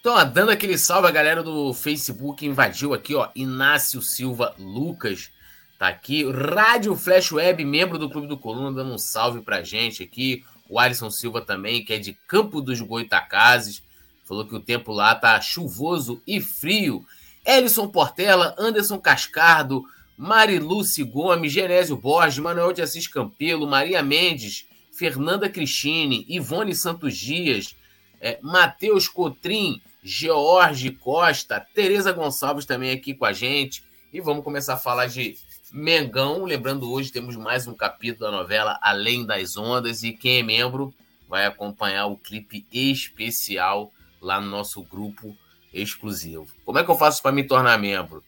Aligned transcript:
Então, 0.00 0.14
ó, 0.14 0.24
dando 0.24 0.50
aquele 0.50 0.78
salve, 0.78 1.08
a 1.08 1.10
galera 1.10 1.42
do 1.42 1.74
Facebook 1.74 2.46
invadiu 2.46 2.94
aqui, 2.94 3.14
ó. 3.14 3.28
Inácio 3.36 4.00
Silva 4.00 4.54
Lucas 4.58 5.30
tá 5.78 5.88
aqui. 5.88 6.24
Rádio 6.30 6.96
Flash 6.96 7.30
Web, 7.32 7.62
membro 7.66 7.98
do 7.98 8.08
Clube 8.08 8.26
do 8.26 8.38
Coluna, 8.38 8.72
dando 8.72 8.94
um 8.94 8.98
salve 8.98 9.42
pra 9.42 9.62
gente 9.62 10.02
aqui. 10.02 10.42
O 10.70 10.78
Alisson 10.78 11.10
Silva 11.10 11.42
também, 11.42 11.84
que 11.84 11.92
é 11.92 11.98
de 11.98 12.14
Campo 12.26 12.62
dos 12.62 12.80
Goitacazes. 12.80 13.82
Falou 14.24 14.46
que 14.46 14.54
o 14.54 14.60
tempo 14.60 14.90
lá 14.90 15.14
tá 15.14 15.38
chuvoso 15.38 16.22
e 16.26 16.40
frio. 16.40 17.04
Elison 17.44 17.86
Portela, 17.86 18.54
Anderson 18.58 18.98
Cascardo, 18.98 19.84
Mariluce 20.16 21.02
Gomes, 21.04 21.52
Genésio 21.52 21.96
Borges, 21.96 22.38
Manuel 22.38 22.72
de 22.72 22.80
Assis 22.80 23.06
Campelo, 23.06 23.66
Maria 23.66 24.02
Mendes, 24.02 24.64
Fernanda 24.92 25.46
Cristine, 25.46 26.24
Ivone 26.26 26.74
Santos 26.74 27.18
Dias, 27.18 27.76
é, 28.18 28.38
Matheus 28.40 29.06
Cotrim, 29.06 29.82
George 30.02 30.90
Costa, 30.92 31.60
Tereza 31.74 32.12
Gonçalves 32.12 32.64
também 32.64 32.90
aqui 32.90 33.14
com 33.14 33.24
a 33.24 33.32
gente. 33.32 33.84
E 34.12 34.20
vamos 34.20 34.42
começar 34.42 34.74
a 34.74 34.78
falar 34.78 35.06
de 35.06 35.36
Mengão. 35.72 36.44
Lembrando, 36.44 36.90
hoje 36.90 37.12
temos 37.12 37.36
mais 37.36 37.66
um 37.66 37.74
capítulo 37.74 38.30
da 38.30 38.36
novela 38.36 38.78
Além 38.82 39.24
das 39.24 39.56
Ondas. 39.56 40.02
E 40.02 40.12
quem 40.12 40.38
é 40.38 40.42
membro 40.42 40.92
vai 41.28 41.46
acompanhar 41.46 42.06
o 42.06 42.16
clipe 42.16 42.66
especial 42.72 43.92
lá 44.20 44.40
no 44.40 44.48
nosso 44.48 44.82
grupo 44.82 45.36
exclusivo. 45.72 46.46
Como 46.64 46.78
é 46.78 46.84
que 46.84 46.90
eu 46.90 46.98
faço 46.98 47.22
para 47.22 47.32
me 47.32 47.44
tornar 47.44 47.78
membro? 47.78 48.24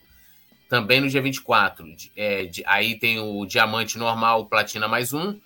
Também 0.68 1.00
no 1.00 1.08
dia 1.08 1.20
24. 1.20 1.86
É, 2.16 2.46
de, 2.46 2.64
aí 2.66 2.98
tem 2.98 3.20
o 3.20 3.44
Diamante 3.44 3.98
normal, 3.98 4.46
Platina 4.46 4.88
mais 4.88 5.12
um. 5.12 5.38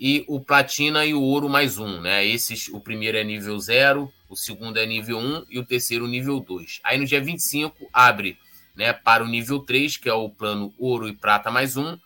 E 0.00 0.24
o 0.26 0.40
Platina 0.40 1.04
e 1.04 1.14
o 1.14 1.22
Ouro 1.22 1.48
mais 1.48 1.78
um. 1.78 2.00
Né? 2.00 2.26
Esses, 2.26 2.68
o 2.68 2.80
primeiro 2.80 3.16
é 3.16 3.22
nível 3.22 3.56
0, 3.58 4.12
o 4.28 4.34
segundo 4.34 4.78
é 4.78 4.86
nível 4.86 5.18
1 5.18 5.20
um, 5.20 5.44
e 5.48 5.58
o 5.58 5.64
terceiro 5.64 6.08
nível 6.08 6.40
2. 6.40 6.80
Aí 6.82 6.98
no 6.98 7.04
dia 7.04 7.20
25 7.20 7.88
abre 7.92 8.36
né, 8.74 8.92
para 8.92 9.24
o 9.24 9.28
nível 9.28 9.60
3, 9.60 9.96
que 9.96 10.08
é 10.08 10.12
o 10.12 10.28
plano 10.28 10.74
Ouro 10.78 11.08
e 11.08 11.14
Prata 11.14 11.50
mais 11.50 11.76
um. 11.76 11.96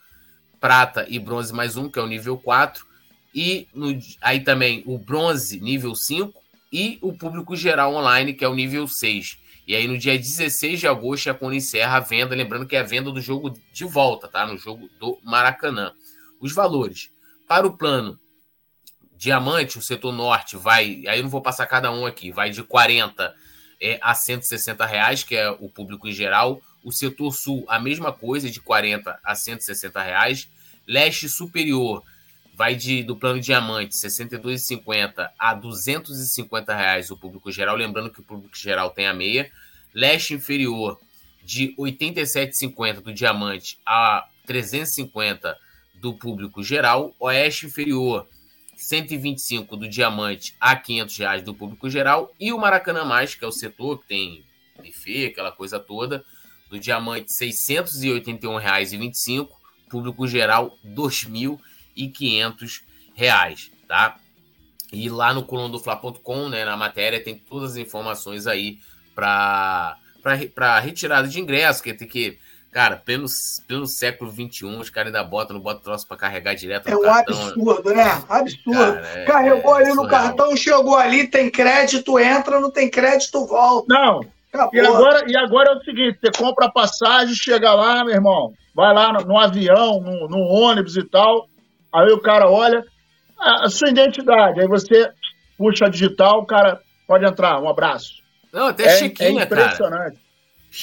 Prata 0.60 1.06
e 1.08 1.18
Bronze 1.18 1.52
mais 1.52 1.76
um, 1.76 1.88
que 1.88 1.98
é 1.98 2.02
o 2.02 2.06
nível 2.06 2.36
4. 2.36 2.86
E 3.34 3.68
no, 3.74 3.96
aí 4.20 4.40
também 4.40 4.82
o 4.86 4.98
Bronze 4.98 5.60
nível 5.60 5.94
5 5.94 6.32
e 6.72 6.98
o 7.00 7.12
público 7.12 7.56
geral 7.56 7.94
online, 7.94 8.34
que 8.34 8.44
é 8.44 8.48
o 8.48 8.54
nível 8.54 8.86
6. 8.86 9.38
E 9.66 9.74
aí 9.74 9.86
no 9.86 9.98
dia 9.98 10.16
16 10.18 10.80
de 10.80 10.88
agosto 10.88 11.28
é 11.28 11.34
quando 11.34 11.54
encerra 11.54 11.98
a 11.98 12.00
venda, 12.00 12.34
lembrando 12.34 12.66
que 12.66 12.74
é 12.74 12.80
a 12.80 12.84
venda 12.84 13.10
do 13.10 13.20
jogo 13.20 13.50
de 13.72 13.84
volta, 13.84 14.26
tá? 14.26 14.46
No 14.46 14.56
jogo 14.56 14.88
do 14.98 15.18
Maracanã. 15.22 15.92
Os 16.40 16.52
valores. 16.52 17.10
Para 17.46 17.66
o 17.66 17.76
plano 17.76 18.18
diamante, 19.16 19.78
o 19.78 19.82
setor 19.82 20.12
norte 20.12 20.56
vai, 20.56 21.02
aí 21.06 21.18
eu 21.18 21.22
não 21.24 21.30
vou 21.30 21.42
passar 21.42 21.66
cada 21.66 21.90
um 21.90 22.06
aqui, 22.06 22.30
vai 22.30 22.50
de 22.50 22.62
40 22.62 23.34
é, 23.80 23.98
a 24.02 24.14
160 24.14 24.84
reais, 24.86 25.22
que 25.22 25.36
é 25.36 25.50
o 25.50 25.68
público 25.68 26.08
em 26.08 26.12
geral. 26.12 26.60
O 26.82 26.92
setor 26.92 27.32
sul, 27.32 27.64
a 27.68 27.78
mesma 27.78 28.12
coisa, 28.12 28.50
de 28.50 28.60
40 28.60 29.18
a 29.22 29.34
160 29.34 30.02
reais. 30.02 30.48
Leste 30.86 31.28
superior, 31.28 32.02
vai 32.54 32.74
de 32.74 33.02
do 33.02 33.14
plano 33.14 33.40
diamante 33.40 33.94
62,50 33.94 35.30
a 35.38 35.54
250 35.54 36.74
reais 36.74 37.10
o 37.10 37.16
público 37.16 37.52
geral, 37.52 37.76
lembrando 37.76 38.10
que 38.10 38.20
o 38.20 38.24
público 38.24 38.56
geral 38.56 38.90
tem 38.90 39.06
a 39.06 39.14
meia. 39.14 39.50
Leste 39.94 40.34
inferior 40.34 40.98
de 41.44 41.74
87,50 41.78 43.00
do 43.00 43.12
diamante 43.12 43.78
a 43.86 44.26
350 44.46 45.56
do 45.94 46.14
público 46.14 46.62
geral. 46.62 47.14
Oeste 47.20 47.66
inferior 47.66 48.26
125 48.78 49.76
do 49.76 49.88
diamante 49.88 50.54
a 50.60 50.76
500 50.76 51.18
reais 51.18 51.42
do 51.42 51.52
público 51.52 51.90
geral 51.90 52.32
e 52.38 52.52
o 52.52 52.58
Maracanã 52.58 53.04
mais 53.04 53.34
que 53.34 53.44
é 53.44 53.48
o 53.48 53.52
setor 53.52 54.00
que 54.00 54.06
tem 54.06 54.44
buffet, 54.76 55.26
aquela 55.26 55.50
coisa 55.50 55.80
toda, 55.80 56.24
do 56.70 56.78
diamante 56.78 57.32
R$ 57.40 57.50
681,25, 57.50 59.48
público 59.90 60.28
geral 60.28 60.78
R$ 60.84 60.90
2.000 60.90 61.58
e 61.96 62.08
500 62.08 62.82
reais, 63.14 63.72
tá? 63.88 64.18
E 64.92 65.10
lá 65.10 65.34
no 65.34 65.42
colundofla.com, 65.44 66.48
né, 66.48 66.64
na 66.64 66.76
matéria, 66.76 67.22
tem 67.22 67.36
todas 67.36 67.72
as 67.72 67.76
informações 67.78 68.46
aí 68.46 68.78
para 69.14 69.98
retirada 70.80 71.26
de 71.26 71.40
ingresso, 71.40 71.82
que 71.82 71.92
tem 71.92 72.06
que 72.06 72.38
Cara, 72.70 72.96
pelo, 72.96 73.26
pelo 73.66 73.86
século 73.86 74.30
XXI, 74.30 74.66
os 74.66 74.90
caras 74.90 75.14
ainda 75.14 75.26
botam, 75.26 75.56
não 75.56 75.62
botam 75.62 75.82
troço 75.82 76.06
para 76.06 76.16
carregar 76.16 76.54
direto 76.54 76.86
é 76.86 76.90
no 76.90 76.96
é 76.96 77.00
um 77.00 77.14
cartão. 77.14 77.48
absurdo, 77.48 77.94
né? 77.94 78.24
Absurdo. 78.28 78.94
Cara, 78.94 79.06
é, 79.06 79.24
Carregou 79.24 79.78
é, 79.78 79.82
ali 79.82 79.94
no 79.94 80.08
cartão, 80.08 80.56
chegou 80.56 80.96
ali, 80.96 81.26
tem 81.26 81.50
crédito, 81.50 82.18
entra, 82.18 82.60
não 82.60 82.70
tem 82.70 82.90
crédito, 82.90 83.46
volta. 83.46 83.86
Não. 83.88 84.20
E 84.72 84.80
agora, 84.80 85.24
e 85.26 85.36
agora 85.36 85.72
é 85.72 85.76
o 85.76 85.84
seguinte: 85.84 86.18
você 86.20 86.30
compra 86.36 86.66
a 86.66 86.70
passagem, 86.70 87.34
chega 87.34 87.72
lá, 87.74 88.04
meu 88.04 88.14
irmão, 88.14 88.52
vai 88.74 88.92
lá 88.94 89.12
no, 89.12 89.20
no 89.20 89.38
avião, 89.38 90.00
no, 90.00 90.28
no 90.28 90.38
ônibus 90.38 90.96
e 90.96 91.04
tal, 91.04 91.48
Aí 91.92 92.12
o 92.12 92.20
cara 92.20 92.48
olha 92.48 92.84
a 93.38 93.68
sua 93.68 93.88
identidade, 93.88 94.60
aí 94.60 94.66
você 94.66 95.10
puxa 95.56 95.86
a 95.86 95.88
digital, 95.88 96.40
o 96.40 96.46
cara 96.46 96.80
pode 97.06 97.24
entrar, 97.24 97.60
um 97.60 97.68
abraço. 97.68 98.22
Não, 98.52 98.66
até 98.66 98.84
é, 98.84 98.96
chiquinha, 98.96 99.42
é 99.42 99.44
impressionante. 99.44 100.16
Cara. 100.16 100.27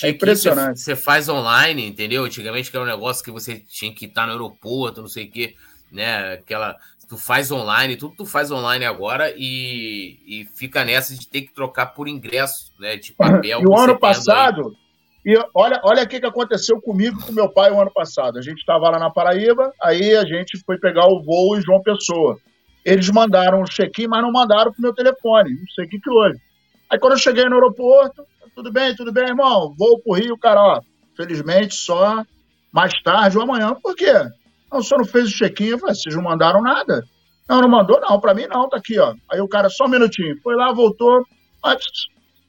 É 0.04 0.10
impressionante. 0.10 0.80
Você 0.80 0.96
faz 0.96 1.30
online, 1.30 1.86
entendeu? 1.86 2.26
Antigamente 2.26 2.70
que 2.70 2.78
era 2.78 2.86
um 2.86 2.90
negócio 2.90 3.24
que 3.24 3.32
você 3.32 3.60
tinha 3.60 3.94
que 3.94 4.06
estar 4.06 4.26
no 4.26 4.34
aeroporto, 4.34 5.02
não 5.02 5.08
sei 5.08 5.26
o 5.26 5.32
quê, 5.32 5.56
né? 5.92 6.34
Aquela. 6.34 6.76
Tu 7.08 7.18
faz 7.18 7.52
online, 7.52 7.96
tudo 7.98 8.16
tu 8.18 8.26
faz 8.26 8.50
online 8.50 8.84
agora 8.84 9.32
e, 9.38 10.18
e 10.26 10.46
fica 10.56 10.84
nessa 10.84 11.14
de 11.16 11.28
ter 11.28 11.42
que 11.42 11.54
trocar 11.54 11.88
por 11.88 12.08
ingresso, 12.08 12.72
né? 12.80 12.96
De 12.96 13.14
papel. 13.14 13.62
e 13.62 13.66
o 13.66 13.78
ano 13.78 14.00
passado. 14.00 14.76
E 15.24 15.36
olha, 15.56 15.82
olha 15.84 16.04
o 16.04 16.08
que 16.08 16.18
aconteceu 16.18 16.80
comigo 16.80 17.20
com 17.26 17.32
meu 17.32 17.50
pai 17.50 17.72
o 17.72 17.82
ano 17.82 17.92
passado. 17.92 18.38
A 18.38 18.42
gente 18.42 18.60
estava 18.60 18.90
lá 18.90 19.00
na 19.00 19.10
Paraíba, 19.10 19.74
aí 19.82 20.16
a 20.16 20.24
gente 20.24 20.60
foi 20.66 20.78
pegar 20.78 21.08
o 21.08 21.22
voo 21.24 21.58
em 21.58 21.62
João 21.62 21.82
Pessoa. 21.82 22.38
Eles 22.84 23.10
mandaram 23.10 23.62
um 23.62 23.66
check-in, 23.66 24.06
mas 24.08 24.22
não 24.22 24.32
mandaram 24.32 24.72
pro 24.72 24.82
meu 24.82 24.94
telefone. 24.94 25.56
Não 25.56 25.68
sei 25.74 25.86
o 25.86 25.90
que, 25.90 26.00
que 26.00 26.10
houve. 26.10 26.40
Aí 26.88 27.00
quando 27.00 27.14
eu 27.14 27.20
cheguei 27.20 27.44
no 27.46 27.56
aeroporto, 27.56 28.24
tudo 28.56 28.72
bem, 28.72 28.96
tudo 28.96 29.12
bem, 29.12 29.26
irmão? 29.26 29.74
Vou 29.78 30.00
pro 30.00 30.14
Rio, 30.14 30.38
cara, 30.38 30.62
ó. 30.62 30.82
Felizmente 31.16 31.76
só 31.76 32.24
mais 32.72 32.94
tarde 33.04 33.38
ou 33.38 33.44
amanhã. 33.44 33.76
Por 33.82 33.96
quê? 33.96 34.14
Não, 34.72 34.80
o 34.80 34.84
senhor 34.84 35.00
não 35.00 35.06
fez 35.06 35.30
o 35.30 35.38
check-in. 35.38 35.68
Eu 35.68 35.80
falei, 35.80 35.96
vocês 35.96 36.16
não 36.16 36.24
mandaram 36.24 36.62
nada? 36.62 37.04
Não, 37.48 37.62
não 37.62 37.70
mandou, 37.70 38.00
não. 38.02 38.20
Para 38.20 38.34
mim, 38.34 38.48
não. 38.48 38.68
Tá 38.68 38.78
aqui, 38.78 38.98
ó. 39.00 39.14
Aí 39.32 39.40
o 39.40 39.48
cara, 39.48 39.70
só 39.70 39.86
um 39.86 39.90
minutinho. 39.90 40.40
Foi 40.42 40.56
lá, 40.56 40.74
voltou. 40.74 41.24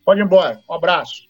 Pode 0.04 0.20
ir 0.20 0.24
embora. 0.24 0.60
Um 0.68 0.74
abraço 0.74 1.26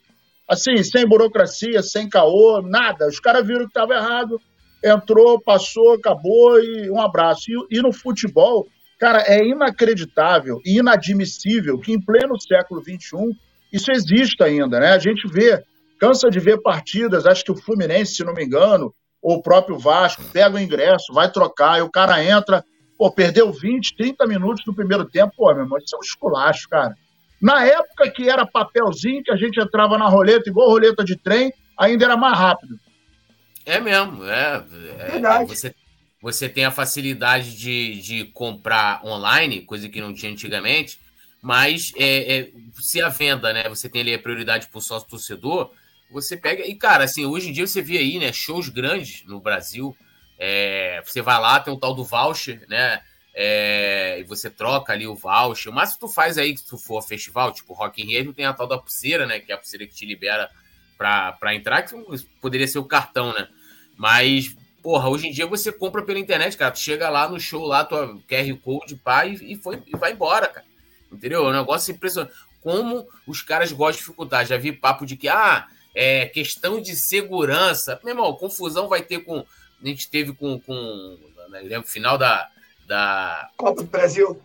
assim, 0.48 0.82
sem 0.82 1.06
burocracia, 1.06 1.82
sem 1.82 2.08
caô, 2.08 2.62
nada. 2.62 3.08
Os 3.08 3.18
caras 3.18 3.46
viram 3.46 3.64
que 3.64 3.70
estava 3.70 3.94
errado, 3.94 4.40
entrou, 4.82 5.40
passou, 5.40 5.94
acabou 5.94 6.60
e 6.60 6.90
um 6.90 7.00
abraço. 7.00 7.50
E, 7.50 7.78
e, 7.78 7.82
no 7.82 7.92
futebol, 7.92 8.66
cara, 8.98 9.24
é 9.26 9.44
inacreditável 9.44 10.60
e 10.64 10.78
inadmissível 10.78 11.78
que 11.78 11.92
em 11.92 12.00
pleno 12.00 12.40
século 12.40 12.80
XXI 12.80 13.36
isso 13.72 13.90
exista 13.90 14.44
ainda, 14.44 14.80
né? 14.80 14.90
A 14.90 14.98
gente 14.98 15.26
vê, 15.28 15.62
cansa 15.98 16.30
de 16.30 16.40
ver 16.40 16.60
partidas, 16.62 17.26
acho 17.26 17.44
que 17.44 17.52
o 17.52 17.56
Fluminense, 17.56 18.14
se 18.14 18.24
não 18.24 18.34
me 18.34 18.44
engano, 18.44 18.94
ou 19.22 19.36
o 19.36 19.42
próprio 19.42 19.78
Vasco, 19.78 20.22
pega 20.32 20.56
o 20.56 20.60
ingresso, 20.60 21.12
vai 21.12 21.30
trocar, 21.30 21.78
e 21.78 21.82
o 21.82 21.90
cara 21.90 22.22
entra, 22.22 22.64
pô, 22.96 23.10
perdeu 23.10 23.52
20, 23.52 23.96
30 23.96 24.26
minutos 24.26 24.64
no 24.66 24.74
primeiro 24.74 25.04
tempo, 25.04 25.32
pô, 25.36 25.52
meu 25.52 25.64
irmão, 25.64 25.78
isso 25.78 25.96
é 25.96 25.98
um 25.98 26.02
esculacho, 26.02 26.68
cara. 26.68 26.94
Na 27.40 27.64
época 27.64 28.10
que 28.10 28.28
era 28.28 28.46
papelzinho, 28.46 29.22
que 29.22 29.32
a 29.32 29.36
gente 29.36 29.60
entrava 29.60 29.98
na 29.98 30.08
roleta, 30.08 30.48
igual 30.48 30.70
roleta 30.70 31.04
de 31.04 31.16
trem, 31.16 31.52
ainda 31.78 32.04
era 32.04 32.16
mais 32.16 32.38
rápido. 32.38 32.78
É 33.64 33.80
mesmo, 33.80 34.24
é. 34.24 34.64
é 34.98 35.10
Verdade. 35.10 35.48
Você, 35.48 35.74
você 36.22 36.48
tem 36.48 36.64
a 36.64 36.70
facilidade 36.70 37.56
de, 37.56 38.00
de 38.00 38.24
comprar 38.26 39.04
online, 39.04 39.62
coisa 39.62 39.88
que 39.88 40.00
não 40.00 40.14
tinha 40.14 40.32
antigamente, 40.32 41.00
mas 41.46 41.92
é, 41.96 42.38
é, 42.38 42.52
se 42.74 43.00
a 43.00 43.08
venda, 43.08 43.52
né? 43.52 43.68
Você 43.68 43.88
tem 43.88 44.00
ali 44.00 44.12
a 44.12 44.18
prioridade 44.18 44.66
para 44.66 44.78
o 44.78 44.82
sócio 44.82 45.08
torcedor, 45.08 45.70
você 46.10 46.36
pega. 46.36 46.66
E, 46.66 46.74
cara, 46.74 47.04
assim, 47.04 47.24
hoje 47.24 47.50
em 47.50 47.52
dia 47.52 47.64
você 47.64 47.80
vê 47.80 47.98
aí, 47.98 48.18
né? 48.18 48.32
Shows 48.32 48.68
grandes 48.68 49.24
no 49.26 49.38
Brasil. 49.38 49.96
É, 50.36 51.00
você 51.06 51.22
vai 51.22 51.40
lá, 51.40 51.60
tem 51.60 51.72
o 51.72 51.76
tal 51.76 51.94
do 51.94 52.02
voucher, 52.02 52.66
né? 52.68 53.00
É, 53.32 54.16
e 54.18 54.24
você 54.24 54.50
troca 54.50 54.92
ali 54.92 55.06
o 55.06 55.14
voucher. 55.14 55.72
Mas 55.72 55.90
se 55.90 56.00
tu 56.00 56.08
faz 56.08 56.36
aí, 56.36 56.56
se 56.58 56.66
tu 56.66 56.76
for 56.76 57.00
festival, 57.00 57.52
tipo 57.52 57.74
Rock 57.74 58.02
in 58.02 58.06
Rio, 58.06 58.34
tem 58.34 58.44
a 58.44 58.52
tal 58.52 58.66
da 58.66 58.76
pulseira, 58.76 59.24
né? 59.24 59.38
Que 59.38 59.52
é 59.52 59.54
a 59.54 59.58
pulseira 59.58 59.86
que 59.86 59.94
te 59.94 60.04
libera 60.04 60.50
para 60.98 61.54
entrar, 61.54 61.82
que 61.82 61.94
poderia 62.40 62.66
ser 62.66 62.80
o 62.80 62.84
cartão, 62.84 63.32
né? 63.32 63.46
Mas, 63.96 64.52
porra, 64.82 65.08
hoje 65.08 65.28
em 65.28 65.30
dia 65.30 65.46
você 65.46 65.70
compra 65.70 66.02
pela 66.02 66.18
internet, 66.18 66.56
cara. 66.56 66.72
Tu 66.72 66.80
chega 66.80 67.08
lá 67.08 67.28
no 67.28 67.38
show, 67.38 67.64
lá, 67.64 67.84
tua 67.84 68.18
QR 68.28 68.56
Code, 68.64 68.96
pá, 68.96 69.24
e, 69.24 69.52
e, 69.52 69.54
foi, 69.54 69.80
e 69.86 69.96
vai 69.96 70.10
embora, 70.10 70.48
cara. 70.48 70.66
Entendeu? 71.12 71.46
É 71.46 71.48
um 71.48 71.52
negócio 71.52 71.92
impressionante. 71.92 72.34
Como 72.60 73.06
os 73.26 73.42
caras 73.42 73.70
gostam 73.72 73.92
de 73.92 73.98
dificultar. 73.98 74.44
Já 74.44 74.56
vi 74.56 74.72
papo 74.72 75.06
de 75.06 75.16
que, 75.16 75.28
ah, 75.28 75.66
é 75.94 76.26
questão 76.26 76.80
de 76.80 76.94
segurança. 76.94 77.98
Meu 78.04 78.14
irmão, 78.14 78.34
confusão 78.34 78.88
vai 78.88 79.02
ter 79.02 79.20
com. 79.20 79.44
A 79.82 79.86
gente 79.86 80.10
teve 80.10 80.32
com. 80.34 80.60
com 80.60 81.18
no 81.70 81.82
final 81.84 82.18
da. 82.18 82.48
da... 82.86 83.48
Copa 83.56 83.82
do 83.82 83.88
Brasil. 83.88 84.40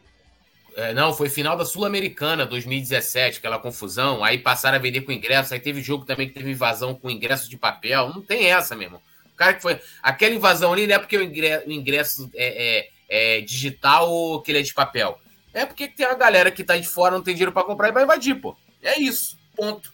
É, 0.76 0.94
não, 0.94 1.14
foi 1.14 1.28
final 1.28 1.58
da 1.58 1.66
Sul-Americana 1.66 2.46
2017, 2.46 3.40
aquela 3.40 3.60
confusão. 3.60 4.24
Aí 4.24 4.38
passaram 4.38 4.78
a 4.78 4.82
vender 4.82 5.02
com 5.02 5.12
ingresso. 5.12 5.54
Aí 5.54 5.60
teve 5.60 5.82
jogo 5.82 6.06
também 6.06 6.28
que 6.30 6.34
teve 6.34 6.50
invasão 6.50 6.96
com 6.96 7.10
ingresso 7.10 7.50
de 7.50 7.58
papel. 7.58 8.10
Não 8.10 8.22
tem 8.22 8.46
essa, 8.46 8.74
meu 8.74 8.86
irmão. 8.86 9.02
O 9.34 9.36
cara 9.36 9.54
que 9.54 9.62
foi. 9.62 9.80
Aquela 10.02 10.34
invasão 10.34 10.72
ali 10.72 10.88
não 10.88 10.96
é 10.96 11.00
porque 11.00 11.18
o 11.18 11.24
ingresso, 11.24 11.68
o 11.68 11.72
ingresso 11.72 12.32
é, 12.34 12.80
é, 12.80 12.90
é, 13.10 13.42
digital 13.42 14.10
ou 14.10 14.42
que 14.42 14.52
ele 14.52 14.60
é 14.60 14.64
de 14.64 14.74
papel. 14.74 15.20
É 15.54 15.66
porque 15.66 15.88
tem 15.88 16.06
uma 16.06 16.16
galera 16.16 16.52
que 16.52 16.64
tá 16.64 16.78
de 16.78 16.88
fora, 16.88 17.16
não 17.16 17.24
tem 17.24 17.34
dinheiro 17.34 17.52
para 17.52 17.64
comprar 17.64 17.90
e 17.90 17.92
vai 17.92 18.04
invadir, 18.04 18.36
pô. 18.36 18.56
É 18.82 19.00
isso. 19.00 19.38
Ponto. 19.56 19.94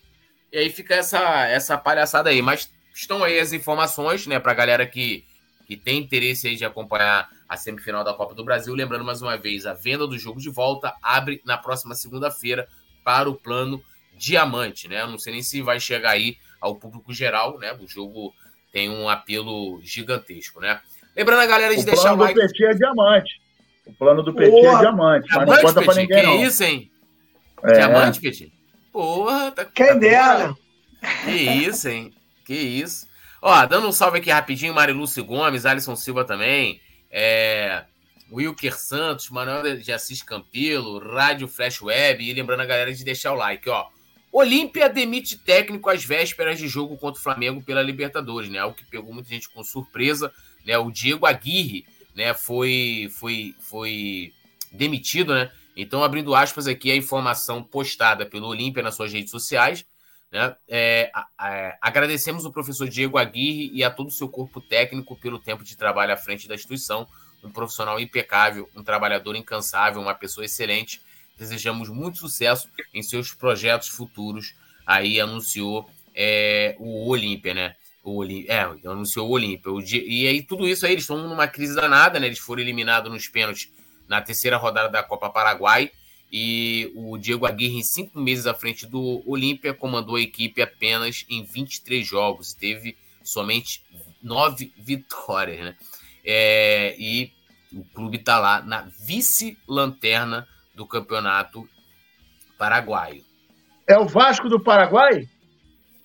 E 0.52 0.58
aí 0.58 0.70
fica 0.70 0.96
essa, 0.96 1.48
essa 1.48 1.78
palhaçada 1.78 2.30
aí. 2.30 2.42
Mas 2.42 2.72
estão 2.94 3.24
aí 3.24 3.40
as 3.40 3.54
informações, 3.54 4.28
né, 4.28 4.40
pra 4.40 4.54
galera 4.54 4.86
que, 4.86 5.26
que 5.66 5.76
tem 5.76 6.00
interesse 6.00 6.48
aí 6.48 6.56
de 6.56 6.66
acompanhar 6.66 7.30
a 7.48 7.58
semifinal 7.58 8.04
da 8.04 8.14
Copa 8.14 8.36
do 8.36 8.44
Brasil. 8.44 8.74
Lembrando 8.74 9.04
mais 9.04 9.22
uma 9.22 9.38
vez, 9.38 9.66
a 9.66 9.74
venda 9.74 10.06
do 10.08 10.18
jogo 10.18 10.40
de 10.40 10.50
volta 10.50 10.94
abre 11.02 11.42
na 11.46 11.58
próxima 11.58 11.96
segunda-feira 11.96 12.68
para 13.04 13.30
o 13.30 13.36
plano 13.36 13.82
diamante, 14.16 14.88
né? 14.88 15.02
Eu 15.02 15.08
não 15.08 15.18
sei 15.18 15.34
nem 15.34 15.44
se 15.44 15.62
vai 15.62 15.80
chegar 15.80 16.12
aí 16.12 16.38
ao 16.60 16.76
público 16.76 17.14
geral, 17.14 17.58
né? 17.60 17.74
O 17.80 17.88
jogo 17.88 18.34
tem 18.72 18.90
um 18.90 19.08
apelo 19.08 19.80
gigantesco, 19.82 20.60
né? 20.60 20.82
Lembrando 21.16 21.42
a 21.42 21.46
galera 21.46 21.76
de 21.76 21.82
o 21.82 21.86
deixar 21.86 22.14
o 22.14 22.18
like. 22.18 22.38
O 22.38 22.48
PT 22.48 22.66
é 22.66 22.74
diamante. 22.74 23.42
O 23.88 23.94
plano 23.94 24.24
do 24.24 24.34
PT 24.34 24.52
Porra, 24.52 24.78
é 24.78 24.80
diamante, 24.80 25.30
mas 25.34 25.48
não 25.48 25.62
conta 25.62 25.82
para 25.82 25.96
ninguém 25.96 26.20
que 26.20 26.26
não. 26.26 26.38
Que 26.38 26.44
isso, 26.44 26.64
hein? 26.64 26.92
É. 27.64 27.74
Diamante, 27.74 28.20
PT? 28.20 28.52
Porra, 28.92 29.52
tá. 29.52 29.66
Quem 29.66 29.88
tá 29.88 29.94
dera? 29.94 30.56
Que 31.26 31.32
isso, 31.32 31.88
hein? 31.88 32.14
Que 32.46 32.56
isso. 32.56 33.08
Ó, 33.42 33.66
dando 33.66 33.88
um 33.88 33.92
salve 33.92 34.18
aqui 34.18 34.30
rapidinho, 34.30 34.74
Marilúcio 34.74 35.24
Gomes, 35.24 35.66
Alisson 35.66 35.96
Silva 35.96 36.26
também 36.26 36.82
é, 37.12 37.84
Wilker 38.32 38.78
Santos, 38.78 39.30
Manuel 39.30 39.78
de 39.78 39.92
Assis 39.92 40.22
Campelo, 40.22 41.00
Rádio 41.00 41.48
Flash 41.48 41.82
Web 41.82 42.24
e 42.24 42.34
lembrando 42.34 42.62
a 42.62 42.66
galera 42.66 42.94
de 42.94 43.04
deixar 43.04 43.34
o 43.34 43.36
like, 43.36 43.70
ó. 43.70 43.86
Olímpia 44.32 44.90
demite 44.90 45.38
técnico 45.38 45.90
às 45.90 46.04
vésperas 46.04 46.60
de 46.60 46.68
jogo 46.68 46.98
contra 46.98 47.20
o 47.20 47.24
Flamengo 47.24 47.64
pela 47.64 47.82
Libertadores, 47.82 48.50
né? 48.50 48.60
Algo 48.60 48.76
que 48.76 48.86
pegou 48.86 49.14
muita 49.14 49.30
gente 49.30 49.50
com 49.50 49.64
surpresa, 49.64 50.32
né? 50.66 50.78
O 50.78 50.92
Diego 50.92 51.26
Aguirre, 51.26 51.88
né, 52.18 52.34
foi 52.34 53.10
foi 53.12 53.56
foi 53.60 54.34
demitido, 54.72 55.36
né? 55.36 55.52
Então, 55.76 56.04
abrindo 56.04 56.34
aspas 56.34 56.66
aqui 56.68 56.92
a 56.92 56.96
informação 56.96 57.64
postada 57.64 58.26
pelo 58.26 58.48
Olímpia 58.48 58.82
nas 58.82 58.96
suas 58.96 59.14
redes 59.14 59.30
sociais, 59.30 59.86
né? 60.32 60.56
É, 60.68 61.12
agradecemos 61.80 62.44
o 62.44 62.52
professor 62.52 62.90
Diego 62.90 63.20
Aguirre 63.20 63.70
e 63.72 63.84
a 63.84 63.92
todo 63.92 64.08
o 64.08 64.12
seu 64.12 64.28
corpo 64.28 64.60
técnico 64.60 65.16
pelo 65.16 65.38
tempo 65.38 65.64
de 65.64 65.78
trabalho 65.78 66.12
à 66.12 66.18
frente 66.18 66.48
da 66.48 66.56
instituição. 66.56 67.08
Um 67.44 67.52
profissional 67.52 68.00
impecável, 68.00 68.68
um 68.76 68.84
trabalhador 68.84 69.36
incansável, 69.36 70.02
uma 70.02 70.16
pessoa 70.16 70.44
excelente. 70.44 71.00
Desejamos 71.38 71.88
muito 71.88 72.18
sucesso 72.18 72.68
em 72.92 73.04
seus 73.04 73.32
projetos 73.32 73.90
futuros. 73.90 74.56
Aí 74.88 75.22
anunciou 75.22 75.88
é, 76.16 76.76
o 76.80 77.08
Olímpia, 77.08 77.54
né? 77.54 77.76
O 78.10 78.18
Olímpia, 78.18 78.54
é, 78.54 78.90
anunciou 78.90 79.28
o 79.28 79.32
Olímpia. 79.32 79.72
E 80.06 80.28
aí 80.28 80.42
tudo 80.42 80.68
isso 80.68 80.86
aí, 80.86 80.94
eles 80.94 81.04
estão 81.04 81.28
numa 81.28 81.48
crise 81.48 81.76
danada, 81.76 82.20
né? 82.20 82.28
Eles 82.28 82.40
foram 82.40 82.62
eliminados 82.62 83.12
nos 83.12 83.28
pênaltis 83.28 83.70
na 84.08 84.22
terceira 84.22 84.56
rodada 84.56 84.88
da 84.90 85.04
Copa 85.04 85.30
Paraguai 85.30 85.92
e 86.32 86.92
o 86.96 87.18
Diego 87.18 87.46
Aguirre, 87.46 87.80
em 87.80 87.84
cinco 87.84 88.20
meses 88.20 88.48
à 88.48 88.54
frente 88.54 88.86
do 88.86 89.22
Olímpia, 89.26 89.74
comandou 89.74 90.16
a 90.16 90.22
equipe 90.22 90.62
apenas 90.62 91.26
em 91.30 91.44
23 91.44 92.06
jogos, 92.06 92.54
teve 92.54 92.98
somente 93.24 93.84
nove 94.22 94.74
vitórias, 94.78 95.60
né? 95.60 95.76
É, 96.24 96.96
e 97.00 97.32
o 97.72 97.84
clube 97.94 98.18
está 98.18 98.40
lá 98.40 98.62
na 98.62 98.90
vice-lanterna 99.00 100.48
do 100.76 100.86
campeonato 100.86 101.68
paraguaio. 102.58 103.24
É 103.88 103.98
o 103.98 104.06
Vasco 104.06 104.50
do 104.50 104.60
Paraguai? 104.60 105.30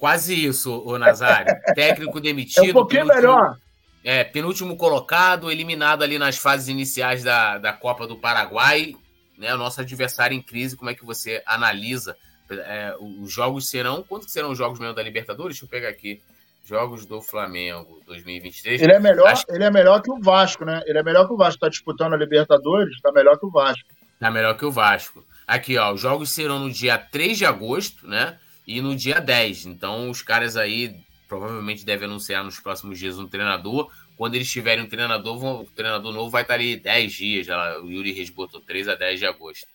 Quase 0.02 0.34
isso, 0.34 0.82
o 0.84 0.98
Nazário. 0.98 1.54
Técnico 1.76 2.20
demitido. 2.20 2.66
É 2.66 2.70
um 2.70 2.72
pouquinho 2.72 3.06
penúltimo, 3.06 3.32
melhor. 3.32 3.56
É, 4.02 4.24
penúltimo 4.24 4.76
colocado, 4.76 5.48
eliminado 5.48 6.02
ali 6.02 6.18
nas 6.18 6.36
fases 6.36 6.66
iniciais 6.66 7.22
da, 7.22 7.58
da 7.58 7.72
Copa 7.72 8.04
do 8.04 8.16
Paraguai 8.16 8.96
né, 9.42 9.52
o 9.54 9.58
nosso 9.58 9.80
adversário 9.80 10.36
em 10.36 10.40
crise, 10.40 10.76
como 10.76 10.90
é 10.90 10.94
que 10.94 11.04
você 11.04 11.42
analisa? 11.44 12.16
É, 12.50 12.94
os 13.00 13.32
jogos 13.32 13.68
serão. 13.68 14.02
Quanto 14.02 14.30
serão 14.30 14.50
os 14.50 14.58
jogos 14.58 14.78
mesmo 14.78 14.94
da 14.94 15.02
Libertadores? 15.02 15.56
Deixa 15.56 15.64
eu 15.64 15.68
pegar 15.68 15.88
aqui. 15.88 16.22
Jogos 16.64 17.04
do 17.04 17.20
Flamengo 17.20 18.00
2023. 18.06 18.80
Ele 18.80 18.92
é 18.92 19.00
melhor, 19.00 19.26
Acho... 19.26 19.44
ele 19.48 19.64
é 19.64 19.70
melhor 19.70 20.00
que 20.00 20.12
o 20.12 20.20
Vasco, 20.20 20.64
né? 20.64 20.80
Ele 20.86 20.98
é 20.98 21.02
melhor 21.02 21.26
que 21.26 21.32
o 21.32 21.36
Vasco. 21.36 21.56
Está 21.56 21.68
disputando 21.68 22.12
a 22.14 22.16
Libertadores, 22.16 22.94
está 22.94 23.10
melhor 23.10 23.36
que 23.36 23.46
o 23.46 23.50
Vasco. 23.50 23.88
Está 24.14 24.30
melhor 24.30 24.56
que 24.56 24.64
o 24.64 24.70
Vasco. 24.70 25.24
Aqui, 25.44 25.76
ó, 25.76 25.92
os 25.92 26.00
jogos 26.00 26.32
serão 26.32 26.60
no 26.60 26.70
dia 26.70 26.96
3 26.96 27.38
de 27.38 27.44
agosto, 27.44 28.06
né? 28.06 28.38
E 28.66 28.80
no 28.80 28.94
dia 28.94 29.20
10. 29.20 29.66
Então, 29.66 30.10
os 30.10 30.22
caras 30.22 30.56
aí 30.56 30.94
provavelmente 31.28 31.84
devem 31.84 32.06
anunciar 32.06 32.44
nos 32.44 32.60
próximos 32.60 32.98
dias 32.98 33.18
um 33.18 33.26
treinador 33.26 33.90
quando 34.16 34.34
eles 34.34 34.50
tiverem 34.50 34.84
um 34.84 34.88
treinador, 34.88 35.38
vão, 35.38 35.60
o 35.62 35.64
treinador 35.64 36.12
novo 36.12 36.30
vai 36.30 36.42
estar 36.42 36.54
ali 36.54 36.76
10 36.76 37.12
dias. 37.12 37.46
Já, 37.46 37.80
o 37.80 37.90
Yuri 37.90 38.12
Reis 38.12 38.30
botou 38.30 38.60
3 38.60 38.88
a 38.88 38.94
10 38.94 39.18
de 39.18 39.26
agosto. 39.26 39.66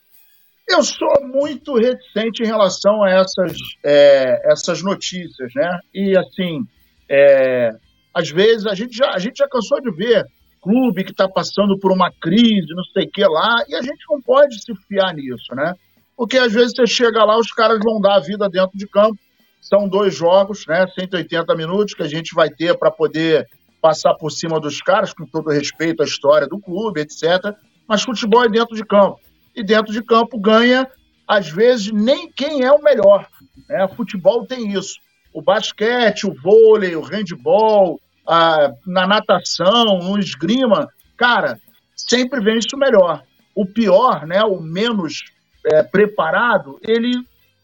Eu 0.70 0.84
sou 0.84 1.22
muito 1.22 1.76
reticente 1.76 2.44
em 2.44 2.46
relação 2.46 3.04
a 3.04 3.10
essas, 3.10 3.58
é, 3.84 4.52
essas 4.52 4.82
notícias, 4.82 5.52
né? 5.56 5.80
E 5.94 6.18
assim, 6.18 6.66
é, 7.10 7.72
às 8.14 8.30
vezes 8.30 8.66
a 8.68 8.76
gente, 8.76 8.96
já, 8.96 9.12
a 9.12 9.20
gente 9.20 9.38
já 9.38 9.48
cansou 9.48 9.82
de 9.82 9.92
ver 9.92 10.26
clube 10.62 11.04
que 11.04 11.12
está 11.12 11.28
passando 11.28 11.80
por 11.80 11.92
uma 11.92 12.12
crise, 12.12 12.74
não 12.76 12.84
sei 12.86 13.06
o 13.06 13.12
que 13.12 13.24
lá, 13.24 13.64
e 13.68 13.76
a 13.76 13.82
gente 13.82 14.04
não 14.10 14.22
pode 14.22 14.62
se 14.62 14.74
fiar 14.88 15.14
nisso, 15.14 15.56
né? 15.56 15.74
Porque 16.18 16.40
às 16.40 16.52
vezes 16.52 16.74
você 16.76 16.88
chega 16.88 17.24
lá, 17.24 17.38
os 17.38 17.52
caras 17.52 17.80
vão 17.80 18.02
dar 18.02 18.16
a 18.16 18.20
vida 18.20 18.50
dentro 18.50 18.76
de 18.76 18.88
campo. 18.88 19.20
São 19.62 19.88
dois 19.88 20.16
jogos, 20.16 20.66
né? 20.66 20.88
180 20.88 21.54
minutos 21.56 21.94
que 21.94 22.02
a 22.02 22.08
gente 22.08 22.34
vai 22.34 22.50
ter 22.50 22.76
para 22.76 22.90
poder 22.90 23.48
passar 23.80 24.16
por 24.16 24.32
cima 24.32 24.60
dos 24.60 24.82
caras, 24.82 25.14
com 25.14 25.28
todo 25.28 25.52
respeito 25.52 26.02
à 26.02 26.06
história 26.06 26.48
do 26.48 26.60
clube, 26.60 27.02
etc. 27.02 27.56
Mas 27.88 28.02
futebol 28.02 28.44
é 28.44 28.50
dentro 28.50 28.76
de 28.76 28.84
campo. 28.84 29.20
E 29.56 29.64
dentro 29.64 29.94
de 29.94 30.04
campo 30.04 30.40
ganha, 30.40 30.90
às 31.28 31.50
vezes, 31.50 31.92
nem 31.92 32.32
quem 32.32 32.64
é 32.64 32.72
o 32.72 32.82
melhor. 32.82 33.28
Né? 33.70 33.88
Futebol 33.96 34.46
tem 34.48 34.74
isso. 34.74 34.96
O 35.32 35.42
basquete, 35.42 36.26
o 36.26 36.34
vôlei, 36.42 36.96
o 36.96 37.02
handball, 37.02 38.00
a, 38.28 38.72
na 38.88 39.06
natação, 39.06 40.00
no 40.00 40.18
esgrima, 40.18 40.90
cara, 41.16 41.60
sempre 41.96 42.42
vem 42.42 42.58
isso 42.58 42.76
melhor. 42.76 43.22
O 43.54 43.66
pior, 43.66 44.26
né, 44.26 44.42
o 44.44 44.60
menos 44.60 45.24
é, 45.72 45.84
preparado, 45.84 46.80
ele 46.82 47.14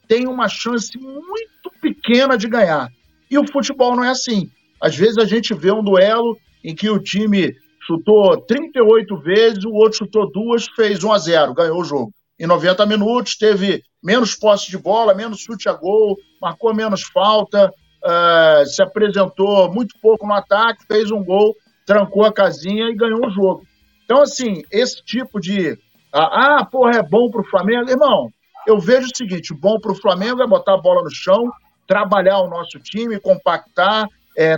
tem 0.07 0.27
uma 0.27 0.47
chance 0.47 0.97
muito 0.97 1.71
pequena 1.81 2.37
de 2.37 2.47
ganhar. 2.47 2.89
E 3.29 3.37
o 3.37 3.47
futebol 3.47 3.95
não 3.95 4.03
é 4.03 4.09
assim. 4.09 4.49
Às 4.81 4.95
vezes 4.95 5.17
a 5.17 5.25
gente 5.25 5.53
vê 5.53 5.71
um 5.71 5.83
duelo 5.83 6.37
em 6.63 6.75
que 6.75 6.89
o 6.89 6.99
time 6.99 7.55
chutou 7.85 8.37
38 8.37 9.17
vezes, 9.17 9.65
o 9.65 9.71
outro 9.71 9.99
chutou 9.99 10.31
duas, 10.31 10.67
fez 10.67 11.03
1 11.03 11.11
a 11.11 11.17
0, 11.17 11.53
ganhou 11.53 11.79
o 11.79 11.83
jogo. 11.83 12.13
Em 12.39 12.47
90 12.47 12.85
minutos 12.85 13.35
teve 13.37 13.83
menos 14.03 14.35
posse 14.35 14.69
de 14.69 14.77
bola, 14.77 15.13
menos 15.13 15.39
chute 15.39 15.69
a 15.69 15.73
gol, 15.73 16.17
marcou 16.41 16.73
menos 16.73 17.03
falta, 17.03 17.71
uh, 18.03 18.65
se 18.65 18.81
apresentou 18.81 19.71
muito 19.71 19.95
pouco 20.01 20.27
no 20.27 20.33
ataque, 20.33 20.85
fez 20.85 21.11
um 21.11 21.23
gol, 21.23 21.55
trancou 21.85 22.25
a 22.25 22.33
casinha 22.33 22.89
e 22.89 22.95
ganhou 22.95 23.25
o 23.25 23.29
jogo. 23.29 23.65
Então, 24.03 24.21
assim, 24.21 24.63
esse 24.71 25.03
tipo 25.03 25.39
de. 25.39 25.77
Ah, 26.13 26.57
ah 26.59 26.65
porra, 26.65 26.97
é 26.97 27.03
bom 27.03 27.29
pro 27.29 27.43
Flamengo. 27.43 27.89
Irmão, 27.89 28.31
eu 28.67 28.79
vejo 28.79 29.07
o 29.07 29.17
seguinte: 29.17 29.53
bom 29.53 29.79
pro 29.79 29.95
Flamengo 29.95 30.41
é 30.43 30.47
botar 30.47 30.75
a 30.75 30.81
bola 30.81 31.03
no 31.03 31.09
chão, 31.09 31.51
trabalhar 31.87 32.39
o 32.39 32.49
nosso 32.49 32.79
time, 32.79 33.19
compactar, 33.19 34.07
é, 34.37 34.55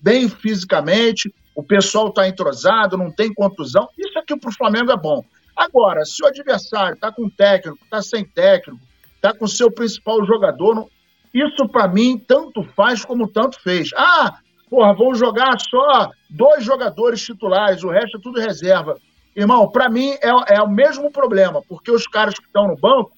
bem 0.00 0.28
fisicamente, 0.28 1.32
o 1.54 1.62
pessoal 1.62 2.08
está 2.08 2.28
entrosado, 2.28 2.96
não 2.96 3.10
tem 3.10 3.32
contusão. 3.32 3.88
Isso 3.98 4.18
aqui 4.18 4.38
para 4.38 4.50
o 4.50 4.54
Flamengo 4.54 4.92
é 4.92 4.96
bom. 4.96 5.24
Agora, 5.56 6.04
se 6.04 6.22
o 6.22 6.26
adversário 6.26 6.94
está 6.94 7.10
com 7.10 7.30
técnico, 7.30 7.78
está 7.82 8.02
sem 8.02 8.24
técnico, 8.24 8.78
está 9.14 9.32
com 9.32 9.46
seu 9.46 9.70
principal 9.70 10.22
jogador, 10.24 10.74
não... 10.74 10.88
isso 11.32 11.66
para 11.68 11.88
mim 11.88 12.18
tanto 12.18 12.62
faz 12.62 13.04
como 13.04 13.26
tanto 13.26 13.58
fez. 13.62 13.88
Ah, 13.96 14.38
porra, 14.68 14.92
vão 14.92 15.14
jogar 15.14 15.58
só 15.58 16.10
dois 16.28 16.62
jogadores 16.62 17.22
titulares, 17.22 17.82
o 17.82 17.90
resto 17.90 18.18
é 18.18 18.20
tudo 18.20 18.38
reserva. 18.38 18.98
Irmão, 19.36 19.70
para 19.70 19.90
mim 19.90 20.12
é, 20.22 20.54
é 20.56 20.62
o 20.62 20.68
mesmo 20.68 21.10
problema, 21.12 21.60
porque 21.68 21.90
os 21.90 22.06
caras 22.06 22.34
que 22.34 22.46
estão 22.46 22.68
no 22.68 22.76
banco 22.76 23.12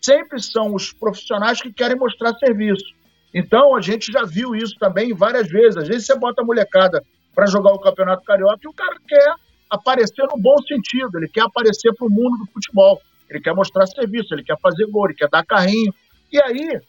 sempre 0.00 0.40
são 0.40 0.72
os 0.72 0.92
profissionais 0.92 1.60
que 1.60 1.72
querem 1.72 1.96
mostrar 1.96 2.32
serviço. 2.34 2.94
Então, 3.34 3.74
a 3.74 3.80
gente 3.80 4.12
já 4.12 4.22
viu 4.22 4.54
isso 4.54 4.76
também 4.78 5.12
várias 5.12 5.48
vezes. 5.48 5.76
Às 5.76 5.88
vezes 5.88 6.06
você 6.06 6.16
bota 6.16 6.42
a 6.42 6.44
molecada 6.44 7.02
para 7.34 7.46
jogar 7.46 7.72
o 7.72 7.80
Campeonato 7.80 8.22
Carioca 8.22 8.60
e 8.62 8.68
o 8.68 8.72
cara 8.72 8.96
quer 9.08 9.34
aparecer 9.68 10.24
no 10.30 10.40
bom 10.40 10.56
sentido, 10.68 11.18
ele 11.18 11.28
quer 11.28 11.40
aparecer 11.40 11.92
para 11.94 12.06
o 12.06 12.10
mundo 12.10 12.38
do 12.38 12.52
futebol, 12.52 13.02
ele 13.28 13.40
quer 13.40 13.52
mostrar 13.52 13.86
serviço, 13.86 14.32
ele 14.32 14.44
quer 14.44 14.56
fazer 14.60 14.86
gol, 14.86 15.06
ele 15.06 15.14
quer 15.14 15.28
dar 15.28 15.44
carrinho. 15.44 15.92
E 16.30 16.40
aí, 16.40 16.80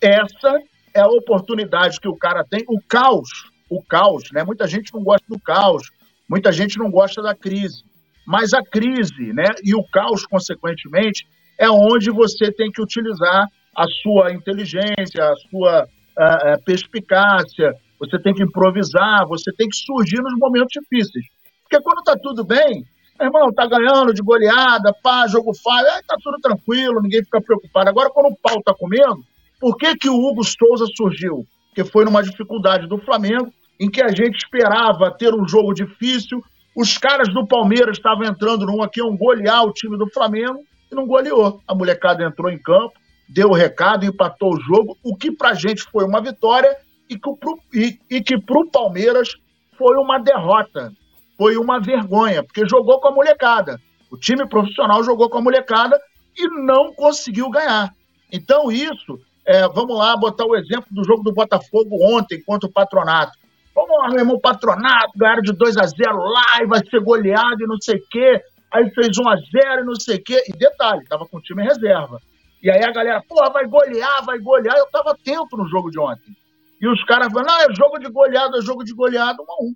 essa 0.00 0.60
é 0.94 1.00
a 1.00 1.08
oportunidade 1.08 1.98
que 1.98 2.06
o 2.06 2.16
cara 2.16 2.44
tem, 2.44 2.64
o 2.68 2.80
caos, 2.80 3.50
o 3.68 3.82
caos, 3.82 4.30
né? 4.30 4.44
Muita 4.44 4.68
gente 4.68 4.94
não 4.94 5.02
gosta 5.02 5.26
do 5.28 5.40
caos, 5.40 5.90
muita 6.28 6.52
gente 6.52 6.78
não 6.78 6.88
gosta 6.88 7.20
da 7.20 7.34
crise. 7.34 7.82
Mas 8.26 8.52
a 8.54 8.62
crise, 8.62 9.32
né, 9.32 9.44
e 9.62 9.74
o 9.74 9.84
caos, 9.92 10.26
consequentemente, 10.26 11.26
é 11.58 11.68
onde 11.68 12.10
você 12.10 12.50
tem 12.52 12.70
que 12.70 12.82
utilizar 12.82 13.48
a 13.76 13.84
sua 14.02 14.32
inteligência, 14.32 15.22
a 15.22 15.34
sua 15.50 15.84
uh, 15.84 16.64
perspicácia, 16.64 17.74
você 17.98 18.18
tem 18.18 18.34
que 18.34 18.42
improvisar, 18.42 19.26
você 19.26 19.50
tem 19.56 19.68
que 19.68 19.76
surgir 19.76 20.20
nos 20.20 20.38
momentos 20.38 20.72
difíceis. 20.72 21.24
Porque 21.62 21.82
quando 21.82 21.98
está 21.98 22.16
tudo 22.16 22.44
bem, 22.44 22.84
irmão, 23.20 23.52
tá 23.52 23.66
ganhando 23.66 24.12
de 24.12 24.22
goleada, 24.22 24.92
pá, 25.02 25.26
jogo 25.28 25.52
falho, 25.54 25.88
aí 25.88 26.02
tá 26.06 26.16
tudo 26.22 26.38
tranquilo, 26.40 27.00
ninguém 27.02 27.24
fica 27.24 27.40
preocupado. 27.40 27.88
Agora, 27.88 28.10
quando 28.10 28.32
o 28.32 28.36
pau 28.36 28.62
tá 28.62 28.74
comendo, 28.74 29.24
por 29.60 29.76
que, 29.76 29.96
que 29.96 30.08
o 30.08 30.16
Hugo 30.16 30.42
Souza 30.44 30.86
surgiu? 30.96 31.46
Porque 31.68 31.90
foi 31.90 32.04
numa 32.04 32.22
dificuldade 32.22 32.86
do 32.86 32.98
Flamengo, 32.98 33.52
em 33.80 33.90
que 33.90 34.02
a 34.02 34.08
gente 34.08 34.36
esperava 34.36 35.10
ter 35.16 35.34
um 35.34 35.46
jogo 35.48 35.72
difícil, 35.72 36.42
os 36.76 36.98
caras 36.98 37.32
do 37.32 37.46
Palmeiras 37.46 37.96
estavam 37.96 38.24
entrando 38.24 38.66
num 38.66 38.82
aqui, 38.82 39.02
um 39.02 39.16
golear 39.16 39.64
o 39.64 39.72
time 39.72 39.96
do 39.96 40.08
Flamengo, 40.10 40.60
e 40.90 40.94
não 40.94 41.06
goleou. 41.06 41.60
A 41.66 41.74
molecada 41.74 42.24
entrou 42.24 42.50
em 42.50 42.58
campo, 42.58 42.94
deu 43.28 43.50
o 43.50 43.54
recado, 43.54 44.04
empatou 44.04 44.54
o 44.54 44.60
jogo, 44.60 44.96
o 45.02 45.16
que 45.16 45.30
pra 45.30 45.54
gente 45.54 45.82
foi 45.84 46.04
uma 46.04 46.20
vitória 46.20 46.76
e 47.08 47.18
que 47.18 47.36
pro, 47.36 47.58
e, 47.72 47.98
e 48.10 48.20
que 48.20 48.38
pro 48.38 48.68
Palmeiras 48.70 49.36
foi 49.76 49.96
uma 49.96 50.18
derrota 50.18 50.92
foi 51.36 51.56
uma 51.56 51.80
vergonha, 51.80 52.42
porque 52.42 52.66
jogou 52.68 53.00
com 53.00 53.08
a 53.08 53.12
molecada. 53.12 53.80
O 54.10 54.16
time 54.16 54.46
profissional 54.48 55.02
jogou 55.02 55.28
com 55.28 55.38
a 55.38 55.42
molecada 55.42 56.00
e 56.36 56.48
não 56.64 56.92
conseguiu 56.94 57.50
ganhar. 57.50 57.92
Então, 58.32 58.70
isso, 58.70 59.18
é, 59.44 59.68
vamos 59.68 59.96
lá 59.96 60.16
botar 60.16 60.44
o 60.44 60.56
exemplo 60.56 60.86
do 60.90 61.04
jogo 61.04 61.22
do 61.22 61.32
Botafogo 61.32 61.96
ontem 62.02 62.42
contra 62.42 62.68
o 62.68 62.72
Patronato. 62.72 63.32
Vamos 63.74 63.98
lá, 63.98 64.08
meu 64.08 64.20
irmão, 64.20 64.38
Patronato, 64.38 65.12
ganharam 65.16 65.42
de 65.42 65.52
2 65.52 65.76
a 65.76 65.86
0 65.86 66.16
lá 66.16 66.62
e 66.62 66.66
vai 66.66 66.80
ser 66.86 67.00
goleado 67.00 67.62
e 67.62 67.66
não 67.66 67.80
sei 67.80 67.96
o 67.96 68.06
quê. 68.08 68.40
Aí 68.72 68.88
fez 68.90 69.18
1 69.18 69.28
a 69.28 69.36
0 69.36 69.80
e 69.80 69.84
não 69.84 69.94
sei 69.96 70.16
o 70.16 70.22
quê. 70.22 70.44
E 70.48 70.52
detalhe, 70.52 71.04
tava 71.06 71.26
com 71.26 71.38
o 71.38 71.40
time 71.40 71.62
em 71.62 71.66
reserva. 71.66 72.20
E 72.62 72.70
aí 72.70 72.82
a 72.82 72.92
galera, 72.92 73.22
porra, 73.28 73.50
vai 73.50 73.66
golear, 73.66 74.24
vai 74.24 74.38
golear. 74.38 74.76
Eu 74.76 74.86
tava 74.86 75.10
atento 75.10 75.56
no 75.56 75.68
jogo 75.68 75.90
de 75.90 75.98
ontem. 75.98 76.36
E 76.80 76.88
os 76.88 77.02
caras 77.04 77.32
falam, 77.32 77.46
não, 77.46 77.60
é 77.60 77.74
jogo 77.74 77.98
de 77.98 78.08
goleada, 78.08 78.58
é 78.58 78.62
jogo 78.62 78.84
de 78.84 78.92
goleada, 78.94 79.42
1 79.42 79.44
a 79.52 79.64
1. 79.64 79.74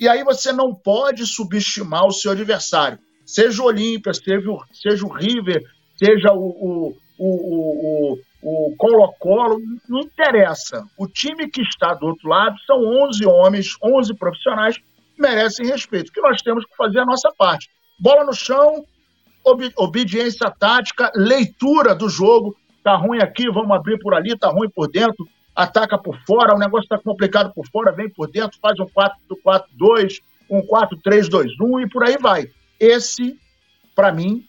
E 0.00 0.08
aí 0.08 0.22
você 0.24 0.52
não 0.52 0.74
pode 0.74 1.26
subestimar 1.26 2.06
o 2.06 2.12
seu 2.12 2.32
adversário. 2.32 2.98
Seja 3.26 3.62
o 3.62 3.66
Olímpia, 3.66 4.14
seja 4.14 4.50
o, 4.50 4.64
seja 4.72 5.04
o 5.04 5.12
River, 5.12 5.62
seja 5.96 6.32
o, 6.32 6.46
o, 6.48 6.96
o, 7.18 8.12
o, 8.12 8.18
o 8.42 8.74
Colo-Colo, 8.76 9.60
não 9.88 10.00
interessa. 10.00 10.86
O 10.96 11.06
time 11.06 11.48
que 11.48 11.60
está 11.62 11.94
do 11.94 12.06
outro 12.06 12.28
lado 12.28 12.56
são 12.66 12.78
11 13.04 13.26
homens, 13.26 13.76
11 13.82 14.14
profissionais 14.14 14.76
merecem 15.18 15.66
respeito. 15.66 16.12
Que 16.12 16.20
nós 16.20 16.40
temos 16.42 16.64
que 16.64 16.76
fazer 16.76 17.00
a 17.00 17.06
nossa 17.06 17.32
parte. 17.36 17.68
Bola 17.98 18.24
no 18.24 18.32
chão, 18.32 18.84
ob 19.44 19.72
obediência 19.76 20.50
tática, 20.50 21.10
leitura 21.14 21.94
do 21.94 22.08
jogo. 22.08 22.56
Tá 22.84 22.94
ruim 22.96 23.18
aqui, 23.20 23.50
vamos 23.50 23.76
abrir 23.76 23.98
por 23.98 24.14
ali, 24.14 24.38
tá 24.38 24.48
ruim 24.48 24.70
por 24.70 24.88
dentro 24.88 25.28
ataca 25.58 25.98
por 25.98 26.16
fora, 26.24 26.54
o 26.54 26.58
negócio 26.58 26.84
está 26.84 26.96
complicado 26.96 27.52
por 27.52 27.66
fora, 27.66 27.90
vem 27.90 28.08
por 28.08 28.30
dentro, 28.30 28.56
faz 28.62 28.78
um 28.78 28.86
4-4-2, 28.86 30.20
um 30.48 30.62
4-3-2-1 30.62 31.84
e 31.84 31.88
por 31.90 32.04
aí 32.04 32.16
vai. 32.16 32.48
Esse, 32.78 33.36
para 33.92 34.12
mim, 34.12 34.46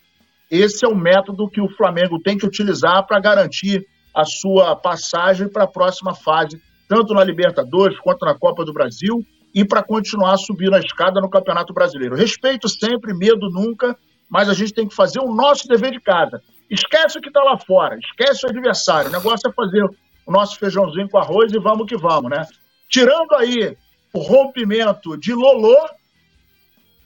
esse 0.49 0.85
é 0.85 0.87
o 0.87 0.95
método 0.95 1.49
que 1.49 1.61
o 1.61 1.69
Flamengo 1.69 2.19
tem 2.19 2.37
que 2.37 2.45
utilizar 2.45 3.05
para 3.05 3.19
garantir 3.19 3.85
a 4.15 4.25
sua 4.25 4.75
passagem 4.75 5.47
para 5.47 5.65
a 5.65 5.67
próxima 5.67 6.15
fase, 6.15 6.61
tanto 6.87 7.13
na 7.13 7.23
Libertadores 7.23 7.99
quanto 7.99 8.25
na 8.25 8.33
Copa 8.33 8.65
do 8.65 8.73
Brasil 8.73 9.23
e 9.53 9.63
para 9.63 9.83
continuar 9.83 10.37
subindo 10.37 10.75
a 10.75 10.79
escada 10.79 11.21
no 11.21 11.29
Campeonato 11.29 11.73
Brasileiro. 11.73 12.15
Respeito 12.15 12.67
sempre, 12.67 13.13
medo 13.13 13.49
nunca, 13.49 13.97
mas 14.29 14.49
a 14.49 14.53
gente 14.53 14.73
tem 14.73 14.87
que 14.87 14.95
fazer 14.95 15.19
o 15.19 15.33
nosso 15.33 15.67
dever 15.67 15.91
de 15.91 15.99
casa. 15.99 16.41
Esquece 16.69 17.17
o 17.17 17.21
que 17.21 17.29
está 17.29 17.43
lá 17.43 17.57
fora, 17.57 17.97
esquece 17.97 18.45
o 18.45 18.49
adversário. 18.49 19.09
O 19.09 19.13
negócio 19.13 19.49
é 19.49 19.53
fazer 19.53 19.83
o 19.83 20.31
nosso 20.31 20.57
feijãozinho 20.57 21.09
com 21.09 21.17
arroz 21.17 21.51
e 21.51 21.59
vamos 21.59 21.87
que 21.87 21.97
vamos, 21.97 22.29
né? 22.29 22.45
Tirando 22.87 23.33
aí 23.35 23.75
o 24.13 24.19
rompimento 24.19 25.17
de 25.17 25.33
Lolô, 25.33 25.77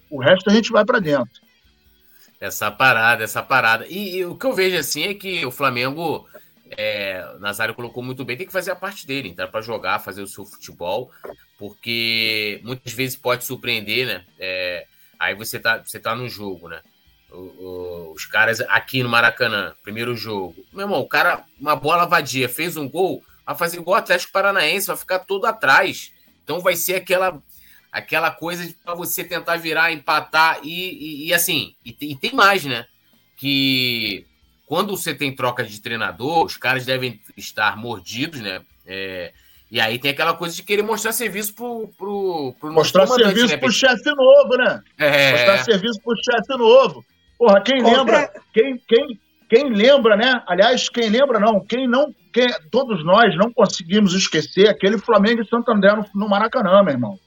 o 0.09 0.21
resto 0.21 0.49
a 0.49 0.53
gente 0.53 0.71
vai 0.71 0.85
para 0.85 0.99
dentro. 0.99 1.42
Essa 2.43 2.69
parada, 2.69 3.23
essa 3.23 3.41
parada. 3.41 3.87
E, 3.87 4.17
e, 4.17 4.25
o 4.25 4.35
que 4.35 4.45
eu 4.45 4.51
vejo 4.51 4.77
assim 4.77 5.03
é 5.03 5.13
que 5.13 5.45
o 5.45 5.51
Flamengo, 5.51 6.27
é, 6.71 7.25
Nazário 7.39 7.73
colocou 7.73 8.03
muito 8.03 8.25
bem, 8.25 8.35
tem 8.35 8.45
que 8.45 8.51
fazer 8.51 8.71
a 8.71 8.75
parte 8.75 9.07
dele, 9.07 9.29
entrar 9.29 9.47
para 9.47 9.61
jogar, 9.61 9.99
fazer 9.99 10.21
o 10.21 10.27
seu 10.27 10.45
futebol, 10.45 11.09
porque 11.57 12.59
muitas 12.61 12.91
vezes 12.91 13.15
pode 13.15 13.45
surpreender, 13.45 14.05
né? 14.05 14.25
É, 14.37 14.85
aí 15.17 15.33
você 15.33 15.57
tá, 15.57 15.77
você 15.77 15.97
tá 16.01 16.13
no 16.13 16.27
jogo, 16.27 16.67
né? 16.67 16.81
os 17.31 18.25
caras 18.25 18.59
aqui 18.61 19.01
no 19.01 19.09
Maracanã, 19.09 19.73
primeiro 19.81 20.13
jogo. 20.13 20.65
Meu 20.73 20.85
irmão, 20.85 20.99
o 20.99 21.07
cara, 21.07 21.45
uma 21.57 21.77
bola 21.77 22.05
vadia, 22.05 22.49
fez 22.49 22.75
um 22.75 22.89
gol, 22.89 23.23
vai 23.45 23.55
fazer 23.55 23.77
igual 23.77 23.95
o 23.95 23.99
Atlético 23.99 24.33
Paranaense, 24.33 24.87
vai 24.87 24.97
ficar 24.97 25.19
todo 25.19 25.45
atrás. 25.45 26.11
Então 26.43 26.59
vai 26.59 26.75
ser 26.75 26.95
aquela 26.95 27.41
aquela 27.93 28.31
coisa 28.31 28.73
para 28.83 28.95
você 28.95 29.23
tentar 29.23 29.57
virar, 29.57 29.93
empatar 29.93 30.59
e, 30.63 30.69
e, 30.71 31.27
e 31.27 31.33
assim, 31.33 31.75
e, 31.85 31.95
e, 32.01 32.15
tem 32.15 32.33
mais, 32.33 32.65
né? 32.65 32.87
Que 33.37 34.25
quando 34.65 34.97
você 34.97 35.13
tem 35.13 35.35
troca 35.35 35.63
de 35.63 35.79
treinador, 35.79 36.43
os 36.43 36.57
caras 36.57 36.85
devem 36.85 37.21
estar 37.37 37.77
mordidos, 37.77 38.41
né? 38.41 38.61
É, 38.85 39.31
e 39.69 39.79
aí 39.79 39.99
tem 39.99 40.09
aquela 40.09 40.33
coisa 40.33 40.55
de 40.55 40.63
querer 40.63 40.81
mostrar 40.81 41.11
serviço 41.11 41.53
pro, 41.53 41.87
pro, 41.95 42.55
pro 42.59 42.73
Mostrar 42.73 43.05
serviço 43.05 43.47
né? 43.47 43.57
pro 43.57 43.71
chefe 43.71 44.09
novo, 44.15 44.57
né? 44.57 44.81
É... 44.97 45.31
Mostrar 45.31 45.63
serviço 45.63 46.01
pro 46.01 46.15
chefe 46.15 46.57
novo. 46.57 47.05
Porra, 47.37 47.61
quem 47.61 47.83
lembra, 47.83 48.31
quem, 48.53 48.81
quem, 48.87 49.19
quem 49.49 49.69
lembra, 49.69 50.15
né? 50.15 50.41
Aliás, 50.47 50.89
quem 50.89 51.09
lembra 51.09 51.39
não, 51.39 51.59
quem 51.59 51.87
não, 51.87 52.13
quem, 52.31 52.47
todos 52.71 53.03
nós 53.05 53.35
não 53.35 53.51
conseguimos 53.51 54.13
esquecer 54.13 54.67
aquele 54.67 54.97
Flamengo 54.97 55.41
e 55.41 55.47
Santo 55.47 55.71
André 55.71 55.95
no, 55.95 56.05
no 56.15 56.29
Maracanã, 56.29 56.81
meu 56.81 56.93
irmão. 56.93 57.19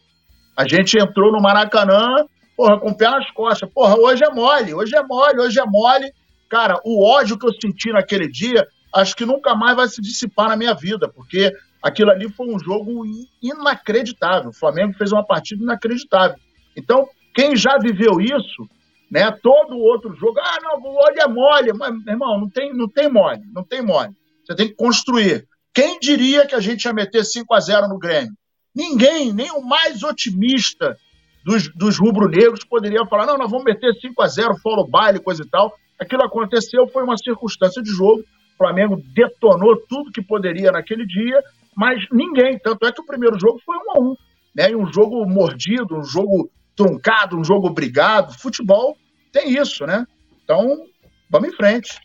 A 0.56 0.66
gente 0.66 0.98
entrou 0.98 1.30
no 1.30 1.40
Maracanã, 1.40 2.24
porra, 2.56 2.80
com 2.80 2.88
o 2.88 2.96
pé 2.96 3.10
nas 3.10 3.30
costas. 3.32 3.68
Porra, 3.68 3.94
hoje 3.96 4.24
é 4.24 4.30
mole, 4.30 4.72
hoje 4.72 4.96
é 4.96 5.02
mole, 5.02 5.40
hoje 5.40 5.60
é 5.60 5.64
mole. 5.66 6.10
Cara, 6.48 6.80
o 6.84 7.04
ódio 7.04 7.38
que 7.38 7.46
eu 7.46 7.52
senti 7.52 7.92
naquele 7.92 8.26
dia, 8.26 8.66
acho 8.94 9.14
que 9.14 9.26
nunca 9.26 9.54
mais 9.54 9.76
vai 9.76 9.86
se 9.86 10.00
dissipar 10.00 10.48
na 10.48 10.56
minha 10.56 10.72
vida, 10.72 11.08
porque 11.08 11.52
aquilo 11.82 12.10
ali 12.10 12.30
foi 12.30 12.46
um 12.48 12.58
jogo 12.58 13.04
inacreditável. 13.42 14.48
O 14.48 14.54
Flamengo 14.54 14.94
fez 14.94 15.12
uma 15.12 15.24
partida 15.24 15.62
inacreditável. 15.62 16.38
Então, 16.74 17.06
quem 17.34 17.54
já 17.54 17.76
viveu 17.78 18.18
isso, 18.18 18.66
né? 19.10 19.30
Todo 19.30 19.76
outro 19.76 20.14
jogo, 20.14 20.38
ah, 20.40 20.58
não, 20.62 20.80
o 20.80 20.94
olho 20.94 21.20
é 21.20 21.28
mole. 21.28 21.72
Mas, 21.74 22.06
irmão, 22.06 22.40
não 22.40 22.48
tem, 22.48 22.72
não 22.74 22.88
tem 22.88 23.10
mole, 23.10 23.42
não 23.52 23.62
tem 23.62 23.82
mole. 23.82 24.12
Você 24.42 24.54
tem 24.54 24.68
que 24.68 24.74
construir. 24.74 25.46
Quem 25.74 25.98
diria 25.98 26.46
que 26.46 26.54
a 26.54 26.60
gente 26.60 26.84
ia 26.84 26.94
meter 26.94 27.24
5 27.24 27.52
a 27.52 27.60
0 27.60 27.88
no 27.88 27.98
Grêmio? 27.98 28.32
Ninguém, 28.76 29.32
nem 29.32 29.50
o 29.52 29.62
mais 29.62 30.02
otimista 30.02 30.98
dos, 31.42 31.68
dos 31.74 31.98
rubro-negros 31.98 32.62
poderia 32.62 33.06
falar, 33.06 33.24
não, 33.24 33.38
nós 33.38 33.50
vamos 33.50 33.64
meter 33.64 33.94
5 33.94 34.22
a 34.22 34.26
0 34.26 34.56
fora 34.58 34.82
o 34.82 34.86
baile, 34.86 35.18
coisa 35.18 35.42
e 35.42 35.48
tal. 35.48 35.74
Aquilo 35.98 36.22
aconteceu, 36.22 36.86
foi 36.88 37.02
uma 37.02 37.16
circunstância 37.16 37.82
de 37.82 37.90
jogo. 37.90 38.20
O 38.20 38.56
Flamengo 38.58 39.02
detonou 39.14 39.76
tudo 39.88 40.12
que 40.12 40.20
poderia 40.20 40.70
naquele 40.70 41.06
dia, 41.06 41.42
mas 41.74 42.04
ninguém. 42.12 42.58
Tanto 42.58 42.86
é 42.86 42.92
que 42.92 43.00
o 43.00 43.06
primeiro 43.06 43.40
jogo 43.40 43.58
foi 43.64 43.76
1 43.76 43.80
a 43.92 44.00
1 44.00 44.16
né? 44.56 44.70
E 44.70 44.76
um 44.76 44.90
jogo 44.90 45.26
mordido, 45.26 45.98
um 45.98 46.04
jogo 46.04 46.50
truncado, 46.74 47.38
um 47.38 47.44
jogo 47.44 47.70
brigado. 47.70 48.32
Futebol 48.38 48.96
tem 49.30 49.56
isso, 49.56 49.86
né? 49.86 50.06
Então, 50.42 50.86
vamos 51.30 51.48
em 51.48 51.56
frente. 51.56 51.98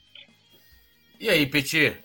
E 1.19 1.29
aí, 1.29 1.45
Petit? 1.45 1.97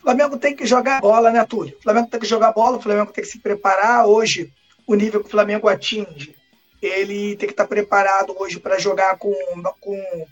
O 0.00 0.02
Flamengo 0.02 0.38
tem 0.38 0.56
que 0.56 0.66
jogar 0.66 1.00
bola, 1.00 1.30
né, 1.30 1.44
Túlio? 1.44 1.76
O 1.78 1.82
Flamengo 1.82 2.08
tem 2.08 2.18
que 2.18 2.26
jogar 2.26 2.52
bola, 2.52 2.78
o 2.78 2.82
Flamengo 2.82 3.12
tem 3.12 3.22
que 3.22 3.30
se 3.30 3.38
preparar. 3.38 4.06
Hoje, 4.06 4.50
o 4.86 4.94
nível 4.94 5.20
que 5.20 5.26
o 5.26 5.30
Flamengo 5.30 5.68
atinge, 5.68 6.34
ele 6.80 7.36
tem 7.36 7.46
que 7.46 7.52
estar 7.52 7.66
preparado 7.66 8.34
hoje 8.38 8.58
para 8.58 8.78
jogar 8.78 9.18
com, 9.18 9.34
com, 9.78 10.26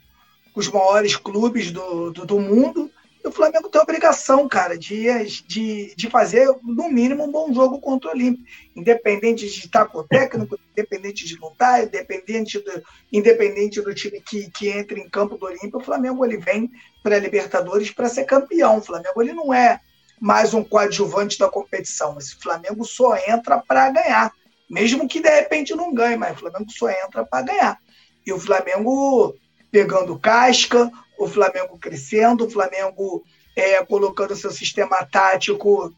com, 0.53 0.61
os 0.61 0.69
maiores 0.69 1.17
clubes 1.17 1.71
do, 1.71 2.11
do, 2.11 2.25
do 2.25 2.41
mundo 2.41 2.91
o 3.29 3.33
Flamengo 3.33 3.69
tem 3.69 3.79
a 3.79 3.83
obrigação, 3.83 4.49
cara, 4.49 4.77
de, 4.77 5.07
de, 5.47 5.95
de 5.95 6.11
fazer, 6.11 6.49
no 6.63 6.91
mínimo, 6.91 7.25
um 7.25 7.31
bom 7.31 7.53
jogo 7.53 7.81
contra 7.81 8.09
o 8.09 8.13
Olímpio. 8.13 8.45
Independente 8.75 9.49
de 9.49 9.59
estar 9.59 9.87
com 9.87 9.99
o 9.99 10.05
técnico, 10.05 10.59
independente 10.73 11.27
de 11.27 11.37
lutar, 11.37 11.85
independente 11.85 12.59
do, 12.59 12.83
independente 13.13 13.81
do 13.81 13.95
time 13.95 14.21
que, 14.21 14.51
que 14.51 14.69
entre 14.69 15.01
em 15.01 15.09
campo 15.09 15.37
do 15.37 15.47
Olímpio, 15.47 15.79
o 15.79 15.85
Flamengo 15.85 16.25
ele 16.25 16.39
vem 16.39 16.71
para 17.03 17.17
a 17.17 17.21
Libertadores 17.21 17.91
para 17.91 18.09
ser 18.09 18.25
campeão. 18.25 18.79
O 18.79 18.83
Flamengo 18.83 19.23
ele 19.23 19.33
não 19.33 19.53
é 19.53 19.81
mais 20.21 20.55
um 20.55 20.65
coadjuvante 20.65 21.39
da 21.39 21.49
competição. 21.49 22.17
Esse 22.19 22.37
Flamengo 22.37 22.85
só 22.85 23.17
entra 23.17 23.59
para 23.59 23.91
ganhar. 23.91 24.33
Mesmo 24.69 25.09
que 25.09 25.21
de 25.21 25.29
repente 25.29 25.75
não 25.75 25.95
ganhe, 25.95 26.17
mas 26.17 26.37
o 26.37 26.41
Flamengo 26.41 26.71
só 26.71 26.89
entra 26.91 27.25
para 27.25 27.43
ganhar. 27.43 27.79
E 28.27 28.33
o 28.33 28.39
Flamengo 28.39 29.35
pegando 29.71 30.19
casca, 30.19 30.91
o 31.19 31.27
Flamengo 31.27 31.79
crescendo, 31.79 32.47
o 32.47 32.51
Flamengo 32.51 33.25
é, 33.57 33.85
colocando 33.85 34.37
seu 34.37 34.51
sistema 34.51 35.05
tático, 35.05 35.93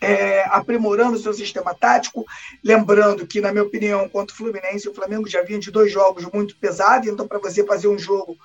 é, 0.00 0.44
aprimorando 0.44 1.18
seu 1.18 1.32
sistema 1.32 1.74
tático. 1.74 2.24
Lembrando 2.62 3.26
que, 3.26 3.40
na 3.40 3.50
minha 3.50 3.64
opinião, 3.64 4.08
contra 4.08 4.34
o 4.34 4.36
Fluminense, 4.36 4.88
o 4.88 4.94
Flamengo 4.94 5.28
já 5.28 5.42
vinha 5.42 5.58
de 5.58 5.70
dois 5.70 5.90
jogos 5.90 6.24
muito 6.32 6.56
pesados, 6.56 7.08
então, 7.08 7.26
para 7.26 7.38
você 7.38 7.64
fazer 7.64 7.88
um 7.88 7.98
jogo 7.98 8.36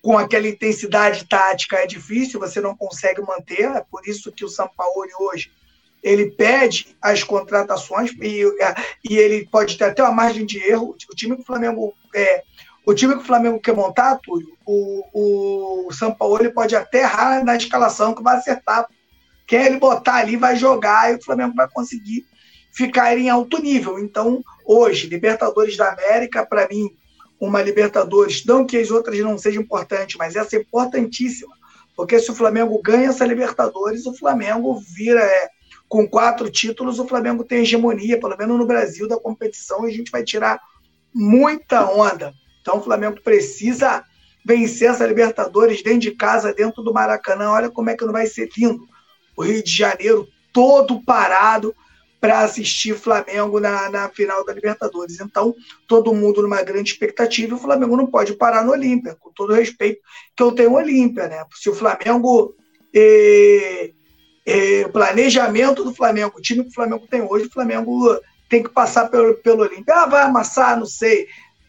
com 0.00 0.18
aquela 0.18 0.46
intensidade 0.46 1.24
tática 1.24 1.78
é 1.78 1.86
difícil, 1.86 2.38
você 2.38 2.60
não 2.60 2.76
consegue 2.76 3.22
manter. 3.22 3.64
É 3.64 3.82
por 3.90 4.06
isso 4.06 4.30
que 4.30 4.44
o 4.44 4.48
Sampaoli 4.48 5.10
hoje 5.18 5.50
ele 6.02 6.30
pede 6.30 6.94
as 7.00 7.24
contratações 7.24 8.12
e, 8.20 8.42
e 9.08 9.16
ele 9.16 9.48
pode 9.50 9.78
ter 9.78 9.84
até 9.84 10.02
uma 10.02 10.12
margem 10.12 10.44
de 10.44 10.58
erro. 10.58 10.94
O 11.10 11.16
time 11.16 11.34
que 11.34 11.40
o 11.40 11.46
Flamengo 11.46 11.94
é, 12.14 12.42
o 12.86 12.94
time 12.94 13.14
que 13.14 13.22
o 13.22 13.26
Flamengo 13.26 13.60
quer 13.60 13.74
montar, 13.74 14.18
Túlio, 14.22 14.56
o, 14.66 15.86
o 15.86 15.92
São 15.92 16.12
Paulo 16.12 16.38
ele 16.40 16.50
pode 16.50 16.76
até 16.76 17.00
errar 17.00 17.44
na 17.44 17.56
escalação 17.56 18.14
que 18.14 18.22
vai 18.22 18.36
acertar. 18.36 18.86
Quem 19.46 19.64
ele 19.64 19.78
botar 19.78 20.16
ali 20.16 20.36
vai 20.36 20.56
jogar 20.56 21.12
e 21.12 21.16
o 21.16 21.22
Flamengo 21.22 21.54
vai 21.54 21.68
conseguir 21.68 22.26
ficar 22.72 23.16
em 23.16 23.28
alto 23.28 23.62
nível. 23.62 23.98
Então, 23.98 24.42
hoje, 24.64 25.06
Libertadores 25.06 25.76
da 25.76 25.92
América, 25.92 26.44
para 26.44 26.68
mim, 26.68 26.90
uma 27.40 27.62
Libertadores, 27.62 28.44
não 28.44 28.66
que 28.66 28.76
as 28.76 28.90
outras 28.90 29.18
não 29.20 29.38
sejam 29.38 29.62
importantes, 29.62 30.16
mas 30.16 30.36
essa 30.36 30.56
é 30.56 30.60
importantíssima. 30.60 31.54
Porque 31.96 32.18
se 32.18 32.30
o 32.30 32.34
Flamengo 32.34 32.80
ganha 32.82 33.08
essa 33.08 33.26
Libertadores, 33.26 34.06
o 34.06 34.14
Flamengo 34.14 34.80
vira. 34.94 35.20
É, 35.20 35.54
com 35.88 36.08
quatro 36.08 36.50
títulos, 36.50 36.98
o 36.98 37.06
Flamengo 37.06 37.44
tem 37.44 37.60
hegemonia, 37.60 38.18
pelo 38.18 38.36
menos 38.36 38.58
no 38.58 38.66
Brasil, 38.66 39.06
da 39.06 39.16
competição, 39.16 39.86
e 39.86 39.92
a 39.92 39.94
gente 39.94 40.10
vai 40.10 40.24
tirar 40.24 40.60
muita 41.14 41.88
onda. 41.88 42.34
Então 42.64 42.78
o 42.78 42.82
Flamengo 42.82 43.20
precisa 43.20 44.02
vencer 44.42 44.88
essa 44.88 45.06
Libertadores 45.06 45.82
dentro 45.82 46.00
de 46.00 46.12
casa, 46.12 46.54
dentro 46.54 46.82
do 46.82 46.94
Maracanã. 46.94 47.50
Olha 47.50 47.70
como 47.70 47.90
é 47.90 47.96
que 47.96 48.06
não 48.06 48.12
vai 48.12 48.26
ser 48.26 48.48
lindo. 48.56 48.88
O 49.36 49.42
Rio 49.42 49.62
de 49.62 49.70
Janeiro 49.70 50.26
todo 50.50 51.02
parado 51.02 51.74
para 52.18 52.40
assistir 52.40 52.96
Flamengo 52.96 53.60
na, 53.60 53.90
na 53.90 54.08
final 54.08 54.42
da 54.46 54.54
Libertadores. 54.54 55.20
Então, 55.20 55.54
todo 55.86 56.14
mundo 56.14 56.40
numa 56.40 56.62
grande 56.62 56.90
expectativa 56.90 57.54
o 57.54 57.58
Flamengo 57.58 57.98
não 57.98 58.06
pode 58.06 58.32
parar 58.32 58.64
no 58.64 58.72
Olímpia, 58.72 59.14
com 59.20 59.30
todo 59.30 59.50
o 59.50 59.54
respeito 59.54 60.00
que 60.34 60.42
eu 60.42 60.52
tenho 60.52 60.70
ao 60.70 60.76
Olímpia. 60.76 61.28
Né? 61.28 61.44
Se 61.54 61.68
o 61.68 61.74
Flamengo. 61.74 62.54
Eh, 62.94 63.90
eh, 64.46 64.88
planejamento 64.88 65.82
do 65.82 65.94
Flamengo, 65.94 66.38
o 66.38 66.40
time 66.40 66.62
que 66.62 66.70
o 66.70 66.74
Flamengo 66.74 67.06
tem 67.10 67.20
hoje, 67.22 67.46
o 67.46 67.50
Flamengo 67.50 68.18
tem 68.48 68.62
que 68.62 68.68
passar 68.68 69.08
pelo, 69.08 69.34
pelo 69.34 69.62
Olímpia. 69.62 69.94
Ah, 69.94 70.06
vai 70.06 70.22
amassar, 70.22 70.78
não 70.78 70.86
sei 70.86 71.26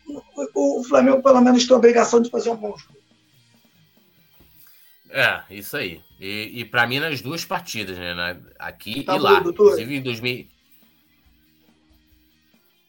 o, 0.08 0.84
Flamengo 0.84 1.22
pelo 1.22 1.42
menos 1.42 1.66
tem 1.66 1.74
a 1.74 1.78
obrigação 1.78 2.22
de 2.22 2.30
fazer 2.30 2.50
um 2.50 2.56
bom 2.56 2.78
jogo. 2.78 2.98
É, 5.10 5.44
isso 5.50 5.78
aí. 5.78 6.02
E, 6.20 6.60
e 6.60 6.66
para 6.66 6.86
mim 6.86 7.00
nas 7.00 7.22
duas 7.22 7.46
partidas, 7.46 7.98
né? 7.98 8.42
Aqui 8.60 9.04
tá 9.04 9.16
e 9.16 9.20
lá. 9.20 9.40
Mudo, 9.40 9.52
Inclusive 9.52 9.96
em 9.96 10.02
2000. 10.02 10.48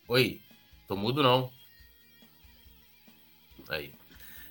Oi, 0.08 0.40
tô 0.86 0.96
mudo 0.96 1.22
não. 1.22 1.50
Aí. 3.68 3.92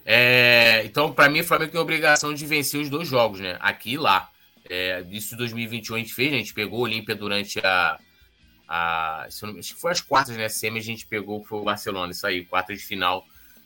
É, 0.05 0.83
então, 0.85 1.11
para 1.11 1.29
mim, 1.29 1.39
o 1.39 1.43
Flamengo 1.43 1.71
tem 1.71 1.79
a 1.79 1.83
obrigação 1.83 2.33
de 2.33 2.45
vencer 2.45 2.79
os 2.79 2.89
dois 2.89 3.07
jogos, 3.07 3.39
né? 3.39 3.57
Aqui 3.59 3.93
e 3.93 3.97
lá. 3.97 4.29
É, 4.69 5.05
isso 5.09 5.35
2021 5.35 5.95
a 5.95 5.99
gente 5.99 6.13
fez, 6.13 6.31
né? 6.31 6.37
a 6.37 6.39
gente 6.39 6.53
pegou 6.53 6.79
o 6.79 6.83
Olímpia 6.83 7.15
durante 7.15 7.59
a, 7.59 7.99
a, 8.67 9.25
acho 9.27 9.75
que 9.75 9.81
foi 9.81 9.91
as 9.91 10.01
quartas, 10.01 10.35
né? 10.35 10.49
Semi 10.49 10.79
a 10.79 10.83
gente 10.83 11.05
pegou 11.05 11.43
foi 11.43 11.59
o 11.59 11.63
Barcelona, 11.63 12.11
isso 12.11 12.25
aí, 12.25 12.45
quartas 12.45 12.79
de 12.79 12.85
final 12.85 13.25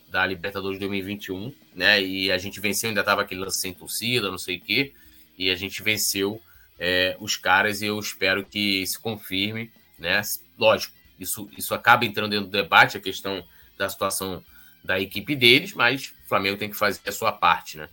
da 0.10 0.26
Libertadores 0.26 0.80
2021, 0.80 1.54
né? 1.74 2.02
E 2.02 2.32
a 2.32 2.38
gente 2.38 2.60
venceu, 2.60 2.90
ainda 2.90 3.04
tava 3.04 3.22
aquele 3.22 3.42
lance 3.42 3.60
sem 3.60 3.74
torcida, 3.74 4.32
não 4.32 4.38
sei 4.38 4.58
o 4.58 4.62
quê, 4.62 4.94
e 5.38 5.50
a 5.50 5.56
gente 5.56 5.82
venceu 5.84 6.42
é, 6.78 7.16
os 7.20 7.38
caras 7.38 7.82
e 7.82 7.86
eu 7.86 8.00
espero 8.00 8.44
que 8.44 8.86
se 8.86 8.98
confirme, 9.00 9.72
né? 9.98 10.22
Lógico, 10.58 10.94
isso, 11.20 11.50
isso 11.58 11.74
acaba 11.74 12.06
entrando 12.06 12.32
dentro 12.32 12.48
do 12.48 12.52
debate, 12.52 12.98
a 12.98 13.02
questão 13.02 13.44
da 13.78 13.88
situação 13.88 14.44
da 14.84 15.00
equipe 15.00 15.36
deles, 15.36 15.74
mas 15.74 16.14
o 16.26 16.28
Flamengo 16.28 16.58
tem 16.58 16.70
que 16.70 16.78
fazer 16.78 17.02
a 17.06 17.12
sua 17.12 17.32
parte, 17.32 17.78
né? 17.78 17.88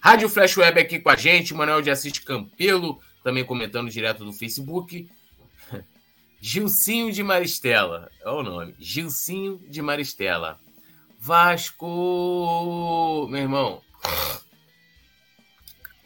Rádio 0.00 0.28
Flash 0.28 0.56
Web 0.56 0.80
aqui 0.80 0.98
com 0.98 1.10
a 1.10 1.16
gente, 1.16 1.54
Manuel 1.54 1.80
de 1.80 1.90
Assis 1.90 2.18
Campelo, 2.18 3.00
também 3.22 3.44
comentando 3.44 3.88
direto 3.88 4.24
do 4.24 4.32
Facebook. 4.32 5.08
Gilcinho 6.44 7.12
de 7.12 7.22
Maristela. 7.22 8.10
É 8.20 8.28
o 8.28 8.42
nome. 8.42 8.74
Gilcinho 8.76 9.60
de 9.68 9.80
Maristela. 9.80 10.58
Vasco! 11.16 11.86
Meu 13.30 13.42
irmão. 13.42 13.80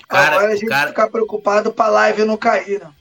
Cara, 0.07 0.37
Agora 0.37 0.53
a 0.53 0.57
gente 0.57 0.67
cara... 0.67 0.91
ficar 0.91 1.09
preocupado 1.09 1.73
para 1.73 1.87
a 1.87 1.91
live 1.91 2.27
não 2.27 2.37
cair, 2.37 2.81
né? 2.81 2.93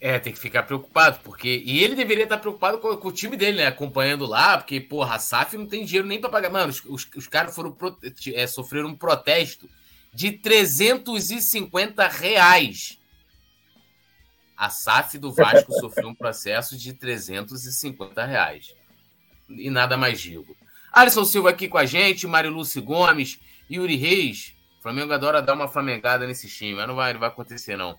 É, 0.00 0.18
tem 0.18 0.32
que 0.32 0.38
ficar 0.38 0.62
preocupado, 0.62 1.20
porque. 1.22 1.62
E 1.66 1.84
ele 1.84 1.94
deveria 1.94 2.24
estar 2.24 2.38
preocupado 2.38 2.78
com, 2.78 2.96
com 2.96 3.08
o 3.08 3.12
time 3.12 3.36
dele, 3.36 3.58
né? 3.58 3.66
Acompanhando 3.66 4.24
lá, 4.24 4.56
porque, 4.56 4.80
porra, 4.80 5.16
a 5.16 5.18
SAF 5.18 5.58
não 5.58 5.66
tem 5.66 5.84
dinheiro 5.84 6.08
nem 6.08 6.18
para 6.18 6.30
pagar. 6.30 6.48
Mano, 6.48 6.70
os, 6.70 6.82
os, 6.86 7.06
os 7.14 7.26
caras 7.26 7.54
foram 7.54 7.76
é, 8.34 8.46
sofreram 8.46 8.88
um 8.88 8.96
protesto 8.96 9.68
de 10.14 10.32
350 10.32 12.08
reais 12.08 12.98
a 14.60 14.68
SAF 14.68 15.16
do 15.16 15.32
Vasco 15.32 15.72
sofreu 15.72 16.10
um 16.10 16.14
processo 16.14 16.76
de 16.76 16.92
350 16.92 18.26
reais. 18.26 18.74
E 19.48 19.70
nada 19.70 19.96
mais 19.96 20.20
digo. 20.20 20.54
Alisson 20.92 21.24
Silva 21.24 21.48
aqui 21.48 21.66
com 21.66 21.78
a 21.78 21.86
gente, 21.86 22.26
Mário 22.26 22.50
Lúcio 22.50 22.82
Gomes, 22.82 23.40
Yuri 23.70 23.96
Reis. 23.96 24.54
O 24.78 24.82
Flamengo 24.82 25.14
adora 25.14 25.40
dar 25.40 25.54
uma 25.54 25.66
flamengada 25.66 26.26
nesse 26.26 26.46
time, 26.46 26.74
mas 26.74 26.86
não 26.86 26.94
vai, 26.94 27.14
não 27.14 27.20
vai 27.20 27.30
acontecer, 27.30 27.74
não. 27.74 27.96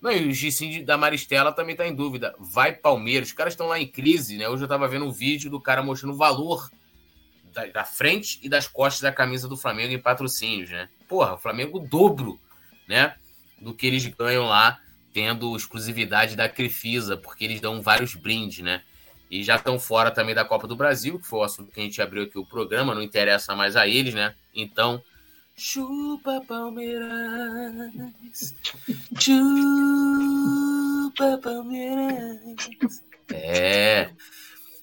Não, 0.00 0.12
e 0.12 0.28
o 0.28 0.32
Gicinho 0.32 0.86
da 0.86 0.96
Maristela 0.96 1.50
também 1.50 1.72
está 1.72 1.84
em 1.84 1.94
dúvida. 1.94 2.32
Vai 2.38 2.72
Palmeiras. 2.72 3.30
Os 3.30 3.34
caras 3.34 3.54
estão 3.54 3.66
lá 3.66 3.80
em 3.80 3.86
crise, 3.88 4.36
né? 4.36 4.48
Hoje 4.48 4.62
eu 4.62 4.66
estava 4.66 4.86
vendo 4.86 5.06
um 5.06 5.12
vídeo 5.12 5.50
do 5.50 5.60
cara 5.60 5.82
mostrando 5.82 6.14
o 6.14 6.16
valor 6.16 6.70
da, 7.52 7.66
da, 7.66 7.84
frente 7.84 8.38
e 8.40 8.48
das 8.48 8.68
costas 8.68 9.02
da 9.02 9.10
camisa 9.10 9.48
do 9.48 9.56
Flamengo 9.56 9.92
em 9.92 9.98
patrocínios, 9.98 10.70
né? 10.70 10.88
Porra, 11.08 11.34
o 11.34 11.38
Flamengo 11.38 11.80
dobro, 11.80 12.38
né? 12.86 13.16
Do 13.60 13.74
que 13.74 13.84
eles 13.84 14.06
ganham 14.06 14.44
lá 14.44 14.78
tendo 15.14 15.56
exclusividade 15.56 16.34
da 16.34 16.48
Crefisa, 16.48 17.16
porque 17.16 17.44
eles 17.44 17.60
dão 17.60 17.80
vários 17.80 18.16
brindes, 18.16 18.64
né? 18.64 18.82
E 19.30 19.44
já 19.44 19.54
estão 19.54 19.78
fora 19.78 20.10
também 20.10 20.34
da 20.34 20.44
Copa 20.44 20.66
do 20.66 20.74
Brasil, 20.74 21.20
que 21.20 21.26
foi 21.26 21.38
o 21.38 21.44
assunto 21.44 21.70
que 21.70 21.80
a 21.80 21.82
gente 21.84 22.02
abriu 22.02 22.24
aqui 22.24 22.36
o 22.36 22.44
programa, 22.44 22.94
não 22.94 23.00
interessa 23.00 23.54
mais 23.54 23.76
a 23.76 23.86
eles, 23.86 24.12
né? 24.12 24.34
Então, 24.52 25.00
chupa 25.56 26.42
Palmeiras, 26.46 27.08
chupa 29.20 29.78
Palmeiras. 31.40 33.00
É. 33.32 34.10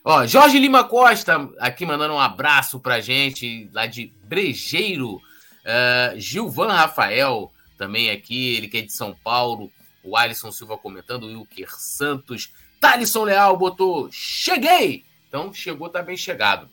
Ó, 0.03 0.25
Jorge 0.25 0.57
Lima 0.57 0.85
Costa 0.85 1.49
aqui 1.59 1.85
mandando 1.85 2.13
um 2.13 2.19
abraço 2.19 2.79
pra 2.79 3.01
gente, 3.01 3.69
lá 3.73 3.85
de 3.85 4.13
Brejeiro. 4.23 5.15
Uh, 5.15 6.17
Gilvan 6.19 6.71
Rafael 6.71 7.51
também 7.77 8.09
aqui, 8.09 8.55
ele 8.55 8.67
que 8.67 8.77
é 8.77 8.81
de 8.81 8.93
São 8.93 9.13
Paulo. 9.23 9.69
O 10.03 10.17
Alisson 10.17 10.51
Silva 10.51 10.77
comentando, 10.77 11.23
o 11.23 11.27
Wilker 11.27 11.69
Santos. 11.77 12.51
Thalisson 12.79 13.23
Leal 13.23 13.57
botou: 13.57 14.11
Cheguei! 14.11 15.05
Então 15.27 15.53
chegou, 15.53 15.89
tá 15.89 16.01
bem 16.01 16.17
chegado. 16.17 16.69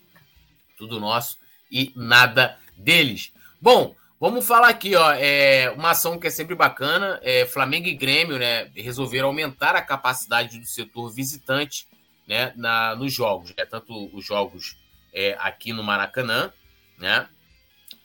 Tudo 0.77 0.99
nosso 0.99 1.38
e 1.71 1.93
nada 1.95 2.59
deles. 2.77 3.33
Bom, 3.61 3.95
vamos 4.19 4.47
falar 4.47 4.69
aqui, 4.69 4.97
ó. 4.97 5.12
É 5.12 5.71
uma 5.71 5.91
ação 5.91 6.19
que 6.19 6.27
é 6.27 6.31
sempre 6.31 6.55
bacana. 6.55 7.21
É, 7.23 7.47
Flamengo 7.47 7.87
e 7.87 7.95
Grêmio, 7.95 8.38
né? 8.38 8.71
Resolveram 8.75 9.29
aumentar 9.29 9.77
a 9.77 9.83
capacidade 9.83 10.59
do 10.59 10.67
setor 10.67 11.11
visitante, 11.11 11.87
né? 12.27 12.53
Na, 12.57 12.97
nos 12.97 13.12
jogos, 13.12 13.55
né? 13.57 13.64
Tanto 13.64 14.11
os 14.17 14.25
jogos 14.25 14.77
é, 15.12 15.37
aqui 15.38 15.73
no 15.73 15.85
Maracanã, 15.85 16.53
né? 16.99 17.29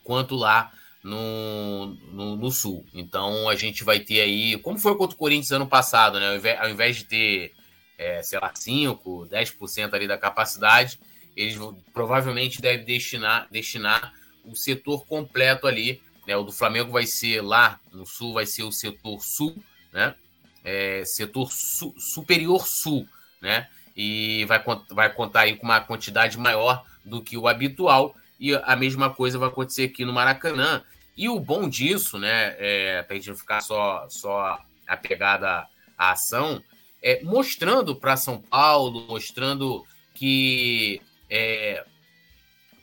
Quanto 0.04 0.36
lá 0.36 0.72
no, 1.04 1.88
no, 2.12 2.36
no, 2.38 2.52
Sul. 2.52 2.86
Então 2.94 3.50
a 3.50 3.56
gente 3.56 3.84
vai 3.84 4.00
ter 4.00 4.22
aí, 4.22 4.58
como 4.60 4.80
foi 4.80 4.96
contra 4.96 5.16
o 5.16 5.20
Corinthians 5.20 5.52
ano 5.52 5.68
passado, 5.68 6.20
né? 6.20 6.30
Ao 6.30 6.36
invés, 6.36 6.60
ao 6.60 6.70
invés 6.70 6.96
de 6.96 7.04
ter, 7.04 7.52
é, 7.98 8.24
sei 8.24 8.40
lá, 8.40 8.52
5, 8.56 9.28
10% 9.30 9.94
ali 9.94 10.08
da 10.08 10.18
capacidade, 10.18 10.98
eles 11.36 11.58
provavelmente 11.94 12.62
devem 12.62 12.86
destinar, 12.86 13.48
destinar 13.52 14.14
o 14.46 14.56
setor 14.56 15.06
completo 15.06 15.68
ali. 15.68 16.02
Né? 16.26 16.38
O 16.38 16.44
do 16.44 16.52
Flamengo 16.52 16.92
vai 16.92 17.06
ser 17.06 17.42
lá 17.42 17.80
no 17.92 18.06
Sul, 18.06 18.34
vai 18.34 18.46
ser 18.46 18.64
o 18.64 18.72
setor 18.72 19.22
Sul, 19.22 19.62
né? 19.92 20.16
É, 20.64 21.04
setor 21.04 21.52
su, 21.52 21.94
superior 21.98 22.66
Sul, 22.66 23.06
né? 23.42 23.68
E 23.96 24.46
vai, 24.46 24.64
vai 24.90 25.14
contar 25.14 25.42
aí 25.42 25.58
com 25.58 25.66
uma 25.66 25.82
quantidade 25.82 26.38
maior 26.38 26.84
do 27.04 27.22
que 27.22 27.38
o 27.38 27.48
habitual. 27.48 28.16
E 28.40 28.56
a 28.56 28.76
mesma 28.76 29.10
coisa 29.10 29.38
vai 29.38 29.50
acontecer 29.50 29.84
aqui 29.84 30.06
no 30.06 30.14
Maracanã. 30.14 30.82
E 31.16 31.30
o 31.30 31.40
bom 31.40 31.70
disso, 31.70 32.18
né, 32.18 32.56
é, 32.58 33.04
para 33.04 33.16
a 33.16 33.20
gente 33.20 33.30
não 33.30 33.36
ficar 33.36 33.62
só, 33.62 34.08
só 34.10 34.60
apegada 34.88 35.68
à 35.98 36.12
ação, 36.12 36.62
é 37.02 37.22
mostrando 37.24 37.96
para 37.96 38.18
São 38.18 38.42
Paulo, 38.42 39.06
mostrando 39.08 39.84
que. 40.14 41.02
É, 41.30 41.86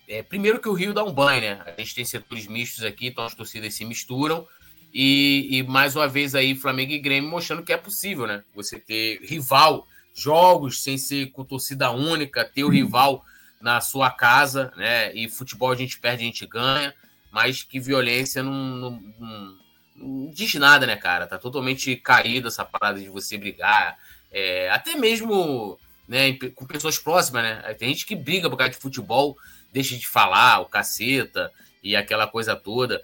é, 0.08 0.22
primeiro 0.22 0.60
que 0.60 0.68
o 0.68 0.72
Rio 0.72 0.92
dá 0.92 1.04
um 1.04 1.12
banho, 1.12 1.40
né? 1.40 1.62
A 1.66 1.80
gente 1.80 1.94
tem 1.94 2.04
setores 2.04 2.46
mistos 2.46 2.84
aqui, 2.84 3.06
então 3.06 3.24
as 3.24 3.34
torcidas 3.34 3.74
se 3.74 3.84
misturam. 3.84 4.46
E, 4.92 5.48
e, 5.50 5.62
mais 5.62 5.94
uma 5.94 6.08
vez 6.08 6.34
aí, 6.34 6.54
Flamengo 6.54 6.92
e 6.92 6.98
Grêmio 6.98 7.30
mostrando 7.30 7.62
que 7.62 7.72
é 7.72 7.76
possível, 7.76 8.26
né? 8.26 8.42
Você 8.54 8.78
ter 8.78 9.20
rival, 9.22 9.86
jogos 10.14 10.82
sem 10.82 10.98
ser 10.98 11.30
com 11.30 11.44
torcida 11.44 11.92
única, 11.92 12.44
ter 12.44 12.64
o 12.64 12.68
rival 12.68 13.24
na 13.60 13.80
sua 13.80 14.10
casa, 14.10 14.72
né? 14.76 15.14
E 15.14 15.28
futebol 15.28 15.70
a 15.70 15.76
gente 15.76 16.00
perde, 16.00 16.24
a 16.24 16.26
gente 16.26 16.46
ganha 16.46 16.92
mas 17.30 17.62
que 17.62 17.78
violência 17.78 18.42
não, 18.42 18.52
não, 18.52 18.90
não, 19.18 19.58
não, 19.96 20.30
diz 20.30 20.54
nada, 20.54 20.86
né, 20.86 20.96
cara? 20.96 21.26
Tá 21.26 21.38
totalmente 21.38 21.96
caída 21.96 22.48
essa 22.48 22.64
parada 22.64 22.98
de 22.98 23.08
você 23.08 23.38
brigar. 23.38 23.98
É, 24.32 24.70
até 24.70 24.96
mesmo 24.96 25.78
né, 26.08 26.32
com 26.54 26.66
pessoas 26.66 26.98
próximas, 26.98 27.42
né? 27.42 27.74
Tem 27.74 27.88
gente 27.90 28.04
que 28.04 28.16
briga 28.16 28.50
por 28.50 28.56
causa 28.56 28.72
de 28.72 28.78
futebol, 28.78 29.36
deixa 29.72 29.96
de 29.96 30.06
falar, 30.06 30.60
o 30.60 30.66
caceta 30.66 31.52
e 31.82 31.94
aquela 31.94 32.26
coisa 32.26 32.56
toda. 32.56 33.00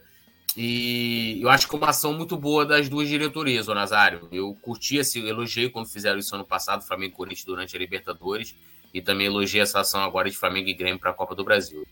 E 0.57 1.39
eu 1.41 1.51
acho 1.51 1.69
que 1.69 1.75
é 1.77 1.79
uma 1.79 1.91
ação 1.91 2.15
muito 2.15 2.37
boa 2.37 2.65
das 2.65 2.89
duas 2.89 3.09
diretorias, 3.09 3.69
ô 3.69 3.75
Nazário. 3.75 4.27
Eu 4.33 4.57
curti 4.63 4.97
esse, 4.97 5.21
elogiei 5.21 5.69
quando 5.69 5.87
fizeram 5.87 6.19
isso 6.19 6.35
ano 6.35 6.45
passado, 6.45 6.83
Flamengo 6.83 7.13
e 7.13 7.17
Corinthians 7.17 7.45
durante 7.45 7.77
a 7.77 7.79
Libertadores, 7.79 8.57
e 8.93 9.03
também 9.03 9.27
elogiei 9.27 9.63
essa 9.63 9.81
ação 9.81 10.03
agora 10.03 10.31
de 10.31 10.37
Flamengo 10.37 10.69
e 10.69 10.75
Grêmio 10.75 10.99
para 10.99 11.11
a 11.11 11.15
Copa 11.15 11.35
do 11.35 11.45
Brasil. 11.45 11.87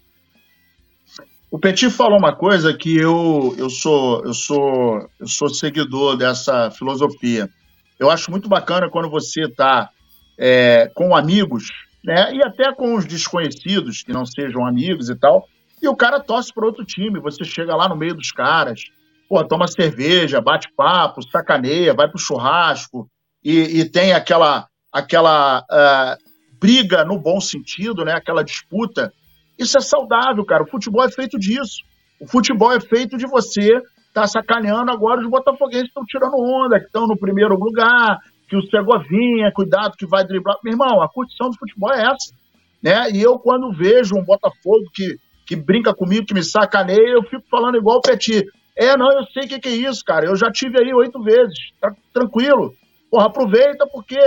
O 1.55 1.59
Petit 1.61 1.89
falou 1.89 2.19
uma 2.19 2.35
coisa 2.35 2.75
que 2.75 2.97
eu, 2.97 3.55
eu 3.57 3.71
sou 3.71 4.25
eu 4.25 4.35
sou 4.35 5.09
eu 5.21 5.29
sou 5.29 5.49
seguidor 5.49 6.17
dessa 6.17 6.69
filosofia. 6.73 7.49
Eu 7.97 8.11
acho 8.11 8.29
muito 8.29 8.49
bacana 8.49 8.91
quando 8.91 9.09
você 9.09 9.45
está 9.45 9.89
é, 10.37 10.91
com 10.97 11.15
amigos, 11.15 11.69
né, 12.03 12.35
e 12.35 12.45
até 12.45 12.73
com 12.73 12.97
os 12.97 13.07
desconhecidos 13.07 14.03
que 14.03 14.13
não 14.13 14.27
sejam 14.27 14.67
amigos 14.67 15.09
e 15.09 15.15
tal, 15.15 15.47
e 15.81 15.87
o 15.87 15.95
cara 15.95 16.19
torce 16.19 16.53
para 16.53 16.67
outro 16.67 16.85
time. 16.85 17.21
Você 17.21 17.45
chega 17.45 17.77
lá 17.77 17.89
no 17.89 17.95
meio 17.95 18.17
dos 18.17 18.33
caras, 18.33 18.81
pô, 19.29 19.45
toma 19.45 19.69
cerveja, 19.69 20.41
bate 20.41 20.67
papo, 20.77 21.23
sacaneia, 21.23 21.95
vai 21.95 22.09
pro 22.09 22.19
churrasco 22.19 23.09
e, 23.45 23.79
e 23.79 23.89
tem 23.89 24.13
aquela 24.13 24.67
aquela 24.93 25.61
uh, 25.61 26.59
briga 26.61 27.05
no 27.05 27.17
bom 27.17 27.41
sentido, 27.41 28.05
né, 28.05 28.13
aquela 28.13 28.43
disputa 28.43 29.13
isso 29.59 29.79
é 29.79 29.81
saudável, 29.81 30.45
cara. 30.45 30.63
O 30.63 30.69
futebol 30.69 31.05
é 31.05 31.11
feito 31.11 31.39
disso. 31.39 31.83
O 32.21 32.27
futebol 32.27 32.73
é 32.73 32.81
feito 32.81 33.17
de 33.17 33.27
você 33.27 33.81
tá 34.13 34.27
sacaneando 34.29 34.93
agora 34.93 35.21
os 35.21 35.29
botafoguenses 35.29 35.89
estão 35.89 36.05
tirando 36.05 36.39
onda, 36.39 36.79
que 36.79 36.87
estão 36.87 37.07
no 37.07 37.19
primeiro 37.19 37.57
lugar, 37.59 38.21
que 38.49 38.57
o 38.57 38.63
Segovinha, 38.63 39.53
cuidado 39.53 39.97
que 39.97 40.07
vai 40.07 40.25
driblar. 40.25 40.57
Meu 40.63 40.73
irmão, 40.73 41.03
a 41.03 41.09
curtição 41.09 41.51
do 41.51 41.59
futebol 41.59 41.93
é 41.93 42.03
essa. 42.03 42.33
Né? 42.81 43.11
E 43.11 43.23
eu, 43.23 43.39
quando 43.39 43.73
vejo 43.73 44.15
um 44.15 44.25
Botafogo 44.25 44.85
que, 44.95 45.19
que 45.45 45.57
brinca 45.57 45.93
comigo, 45.93 46.27
que 46.27 46.35
me 46.35 46.45
sacaneia, 46.45 47.15
eu 47.15 47.23
fico 47.25 47.43
falando 47.51 47.77
igual 47.77 47.99
o 47.99 48.03
Petit. 48.03 48.47
É, 48.77 48.97
não, 48.97 49.11
eu 49.11 49.25
sei 49.27 49.45
o 49.45 49.49
que, 49.49 49.59
que, 49.59 49.69
é 49.69 49.73
isso, 49.73 50.05
cara. 50.05 50.27
Eu 50.27 50.37
já 50.37 50.51
tive 50.51 50.81
aí 50.81 50.95
oito 50.95 51.21
vezes. 51.23 51.59
Tá 51.81 51.93
tranquilo. 52.13 52.75
Porra, 53.11 53.27
aproveita 53.27 53.87
porque 53.87 54.19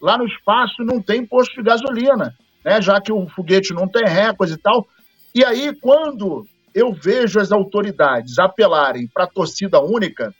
lá 0.00 0.16
no 0.16 0.26
espaço 0.26 0.84
não 0.84 1.02
tem 1.02 1.26
posto 1.26 1.54
de 1.54 1.62
gasolina 1.62 2.34
né, 2.64 2.80
já 2.80 3.00
que 3.00 3.12
o 3.12 3.28
foguete 3.28 3.74
não 3.74 3.88
tem 3.88 4.04
coisa 4.36 4.54
e 4.54 4.58
tal. 4.58 4.86
E 5.34 5.44
aí, 5.44 5.74
quando 5.80 6.46
eu 6.74 6.92
vejo 6.92 7.38
as 7.38 7.52
autoridades 7.52 8.38
apelarem 8.38 9.06
para 9.06 9.24
a 9.24 9.28
torcida 9.28 9.80
única, 9.80 10.34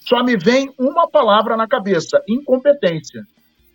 só 0.00 0.22
me 0.22 0.36
vem 0.36 0.72
uma 0.78 1.08
palavra 1.08 1.56
na 1.56 1.66
cabeça: 1.66 2.22
incompetência. 2.28 3.26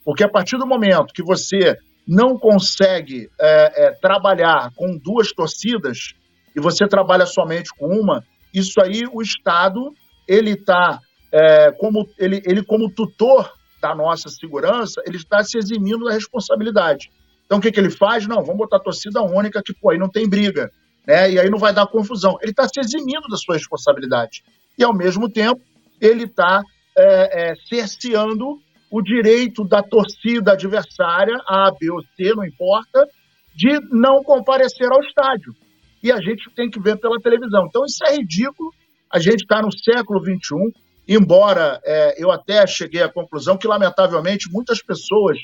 Porque 0.04 0.24
a 0.24 0.30
partir 0.30 0.58
do 0.58 0.68
momento 0.68 1.14
que 1.14 1.24
você 1.24 1.78
não 2.08 2.38
consegue 2.38 3.30
é, 3.40 3.88
é, 3.88 3.92
trabalhar 3.92 4.72
com 4.76 4.98
duas 4.98 5.32
torcidas 5.32 6.14
e 6.56 6.62
você 6.62 6.88
trabalha 6.88 7.26
somente 7.26 7.72
com 7.78 7.88
uma, 7.88 8.24
isso 8.54 8.80
aí 8.82 9.04
o 9.12 9.22
Estado 9.22 9.92
ele 10.28 10.52
está 10.52 11.00
é, 11.32 11.72
como 11.72 12.08
ele, 12.18 12.42
ele 12.46 12.64
como 12.64 12.90
tutor 12.90 13.52
da 13.82 13.94
nossa 13.94 14.30
segurança, 14.30 15.02
ele 15.06 15.18
está 15.18 15.44
se 15.44 15.58
eximindo 15.58 16.06
da 16.06 16.14
responsabilidade. 16.14 17.12
Então, 17.46 17.60
o 17.60 17.62
que, 17.62 17.72
que 17.72 17.80
ele 17.80 17.92
faz? 17.92 18.28
Não, 18.28 18.42
vamos 18.42 18.58
botar 18.58 18.80
torcida 18.80 19.22
única, 19.22 19.62
que 19.64 19.74
pô, 19.74 19.92
aí 19.92 19.98
não 19.98 20.10
tem 20.10 20.28
briga, 20.28 20.72
né? 21.06 21.32
E 21.32 21.40
aí 21.40 21.50
não 21.50 21.60
vai 21.60 21.74
dar 21.74 21.88
confusão. 21.88 22.38
Ele 22.42 22.52
está 22.52 22.68
se 22.68 22.80
eximindo 22.80 23.28
da 23.30 23.38
sua 23.38 23.56
responsabilidade. 23.56 24.44
E, 24.78 24.84
ao 24.84 24.94
mesmo 24.94 25.30
tempo, 25.30 25.62
ele 26.02 26.24
está 26.24 26.64
é, 26.98 27.52
é, 27.52 27.56
cerceando 27.70 28.60
o 28.90 29.02
direito 29.02 29.64
da 29.68 29.84
torcida 29.84 30.54
adversária, 30.54 31.36
A, 31.48 31.72
B 31.80 31.92
ou 31.92 32.02
C, 32.02 32.34
não 32.36 32.46
importa, 32.46 33.08
de 33.56 33.80
não 33.92 34.24
comparecer 34.24 34.92
ao 34.92 35.02
estádio. 35.02 35.54
E 36.02 36.12
a 36.12 36.18
gente 36.18 36.50
tem 36.56 36.70
que 36.70 36.80
ver 36.80 36.98
pela 36.98 37.20
televisão. 37.20 37.66
Então, 37.68 37.84
isso 37.86 38.04
é 38.06 38.16
ridículo. 38.16 38.72
A 39.12 39.20
gente 39.20 39.42
está 39.42 39.62
no 39.62 39.72
século 39.72 40.20
XXI, 40.20 40.74
embora 41.08 41.80
é, 41.84 42.22
eu 42.22 42.32
até 42.32 42.66
cheguei 42.68 43.02
à 43.02 43.10
conclusão 43.10 43.58
que, 43.58 43.68
lamentavelmente, 43.68 44.52
muitas 44.52 44.82
pessoas 44.82 45.38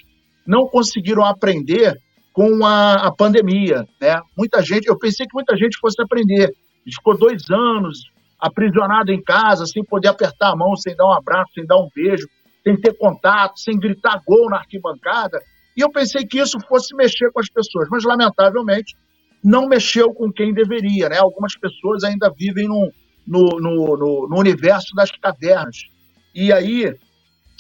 não 0.45 0.67
conseguiram 0.67 1.23
aprender 1.23 1.97
com 2.33 2.65
a, 2.65 3.07
a 3.07 3.11
pandemia, 3.11 3.85
né? 3.99 4.19
Muita 4.37 4.61
gente, 4.61 4.87
eu 4.87 4.97
pensei 4.97 5.25
que 5.25 5.33
muita 5.33 5.55
gente 5.55 5.77
fosse 5.79 6.01
aprender. 6.01 6.53
Ficou 6.85 7.17
dois 7.17 7.49
anos 7.49 8.09
aprisionado 8.39 9.11
em 9.11 9.21
casa, 9.21 9.65
sem 9.65 9.83
poder 9.83 10.07
apertar 10.07 10.51
a 10.51 10.55
mão, 10.55 10.75
sem 10.75 10.95
dar 10.95 11.05
um 11.05 11.13
abraço, 11.13 11.51
sem 11.53 11.65
dar 11.65 11.77
um 11.77 11.89
beijo, 11.93 12.27
sem 12.63 12.75
ter 12.75 12.97
contato, 12.97 13.59
sem 13.59 13.77
gritar 13.77 14.21
gol 14.25 14.49
na 14.49 14.57
arquibancada. 14.57 15.39
E 15.77 15.81
eu 15.81 15.91
pensei 15.91 16.25
que 16.25 16.39
isso 16.39 16.59
fosse 16.67 16.95
mexer 16.95 17.31
com 17.31 17.39
as 17.39 17.49
pessoas, 17.49 17.87
mas 17.89 18.03
lamentavelmente 18.03 18.95
não 19.43 19.67
mexeu 19.67 20.13
com 20.13 20.31
quem 20.31 20.53
deveria, 20.53 21.09
né? 21.09 21.17
Algumas 21.17 21.55
pessoas 21.55 22.03
ainda 22.03 22.31
vivem 22.35 22.67
no, 22.67 22.91
no, 23.27 23.59
no, 23.59 24.27
no 24.27 24.39
universo 24.39 24.93
das 24.95 25.11
cavernas. 25.11 25.77
E 26.33 26.51
aí 26.51 26.93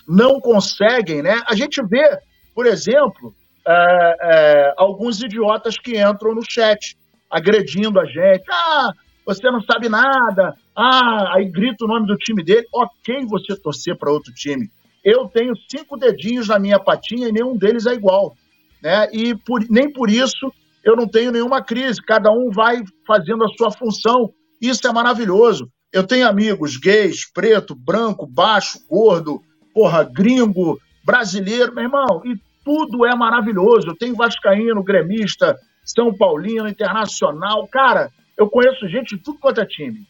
não 0.07 0.39
conseguem, 0.39 1.21
né? 1.21 1.41
A 1.47 1.55
gente 1.55 1.81
vê 1.87 2.19
por 2.61 2.67
exemplo, 2.67 3.33
é, 3.67 4.17
é, 4.21 4.73
alguns 4.77 5.19
idiotas 5.19 5.79
que 5.79 5.99
entram 5.99 6.35
no 6.35 6.43
chat 6.47 6.95
agredindo 7.27 7.99
a 7.99 8.05
gente. 8.05 8.43
Ah, 8.51 8.93
você 9.25 9.49
não 9.49 9.59
sabe 9.61 9.89
nada. 9.89 10.53
Ah, 10.75 11.33
aí 11.33 11.49
grita 11.49 11.85
o 11.85 11.87
nome 11.87 12.05
do 12.05 12.15
time 12.17 12.43
dele. 12.43 12.67
Ok, 12.71 13.25
você 13.25 13.55
torcer 13.55 13.97
para 13.97 14.11
outro 14.11 14.31
time. 14.31 14.69
Eu 15.03 15.27
tenho 15.27 15.55
cinco 15.71 15.97
dedinhos 15.97 16.49
na 16.49 16.59
minha 16.59 16.79
patinha 16.79 17.29
e 17.29 17.31
nenhum 17.31 17.57
deles 17.57 17.87
é 17.87 17.95
igual. 17.95 18.35
Né? 18.79 19.09
E 19.11 19.33
por, 19.33 19.65
nem 19.67 19.91
por 19.91 20.11
isso 20.11 20.53
eu 20.83 20.95
não 20.95 21.07
tenho 21.07 21.31
nenhuma 21.31 21.63
crise. 21.63 21.99
Cada 21.99 22.31
um 22.31 22.51
vai 22.51 22.83
fazendo 23.07 23.43
a 23.43 23.49
sua 23.57 23.71
função. 23.71 24.31
Isso 24.61 24.87
é 24.87 24.93
maravilhoso. 24.93 25.67
Eu 25.91 26.05
tenho 26.05 26.27
amigos 26.27 26.77
gays, 26.77 27.25
preto, 27.25 27.73
branco, 27.73 28.27
baixo, 28.27 28.77
gordo, 28.87 29.41
porra, 29.73 30.03
gringo, 30.03 30.79
brasileiro, 31.03 31.73
meu 31.73 31.83
irmão, 31.83 32.21
e 32.25 32.39
tudo 32.63 33.05
é 33.05 33.15
maravilhoso. 33.15 33.95
Tenho 33.95 34.15
Vascaíno, 34.15 34.83
gremista, 34.83 35.57
São 35.83 36.13
Paulino, 36.13 36.67
Internacional. 36.67 37.67
Cara, 37.67 38.11
eu 38.37 38.49
conheço 38.49 38.87
gente 38.87 39.15
de 39.15 39.23
tudo 39.23 39.39
quanto 39.39 39.61
é 39.61 39.65
time. 39.65 40.05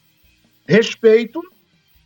Respeito, 0.67 1.41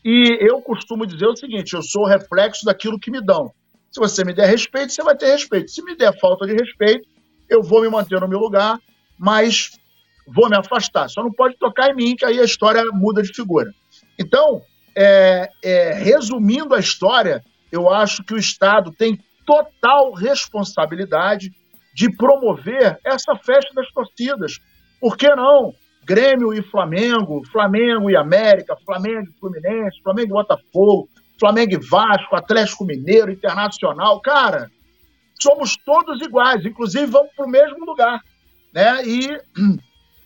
e 0.04 0.38
eu 0.40 0.62
costumo 0.62 1.06
dizer 1.06 1.26
o 1.26 1.36
seguinte: 1.36 1.74
eu 1.74 1.82
sou 1.82 2.06
reflexo 2.06 2.66
daquilo 2.66 3.00
que 3.00 3.10
me 3.10 3.20
dão. 3.20 3.52
Se 3.92 4.00
você 4.00 4.24
me 4.24 4.34
der 4.34 4.48
respeito, 4.48 4.92
você 4.92 5.02
vai 5.02 5.16
ter 5.16 5.28
respeito. 5.28 5.72
Se 5.72 5.82
me 5.84 5.96
der 5.96 6.18
falta 6.20 6.46
de 6.46 6.54
respeito, 6.54 7.08
eu 7.50 7.64
vou 7.64 7.82
me 7.82 7.90
manter 7.90 8.20
no 8.20 8.28
meu 8.28 8.40
lugar, 8.40 8.78
mas 9.18 9.72
vou 10.28 10.50
me 10.50 10.56
afastar. 10.58 11.10
Só 11.10 11.24
não 11.24 11.32
pode 11.32 11.58
tocar 11.58 11.90
em 11.90 11.96
mim, 11.96 12.16
que 12.16 12.26
aí 12.26 12.40
a 12.40 12.44
história 12.44 12.84
muda 12.94 13.24
de 13.24 13.34
figura. 13.34 13.72
Então, 14.20 14.62
é, 14.96 15.50
é, 15.64 15.94
resumindo 15.94 16.76
a 16.76 16.80
história, 16.80 17.44
eu 17.72 17.90
acho 17.90 18.24
que 18.24 18.34
o 18.34 18.38
Estado 18.38 18.92
tem 18.92 19.20
total 19.46 20.12
responsabilidade 20.14 21.52
de 21.94 22.10
promover 22.16 23.00
essa 23.06 23.36
festa 23.36 23.74
das 23.74 23.90
torcidas. 23.92 24.60
Por 25.00 25.16
que 25.16 25.34
não 25.36 25.74
Grêmio 26.06 26.54
e 26.54 26.62
Flamengo, 26.62 27.42
Flamengo 27.52 28.12
e 28.12 28.16
América, 28.16 28.78
Flamengo 28.86 29.28
e 29.30 29.40
Fluminense, 29.40 30.02
Flamengo 30.04 30.28
e 30.28 30.34
Botafogo, 30.34 31.10
Flamengo 31.40 31.74
e 31.74 31.78
Vasco, 31.78 32.36
Atlético 32.36 32.86
Mineiro, 32.86 33.32
Internacional. 33.32 34.22
Cara, 34.22 34.70
somos 35.42 35.76
todos 35.78 36.22
iguais, 36.22 36.64
inclusive 36.64 37.08
vamos 37.08 37.34
para 37.36 37.46
o 37.46 37.50
mesmo 37.50 37.84
lugar. 37.86 38.22
Né? 38.72 39.04
E 39.04 39.42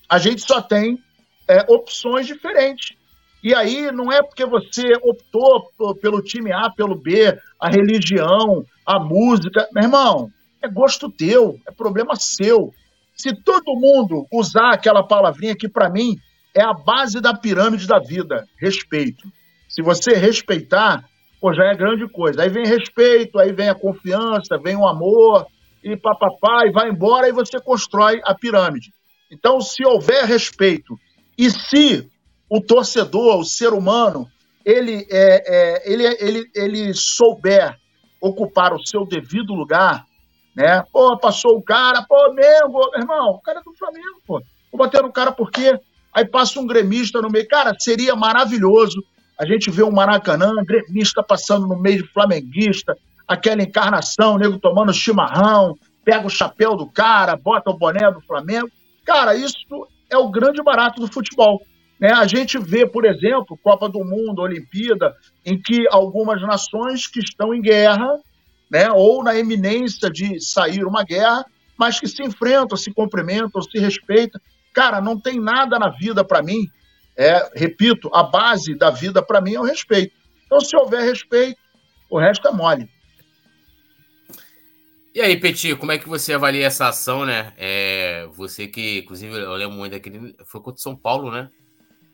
a 0.10 0.17
gente 0.17 0.41
só 0.41 0.62
tem 0.62 1.01
é, 1.47 1.65
opções 1.71 2.27
diferentes. 2.27 2.97
E 3.43 3.56
aí 3.56 3.91
não 3.91 4.12
é 4.12 4.21
porque 4.21 4.45
você 4.45 4.84
optou 5.02 5.69
pelo 6.02 6.21
time 6.21 6.52
A, 6.52 6.69
pelo 6.69 6.95
B, 6.95 7.38
a 7.60 7.69
religião, 7.69 8.65
a 8.86 8.99
música. 8.99 9.67
Meu 9.73 9.86
irmão, 9.86 10.30
é 10.62 10.67
gosto 10.67 11.10
teu, 11.10 11.58
é 11.67 11.71
problema 11.71 12.15
seu. 12.15 12.73
Se 13.15 13.34
todo 13.34 13.75
mundo 13.75 14.25
usar 14.32 14.73
aquela 14.73 15.04
palavrinha 15.04 15.56
que, 15.56 15.69
para 15.69 15.89
mim, 15.89 16.17
é 16.56 16.62
a 16.62 16.73
base 16.73 17.21
da 17.21 17.34
pirâmide 17.34 17.88
da 17.88 17.99
vida, 17.99 18.45
respeito. 18.58 19.28
Se 19.67 19.82
você 19.82 20.13
respeitar, 20.15 21.06
pô, 21.39 21.54
já 21.54 21.65
é 21.65 21.75
grande 21.75 22.08
coisa. 22.10 22.41
Aí 22.41 22.49
vem 22.49 22.65
respeito, 22.65 23.39
aí 23.39 23.54
vem 23.54 23.69
a 23.69 23.75
confiança, 23.75 24.58
vem 24.58 24.75
o 24.75 24.88
amor, 24.88 25.45
e 25.84 25.95
papapá, 25.95 26.65
e 26.65 26.71
vai 26.71 26.89
embora, 26.89 27.30
e 27.30 27.34
você 27.34 27.60
constrói 27.60 28.19
a 28.25 28.34
pirâmide. 28.36 28.91
Então, 29.32 29.62
se 29.62 29.86
houver 29.86 30.25
respeito, 30.25 30.97
e 31.38 31.49
se 31.49 32.10
o 32.49 32.59
torcedor, 32.59 33.39
o 33.39 33.45
ser 33.45 33.73
humano, 33.73 34.27
ele, 34.65 35.05
é, 35.09 35.43
é, 35.45 35.91
ele, 35.91 36.03
ele, 36.19 36.51
ele 36.55 36.93
souber 36.93 37.77
ocupar 38.21 38.73
o 38.73 38.85
seu 38.85 39.05
devido 39.05 39.53
lugar, 39.53 40.05
né? 40.55 40.83
Pô, 40.91 41.17
passou 41.17 41.57
o 41.57 41.62
cara, 41.62 42.03
pô, 42.03 42.33
mesmo, 42.33 42.79
irmão, 42.95 43.31
o 43.31 43.41
cara 43.41 43.59
é 43.59 43.63
do 43.63 43.73
Flamengo, 43.73 44.21
pô. 44.27 44.41
Vou 44.71 44.79
bater 44.79 45.01
no 45.01 45.12
cara 45.12 45.31
por 45.31 45.49
quê? 45.51 45.79
Aí 46.13 46.25
passa 46.25 46.59
um 46.59 46.67
gremista 46.67 47.21
no 47.21 47.29
meio. 47.29 47.47
Cara, 47.47 47.75
seria 47.79 48.15
maravilhoso 48.15 49.03
a 49.39 49.45
gente 49.45 49.71
ver 49.71 49.83
um 49.83 49.91
Maracanã, 49.91 50.51
gremista 50.65 51.23
passando 51.23 51.65
no 51.65 51.79
meio 51.79 52.03
de 52.03 52.09
flamenguista, 52.09 52.97
aquela 53.27 53.63
encarnação, 53.63 54.38
nego 54.38 54.59
tomando 54.59 54.93
chimarrão, 54.93 55.77
pega 56.03 56.27
o 56.27 56.29
chapéu 56.29 56.75
do 56.75 56.88
cara, 56.88 57.38
bota 57.38 57.69
o 57.69 57.77
boné 57.77 58.12
do 58.12 58.19
Flamengo. 58.21 58.69
Cara, 59.05 59.35
isso 59.35 59.55
é 60.09 60.17
o 60.17 60.29
grande 60.29 60.62
barato 60.62 60.99
do 60.99 61.12
futebol. 61.12 61.62
Né? 61.99 62.12
A 62.12 62.25
gente 62.25 62.57
vê, 62.57 62.88
por 62.88 63.05
exemplo, 63.05 63.59
Copa 63.62 63.89
do 63.89 63.99
Mundo, 64.05 64.41
Olimpíada, 64.41 65.15
em 65.45 65.62
que 65.62 65.85
algumas 65.91 66.41
nações 66.41 67.07
que 67.07 67.19
estão 67.19 67.53
em 67.53 67.62
guerra 67.62 68.19
né, 68.69 68.89
ou 68.91 69.23
na 69.23 69.35
eminência 69.35 70.09
de 70.09 70.39
sair 70.39 70.85
uma 70.85 71.03
guerra, 71.03 71.45
mas 71.77 71.99
que 71.99 72.07
se 72.07 72.23
enfrentam, 72.23 72.77
se 72.77 72.93
cumprimentam, 72.93 73.62
se 73.62 73.79
respeitam. 73.79 74.39
Cara, 74.73 75.01
não 75.01 75.19
tem 75.19 75.39
nada 75.39 75.79
na 75.79 75.89
vida 75.89 76.23
para 76.23 76.43
mim. 76.43 76.69
É, 77.17 77.51
repito, 77.55 78.09
a 78.13 78.23
base 78.23 78.75
da 78.75 78.89
vida 78.89 79.21
para 79.21 79.41
mim 79.41 79.55
é 79.55 79.59
o 79.59 79.63
respeito. 79.63 80.13
Então, 80.45 80.62
se 80.62 80.75
houver 80.75 81.01
respeito, 81.01 81.59
o 82.09 82.19
resto 82.19 82.47
é 82.47 82.51
mole. 82.51 82.89
E 85.13 85.21
aí, 85.21 85.38
Petit, 85.38 85.75
como 85.75 85.91
é 85.91 85.97
que 85.97 86.07
você 86.07 86.33
avalia 86.33 86.67
essa 86.67 86.88
ação, 86.88 87.25
né? 87.25 87.51
É, 87.57 88.27
você 88.33 88.67
que, 88.67 88.99
inclusive, 88.99 89.33
eu 89.33 89.53
lembro 89.55 89.75
muito 89.75 89.91
daquele. 89.91 90.35
Foi 90.45 90.62
contra 90.62 90.81
São 90.81 90.95
Paulo, 90.95 91.31
né? 91.31 91.49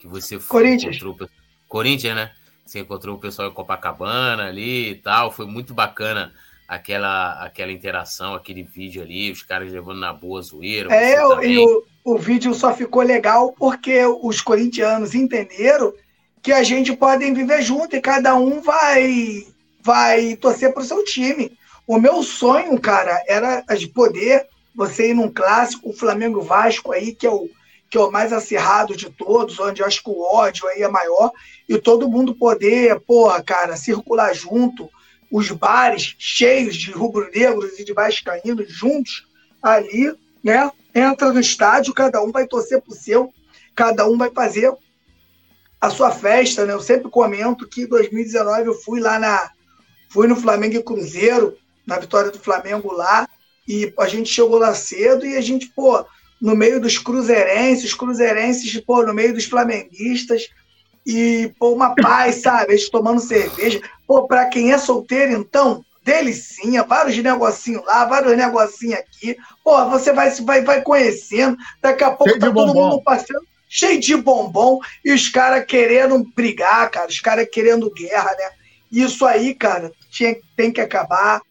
Que 0.06 0.12
você 0.12 0.38
Corinthians. 0.40 0.98
encontrou. 0.98 1.30
Corinthians, 1.68 2.16
né? 2.16 2.32
Você 2.66 2.80
encontrou 2.80 3.16
o 3.16 3.20
pessoal 3.20 3.50
em 3.50 3.54
Copacabana 3.54 4.48
ali 4.48 4.92
e 4.92 4.96
tal. 4.96 5.32
Foi 5.32 5.46
muito 5.46 5.74
bacana 5.74 6.34
aquela, 6.68 7.44
aquela 7.44 7.72
interação, 7.72 8.34
aquele 8.34 8.64
vídeo 8.64 9.02
ali, 9.02 9.32
os 9.32 9.44
caras 9.44 9.72
levando 9.72 10.00
na 10.00 10.14
boa 10.14 10.42
zoeira. 10.42 10.94
É, 10.94 11.16
e 11.46 11.60
o, 11.60 11.84
o 12.04 12.18
vídeo 12.18 12.54
só 12.54 12.74
ficou 12.74 13.02
legal 13.02 13.54
porque 13.54 14.04
os 14.06 14.42
corintianos 14.42 15.14
entenderam 15.14 15.94
que 16.42 16.52
a 16.52 16.64
gente 16.64 16.96
pode 16.96 17.30
viver 17.32 17.62
junto 17.62 17.96
e 17.96 18.02
cada 18.02 18.36
um 18.36 18.62
vai 18.62 19.46
vai 19.82 20.36
torcer 20.36 20.74
para 20.74 20.82
o 20.82 20.86
seu 20.86 21.04
time. 21.04 21.56
O 21.88 22.00
meu 22.00 22.24
sonho, 22.24 22.80
cara, 22.80 23.24
era 23.28 23.62
de 23.76 23.88
poder 23.88 24.48
você 24.74 25.12
ir 25.12 25.14
num 25.14 25.32
clássico, 25.32 25.90
o 25.90 25.94
Flamengo 25.94 26.42
Vasco 26.42 26.92
aí, 26.92 27.14
que 27.14 27.28
é 27.28 27.30
o, 27.30 27.48
que 27.96 28.00
é 28.00 28.02
o 28.02 28.12
mais 28.12 28.34
acirrado 28.34 28.94
de 28.94 29.10
todos, 29.10 29.58
onde 29.58 29.82
eu 29.82 29.88
acho 29.88 30.04
que 30.04 30.10
o 30.10 30.22
ódio 30.22 30.68
aí 30.68 30.82
é 30.82 30.88
maior, 30.90 31.32
e 31.68 31.78
todo 31.78 32.10
mundo 32.10 32.36
poder, 32.36 33.00
porra, 33.00 33.42
cara, 33.42 33.78
circular 33.78 34.36
junto, 34.36 34.90
os 35.32 35.50
bares 35.52 36.14
cheios 36.20 36.76
de 36.76 36.92
rubro-negros 36.92 37.80
e 37.80 37.86
de 37.86 37.94
vascaínos 37.94 38.70
juntos 38.70 39.26
ali, 39.64 40.14
né? 40.44 40.70
Entra 40.94 41.32
no 41.32 41.40
estádio, 41.40 41.94
cada 41.94 42.22
um 42.22 42.34
vai 42.34 42.46
torcer 42.46 42.82
pro 42.82 42.94
seu, 42.94 43.34
cada 43.74 44.06
um 44.06 44.18
vai 44.18 44.30
fazer 44.30 44.74
a 45.80 45.90
sua 45.90 46.12
festa, 46.12 46.66
né? 46.66 46.74
Eu 46.74 46.82
sempre 46.82 47.10
comento 47.10 47.66
que 47.66 47.84
em 47.84 47.88
2019 47.88 48.68
eu 48.68 48.74
fui 48.74 49.00
lá 49.00 49.18
na 49.18 49.52
fui 50.10 50.28
no 50.28 50.36
Flamengo 50.36 50.76
e 50.76 50.84
Cruzeiro, 50.84 51.58
na 51.88 51.98
vitória 51.98 52.30
do 52.30 52.40
Flamengo 52.40 52.92
lá, 52.92 53.26
e 53.66 53.94
a 53.98 54.08
gente 54.10 54.34
chegou 54.34 54.58
lá 54.58 54.74
cedo 54.74 55.26
e 55.26 55.38
a 55.38 55.42
gente, 55.42 55.68
pô, 55.68 56.06
no 56.42 56.56
meio 56.56 56.80
dos 56.80 56.98
cruzeirenses, 56.98 57.94
cruzeirenses, 57.94 58.80
pô, 58.82 59.04
no 59.04 59.14
meio 59.14 59.34
dos 59.34 59.46
flamenguistas, 59.46 60.50
e, 61.06 61.54
pô, 61.60 61.72
uma 61.72 61.94
paz, 61.96 62.42
sabe? 62.42 62.74
Eles 62.74 62.90
tomando 62.90 63.22
cerveja. 63.22 63.80
Pô, 64.08 64.28
pra 64.28 64.46
quem 64.46 64.74
é 64.74 64.78
solteiro, 64.78 65.34
então, 65.34 65.86
delicinha, 66.04 66.84
vários 66.84 67.18
negocinhos 67.18 67.86
lá, 67.86 68.06
vários 68.06 68.36
negocinhos 68.36 69.00
aqui. 69.00 69.38
Pô, 69.64 69.88
você 69.90 70.12
vai, 70.12 70.32
vai, 70.32 70.62
vai 70.62 70.82
conhecendo, 70.82 71.56
daqui 71.82 72.04
a 72.04 72.12
pouco 72.12 72.30
cheio 72.30 72.40
tá 72.40 72.52
todo 72.52 72.74
mundo 72.74 73.02
passando 73.04 73.46
cheio 73.68 74.00
de 74.00 74.16
bombom 74.16 74.80
e 75.04 75.12
os 75.12 75.28
caras 75.28 75.66
querendo 75.66 76.24
brigar, 76.36 76.90
cara, 76.90 77.10
os 77.10 77.20
caras 77.20 77.48
querendo 77.52 77.92
guerra, 77.92 78.34
né? 78.38 78.50
Isso 78.92 79.26
aí, 79.26 79.54
cara, 79.54 79.92
tinha, 80.10 80.36
tem 80.56 80.72
que 80.72 80.80
acabar, 80.80 81.42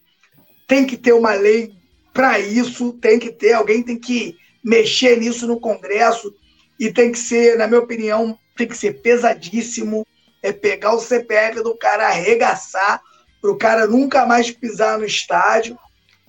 tem 0.66 0.86
que 0.86 0.96
ter 0.96 1.12
uma 1.12 1.34
lei 1.34 1.72
para 2.12 2.38
isso, 2.38 2.92
tem 2.94 3.18
que 3.18 3.30
ter, 3.30 3.52
alguém 3.52 3.82
tem 3.82 3.98
que 3.98 4.36
mexer 4.64 5.18
nisso 5.18 5.46
no 5.46 5.60
Congresso 5.60 6.34
e 6.80 6.92
tem 6.92 7.12
que 7.12 7.18
ser, 7.18 7.58
na 7.58 7.66
minha 7.66 7.80
opinião, 7.80 8.38
tem 8.56 8.66
que 8.66 8.76
ser 8.76 9.00
pesadíssimo. 9.02 10.06
É 10.42 10.52
pegar 10.52 10.94
o 10.94 11.00
CPF 11.00 11.62
do 11.62 11.76
cara, 11.76 12.08
arregaçar, 12.08 13.00
para 13.40 13.50
o 13.50 13.56
cara 13.56 13.86
nunca 13.86 14.26
mais 14.26 14.50
pisar 14.50 14.98
no 14.98 15.04
estádio, 15.04 15.78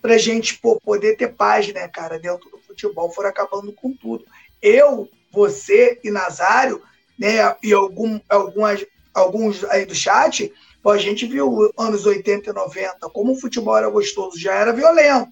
para 0.02 0.16
a 0.16 0.18
gente 0.18 0.58
pô, 0.58 0.80
poder 0.80 1.18
ter 1.18 1.34
paz, 1.34 1.74
né, 1.74 1.88
cara, 1.88 2.20
dentro 2.20 2.50
do 2.50 2.58
futebol. 2.60 3.12
Foram 3.12 3.30
acabando 3.30 3.74
com 3.74 3.94
tudo. 3.94 4.26
Eu, 4.62 5.10
você 5.32 6.00
e 6.04 6.12
Nazário, 6.12 6.82
né, 7.18 7.56
e 7.64 7.74
algum, 7.74 8.20
algumas, 8.30 8.86
alguns 9.14 9.64
aí 9.66 9.86
do 9.86 9.96
chat, 9.96 10.54
pô, 10.82 10.92
a 10.92 10.98
gente 10.98 11.26
viu 11.26 11.74
anos 11.78 12.06
80 12.06 12.50
e 12.50 12.54
90, 12.54 13.10
como 13.10 13.34
o 13.34 13.40
futebol 13.40 13.78
era 13.78 13.90
gostoso, 13.90 14.40
já 14.40 14.54
era 14.54 14.72
violento, 14.72 15.32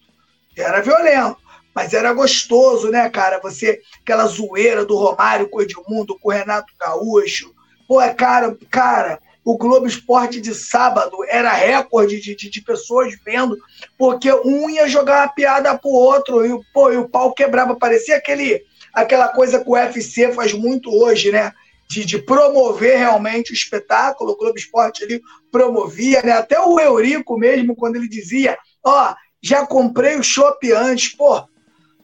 já 0.57 0.67
era 0.67 0.81
violento. 0.81 1.42
Mas 1.73 1.93
era 1.93 2.13
gostoso, 2.13 2.89
né, 2.89 3.09
cara? 3.09 3.39
Você, 3.41 3.81
aquela 4.01 4.25
zoeira 4.27 4.86
do 4.86 4.95
Romário 4.95 5.49
com 5.49 5.57
o 5.57 5.62
Edmundo, 5.62 6.17
com 6.19 6.29
o 6.29 6.31
Renato 6.31 6.73
Gaúcho. 6.79 7.53
Pô, 7.88 7.99
é 7.99 8.13
cara, 8.13 8.55
cara, 8.69 9.19
o 9.43 9.57
Globo 9.57 9.86
Esporte 9.86 10.39
de 10.39 10.55
sábado 10.55 11.17
era 11.27 11.51
recorde 11.51 12.19
de, 12.21 12.36
de, 12.36 12.49
de, 12.49 12.62
pessoas 12.62 13.13
vendo, 13.25 13.57
porque 13.97 14.31
um 14.31 14.69
ia 14.69 14.88
jogar 14.88 15.23
uma 15.23 15.33
piada 15.33 15.77
pro 15.77 15.89
outro, 15.89 16.45
e, 16.45 16.63
pô, 16.73 16.91
e 16.91 16.97
o 16.97 17.09
pau 17.09 17.33
quebrava. 17.33 17.75
Parecia 17.75 18.15
aquele, 18.15 18.63
aquela 18.93 19.27
coisa 19.29 19.59
que 19.62 19.69
o 19.69 19.73
UFC 19.73 20.31
faz 20.31 20.53
muito 20.53 20.89
hoje, 20.89 21.31
né? 21.31 21.51
De, 21.89 22.05
de 22.05 22.17
promover 22.17 22.97
realmente 22.97 23.51
o 23.51 23.53
espetáculo. 23.53 24.31
O 24.31 24.38
Globo 24.38 24.57
Esporte 24.57 25.03
ali 25.03 25.21
promovia, 25.51 26.21
né? 26.23 26.31
Até 26.31 26.59
o 26.59 26.79
Eurico 26.79 27.38
mesmo, 27.38 27.75
quando 27.75 27.97
ele 27.97 28.07
dizia, 28.07 28.57
ó, 28.83 29.13
já 29.41 29.65
comprei 29.65 30.15
o 30.15 30.23
chopp 30.23 30.71
antes, 30.71 31.13
pô, 31.13 31.43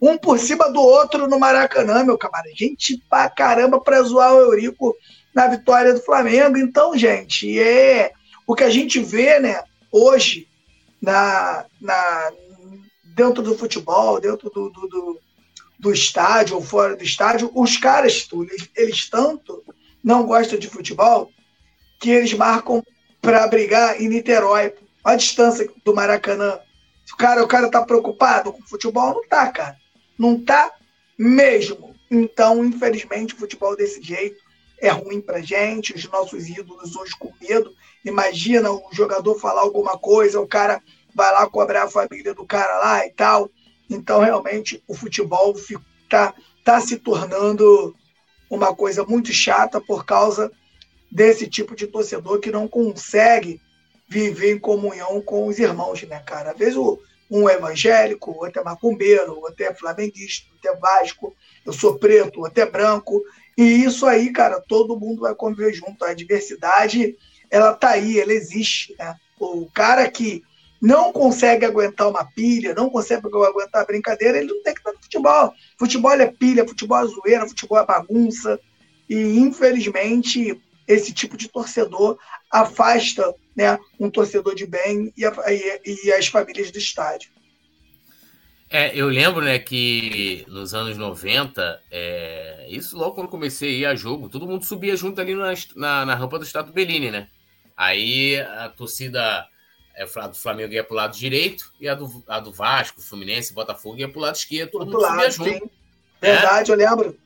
um 0.02 0.18
por 0.18 0.40
cima 0.40 0.72
do 0.72 0.82
outro 0.82 1.28
no 1.28 1.40
Maracanã, 1.40 2.04
meu 2.04 2.18
camarada. 2.18 2.50
Gente 2.56 3.02
pra 3.10 3.30
caramba 3.30 3.80
pra 3.80 4.02
zoar 4.02 4.34
o 4.34 4.40
Eurico 4.40 4.96
na 5.34 5.48
vitória 5.48 5.94
do 5.94 6.02
Flamengo. 6.02 6.58
Então, 6.58 6.98
gente, 6.98 7.60
é 7.60 8.12
o 8.48 8.56
que 8.56 8.64
a 8.64 8.70
gente 8.70 9.00
vê, 9.00 9.40
né, 9.40 9.62
hoje, 9.92 10.48
na, 11.02 11.66
na, 11.80 12.32
dentro 13.16 13.44
do 13.44 13.58
futebol, 13.58 14.20
dentro 14.20 14.50
do, 14.50 14.70
do, 14.70 14.88
do, 14.88 15.20
do 15.80 15.94
estádio 15.94 16.56
ou 16.56 16.62
fora 16.62 16.96
do 16.96 17.04
estádio, 17.04 17.52
os 17.54 17.78
caras, 17.78 18.28
eles, 18.34 18.70
eles 18.76 19.10
tanto 19.10 19.64
não 20.04 20.26
gostam 20.26 20.58
de 20.58 20.68
futebol 20.68 21.30
que 22.00 22.10
eles 22.10 22.34
marcam 22.34 22.84
para 23.22 23.48
brigar 23.48 24.02
em 24.02 24.08
Niterói, 24.08 24.74
a 25.04 25.16
distância 25.16 25.70
do 25.84 25.94
Maracanã. 25.94 26.60
O 27.14 27.18
cara, 27.18 27.44
o 27.44 27.48
cara 27.48 27.70
tá 27.70 27.82
preocupado 27.84 28.54
com 28.54 28.62
futebol? 28.64 29.14
Não 29.14 29.28
tá, 29.28 29.48
cara. 29.52 29.76
Não 30.20 30.38
tá 30.38 30.70
mesmo. 31.18 31.96
Então, 32.12 32.66
infelizmente, 32.66 33.34
o 33.34 33.38
futebol 33.38 33.76
desse 33.78 34.02
jeito 34.02 34.38
é 34.82 34.90
ruim 34.90 35.22
pra 35.22 35.42
gente, 35.42 35.94
os 35.94 36.04
nossos 36.10 36.50
ídolos 36.50 36.96
hoje 36.96 37.14
com 37.18 37.32
medo. 37.42 37.74
Imagina 38.04 38.70
o 38.70 38.90
jogador 38.92 39.40
falar 39.40 39.62
alguma 39.62 39.98
coisa, 39.98 40.42
o 40.42 40.48
cara 40.48 40.82
vai 41.16 41.32
lá 41.32 41.48
cobrar 41.48 41.84
a 41.84 41.90
família 41.90 42.34
do 42.34 42.46
cara 42.46 42.78
lá 42.80 43.06
e 43.06 43.12
tal. 43.12 43.50
Então, 43.90 44.20
realmente, 44.20 44.84
o 44.88 44.94
futebol 44.94 45.56
está 46.04 46.34
tá 46.64 46.82
se 46.82 46.98
tornando 46.98 47.96
uma 48.50 48.76
coisa 48.76 49.06
muito 49.06 49.32
chata 49.32 49.80
por 49.80 50.06
causa 50.06 50.52
desse 51.12 51.48
tipo 51.48 51.76
de 51.76 51.88
torcedor 51.88 52.40
que 52.40 52.52
não 52.52 52.68
consegue 52.68 53.62
viver 54.08 54.56
em 54.56 54.60
comunhão 54.60 55.22
com 55.22 55.48
os 55.48 55.60
irmãos, 55.60 56.02
né, 56.04 56.20
cara? 56.20 56.52
Às 56.52 56.58
vezes 56.58 56.76
um 57.30 57.48
é 57.48 57.56
evangélico, 57.56 58.32
outro 58.32 58.62
é 58.62 58.64
macumbeiro, 58.64 59.40
outro 59.40 59.64
é 59.64 59.74
flamenguista, 59.74 60.48
outro 60.52 60.70
é 60.70 60.76
vasco, 60.80 61.36
eu 61.66 61.74
sou 61.74 62.00
preto, 62.00 62.42
outro 62.42 62.62
é 62.62 62.66
branco. 62.66 63.22
E 63.58 63.84
isso 63.84 64.06
aí, 64.06 64.32
cara, 64.32 64.60
todo 64.60 65.00
mundo 65.00 65.22
vai 65.22 65.36
conviver 65.36 65.74
junto. 65.74 66.04
A 66.04 66.14
diversidade, 66.14 67.16
ela 67.52 67.74
tá 67.74 67.90
aí, 67.90 68.20
ela 68.20 68.34
existe, 68.34 68.96
né? 68.98 69.16
O 69.40 69.70
cara 69.74 70.10
que 70.10 70.44
não 70.82 71.12
consegue 71.12 71.66
aguentar 71.66 72.10
uma 72.10 72.24
pilha, 72.24 72.74
não 72.74 72.90
consegue 72.90 73.28
aguentar 73.28 73.82
a 73.82 73.86
brincadeira, 73.86 74.38
ele 74.38 74.48
não 74.48 74.64
tem 74.64 74.74
que 74.74 74.80
estar 74.80 74.94
no 74.94 75.02
futebol. 75.02 75.54
Futebol 75.78 76.12
é 76.12 76.28
pilha, 76.28 76.68
futebol 76.68 77.00
é 77.00 77.06
zoeira, 77.06 77.48
futebol 77.48 77.80
é 77.80 77.86
bagunça. 77.86 78.60
E, 79.10 79.40
infelizmente, 79.40 80.60
esse 80.88 81.14
tipo 81.14 81.36
de 81.36 81.50
torcedor 81.50 82.18
afasta 82.50 83.34
né, 83.60 83.78
um 84.00 84.10
torcedor 84.10 84.56
de 84.56 84.66
bem 84.66 85.12
e, 85.18 85.26
a, 85.26 85.34
e, 85.50 86.06
e 86.06 86.14
as 86.14 86.28
famílias 86.28 86.72
do 86.72 86.78
estádio. 86.78 87.30
É, 88.70 88.96
eu 88.96 89.10
lembro, 89.10 89.44
né, 89.44 89.60
que 89.60 90.46
nos 90.48 90.74
anos 90.74 90.98
90, 90.98 91.82
é, 91.92 92.68
isso 92.70 92.98
logo 92.98 93.16
quando 93.16 93.28
comecei 93.28 93.70
a 93.70 93.80
ir 93.80 93.86
a 93.88 93.96
jogo, 93.96 94.30
todo 94.30 94.48
mundo 94.48 94.64
subia 94.64 94.96
junto 94.96 95.20
ali 95.20 95.36
na, 95.36 95.52
na, 95.76 96.06
na 96.06 96.16
rampa 96.16 96.40
do 96.40 96.46
Estado 96.46 96.72
Bellini, 96.72 97.12
né? 97.12 97.28
Aí 97.76 98.40
a 98.40 98.70
torcida 98.70 99.46
é, 99.94 100.06
do 100.06 100.36
Flamengo 100.36 100.74
ia 100.74 100.84
pro 100.84 100.96
lado 100.96 101.18
direito 101.18 101.74
e 101.82 101.90
a 101.90 101.96
do, 101.96 102.24
a 102.28 102.40
do 102.40 102.54
Vasco, 102.54 103.02
Fluminense, 103.02 103.54
Botafogo 103.54 103.98
ia 103.98 104.08
pro 104.08 104.22
lado 104.22 104.36
esquerdo, 104.36 104.72
todo 104.72 104.86
mundo 104.86 105.02
subia 105.02 105.32
junto. 105.32 105.50
Sim. 105.50 105.60
Né? 105.60 105.70
Verdade, 106.22 106.72
eu 106.72 106.78
lembro. 106.78 107.20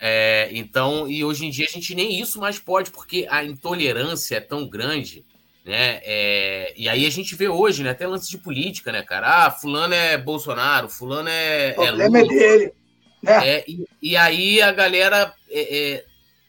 É, 0.00 0.48
então, 0.50 1.06
e 1.06 1.24
hoje 1.24 1.46
em 1.46 1.50
dia 1.50 1.66
a 1.68 1.72
gente 1.72 1.94
nem 1.94 2.20
isso 2.20 2.40
mais 2.40 2.58
pode, 2.58 2.90
porque 2.90 3.26
a 3.30 3.44
intolerância 3.44 4.36
é 4.36 4.40
tão 4.40 4.66
grande, 4.68 5.24
né? 5.66 6.00
É, 6.04 6.72
e 6.76 6.88
aí 6.88 7.04
a 7.04 7.10
gente 7.10 7.34
vê 7.34 7.48
hoje, 7.48 7.82
né? 7.82 7.90
Até 7.90 8.06
lance 8.06 8.30
de 8.30 8.38
política, 8.38 8.92
né, 8.92 9.02
cara? 9.02 9.46
Ah, 9.46 9.50
fulano 9.50 9.92
é 9.92 10.16
Bolsonaro, 10.16 10.88
fulano 10.88 11.28
é. 11.28 11.72
O 11.72 11.74
problema 11.74 12.18
é, 12.18 12.22
Lula, 12.22 12.32
é 12.32 12.38
dele. 12.38 12.74
Né? 13.20 13.48
É, 13.48 13.64
e, 13.66 13.84
e, 14.00 14.16
aí 14.16 14.62
a 14.62 14.70
galera. 14.70 15.34
É, 15.50 15.78
é 15.78 16.04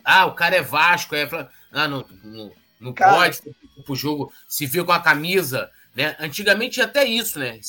ah, 0.05 0.27
o 0.27 0.35
cara 0.35 0.57
é 0.57 0.61
Vasco, 0.61 1.15
é. 1.15 1.27
Ah, 1.71 1.87
não, 1.87 2.05
não, 2.23 2.51
não 2.79 2.93
cara, 2.93 3.15
pode 3.15 3.41
pro 3.83 3.95
jogo 3.95 4.31
se 4.47 4.67
vir 4.67 4.85
com 4.85 4.91
a 4.91 4.99
camisa, 4.99 5.71
né? 5.95 6.15
Antigamente 6.19 6.79
até 6.79 7.03
isso, 7.03 7.39
né? 7.39 7.59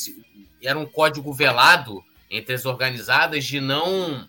Era 0.63 0.79
um 0.79 0.85
código 0.85 1.33
velado 1.33 2.05
entre 2.31 2.55
as 2.55 2.67
organizadas 2.67 3.47
de 3.47 3.59
não 3.59 4.29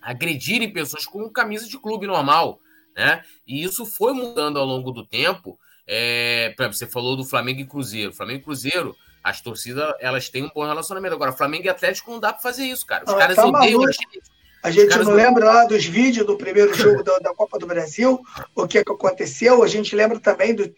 agredirem 0.00 0.72
pessoas 0.72 1.04
com 1.04 1.28
camisa 1.28 1.68
de 1.68 1.78
clube 1.78 2.06
normal, 2.06 2.58
né? 2.96 3.22
E 3.46 3.62
isso 3.62 3.84
foi 3.84 4.14
mudando 4.14 4.58
ao 4.58 4.64
longo 4.64 4.90
do 4.90 5.04
tempo. 5.04 5.58
É, 5.92 6.54
você 6.70 6.86
falou 6.86 7.16
do 7.16 7.24
Flamengo 7.24 7.60
e 7.60 7.66
Cruzeiro. 7.66 8.12
Flamengo 8.12 8.38
e 8.38 8.44
Cruzeiro, 8.44 8.96
as 9.24 9.40
torcidas, 9.40 9.92
elas 9.98 10.28
têm 10.28 10.44
um 10.44 10.50
bom 10.54 10.64
relacionamento. 10.64 11.14
Agora, 11.14 11.32
Flamengo 11.32 11.66
e 11.66 11.68
Atlético 11.68 12.12
não 12.12 12.20
dá 12.20 12.32
para 12.32 12.40
fazer 12.40 12.64
isso, 12.64 12.86
cara. 12.86 13.04
Os 13.04 13.12
caras 13.12 13.34
tá 13.34 13.44
odeiam 13.44 13.82
a 13.82 13.90
gente. 13.90 14.22
A 14.62 14.70
gente 14.70 14.96
não 14.98 15.12
lembra 15.12 15.46
lá 15.46 15.64
dos 15.64 15.86
vídeos 15.86 16.26
do 16.26 16.36
primeiro 16.36 16.72
jogo 16.74 17.02
da, 17.02 17.18
da, 17.18 17.34
Copa 17.34 17.58
do 17.58 17.66
Brasil, 17.66 18.20
o 18.54 18.68
que, 18.68 18.78
é 18.78 18.84
que 18.84 18.92
aconteceu. 18.92 19.62
A 19.62 19.66
gente 19.66 19.96
lembra 19.96 20.20
também 20.20 20.54
do, 20.54 20.72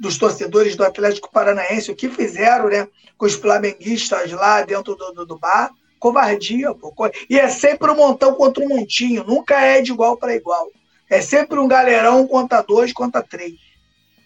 dos 0.00 0.16
torcedores 0.16 0.74
do 0.74 0.82
Atlético 0.82 1.30
Paranaense, 1.30 1.90
o 1.90 1.94
que 1.94 2.08
fizeram 2.08 2.68
né, 2.68 2.88
com 3.18 3.26
os 3.26 3.34
flamenguistas 3.34 4.32
lá 4.32 4.62
dentro 4.62 4.96
do, 4.96 5.12
do, 5.12 5.26
do 5.26 5.38
bar. 5.38 5.70
Covardia, 5.98 6.74
pô. 6.74 6.92
E 7.28 7.38
é 7.38 7.48
sempre 7.48 7.90
um 7.90 7.96
montão 7.96 8.34
contra 8.34 8.64
um 8.64 8.68
montinho, 8.68 9.24
nunca 9.24 9.60
é 9.60 9.80
de 9.80 9.92
igual 9.92 10.16
para 10.16 10.34
igual. 10.34 10.70
É 11.08 11.20
sempre 11.20 11.58
um 11.58 11.68
galerão 11.68 12.26
contra 12.26 12.62
dois, 12.62 12.92
contra 12.92 13.22
três. 13.22 13.54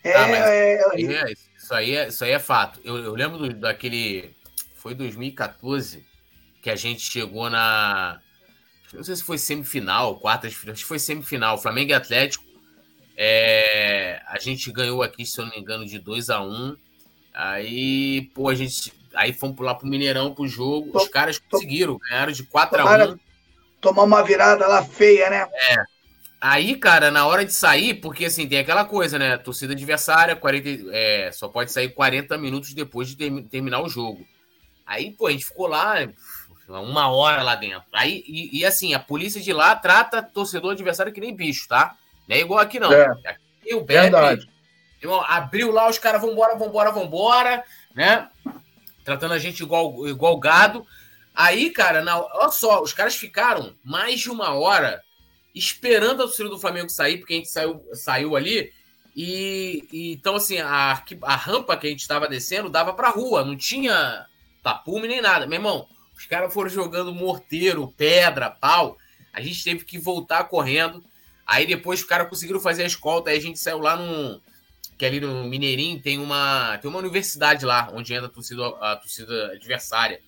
É, 0.03 0.13
ah, 0.15 0.29
é, 0.29 0.75
é, 0.95 1.33
isso, 1.57 1.75
aí 1.75 1.95
é, 1.95 2.09
isso 2.09 2.25
aí 2.25 2.31
é 2.31 2.39
fato. 2.39 2.81
Eu, 2.85 2.97
eu 2.99 3.15
lembro 3.15 3.39
do, 3.39 3.55
daquele. 3.55 4.35
Foi 4.77 4.95
2014 4.95 6.07
que 6.63 6.71
a 6.71 6.77
gente 6.77 7.03
chegou 7.03 7.51
na 7.51 8.21
não 8.93 9.05
sei 9.05 9.15
se 9.15 9.23
foi 9.23 9.39
semifinal, 9.39 10.19
quartas, 10.19 10.53
acho 10.53 10.83
que 10.83 10.85
foi 10.85 10.99
semifinal, 10.99 11.59
Flamengo 11.59 11.91
e 11.91 11.95
Atlético. 11.95 12.45
É, 13.17 14.21
a 14.27 14.39
gente 14.39 14.73
ganhou 14.73 15.03
aqui, 15.03 15.25
se 15.25 15.39
eu 15.39 15.45
não 15.45 15.53
me 15.53 15.61
engano, 15.61 15.87
de 15.87 15.99
2 15.99 16.31
a 16.31 16.41
1 16.41 16.47
um. 16.47 16.77
Aí, 17.33 18.23
pô, 18.35 18.49
a 18.49 18.55
gente. 18.55 18.93
Aí 19.15 19.33
fomos 19.33 19.59
lá 19.61 19.75
pro 19.75 19.87
Mineirão 19.87 20.35
pro 20.35 20.49
jogo. 20.49 20.97
Os 20.97 21.09
caras 21.09 21.39
conseguiram, 21.39 21.99
ganharam 21.99 22.33
de 22.33 22.43
4 22.45 22.81
a 22.81 23.07
1 23.13 23.19
Tomar 23.81 24.03
uma 24.05 24.23
virada 24.23 24.67
lá 24.67 24.85
feia, 24.85 25.31
né? 25.31 25.49
É. 25.53 25.85
Aí, 26.41 26.75
cara, 26.77 27.11
na 27.11 27.27
hora 27.27 27.45
de 27.45 27.53
sair, 27.53 27.95
porque 27.95 28.25
assim, 28.25 28.49
tem 28.49 28.59
aquela 28.59 28.85
coisa, 28.85 29.19
né? 29.19 29.37
Torcida 29.37 29.75
adversária, 29.75 30.35
40, 30.35 30.69
é, 30.91 31.31
só 31.33 31.49
pode 31.49 31.71
sair 31.71 31.91
40 31.91 32.39
minutos 32.39 32.73
depois 32.73 33.09
de 33.09 33.17
ter, 33.17 33.43
terminar 33.45 33.83
o 33.83 33.89
jogo. 33.89 34.27
Aí, 34.87 35.11
pô, 35.11 35.27
a 35.27 35.31
gente 35.33 35.45
ficou 35.45 35.67
lá, 35.67 35.97
uma 36.67 37.09
hora 37.11 37.43
lá 37.43 37.55
dentro. 37.57 37.85
Aí, 37.93 38.25
e, 38.27 38.61
e, 38.61 38.65
assim, 38.65 38.95
a 38.95 38.99
polícia 38.99 39.41
de 39.41 39.53
lá 39.53 39.77
trata 39.77 40.23
torcedor 40.23 40.73
adversário 40.73 41.13
que 41.13 41.21
nem 41.21 41.37
bicho, 41.37 41.69
tá? 41.69 41.95
Não 42.27 42.35
é 42.35 42.41
igual 42.41 42.61
aqui, 42.61 42.81
não. 42.81 42.91
É. 42.91 43.07
Aqui 43.27 43.75
o 43.75 43.85
Beppe 43.85 44.17
abriu 45.27 45.71
lá, 45.71 45.89
os 45.89 45.99
caras 45.99 46.23
vambora, 46.23 46.57
vambora, 46.57 46.91
vambora, 46.91 47.65
né? 47.95 48.29
Tratando 49.05 49.35
a 49.35 49.39
gente 49.39 49.63
igual, 49.63 50.09
igual 50.09 50.39
gado. 50.39 50.87
Aí, 51.35 51.71
cara, 51.71 52.03
na, 52.03 52.19
olha 52.19 52.51
só, 52.51 52.83
os 52.83 52.93
caras 52.93 53.15
ficaram 53.15 53.75
mais 53.85 54.21
de 54.21 54.31
uma 54.31 54.55
hora 54.55 55.03
esperando 55.55 56.23
a 56.23 56.27
torcida 56.27 56.49
do 56.49 56.59
Flamengo 56.59 56.89
sair, 56.89 57.19
porque 57.19 57.35
a 57.35 57.37
gente 57.37 57.51
saiu, 57.51 57.85
saiu 57.93 58.37
ali. 58.37 58.73
E, 59.17 59.87
e 59.93 60.13
então, 60.13 60.37
assim, 60.37 60.59
a, 60.59 61.03
a 61.23 61.37
rampa 61.37 61.77
que 61.77 61.87
a 61.87 61.91
gente 61.91 62.01
estava 62.01 62.29
descendo 62.29 62.69
dava 62.69 62.93
pra 62.93 63.11
rua, 63.11 63.45
não 63.45 63.57
tinha 63.57 64.27
tapume 64.63 65.09
nem 65.09 65.21
nada. 65.21 65.47
Meu 65.47 65.59
irmão, 65.59 65.87
os 66.17 66.27
caras 66.27 66.53
foram 66.53 66.71
jogando 66.71 67.13
morteiro, 67.13 67.93
pedra, 67.97 68.51
pau. 68.51 68.97
A 69.33 69.41
gente 69.41 69.65
teve 69.65 69.85
que 69.85 69.99
voltar 69.99 70.45
correndo. 70.45 71.03
Aí 71.47 71.67
depois 71.67 72.01
os 72.01 72.07
caras 72.07 72.29
conseguiram 72.29 72.61
fazer 72.61 72.83
a 72.83 72.87
escolta. 72.87 73.31
Aí 73.31 73.39
a 73.39 73.41
gente 73.41 73.59
saiu 73.59 73.79
lá 73.79 73.97
num. 73.97 74.41
Que 74.97 75.07
ali 75.07 75.19
no 75.19 75.45
Mineirinho 75.45 76.01
tem 76.01 76.19
uma, 76.19 76.77
tem 76.79 76.91
uma 76.91 76.99
universidade 76.99 77.65
lá, 77.65 77.91
onde 77.93 78.13
entra 78.13 78.27
a 78.27 78.31
torcida, 78.31 78.69
a 78.81 78.97
torcida 78.97 79.53
adversária. 79.53 80.21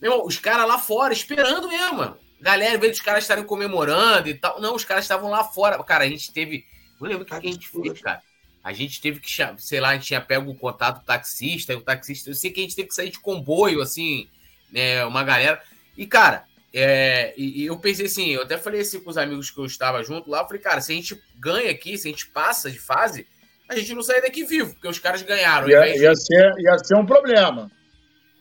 Meu 0.00 0.12
irmão, 0.12 0.26
os 0.26 0.38
caras 0.38 0.68
lá 0.68 0.78
fora, 0.78 1.14
esperando 1.14 1.66
mesmo, 1.66 1.96
mano. 1.96 2.25
Galera, 2.40 2.78
vendo 2.78 2.92
os 2.92 3.00
caras 3.00 3.24
estarem 3.24 3.44
comemorando 3.44 4.28
e 4.28 4.34
tal. 4.34 4.60
Não, 4.60 4.74
os 4.74 4.84
caras 4.84 5.04
estavam 5.04 5.30
lá 5.30 5.44
fora. 5.44 5.82
Cara, 5.82 6.04
a 6.04 6.08
gente 6.08 6.32
teve. 6.32 6.64
Não 7.00 7.08
lembro 7.08 7.22
o 7.22 7.26
que, 7.26 7.38
que 7.38 7.48
a 7.48 7.52
gente 7.52 7.68
fez, 7.68 8.00
cara. 8.00 8.22
A 8.62 8.72
gente 8.72 9.00
teve 9.00 9.20
que, 9.20 9.30
sei 9.58 9.80
lá, 9.80 9.90
a 9.90 9.94
gente 9.94 10.06
tinha 10.06 10.20
pego 10.20 10.50
o 10.50 10.54
contato 10.54 11.00
do 11.00 11.06
taxista, 11.06 11.72
e 11.72 11.76
o 11.76 11.80
taxista. 11.80 12.30
Eu 12.30 12.34
sei 12.34 12.50
que 12.50 12.60
a 12.60 12.62
gente 12.64 12.74
teve 12.74 12.88
que 12.88 12.94
sair 12.94 13.10
de 13.10 13.20
comboio, 13.20 13.80
assim, 13.80 14.28
né, 14.72 15.04
uma 15.04 15.22
galera. 15.22 15.62
E, 15.96 16.04
cara, 16.04 16.44
é, 16.74 17.32
e, 17.36 17.62
e, 17.62 17.66
eu 17.66 17.78
pensei 17.78 18.06
assim, 18.06 18.30
eu 18.30 18.42
até 18.42 18.58
falei 18.58 18.80
assim 18.80 19.00
com 19.00 19.08
os 19.08 19.16
amigos 19.16 19.50
que 19.50 19.58
eu 19.58 19.64
estava 19.64 20.02
junto 20.02 20.28
lá, 20.28 20.40
eu 20.40 20.46
falei, 20.46 20.60
cara, 20.60 20.80
se 20.80 20.92
a 20.92 20.94
gente 20.94 21.18
ganha 21.38 21.70
aqui, 21.70 21.96
se 21.96 22.08
a 22.08 22.10
gente 22.10 22.26
passa 22.26 22.70
de 22.70 22.78
fase, 22.78 23.26
a 23.68 23.76
gente 23.76 23.94
não 23.94 24.02
sai 24.02 24.20
daqui 24.20 24.44
vivo, 24.44 24.74
porque 24.74 24.88
os 24.88 24.98
caras 24.98 25.22
ganharam. 25.22 25.68
Ia, 25.68 25.96
ia, 25.96 26.14
ser, 26.14 26.52
ia 26.58 26.78
ser 26.78 26.96
um 26.96 27.06
problema. 27.06 27.70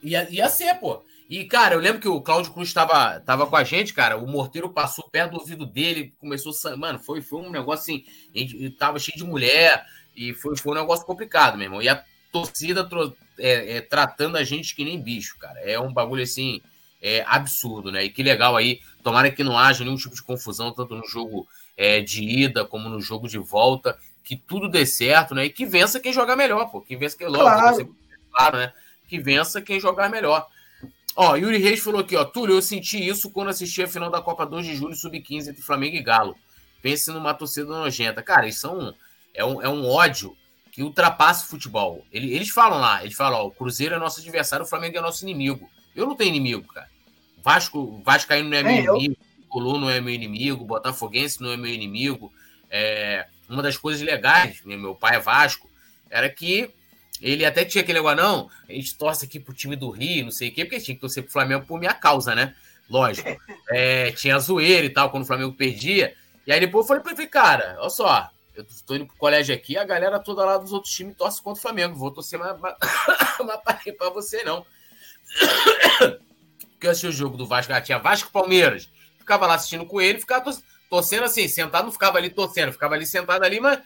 Ia, 0.03 0.27
ia 0.29 0.49
ser, 0.49 0.73
pô. 0.75 1.03
E, 1.27 1.43
cara, 1.45 1.73
eu 1.73 1.79
lembro 1.79 1.99
que 1.99 2.07
o 2.07 2.21
Cláudio 2.21 2.53
Cruz 2.53 2.67
estava 2.67 3.19
tava 3.19 3.47
com 3.47 3.55
a 3.55 3.63
gente, 3.63 3.93
cara. 3.93 4.17
O 4.17 4.27
morteiro 4.27 4.69
passou 4.69 5.09
perto 5.09 5.31
do 5.31 5.39
ouvido 5.39 5.65
dele, 5.65 6.13
começou 6.19 6.53
a. 6.71 6.77
Mano, 6.77 6.99
foi, 6.99 7.21
foi 7.21 7.41
um 7.41 7.49
negócio 7.49 7.81
assim. 7.81 8.05
A 8.33 8.38
gente 8.39 8.69
tava 8.71 8.99
cheio 8.99 9.17
de 9.17 9.23
mulher 9.23 9.83
e 10.15 10.33
foi, 10.33 10.55
foi 10.55 10.73
um 10.73 10.79
negócio 10.79 11.05
complicado, 11.05 11.57
meu 11.57 11.65
irmão. 11.65 11.81
E 11.81 11.89
a 11.89 12.03
torcida 12.31 12.88
é, 13.39 13.77
é, 13.77 13.81
tratando 13.81 14.38
a 14.38 14.43
gente 14.43 14.75
que 14.75 14.85
nem 14.85 15.01
bicho, 15.01 15.38
cara. 15.39 15.59
É 15.61 15.79
um 15.79 15.91
bagulho 15.91 16.21
assim 16.21 16.61
é, 17.01 17.23
absurdo, 17.27 17.91
né? 17.91 18.03
E 18.03 18.09
que 18.09 18.21
legal 18.21 18.55
aí. 18.55 18.79
Tomara 19.01 19.31
que 19.31 19.43
não 19.43 19.57
haja 19.57 19.84
nenhum 19.84 19.97
tipo 19.97 20.13
de 20.13 20.23
confusão, 20.23 20.71
tanto 20.71 20.95
no 20.95 21.07
jogo 21.07 21.47
é, 21.76 22.01
de 22.01 22.23
ida 22.23 22.65
como 22.65 22.88
no 22.88 23.01
jogo 23.01 23.28
de 23.28 23.39
volta. 23.39 23.97
Que 24.23 24.36
tudo 24.36 24.69
dê 24.69 24.86
certo, 24.86 25.34
né? 25.34 25.45
E 25.45 25.49
que 25.49 25.65
vença 25.65 25.99
quem 25.99 26.13
jogar 26.13 26.36
melhor, 26.36 26.69
pô. 26.69 26.82
Que 26.82 26.95
vença 26.95 27.17
quem 27.17 27.28
logo, 27.28 27.43
claro. 27.43 27.76
Você, 27.76 27.89
claro, 28.32 28.57
né? 28.57 28.73
Que 29.07 29.19
vença 29.19 29.59
quem 29.59 29.80
jogar 29.80 30.07
melhor. 30.09 30.47
Ó, 31.16 31.36
Yuri 31.36 31.57
Reis 31.57 31.80
falou 31.80 32.01
aqui, 32.01 32.16
ó. 32.16 32.26
Túlio, 32.26 32.55
eu 32.55 32.61
senti 32.61 33.07
isso 33.07 33.30
quando 33.30 33.49
assisti 33.49 33.82
a 33.82 33.88
final 33.88 34.09
da 34.09 34.22
Copa 34.22 34.45
2 34.45 34.66
de 34.66 34.76
julho 34.76 34.95
sub-15 34.95 35.49
entre 35.49 35.61
Flamengo 35.61 35.95
e 35.95 36.03
Galo. 36.03 36.36
Pense 36.82 37.09
numa 37.11 37.34
torcida 37.34 37.68
nojenta. 37.68 38.22
Cara, 38.22 38.47
isso 38.47 38.68
é 38.68 38.72
um, 38.72 38.93
é 39.34 39.45
um, 39.45 39.61
é 39.61 39.70
um 39.70 39.88
ódio 39.88 40.36
que 40.72 40.84
ultrapassa 40.84 41.45
o 41.45 41.47
futebol. 41.47 42.05
Eles 42.11 42.49
falam 42.49 42.80
lá, 42.80 43.01
eles 43.01 43.16
falam, 43.16 43.39
ó, 43.39 43.47
o 43.47 43.51
Cruzeiro 43.51 43.95
é 43.95 43.97
nosso 43.97 44.20
adversário, 44.20 44.66
o 44.66 44.68
Flamengo 44.68 44.97
é 44.97 45.01
nosso 45.01 45.24
inimigo. 45.24 45.70
Eu 45.95 46.05
não 46.05 46.16
tenho 46.16 46.30
inimigo, 46.30 46.68
cara. 46.68 46.89
Vasco, 47.41 48.01
Vascaíno 48.03 48.49
não 48.49 48.57
é, 48.57 48.59
é 48.59 48.63
meu 48.63 48.74
inimigo, 48.97 49.16
eu... 49.18 49.45
Colu 49.47 49.80
não 49.80 49.89
é 49.89 50.01
meu 50.01 50.13
inimigo, 50.13 50.66
Botafoguense 50.66 51.41
não 51.41 51.51
é 51.51 51.55
meu 51.55 51.72
inimigo. 51.72 52.34
É, 52.70 53.26
uma 53.47 53.63
das 53.63 53.78
coisas 53.78 54.01
legais, 54.01 54.61
meu 54.66 54.93
pai 54.93 55.16
é 55.16 55.20
Vasco, 55.20 55.70
era 56.09 56.30
que 56.30 56.70
ele 57.22 57.45
até 57.45 57.63
tinha 57.63 57.82
aquele 57.82 57.99
negócio, 57.99 58.18
não, 58.18 58.49
a 58.68 58.72
gente 58.72 58.97
torce 58.97 59.26
aqui 59.26 59.39
pro 59.39 59.53
time 59.53 59.76
do 59.76 59.89
Rio, 59.89 60.26
não 60.26 60.32
sei 60.32 60.49
o 60.49 60.53
quê, 60.53 60.66
porque 60.66 60.80
tinha 60.80 60.95
que 60.95 61.01
torcer 61.01 61.24
pro 61.24 61.32
Flamengo 61.32 61.66
por 61.66 61.80
minha 61.80 61.93
causa, 61.93 62.36
né? 62.36 62.55
Lógico. 62.89 63.30
É, 63.68 64.11
tinha 64.11 64.38
zoeira 64.38 64.86
e 64.86 64.91
tal, 64.91 65.09
quando 65.09 65.24
o 65.24 65.26
Flamengo 65.26 65.51
perdia. 65.51 66.16
E 66.45 66.53
aí 66.53 66.59
depois 66.59 66.84
eu 66.84 66.88
falei 66.88 67.01
pra 67.01 67.13
ele, 67.13 67.28
cara, 67.28 67.76
olha 67.80 67.89
só, 67.89 68.30
eu 68.55 68.66
tô 68.86 68.95
indo 68.95 69.07
pro 69.07 69.18
colégio 69.18 69.55
aqui, 69.55 69.76
a 69.76 69.84
galera 69.84 70.20
toda 70.20 70.45
lá 70.45 70.57
dos 70.57 70.72
outros 70.72 70.93
times 70.93 71.18
torce 71.18 71.41
contra 71.41 71.57
o 71.57 71.61
Flamengo. 71.61 71.95
Vou 71.95 72.11
torcer 72.11 72.38
mais, 72.38 72.57
mais, 72.59 72.76
mais 73.43 73.97
pra 73.97 74.09
você, 74.11 74.43
não. 74.43 74.66
Porque 76.72 76.86
eu 76.88 76.91
assisti 76.91 77.07
o 77.07 77.11
jogo 77.11 77.38
do 77.38 77.47
Vasco, 77.47 77.74
tinha 77.82 77.97
Vasco 77.97 78.32
Palmeiras. 78.32 78.88
Ficava 79.18 79.47
lá 79.47 79.55
assistindo 79.55 79.86
com 79.86 79.99
ele, 79.99 80.20
ficava 80.20 80.55
torcendo 80.89 81.24
assim, 81.24 81.47
sentado, 81.47 81.86
não 81.86 81.91
ficava 81.91 82.18
ali 82.20 82.30
torcendo, 82.30 82.72
ficava 82.72 82.93
ali 82.93 83.05
sentado 83.05 83.43
ali, 83.43 83.59
mas, 83.59 83.80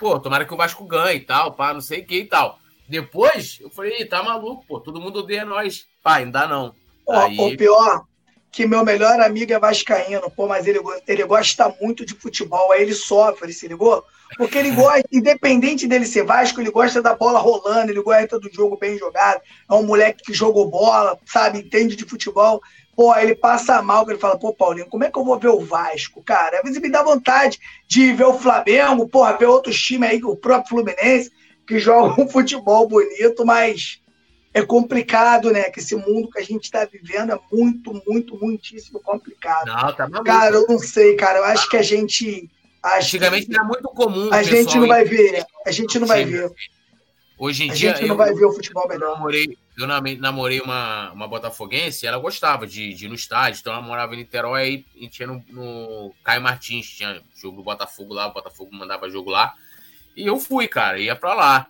pô, 0.00 0.18
tomara 0.18 0.46
que 0.46 0.54
o 0.54 0.56
Vasco 0.56 0.82
ganhe 0.84 1.18
e 1.18 1.24
tal, 1.24 1.52
pá, 1.52 1.74
não 1.74 1.82
sei 1.82 2.00
o 2.00 2.06
que 2.06 2.20
e 2.20 2.24
tal. 2.24 2.58
Depois, 2.88 3.58
eu 3.60 3.68
falei, 3.68 4.04
tá 4.06 4.22
maluco, 4.22 4.64
pô, 4.66 4.80
todo 4.80 5.00
mundo 5.00 5.20
odeia 5.20 5.44
nós. 5.44 5.86
Pá, 6.02 6.16
ainda 6.16 6.48
não. 6.48 6.74
O, 7.06 7.12
Aí... 7.12 7.38
o 7.38 7.56
pior, 7.56 8.04
que 8.50 8.66
meu 8.66 8.84
melhor 8.84 9.20
amigo 9.20 9.52
é 9.52 9.58
vascaíno, 9.58 10.30
pô, 10.30 10.48
mas 10.48 10.66
ele, 10.66 10.80
ele 11.06 11.24
gosta 11.24 11.72
muito 11.80 12.04
de 12.04 12.14
futebol, 12.14 12.72
aí 12.72 12.82
ele 12.82 12.94
sofre, 12.94 13.52
se 13.52 13.68
ligou? 13.68 14.02
Porque 14.36 14.58
ele 14.58 14.70
gosta, 14.74 15.06
independente 15.12 15.86
dele 15.86 16.06
ser 16.06 16.24
Vasco, 16.24 16.60
ele 16.60 16.70
gosta 16.70 17.00
da 17.02 17.14
bola 17.14 17.38
rolando, 17.38 17.92
ele 17.92 18.02
gosta 18.02 18.40
do 18.40 18.52
jogo 18.52 18.76
bem 18.76 18.98
jogado, 18.98 19.40
é 19.70 19.74
um 19.74 19.84
moleque 19.84 20.24
que 20.24 20.32
jogou 20.32 20.68
bola, 20.68 21.16
sabe, 21.26 21.58
entende 21.58 21.94
de 21.94 22.04
futebol. 22.04 22.60
Pô, 22.96 23.16
ele 23.16 23.34
passa 23.34 23.80
mal, 23.80 24.08
ele 24.08 24.18
fala, 24.18 24.38
pô, 24.38 24.52
Paulinho, 24.52 24.86
como 24.86 25.04
é 25.04 25.10
que 25.10 25.18
eu 25.18 25.24
vou 25.24 25.38
ver 25.38 25.48
o 25.48 25.60
Vasco, 25.60 26.22
cara? 26.22 26.58
Às 26.58 26.64
vezes 26.64 26.80
me 26.80 26.90
dá 26.90 27.02
vontade 27.02 27.58
de 27.88 28.12
ver 28.12 28.24
o 28.24 28.38
Flamengo, 28.38 29.08
porra, 29.08 29.36
ver 29.36 29.46
outros 29.46 29.80
times 29.80 30.10
aí, 30.10 30.22
o 30.22 30.36
próprio 30.36 30.68
Fluminense, 30.68 31.30
que 31.66 31.78
jogam 31.80 32.24
um 32.24 32.28
futebol 32.28 32.86
bonito, 32.88 33.46
mas 33.46 34.00
é 34.52 34.62
complicado, 34.62 35.50
né? 35.50 35.70
Que 35.70 35.80
esse 35.80 35.94
mundo 35.94 36.28
que 36.30 36.38
a 36.40 36.42
gente 36.42 36.64
está 36.64 36.84
vivendo 36.84 37.32
é 37.32 37.38
muito, 37.52 38.02
muito, 38.06 38.36
muitíssimo 38.38 39.00
complicado. 39.00 39.66
Não, 39.66 39.94
tá 39.94 40.08
maluco. 40.08 40.24
Cara, 40.24 40.54
eu 40.56 40.66
não 40.68 40.78
sei, 40.78 41.14
cara. 41.14 41.38
Eu 41.38 41.44
acho 41.44 41.68
que 41.68 41.76
a 41.76 41.82
gente. 41.82 42.50
Antigamente 42.84 43.46
que... 43.46 43.54
era 43.54 43.64
muito 43.64 43.88
comum. 43.90 44.32
A 44.32 44.42
gente 44.42 44.76
não 44.76 44.88
vai 44.88 45.04
ver. 45.04 45.44
A 45.64 45.70
gente 45.70 45.98
não 45.98 46.06
vai 46.06 46.24
ver. 46.24 46.50
Hoje 47.38 47.64
em 47.64 47.70
a 47.70 47.74
dia. 47.74 47.92
A 47.92 47.94
gente 47.94 48.08
não 48.08 48.14
eu, 48.14 48.18
vai 48.18 48.34
ver 48.34 48.44
o 48.44 48.52
futebol 48.52 48.88
melhor. 48.88 49.10
Eu 49.10 49.14
namorei, 49.14 49.56
eu 49.82 50.16
namorei 50.18 50.60
uma, 50.60 51.10
uma 51.12 51.28
Botafoguense 51.28 52.04
e 52.04 52.08
ela 52.08 52.18
gostava 52.18 52.66
de, 52.66 52.92
de 52.94 53.06
ir 53.06 53.08
no 53.08 53.14
estádio. 53.14 53.60
Então 53.60 53.72
ela 53.72 53.82
morava 53.82 54.14
em 54.14 54.18
Niterói 54.18 54.62
aí, 54.62 54.86
e 54.94 55.08
tinha 55.08 55.26
no, 55.26 55.44
no 55.48 56.14
Caio 56.22 56.42
Martins, 56.42 56.88
tinha 56.88 57.22
jogo 57.36 57.58
do 57.58 57.62
Botafogo 57.62 58.14
lá, 58.14 58.26
o 58.26 58.32
Botafogo 58.32 58.74
mandava 58.74 59.10
jogo 59.10 59.30
lá. 59.30 59.54
E 60.16 60.26
eu 60.26 60.38
fui, 60.38 60.68
cara, 60.68 60.98
ia 60.98 61.16
pra 61.16 61.34
lá 61.34 61.66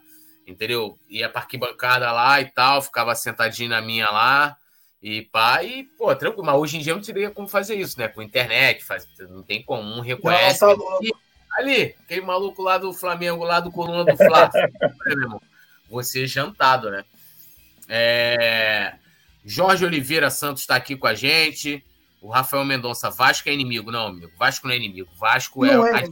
entendeu? 0.51 0.99
Ia 1.09 1.29
pra 1.29 1.43
arquibancada 1.43 2.11
lá 2.13 2.41
e 2.41 2.47
tal, 2.47 2.83
ficava 2.83 3.15
sentadinho 3.15 3.71
na 3.71 3.81
minha 3.81 4.11
lá 4.11 4.57
e 5.03 5.23
pá, 5.23 5.63
e, 5.63 5.85
pô, 5.97 6.15
tranquilo. 6.15 6.45
Mas 6.45 6.57
hoje 6.57 6.77
em 6.77 6.81
dia 6.81 6.95
não 6.95 7.01
teria 7.01 7.31
como 7.31 7.49
fazer 7.49 7.77
isso, 7.77 7.99
né? 7.99 8.09
Com 8.09 8.23
internet, 8.23 8.85
faz, 8.85 9.07
não 9.29 9.43
tem 9.43 9.63
como, 9.63 9.83
um 9.83 10.01
reconhece. 10.01 10.65
Não, 10.65 10.77
tá 10.77 10.99
ali, 11.57 11.95
aquele 12.01 12.21
maluco 12.21 12.63
lá 12.63 12.79
do 12.79 12.93
Flamengo, 12.93 13.45
lá 13.45 13.61
do 13.61 13.71
Coluna 13.71 14.05
do 14.05 14.17
Flá. 14.17 14.51
Você 15.89 16.27
jantado, 16.27 16.91
né? 16.91 17.05
É... 17.91 18.95
Jorge 19.45 19.85
Oliveira 19.85 20.31
Santos 20.31 20.63
está 20.63 20.77
aqui 20.77 20.97
com 20.97 21.07
a 21.07 21.15
gente. 21.15 21.85
O 22.21 22.29
Rafael 22.29 22.65
Mendonça, 22.65 23.11
Vasco 23.11 23.49
é 23.49 23.53
inimigo. 23.53 23.91
Não, 23.91 24.09
amigo, 24.09 24.31
Vasco 24.39 24.67
não 24.67 24.75
é 24.75 24.77
inimigo. 24.77 25.09
Vasco 25.19 25.65
é, 25.65 25.73
é 25.73 26.05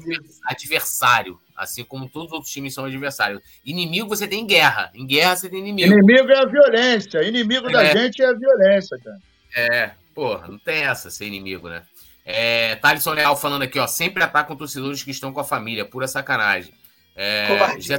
adversário. 0.46 1.38
Assim 1.54 1.84
como 1.84 2.08
todos 2.08 2.28
os 2.28 2.32
outros 2.32 2.52
times 2.52 2.72
são 2.72 2.86
adversários. 2.86 3.42
Inimigo 3.64 4.08
você 4.08 4.26
tem 4.26 4.46
guerra. 4.46 4.90
Em 4.94 5.06
guerra 5.06 5.36
você 5.36 5.50
tem 5.50 5.58
inimigo. 5.58 5.92
Inimigo 5.92 6.30
é 6.30 6.38
a 6.38 6.46
violência. 6.46 7.22
Inimigo 7.22 7.68
é. 7.68 7.72
da 7.72 7.84
gente 7.84 8.22
é 8.22 8.26
a 8.26 8.32
violência, 8.32 8.98
cara. 8.98 9.18
É, 9.54 9.90
porra, 10.14 10.48
não 10.48 10.58
tem 10.58 10.84
essa 10.84 11.10
ser 11.10 11.26
inimigo, 11.26 11.68
né? 11.68 11.82
É, 12.24 12.76
Thaleson 12.76 13.12
Leal 13.12 13.36
falando 13.36 13.62
aqui, 13.62 13.78
ó. 13.78 13.86
Sempre 13.86 14.22
atacam 14.22 14.56
torcedores 14.56 15.02
que 15.02 15.10
estão 15.10 15.32
com 15.32 15.40
a 15.40 15.44
família. 15.44 15.84
Pura 15.84 16.08
sacanagem. 16.08 16.72
É, 17.14 17.48
covardia. 17.48 17.98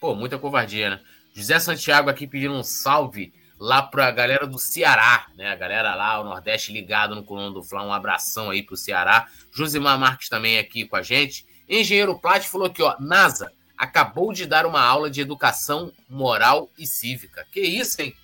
pô, 0.00 0.14
muita 0.14 0.38
covardia, 0.38 0.90
né? 0.90 1.00
José 1.34 1.58
Santiago 1.58 2.08
aqui 2.08 2.26
pedindo 2.26 2.54
um 2.54 2.62
salve 2.62 3.34
lá 3.58 3.82
pra 3.82 4.10
galera 4.10 4.46
do 4.46 4.58
Ceará, 4.58 5.26
né? 5.36 5.48
A 5.48 5.56
galera 5.56 5.94
lá, 5.94 6.20
o 6.20 6.24
Nordeste 6.24 6.72
ligado 6.72 7.14
no 7.14 7.24
Coluna 7.24 7.50
do 7.50 7.62
Fla. 7.62 7.84
Um 7.84 7.92
abração 7.92 8.50
aí 8.50 8.62
pro 8.62 8.76
Ceará. 8.76 9.26
Josimar 9.52 9.98
Marques 9.98 10.28
também 10.28 10.58
aqui 10.58 10.86
com 10.86 10.96
a 10.96 11.02
gente. 11.02 11.44
Engenheiro 11.68 12.18
Plat 12.18 12.44
falou 12.44 12.68
aqui, 12.68 12.82
ó, 12.82 12.94
NASA 13.00 13.50
acabou 13.76 14.32
de 14.32 14.46
dar 14.46 14.64
uma 14.64 14.80
aula 14.80 15.10
de 15.10 15.20
educação 15.20 15.92
moral 16.08 16.70
e 16.78 16.86
cívica. 16.86 17.44
Que 17.50 17.60
isso, 17.60 18.00
hein? 18.00 18.14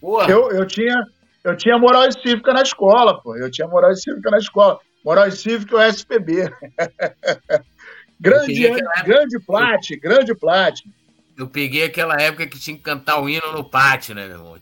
Porra. 0.00 0.30
Eu, 0.30 0.50
eu, 0.52 0.66
tinha, 0.66 1.04
eu 1.44 1.56
tinha 1.56 1.78
moral 1.78 2.06
e 2.06 2.12
cívica 2.12 2.52
na 2.52 2.62
escola, 2.62 3.20
pô. 3.20 3.36
Eu 3.36 3.50
tinha 3.50 3.66
moral 3.66 3.90
e 3.90 3.96
cívica 3.96 4.30
na 4.30 4.38
escola. 4.38 4.78
Moral 5.04 5.28
e 5.28 5.32
cívica 5.32 5.76
é 5.76 5.88
o 5.88 5.90
SPB. 5.90 6.50
grande, 8.20 8.68
grande 9.04 9.40
Plat, 9.40 9.88
grande 10.00 10.34
Plat. 10.34 10.80
Eu 11.40 11.48
peguei 11.48 11.84
aquela 11.84 12.20
época 12.20 12.46
que 12.46 12.60
tinha 12.60 12.76
que 12.76 12.82
cantar 12.82 13.18
o 13.18 13.26
hino 13.26 13.50
no 13.52 13.64
pátio, 13.64 14.14
né, 14.14 14.26
meu 14.26 14.36
irmão? 14.36 14.58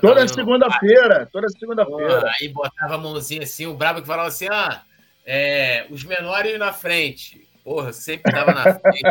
toda 0.00 0.28
segunda-feira, 0.28 1.28
toda 1.32 1.48
segunda-feira. 1.48 2.30
Aí 2.40 2.48
botava 2.48 2.94
a 2.94 2.98
mãozinha 2.98 3.42
assim, 3.42 3.66
o 3.66 3.74
brabo 3.74 4.00
que 4.00 4.06
falava 4.06 4.28
assim, 4.28 4.46
ah, 4.48 4.82
é, 5.26 5.86
os 5.90 6.04
menores 6.04 6.56
na 6.56 6.72
frente. 6.72 7.48
Porra, 7.64 7.92
sempre 7.92 8.30
tava 8.30 8.52
na 8.52 8.78
frente. 8.78 9.02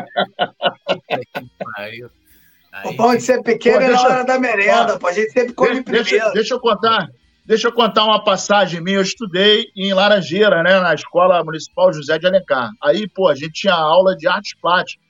o 2.86 2.94
bom 2.94 3.14
de 3.14 3.22
ser 3.22 3.44
pequeno 3.44 3.80
pô, 3.80 3.84
é 3.84 3.90
na 3.90 4.02
hora 4.02 4.24
da 4.24 4.40
merenda, 4.40 4.98
pô. 4.98 5.08
A 5.08 5.12
gente 5.12 5.32
sempre 5.32 5.52
come 5.52 5.84
deixa, 5.84 6.04
primeiro. 6.04 6.34
Deixa 6.34 6.54
eu 6.54 6.60
contar. 6.62 7.10
Deixa 7.46 7.68
eu 7.68 7.74
contar 7.74 8.06
uma 8.06 8.24
passagem 8.24 8.80
minha. 8.80 9.00
Eu 9.00 9.02
estudei 9.02 9.66
em 9.76 9.94
Laranjeira, 9.94 10.64
né, 10.64 10.80
na 10.80 10.94
Escola 10.94 11.44
Municipal 11.44 11.92
José 11.92 12.18
de 12.18 12.28
Alencar. 12.28 12.70
Aí, 12.82 13.10
pô, 13.10 13.28
a 13.28 13.36
gente 13.36 13.52
tinha 13.52 13.74
aula 13.74 14.16
de 14.16 14.26
artes 14.26 14.54
plásticas. 14.54 15.09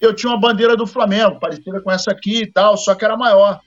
Eu 0.00 0.14
tinha 0.14 0.30
uma 0.30 0.40
bandeira 0.40 0.76
do 0.76 0.86
Flamengo, 0.86 1.40
parecida 1.40 1.80
com 1.80 1.90
essa 1.90 2.10
aqui 2.10 2.42
e 2.42 2.52
tal, 2.52 2.76
só 2.76 2.94
que 2.94 3.04
era 3.04 3.16
maior. 3.16 3.60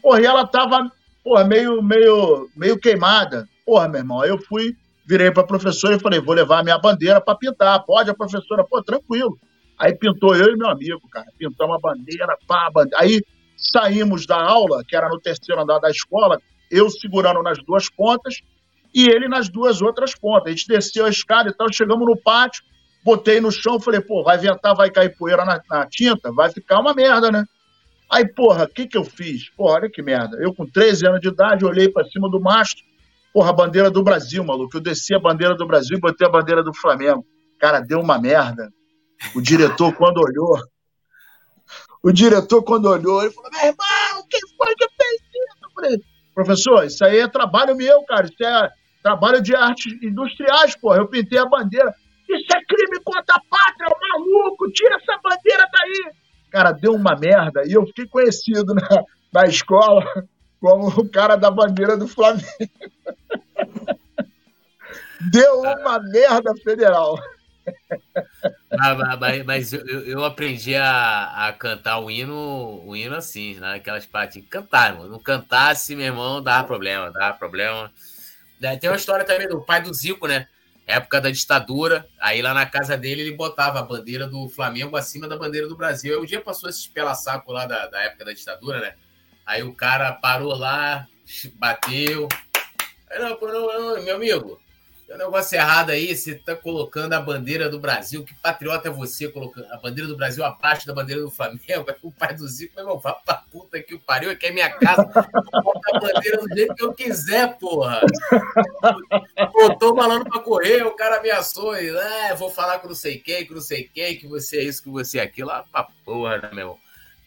Porra, 0.00 0.20
e 0.20 0.24
ela 0.24 0.46
tava, 0.46 0.90
porra, 1.24 1.44
meio, 1.44 1.82
meio, 1.82 2.48
meio 2.56 2.78
queimada. 2.78 3.48
Porra, 3.64 3.88
meu 3.88 4.00
irmão, 4.00 4.20
aí 4.20 4.30
eu 4.30 4.38
fui 4.38 4.76
virei 5.04 5.30
para 5.30 5.42
a 5.42 5.46
professora 5.46 5.96
e 5.96 6.00
falei, 6.00 6.20
vou 6.20 6.34
levar 6.34 6.60
a 6.60 6.64
minha 6.64 6.78
bandeira 6.78 7.20
para 7.20 7.36
pintar. 7.36 7.84
Pode, 7.84 8.10
a 8.10 8.14
professora, 8.14 8.64
pô, 8.64 8.82
tranquilo. 8.82 9.38
Aí 9.78 9.94
pintou 9.94 10.34
eu 10.36 10.52
e 10.52 10.56
meu 10.56 10.68
amigo, 10.68 11.00
cara. 11.10 11.26
Pintamos 11.38 11.76
a 11.76 11.80
bandeira, 11.80 12.36
pá, 12.46 12.66
a 12.66 12.70
bandeira. 12.70 12.98
Aí 13.02 13.20
saímos 13.56 14.26
da 14.26 14.40
aula, 14.40 14.82
que 14.86 14.96
era 14.96 15.08
no 15.08 15.20
terceiro 15.20 15.60
andar 15.60 15.78
da 15.78 15.90
escola, 15.90 16.40
eu 16.70 16.88
segurando 16.88 17.42
nas 17.42 17.58
duas 17.64 17.90
pontas 17.90 18.40
e 18.94 19.08
ele 19.08 19.28
nas 19.28 19.48
duas 19.48 19.82
outras 19.82 20.14
pontas. 20.14 20.46
A 20.46 20.50
gente 20.50 20.68
desceu 20.68 21.04
a 21.04 21.10
escada 21.10 21.50
e 21.50 21.54
tal, 21.54 21.72
chegamos 21.72 22.06
no 22.06 22.16
pátio, 22.16 22.62
botei 23.04 23.40
no 23.40 23.50
chão, 23.50 23.80
falei, 23.80 24.00
pô, 24.00 24.22
vai 24.22 24.38
ventar, 24.38 24.74
vai 24.74 24.90
cair 24.90 25.16
poeira 25.16 25.44
na, 25.44 25.60
na 25.70 25.86
tinta, 25.86 26.32
vai 26.32 26.50
ficar 26.50 26.80
uma 26.80 26.94
merda, 26.94 27.30
né? 27.30 27.44
Aí, 28.10 28.28
porra, 28.28 28.64
o 28.64 28.68
que 28.68 28.86
que 28.86 28.96
eu 28.96 29.04
fiz? 29.04 29.48
Porra, 29.50 29.76
olha 29.76 29.90
que 29.90 30.02
merda. 30.02 30.36
Eu 30.38 30.54
com 30.54 30.66
13 30.66 31.06
anos 31.06 31.20
de 31.20 31.28
idade, 31.28 31.64
olhei 31.64 31.88
para 31.88 32.04
cima 32.04 32.28
do 32.30 32.40
mastro, 32.40 32.84
Porra, 33.32 33.48
a 33.48 33.54
bandeira 33.54 33.90
do 33.90 34.02
Brasil, 34.02 34.44
maluco. 34.44 34.76
Eu 34.76 34.80
desci 34.80 35.14
a 35.14 35.18
bandeira 35.18 35.54
do 35.54 35.66
Brasil 35.66 35.96
e 35.96 36.00
botei 36.00 36.26
a 36.26 36.30
bandeira 36.30 36.62
do 36.62 36.74
Flamengo. 36.74 37.24
Cara, 37.58 37.80
deu 37.80 37.98
uma 37.98 38.20
merda. 38.20 38.70
O 39.34 39.40
diretor, 39.40 39.92
quando 39.96 40.18
olhou, 40.18 40.58
o 42.02 42.12
diretor, 42.12 42.62
quando 42.62 42.86
olhou, 42.86 43.22
ele 43.22 43.32
falou: 43.32 43.50
meu 43.50 43.60
irmão, 43.60 44.26
quem 44.28 44.40
foi 44.56 44.74
que 44.74 44.86
fez 44.86 45.20
isso? 45.22 45.64
Eu 45.64 45.70
falei, 45.74 46.00
professor, 46.34 46.84
isso 46.84 47.04
aí 47.04 47.20
é 47.20 47.28
trabalho 47.28 47.74
meu, 47.74 48.02
cara. 48.04 48.26
Isso 48.26 48.44
é 48.44 48.70
trabalho 49.02 49.40
de 49.40 49.56
artes 49.56 49.92
industriais, 50.02 50.76
porra. 50.76 50.98
Eu 50.98 51.08
pintei 51.08 51.38
a 51.38 51.46
bandeira. 51.46 51.94
Isso 52.36 52.56
é 52.56 52.64
crime 52.64 53.00
contra 53.04 53.36
a 53.36 53.40
pátria, 53.48 53.88
maluco! 54.10 54.70
Tira 54.72 54.96
essa 54.96 55.18
bandeira 55.22 55.66
daí! 55.72 56.12
Cara, 56.50 56.72
deu 56.72 56.94
uma 56.94 57.16
merda. 57.16 57.62
E 57.66 57.72
eu 57.72 57.86
fiquei 57.86 58.06
conhecido 58.06 58.74
na, 58.74 59.04
na 59.32 59.46
escola 59.46 60.04
como 60.60 60.88
o 60.88 61.08
cara 61.08 61.36
da 61.36 61.50
bandeira 61.50 61.96
do 61.96 62.06
Flamengo. 62.06 62.46
Deu 65.30 65.60
uma 65.60 66.00
merda 66.00 66.52
federal. 66.64 67.16
Ah, 68.72 69.16
mas, 69.16 69.44
mas 69.44 69.72
eu, 69.72 69.86
eu, 69.86 70.24
aprendi 70.24 70.74
a, 70.74 71.48
a, 71.48 71.52
cantar 71.52 72.00
o 72.00 72.10
hino, 72.10 72.82
o 72.84 72.96
hino 72.96 73.14
assim, 73.14 73.58
naquelas 73.60 74.04
partes. 74.04 74.44
Cantar, 74.48 74.92
irmão. 74.92 75.08
Não 75.08 75.20
cantasse, 75.20 75.94
meu 75.94 76.06
irmão, 76.06 76.42
dava 76.42 76.66
problema, 76.66 77.12
dava 77.12 77.38
problema. 77.38 77.92
Tem 78.80 78.90
uma 78.90 78.96
história 78.96 79.24
também 79.24 79.48
do 79.48 79.60
pai 79.60 79.80
do 79.80 79.94
Zico, 79.94 80.26
né? 80.26 80.48
Época 80.86 81.20
da 81.20 81.30
ditadura. 81.30 82.08
Aí 82.20 82.42
lá 82.42 82.52
na 82.52 82.66
casa 82.66 82.96
dele 82.96 83.22
ele 83.22 83.36
botava 83.36 83.78
a 83.78 83.82
bandeira 83.82 84.26
do 84.26 84.48
Flamengo 84.48 84.96
acima 84.96 85.28
da 85.28 85.36
bandeira 85.36 85.68
do 85.68 85.76
Brasil. 85.76 86.14
Aí 86.14 86.20
um 86.20 86.26
dia 86.26 86.40
passou 86.40 86.68
esse 86.68 86.88
pela 86.90 87.14
saco 87.14 87.52
lá 87.52 87.66
da, 87.66 87.86
da 87.86 88.00
época 88.02 88.24
da 88.24 88.32
ditadura, 88.32 88.80
né? 88.80 88.94
Aí 89.46 89.62
o 89.62 89.74
cara 89.74 90.12
parou 90.12 90.54
lá, 90.54 91.06
bateu. 91.54 92.28
Aí, 93.10 93.18
não, 93.18 93.38
não, 93.40 93.94
não, 93.96 94.02
meu 94.02 94.16
amigo, 94.16 94.60
Tem 95.12 95.20
um 95.20 95.24
negócio 95.26 95.56
errado 95.56 95.90
aí, 95.90 96.16
você 96.16 96.34
tá 96.36 96.56
colocando 96.56 97.12
a 97.12 97.20
bandeira 97.20 97.68
do 97.68 97.78
Brasil. 97.78 98.24
Que 98.24 98.34
patriota 98.36 98.88
é 98.88 98.90
você 98.90 99.28
colocando 99.28 99.70
a 99.70 99.76
bandeira 99.76 100.08
do 100.08 100.16
Brasil 100.16 100.42
abaixo 100.42 100.86
da 100.86 100.94
bandeira 100.94 101.20
do 101.20 101.30
Flamengo? 101.30 101.62
É 101.68 101.76
o 102.02 102.10
pai 102.10 102.34
do 102.34 102.48
Zico, 102.48 102.72
meu 102.76 102.84
irmão, 102.84 102.98
vá 102.98 103.12
pra 103.12 103.34
puta 103.34 103.82
que 103.82 103.94
o 103.94 104.00
pariu, 104.00 104.30
aqui 104.30 104.46
é 104.46 104.50
minha 104.50 104.70
casa. 104.70 105.06
Vou 105.62 105.74
a 105.92 106.00
bandeira 106.00 106.38
do 106.38 106.48
jeito 106.54 106.74
que 106.74 106.82
eu 106.82 106.94
quiser, 106.94 107.58
porra. 107.58 108.00
Botou 109.52 109.94
malandro 109.94 110.30
pra 110.30 110.40
correr, 110.40 110.82
o 110.82 110.96
cara 110.96 111.18
ameaçou. 111.18 111.76
E, 111.76 111.90
ah, 111.90 112.34
vou 112.34 112.48
falar 112.48 112.78
com 112.78 112.88
não 112.88 112.94
sei 112.94 113.18
quem, 113.18 113.46
com 113.46 113.52
não 113.52 113.60
sei 113.60 113.90
quem, 113.92 114.16
que 114.16 114.26
você 114.26 114.60
é 114.60 114.64
isso, 114.64 114.82
que 114.82 114.88
você 114.88 115.18
é 115.18 115.22
aquilo. 115.22 115.50
Ah, 115.50 115.62
pra 115.70 115.88
porra, 116.06 116.38
né, 116.38 116.50
meu? 116.54 116.78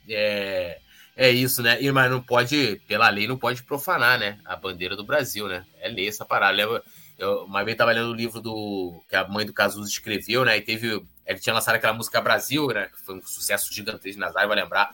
É, 0.10 0.80
é 1.16 1.30
isso, 1.30 1.62
né? 1.62 1.78
E, 1.80 1.92
mas 1.92 2.10
não 2.10 2.20
pode, 2.20 2.82
pela 2.88 3.10
lei, 3.10 3.28
não 3.28 3.38
pode 3.38 3.62
profanar, 3.62 4.18
né? 4.18 4.40
A 4.44 4.56
bandeira 4.56 4.96
do 4.96 5.04
Brasil, 5.04 5.48
né? 5.48 5.64
É 5.80 5.88
lei 5.88 6.08
essa 6.08 6.26
parada. 6.26 6.58
Leva 6.58 6.84
eu 7.18 7.44
uma 7.46 7.64
vez 7.64 7.76
estava 7.76 7.92
lendo 7.92 8.10
o 8.10 8.14
livro 8.14 8.42
do 8.42 9.02
que 9.08 9.16
a 9.16 9.28
mãe 9.28 9.46
do 9.46 9.54
Cazuza 9.54 9.90
escreveu, 9.90 10.44
né? 10.44 10.58
E 10.58 10.62
teve. 10.62 11.04
Ele 11.26 11.40
tinha 11.40 11.54
lançado 11.54 11.76
aquela 11.76 11.94
música 11.94 12.22
Brasil, 12.22 12.68
né? 12.68 12.88
Que 12.88 13.02
foi 13.02 13.16
um 13.16 13.22
sucesso 13.22 13.74
gigantesco, 13.74 14.20
Nazário 14.20 14.48
vai 14.48 14.58
lembrar. 14.58 14.92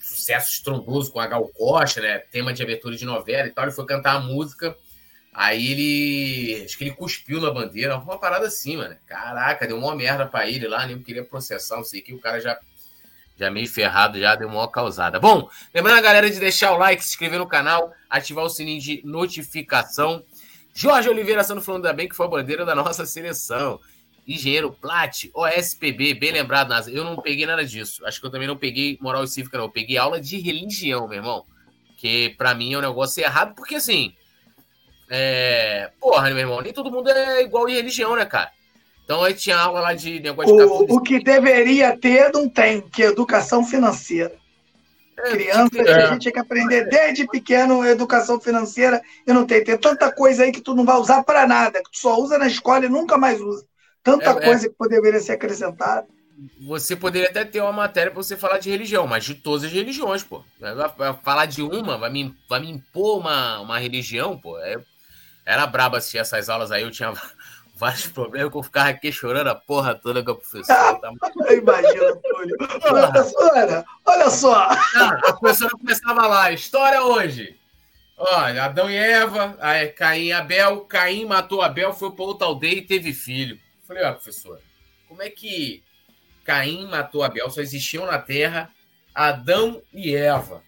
Sucesso 0.00 0.52
estrondoso 0.52 1.12
com 1.12 1.20
a 1.20 1.26
Gal 1.26 1.46
Costa, 1.48 2.00
né? 2.00 2.18
Tema 2.18 2.52
de 2.52 2.62
abertura 2.62 2.96
de 2.96 3.04
novela 3.04 3.48
e 3.48 3.50
tal. 3.50 3.64
Ele 3.64 3.72
foi 3.72 3.84
cantar 3.84 4.16
a 4.16 4.20
música. 4.20 4.76
Aí 5.32 5.70
ele. 5.70 6.64
Acho 6.64 6.78
que 6.78 6.84
ele 6.84 6.94
cuspiu 6.94 7.40
na 7.40 7.50
bandeira. 7.50 7.96
Uma 7.98 8.18
parada 8.18 8.46
assim, 8.46 8.76
mano. 8.76 8.96
Caraca, 9.06 9.66
deu 9.66 9.76
uma 9.76 9.94
merda 9.94 10.26
pra 10.26 10.48
ele 10.48 10.66
lá, 10.66 10.86
nem 10.86 11.00
queria 11.02 11.24
processar, 11.24 11.76
não 11.76 11.84
sei 11.84 12.00
o 12.00 12.04
que. 12.04 12.14
O 12.14 12.20
cara 12.20 12.40
já. 12.40 12.58
Já 13.36 13.52
meio 13.52 13.68
ferrado, 13.68 14.18
já 14.18 14.34
deu 14.34 14.48
uma 14.48 14.68
causada. 14.68 15.20
Bom, 15.20 15.48
lembrando 15.72 15.98
a 15.98 16.00
galera 16.00 16.28
de 16.28 16.40
deixar 16.40 16.72
o 16.72 16.76
like, 16.76 17.04
se 17.04 17.10
inscrever 17.10 17.38
no 17.38 17.46
canal, 17.46 17.92
ativar 18.10 18.44
o 18.44 18.50
sininho 18.50 18.80
de 18.80 19.00
notificação. 19.04 20.24
Jorge 20.78 21.08
Oliveira 21.08 21.42
Sano 21.42 21.60
falando 21.60 21.82
da 21.82 21.92
bem 21.92 22.08
que 22.08 22.14
foi 22.14 22.26
a 22.26 22.28
bandeira 22.28 22.64
da 22.64 22.72
nossa 22.72 23.04
seleção. 23.04 23.80
Engenheiro 24.24 24.70
Plat, 24.70 25.24
OSPB, 25.34 26.14
bem 26.14 26.30
lembrado, 26.30 26.68
Nasa. 26.68 26.88
Eu 26.88 27.02
não 27.02 27.16
peguei 27.16 27.44
nada 27.44 27.64
disso. 27.64 28.06
Acho 28.06 28.20
que 28.20 28.26
eu 28.28 28.30
também 28.30 28.46
não 28.46 28.56
peguei 28.56 28.96
moral 29.00 29.24
e 29.24 29.28
cívica, 29.28 29.58
não. 29.58 29.64
Eu 29.64 29.72
peguei 29.72 29.98
aula 29.98 30.20
de 30.20 30.38
religião, 30.38 31.08
meu 31.08 31.16
irmão. 31.16 31.44
Que 31.96 32.30
para 32.38 32.54
mim 32.54 32.74
é 32.74 32.78
um 32.78 32.82
negócio 32.82 33.20
errado, 33.20 33.56
porque 33.56 33.74
assim. 33.74 34.14
É... 35.10 35.90
Porra, 35.98 36.28
meu 36.28 36.38
irmão, 36.38 36.60
nem 36.60 36.72
todo 36.72 36.92
mundo 36.92 37.10
é 37.10 37.42
igual 37.42 37.68
em 37.68 37.74
religião, 37.74 38.14
né, 38.14 38.24
cara? 38.24 38.52
Então 39.02 39.24
aí 39.24 39.34
tinha 39.34 39.58
aula 39.58 39.80
lá 39.80 39.94
de 39.94 40.20
negócio 40.20 40.56
de 40.56 40.62
o, 40.62 40.96
o 40.96 41.02
que 41.02 41.18
deveria 41.18 41.98
ter, 41.98 42.30
não 42.32 42.48
tem, 42.48 42.82
que 42.82 43.02
é 43.02 43.06
educação 43.06 43.64
financeira. 43.64 44.32
É, 45.18 45.30
Criança, 45.30 45.78
é. 45.78 46.04
a 46.04 46.06
gente 46.10 46.20
tinha 46.22 46.32
que 46.32 46.38
aprender 46.38 46.84
desde 46.88 47.26
pequeno 47.26 47.84
educação 47.84 48.40
financeira 48.40 49.02
e 49.26 49.32
não 49.32 49.44
tem. 49.44 49.64
Tem 49.64 49.76
tanta 49.76 50.12
coisa 50.12 50.44
aí 50.44 50.52
que 50.52 50.60
tu 50.60 50.74
não 50.74 50.84
vai 50.84 50.96
usar 50.96 51.24
para 51.24 51.46
nada, 51.46 51.82
que 51.82 51.90
tu 51.90 51.98
só 51.98 52.18
usa 52.18 52.38
na 52.38 52.46
escola 52.46 52.86
e 52.86 52.88
nunca 52.88 53.18
mais 53.18 53.40
usa. 53.40 53.66
Tanta 54.02 54.30
é, 54.30 54.36
é. 54.36 54.40
coisa 54.40 54.68
que 54.68 54.74
poderia 54.74 55.20
ser 55.20 55.32
acrescentada. 55.32 56.06
Você 56.60 56.94
poderia 56.94 57.28
até 57.28 57.44
ter 57.44 57.60
uma 57.60 57.72
matéria 57.72 58.12
para 58.12 58.22
você 58.22 58.36
falar 58.36 58.58
de 58.58 58.70
religião, 58.70 59.08
mas 59.08 59.24
de 59.24 59.34
todas 59.34 59.64
as 59.64 59.72
religiões, 59.72 60.22
pô. 60.22 60.44
Vai 60.96 61.12
falar 61.22 61.46
de 61.46 61.62
uma, 61.62 61.98
vai 61.98 62.10
me, 62.10 62.32
vai 62.48 62.60
me 62.60 62.70
impor 62.70 63.18
uma, 63.18 63.58
uma 63.60 63.78
religião, 63.78 64.38
pô. 64.38 64.56
É, 64.60 64.76
era 65.44 65.66
brabo 65.66 65.96
assistir 65.96 66.18
essas 66.18 66.48
aulas 66.48 66.70
aí, 66.70 66.82
eu 66.82 66.92
tinha 66.92 67.12
vários 67.78 68.06
problemas 68.08 68.50
que 68.50 68.56
eu 68.56 68.62
ficava 68.62 68.88
aqui 68.88 69.12
chorando 69.12 69.48
a 69.48 69.54
porra 69.54 69.94
toda 69.94 70.22
com 70.22 70.32
a 70.32 70.34
professora. 70.34 70.98
Tá... 71.00 71.12
Imagina, 71.52 72.16
Túlio. 72.16 72.56
Professora, 72.80 73.84
olha 74.04 74.30
só. 74.30 74.68
Não, 74.94 75.08
a 75.08 75.32
professora 75.36 75.70
começava 75.70 76.26
lá, 76.26 76.52
história 76.52 77.02
hoje. 77.02 77.56
Olha, 78.16 78.64
Adão 78.64 78.90
e 78.90 78.96
Eva, 78.96 79.56
aí 79.60 79.88
Caim 79.88 80.24
e 80.24 80.32
Abel, 80.32 80.80
Caim 80.80 81.24
matou 81.24 81.62
Abel, 81.62 81.92
foi 81.92 82.10
para 82.10 82.24
outra 82.24 82.48
aldeia 82.48 82.78
e 82.78 82.82
teve 82.82 83.12
filho. 83.12 83.60
Falei, 83.86 84.02
ó, 84.04 84.12
professora, 84.12 84.60
como 85.06 85.22
é 85.22 85.30
que 85.30 85.84
Caim 86.44 86.88
matou 86.88 87.22
Abel? 87.22 87.48
Só 87.48 87.60
existiam 87.60 88.06
na 88.06 88.18
Terra 88.18 88.70
Adão 89.14 89.82
e 89.92 90.16
Eva. 90.16 90.62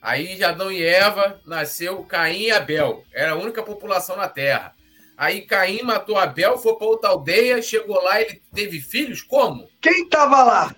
Aí 0.00 0.36
de 0.36 0.44
Adão 0.44 0.70
e 0.70 0.82
Eva 0.84 1.40
nasceu 1.44 2.04
Caim 2.04 2.42
e 2.42 2.50
Abel. 2.52 3.04
Era 3.12 3.32
a 3.32 3.36
única 3.36 3.62
população 3.62 4.16
na 4.16 4.28
Terra. 4.28 4.74
Aí 5.22 5.42
Caim 5.42 5.84
matou 5.84 6.18
Abel, 6.18 6.58
foi 6.58 6.74
para 6.74 6.86
outra 6.88 7.10
aldeia, 7.10 7.62
chegou 7.62 8.02
lá, 8.02 8.20
ele 8.20 8.42
teve 8.52 8.80
filhos? 8.80 9.22
Como? 9.22 9.68
Quem 9.80 10.08
tava 10.08 10.42
lá? 10.42 10.74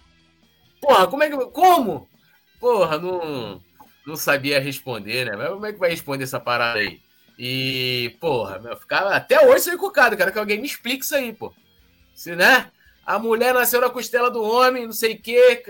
Porra, 0.83 1.07
como 1.07 1.23
é 1.23 1.31
que. 1.31 1.37
Como? 1.47 2.07
Porra, 2.61 2.99
não, 2.99 3.59
não 4.07 4.17
sabia 4.17 4.61
responder, 4.61 5.25
né? 5.25 5.35
Mas 5.35 5.49
como 5.49 5.65
é 5.65 5.73
que 5.73 5.79
vai 5.79 5.89
responder 5.89 6.25
essa 6.25 6.39
parada 6.39 6.79
aí? 6.79 7.01
E, 7.39 8.15
porra, 8.21 8.59
meu, 8.59 8.77
ficava 8.77 9.15
até 9.15 9.49
hoje 9.49 9.65
sem 9.65 9.79
cucado, 9.79 10.15
cara, 10.15 10.31
que 10.31 10.39
alguém 10.39 10.61
me 10.61 10.67
explique 10.67 11.07
isso 11.07 11.17
aí, 11.17 11.33
pô. 11.33 11.51
Se, 12.15 12.37
né? 12.37 12.71
A 13.07 13.19
mulher 13.19 13.55
nasceu 13.55 13.81
na 13.81 13.89
costela 13.89 14.31
do 14.31 14.43
homem, 14.43 14.85
não 14.85 14.93
sei 14.93 15.15
o 15.15 15.23
quê, 15.23 15.63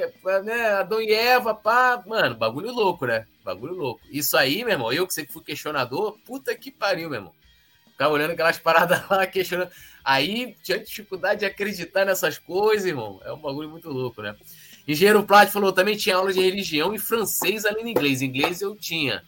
né? 0.42 0.72
Adão 0.72 1.00
e 1.00 1.12
Eva, 1.12 1.54
pá. 1.54 2.02
Mano, 2.04 2.34
bagulho 2.34 2.72
louco, 2.72 3.06
né? 3.06 3.24
Bagulho 3.44 3.74
louco. 3.74 4.00
Isso 4.10 4.36
aí, 4.36 4.64
meu 4.64 4.72
irmão, 4.72 4.92
eu 4.92 5.06
que 5.06 5.14
sempre 5.14 5.32
fui 5.32 5.44
questionador, 5.44 6.18
puta 6.26 6.56
que 6.56 6.72
pariu, 6.72 7.08
meu 7.08 7.20
irmão. 7.20 7.43
Ficava 7.94 8.12
olhando 8.12 8.32
aquelas 8.32 8.58
paradas 8.58 9.00
lá, 9.08 9.26
questionando. 9.26 9.70
Aí 10.04 10.54
tinha 10.62 10.78
dificuldade 10.78 11.40
de 11.40 11.46
acreditar 11.46 12.04
nessas 12.04 12.38
coisas, 12.38 12.86
irmão. 12.86 13.20
É 13.24 13.32
um 13.32 13.38
bagulho 13.38 13.70
muito 13.70 13.88
louco, 13.88 14.20
né? 14.20 14.34
Engenheiro 14.86 15.22
Plat 15.22 15.50
falou 15.50 15.72
também 15.72 15.96
tinha 15.96 16.16
aula 16.16 16.32
de 16.32 16.40
religião 16.40 16.94
e 16.94 16.98
francês 16.98 17.64
além 17.64 17.84
de 17.84 17.90
inglês. 17.92 18.20
Inglês 18.20 18.60
eu 18.60 18.76
tinha. 18.76 19.22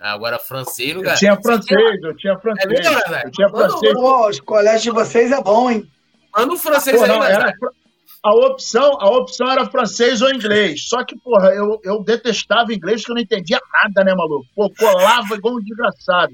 Agora, 0.00 0.38
francês 0.38 0.94
não 0.94 1.04
Eu 1.04 1.14
tinha 1.14 1.36
francês, 1.40 2.02
eu 2.02 2.16
tinha 2.16 2.38
francês. 2.38 2.64
É 2.64 2.68
mesmo, 2.68 3.14
eu 3.24 3.30
tinha 3.30 3.48
francês. 3.48 3.92
Pô, 3.92 4.28
os 4.28 4.40
colégios 4.40 4.82
de 4.82 4.90
vocês 4.90 5.30
é 5.30 5.42
bom, 5.42 5.70
hein? 5.70 5.88
Manda 6.34 6.54
um 6.54 6.56
francês 6.56 7.00
aí, 7.00 7.08
não, 7.08 7.22
era, 7.22 7.52
a 8.24 8.34
opção, 8.34 9.00
a 9.00 9.10
opção 9.10 9.50
era 9.50 9.66
francês 9.66 10.22
ou 10.22 10.32
inglês. 10.32 10.88
Só 10.88 11.04
que, 11.04 11.16
porra, 11.18 11.48
eu, 11.50 11.78
eu 11.84 12.02
detestava 12.02 12.72
inglês 12.72 13.04
que 13.04 13.10
eu 13.10 13.14
não 13.14 13.22
entendia 13.22 13.60
nada, 13.72 14.02
né, 14.04 14.14
maluco? 14.14 14.46
Pô, 14.54 14.70
colava 14.70 15.34
igual 15.34 15.56
um 15.56 15.60
desgraçado. 15.60 16.32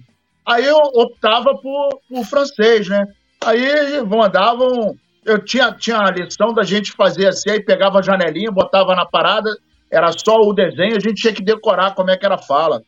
Aí 0.49 0.65
eu 0.65 0.79
optava 0.95 1.55
por, 1.61 2.01
por 2.09 2.25
francês, 2.25 2.89
né? 2.89 3.05
Aí 3.45 4.03
mandavam. 4.03 4.97
Eu 5.25 5.45
tinha, 5.45 5.73
tinha 5.73 5.99
a 5.99 6.11
lição 6.11 6.55
da 6.55 6.63
gente 6.63 6.93
fazer 6.93 7.27
assim, 7.27 7.51
aí 7.51 7.63
pegava 7.63 7.99
a 7.99 8.03
janelinha, 8.03 8.51
botava 8.51 8.95
na 8.95 9.05
parada, 9.05 9.51
era 9.91 10.11
só 10.11 10.37
o 10.41 10.55
desenho, 10.55 10.97
a 10.97 11.01
gente 11.01 11.21
tinha 11.21 11.35
que 11.35 11.45
decorar 11.45 11.95
como 11.95 12.11
é 12.11 12.17
que 12.17 12.25
era 12.25 12.37
a 12.37 12.43
fala. 12.43 12.81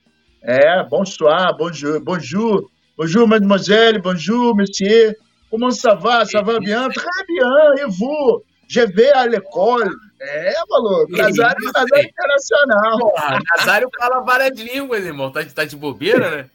É, 0.43 0.83
bonsoir, 0.85 1.55
bonjour, 1.59 2.01
bonjour, 2.03 2.71
bonjour, 2.97 3.29
mademoiselle, 3.29 4.01
bonjour, 4.01 4.57
monsieur, 4.57 5.15
comment 5.51 5.71
ça 5.71 5.95
va, 5.95 6.25
ça 6.25 6.41
va 6.41 6.59
bien? 6.59 6.89
Très 6.89 7.27
bien, 7.29 7.85
et 7.85 7.91
vous? 7.91 8.43
Je 8.69 8.81
vais 8.81 9.13
à 9.13 9.27
l'école. 9.27 9.91
É, 10.19 10.55
maluco, 10.67 11.11
Nazário, 11.11 11.71
Nazário 11.75 12.09
internacional. 12.09 12.99
Porra, 13.01 13.39
Nazário 13.55 13.89
fala 13.99 14.21
várias 14.21 14.59
línguas, 14.59 15.05
irmão, 15.05 15.31
tá, 15.31 15.45
tá 15.45 15.67
de 15.67 15.77
bobeira, 15.77 16.31
né? 16.31 16.51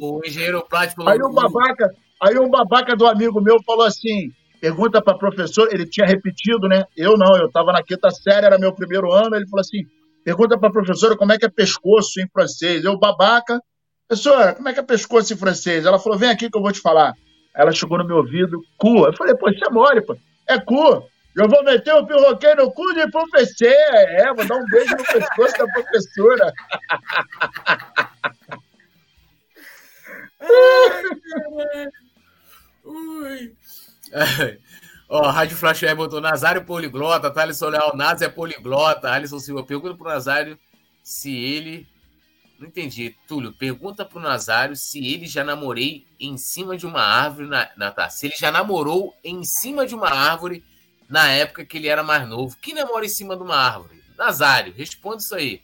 O 0.00 0.20
engenheiro 0.24 0.64
plástico. 0.68 1.08
Aí 1.08 1.18
um 1.22 1.32
babaca, 1.32 1.90
aí 2.20 2.38
um 2.38 2.50
babaca 2.50 2.96
do 2.96 3.06
amigo 3.06 3.40
meu 3.40 3.62
falou 3.62 3.84
assim: 3.84 4.32
pergunta 4.60 5.02
para 5.02 5.16
professor, 5.16 5.68
ele 5.72 5.86
tinha 5.86 6.06
repetido, 6.06 6.68
né? 6.68 6.84
Eu 6.96 7.16
não, 7.16 7.36
eu 7.36 7.46
estava 7.46 7.72
na 7.72 7.82
quinta 7.82 8.10
série, 8.10 8.46
era 8.46 8.58
meu 8.58 8.72
primeiro 8.72 9.12
ano. 9.12 9.36
Ele 9.36 9.48
falou 9.48 9.60
assim: 9.60 9.84
pergunta 10.24 10.58
para 10.58 10.70
professora 10.70 11.16
como 11.16 11.32
é 11.32 11.38
que 11.38 11.46
é 11.46 11.50
pescoço 11.50 12.20
em 12.20 12.28
francês. 12.28 12.84
Eu, 12.84 12.98
babaca, 12.98 13.60
professora, 14.06 14.54
como 14.54 14.68
é 14.68 14.72
que 14.72 14.80
é 14.80 14.82
pescoço 14.82 15.32
em 15.32 15.36
francês? 15.36 15.86
Ela 15.86 15.98
falou: 15.98 16.18
vem 16.18 16.30
aqui 16.30 16.50
que 16.50 16.56
eu 16.56 16.62
vou 16.62 16.72
te 16.72 16.80
falar. 16.80 17.14
Ela 17.54 17.72
chegou 17.72 17.98
no 17.98 18.06
meu 18.06 18.18
ouvido, 18.18 18.60
cu. 18.76 19.06
Eu 19.06 19.16
falei: 19.16 19.34
pô, 19.34 19.48
isso 19.48 19.64
é 19.64 19.70
mole, 19.70 20.02
pô. 20.02 20.16
É 20.48 20.58
cu. 20.58 21.04
Eu 21.36 21.48
vou 21.48 21.62
meter 21.62 21.94
o 21.94 22.04
pirroquê 22.06 22.54
no 22.56 22.72
cu 22.72 22.92
de 22.92 23.08
professor. 23.10 23.68
É, 23.68 24.34
vou 24.34 24.44
dar 24.46 24.56
um 24.56 24.64
beijo 24.66 24.96
no 24.96 25.04
pescoço 25.04 25.58
da 25.58 25.66
professora. 25.66 26.52
Ui. 32.84 33.54
Ó, 35.08 35.28
Rádio 35.28 35.56
Flash 35.56 35.82
Web 35.82 35.96
botou 35.96 36.20
Nazário 36.20 36.64
poliglota, 36.64 37.32
Thaleson 37.32 37.68
Leal 37.68 37.96
Naz 37.96 38.22
é 38.22 38.28
poliglota. 38.28 39.10
Alisson 39.10 39.40
Silva 39.40 39.64
pergunta 39.64 39.96
pro 39.96 40.08
Nazário 40.08 40.56
se 41.02 41.34
ele. 41.34 41.86
Não 42.58 42.68
entendi. 42.68 43.16
Túlio, 43.26 43.52
pergunta 43.52 44.04
pro 44.04 44.20
Nazário 44.20 44.76
se 44.76 45.04
ele 45.04 45.26
já 45.26 45.42
namorei 45.42 46.06
em 46.18 46.36
cima 46.38 46.76
de 46.76 46.86
uma 46.86 47.02
árvore. 47.02 47.48
Na, 47.48 47.68
na, 47.76 47.90
tá, 47.90 48.08
se 48.08 48.26
ele 48.26 48.36
já 48.36 48.52
namorou 48.52 49.12
em 49.24 49.42
cima 49.42 49.84
de 49.84 49.96
uma 49.96 50.10
árvore 50.10 50.64
na 51.08 51.28
época 51.28 51.64
que 51.64 51.76
ele 51.76 51.88
era 51.88 52.04
mais 52.04 52.28
novo. 52.28 52.56
Quem 52.62 52.74
namora 52.74 53.04
em 53.04 53.08
cima 53.08 53.36
de 53.36 53.42
uma 53.42 53.56
árvore? 53.56 54.00
Nazário, 54.16 54.72
responde 54.76 55.22
isso 55.24 55.34
aí. 55.34 55.60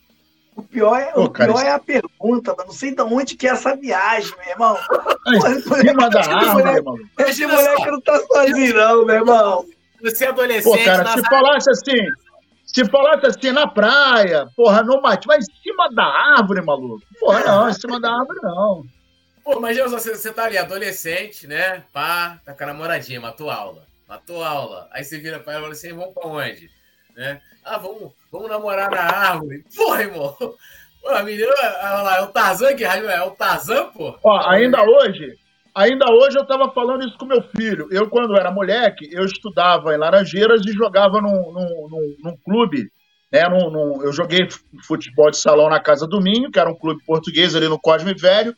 O 0.56 0.62
pior, 0.62 0.98
é, 0.98 1.12
o 1.14 1.28
pior 1.28 1.62
é 1.62 1.70
a 1.70 1.78
pergunta, 1.78 2.54
mas 2.56 2.66
não 2.66 2.72
sei 2.72 2.94
de 2.94 3.02
onde 3.02 3.36
que 3.36 3.46
é 3.46 3.50
essa 3.50 3.76
viagem, 3.76 4.32
meu 4.38 4.48
irmão. 4.48 4.78
Em 5.28 5.60
cima 5.60 6.08
da 6.08 6.20
árvore, 6.20 6.76
irmão. 6.76 6.96
Esse 7.18 7.46
moleque 7.46 7.90
não 7.90 8.00
tá 8.00 8.18
sozinho, 8.20 8.74
não, 8.74 9.04
meu 9.04 9.16
irmão. 9.16 9.66
Você 10.02 10.24
é 10.24 10.28
adolescente. 10.28 10.78
Pô, 10.78 10.84
cara, 10.84 11.06
se 11.08 11.22
falasse 11.28 11.70
assim, 11.70 12.08
se 12.64 12.84
falasse 12.86 13.26
assim 13.26 13.52
na 13.52 13.66
praia, 13.66 14.46
porra, 14.56 14.82
no 14.82 15.00
mate, 15.02 15.26
mas 15.26 15.44
em 15.46 15.62
cima 15.62 15.90
da 15.92 16.04
árvore, 16.04 16.62
maluco. 16.62 17.02
Porra, 17.20 17.44
não, 17.44 17.68
em 17.68 17.74
cima 17.74 18.00
da 18.00 18.10
árvore 18.10 18.38
não. 18.42 18.84
Pô, 19.44 19.58
imagina 19.58 19.88
você, 19.88 20.16
você 20.16 20.32
tá 20.32 20.44
ali, 20.44 20.56
adolescente, 20.56 21.46
né? 21.46 21.84
Pá, 21.92 22.40
tá 22.44 22.54
com 22.54 22.64
a 22.64 22.66
namoradinha, 22.68 23.20
matou 23.20 23.50
aula. 23.50 23.84
Matou 24.08 24.42
aula. 24.42 24.88
Aí 24.90 25.04
você 25.04 25.18
vira 25.18 25.38
pra 25.38 25.52
ela 25.52 25.60
e 25.60 25.64
fala 25.64 25.72
assim: 25.72 25.92
vamos 25.92 26.14
pra 26.14 26.26
onde? 26.26 26.70
Né? 27.16 27.40
Ah, 27.64 27.78
vamos, 27.78 28.12
vamos 28.30 28.48
namorar 28.48 28.90
na 28.90 29.00
árvore. 29.00 29.64
Porra, 29.74 30.02
irmão. 30.02 30.36
Pô, 30.38 31.08
a 31.08 31.22
menina, 31.22 31.48
lá, 31.48 32.18
é 32.18 32.22
o 32.22 32.26
Tarzan 32.26 32.74
que 32.74 32.84
rádio 32.84 33.08
é? 33.08 33.22
o 33.22 33.30
Tarzan, 33.30 33.86
pô? 33.90 34.18
Ó, 34.22 34.50
ainda 34.50 34.82
hoje, 34.82 35.34
ainda 35.74 36.10
hoje 36.10 36.36
eu 36.36 36.44
tava 36.44 36.70
falando 36.72 37.06
isso 37.06 37.16
com 37.16 37.24
meu 37.24 37.42
filho. 37.56 37.88
Eu, 37.90 38.08
quando 38.10 38.36
era 38.36 38.50
moleque, 38.50 39.08
eu 39.12 39.24
estudava 39.24 39.94
em 39.94 39.98
Laranjeiras 39.98 40.62
e 40.66 40.72
jogava 40.72 41.20
num, 41.20 41.52
num, 41.52 41.88
num, 41.88 42.16
num 42.22 42.36
clube. 42.44 42.90
Né, 43.32 43.48
num, 43.48 43.70
num, 43.70 44.02
eu 44.02 44.12
joguei 44.12 44.48
futebol 44.86 45.30
de 45.30 45.38
salão 45.38 45.68
na 45.68 45.80
Casa 45.80 46.06
do 46.06 46.20
Minho, 46.20 46.50
que 46.50 46.60
era 46.60 46.70
um 46.70 46.78
clube 46.78 47.02
português 47.04 47.56
ali 47.56 47.68
no 47.68 47.78
Cosme 47.78 48.14
Velho. 48.14 48.54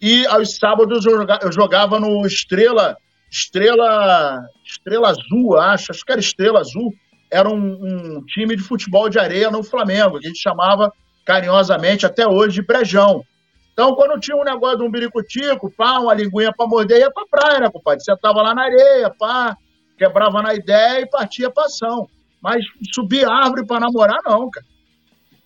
E 0.00 0.26
aos 0.26 0.56
sábados 0.56 1.04
eu 1.04 1.16
jogava, 1.16 1.44
eu 1.44 1.52
jogava 1.52 1.98
no 1.98 2.26
Estrela, 2.26 2.96
Estrela, 3.30 4.42
Estrela 4.64 5.08
Azul, 5.08 5.58
acho, 5.58 5.92
acho 5.92 6.04
que 6.04 6.12
era 6.12 6.20
Estrela 6.20 6.60
Azul. 6.60 6.92
Era 7.30 7.48
um, 7.48 8.16
um 8.18 8.24
time 8.24 8.56
de 8.56 8.62
futebol 8.62 9.08
de 9.08 9.18
areia 9.18 9.50
no 9.50 9.62
Flamengo, 9.62 10.18
que 10.18 10.26
a 10.26 10.28
gente 10.28 10.40
chamava 10.40 10.92
carinhosamente 11.24 12.06
até 12.06 12.26
hoje 12.26 12.54
de 12.54 12.66
Brejão. 12.66 13.24
Então, 13.72 13.94
quando 13.94 14.18
tinha 14.18 14.36
um 14.36 14.44
negócio 14.44 14.78
de 14.78 14.84
um 14.84 14.90
biricutico, 14.90 15.70
pá, 15.70 15.98
uma 15.98 16.14
linguinha 16.14 16.52
pra 16.56 16.66
morder, 16.66 17.00
ia 17.00 17.10
pra 17.10 17.26
praia, 17.30 17.60
né, 17.60 17.70
compadre? 17.70 18.02
Você 18.02 18.16
tava 18.16 18.40
lá 18.40 18.54
na 18.54 18.64
areia, 18.64 19.10
pá, 19.18 19.56
quebrava 19.98 20.40
na 20.40 20.54
ideia 20.54 21.02
e 21.02 21.06
partia 21.10 21.50
pra 21.50 21.64
ação. 21.64 22.08
Mas 22.40 22.64
subir 22.94 23.28
árvore 23.28 23.66
pra 23.66 23.80
namorar, 23.80 24.18
não, 24.24 24.48
cara. 24.48 24.66